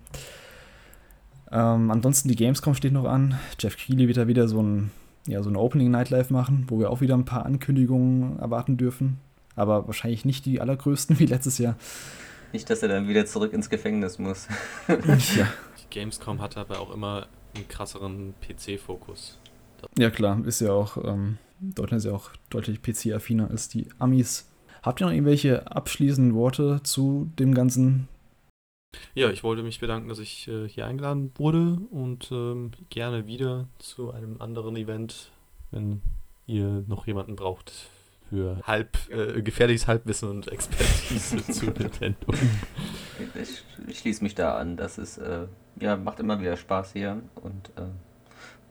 Ähm, 1.52 1.90
ansonsten 1.90 2.28
die 2.28 2.36
Gamescom 2.36 2.74
steht 2.74 2.92
noch 2.92 3.04
an. 3.04 3.38
Jeff 3.58 3.76
Keighley 3.76 4.08
wird 4.08 4.16
da 4.16 4.26
wieder 4.26 4.48
so 4.48 4.62
ein, 4.62 4.90
ja, 5.26 5.42
so 5.42 5.50
ein 5.50 5.56
Opening 5.56 5.90
Nightlife 5.90 6.32
machen, 6.32 6.64
wo 6.68 6.78
wir 6.78 6.90
auch 6.90 7.00
wieder 7.00 7.14
ein 7.14 7.24
paar 7.24 7.46
Ankündigungen 7.46 8.38
erwarten 8.40 8.76
dürfen. 8.76 9.18
Aber 9.54 9.86
wahrscheinlich 9.86 10.24
nicht 10.24 10.46
die 10.46 10.60
allergrößten 10.60 11.18
wie 11.20 11.26
letztes 11.26 11.58
Jahr. 11.58 11.76
Nicht, 12.52 12.68
dass 12.68 12.82
er 12.82 12.88
dann 12.88 13.06
wieder 13.08 13.26
zurück 13.26 13.52
ins 13.52 13.70
Gefängnis 13.70 14.18
muss. 14.18 14.48
ja. 14.88 15.46
Die 15.78 15.90
Gamescom 15.90 16.40
hat 16.40 16.56
aber 16.56 16.80
auch 16.80 16.92
immer 16.92 17.26
einen 17.54 17.68
krasseren 17.68 18.34
PC-Fokus. 18.40 19.38
Ja, 19.98 20.10
klar, 20.10 20.44
ist 20.44 20.60
ja 20.60 20.72
auch, 20.72 20.96
ähm, 21.04 21.38
Deutschland 21.60 21.98
ist 21.98 22.06
ja 22.06 22.12
auch 22.12 22.30
deutlich 22.50 22.82
PC-affiner 22.82 23.50
als 23.50 23.68
die 23.68 23.88
Amis. 23.98 24.48
Habt 24.82 25.00
ihr 25.00 25.06
noch 25.06 25.12
irgendwelche 25.12 25.70
abschließenden 25.70 26.34
Worte 26.34 26.80
zu 26.82 27.30
dem 27.38 27.54
Ganzen? 27.54 28.08
Ja, 29.14 29.30
ich 29.30 29.42
wollte 29.42 29.62
mich 29.62 29.80
bedanken, 29.80 30.08
dass 30.08 30.18
ich 30.18 30.48
äh, 30.48 30.68
hier 30.68 30.86
eingeladen 30.86 31.32
wurde 31.36 31.78
und 31.90 32.30
ähm, 32.30 32.72
gerne 32.90 33.26
wieder 33.26 33.68
zu 33.78 34.10
einem 34.12 34.40
anderen 34.40 34.76
Event, 34.76 35.30
wenn 35.70 36.02
ihr 36.46 36.84
noch 36.86 37.06
jemanden 37.06 37.36
braucht 37.36 37.72
für 38.28 38.60
halb 38.64 38.96
äh, 39.10 39.42
gefährliches 39.42 39.86
Halbwissen 39.86 40.28
und 40.30 40.48
Expertise 40.50 41.36
zu 41.52 41.66
Nintendo. 41.66 42.32
Ich, 43.40 43.62
ich 43.86 43.98
schließe 43.98 44.22
mich 44.22 44.34
da 44.34 44.56
an. 44.56 44.76
Das 44.76 44.98
ist 44.98 45.18
äh, 45.18 45.46
ja 45.78 45.96
macht 45.96 46.18
immer 46.20 46.40
wieder 46.40 46.56
Spaß 46.56 46.92
hier 46.92 47.22
und 47.34 47.70
äh, 47.76 47.82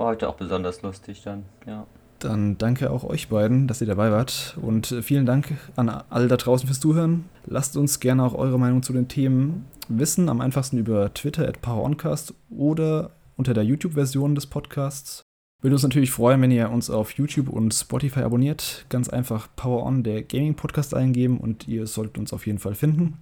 war 0.01 0.07
heute 0.07 0.27
auch 0.27 0.35
besonders 0.35 0.81
lustig 0.81 1.21
dann, 1.23 1.45
ja. 1.67 1.85
Dann 2.17 2.57
danke 2.57 2.91
auch 2.91 3.03
euch 3.03 3.29
beiden, 3.29 3.67
dass 3.67 3.81
ihr 3.81 3.87
dabei 3.87 4.11
wart. 4.11 4.57
Und 4.61 4.91
äh, 4.91 5.01
vielen 5.01 5.25
Dank 5.25 5.53
an 5.75 5.89
alle 5.89 6.27
da 6.27 6.37
draußen 6.37 6.67
fürs 6.67 6.79
Zuhören. 6.79 7.25
Lasst 7.45 7.77
uns 7.77 7.99
gerne 7.99 8.23
auch 8.23 8.35
eure 8.35 8.59
Meinung 8.59 8.83
zu 8.83 8.93
den 8.93 9.07
Themen 9.07 9.65
wissen. 9.87 10.29
Am 10.29 10.41
einfachsten 10.41 10.77
über 10.77 11.13
Twitter 11.13 11.47
at 11.47 11.61
PowerOncast 11.61 12.33
oder 12.49 13.11
unter 13.37 13.53
der 13.53 13.63
YouTube-Version 13.63 14.35
des 14.35 14.45
Podcasts. 14.45 15.23
Würde 15.61 15.75
uns 15.75 15.83
natürlich 15.83 16.11
freuen, 16.11 16.41
wenn 16.41 16.51
ihr 16.51 16.71
uns 16.71 16.89
auf 16.89 17.11
YouTube 17.11 17.49
und 17.49 17.73
Spotify 17.73 18.21
abonniert. 18.21 18.85
Ganz 18.89 19.09
einfach 19.09 19.47
Power 19.55 19.85
On, 19.85 20.03
der 20.03 20.23
Gaming-Podcast, 20.23 20.95
eingeben 20.95 21.39
und 21.39 21.67
ihr 21.67 21.85
solltet 21.85 22.17
uns 22.17 22.33
auf 22.33 22.47
jeden 22.47 22.59
Fall 22.59 22.73
finden. 22.73 23.17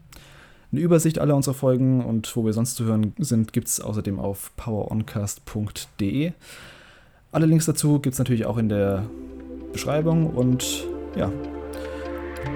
Eine 0.72 0.82
Übersicht 0.82 1.20
aller 1.20 1.36
unserer 1.36 1.56
Folgen 1.56 2.06
und 2.06 2.36
wo 2.36 2.46
wir 2.46 2.54
sonst 2.54 2.76
zu 2.76 2.86
hören 2.86 3.14
sind, 3.18 3.54
gibt 3.54 3.68
es 3.68 3.82
außerdem 3.82 4.20
auf 4.20 4.52
poweroncast.de. 4.56 6.32
Alle 7.32 7.46
Links 7.46 7.66
dazu 7.66 8.00
gibt 8.00 8.14
es 8.14 8.20
natürlich 8.20 8.46
auch 8.46 8.58
in 8.58 8.70
der 8.70 9.06
Beschreibung 9.72 10.28
und 10.28 10.86
ja, 11.16 11.32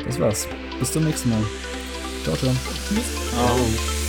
das 0.06 0.20
war's. 0.20 0.48
Bis 0.80 0.92
zum 0.92 1.06
nächsten 1.06 1.30
Mal. 1.30 1.42
Ciao, 2.24 2.36
ciao. 2.36 2.52
Ciao. 3.32 4.03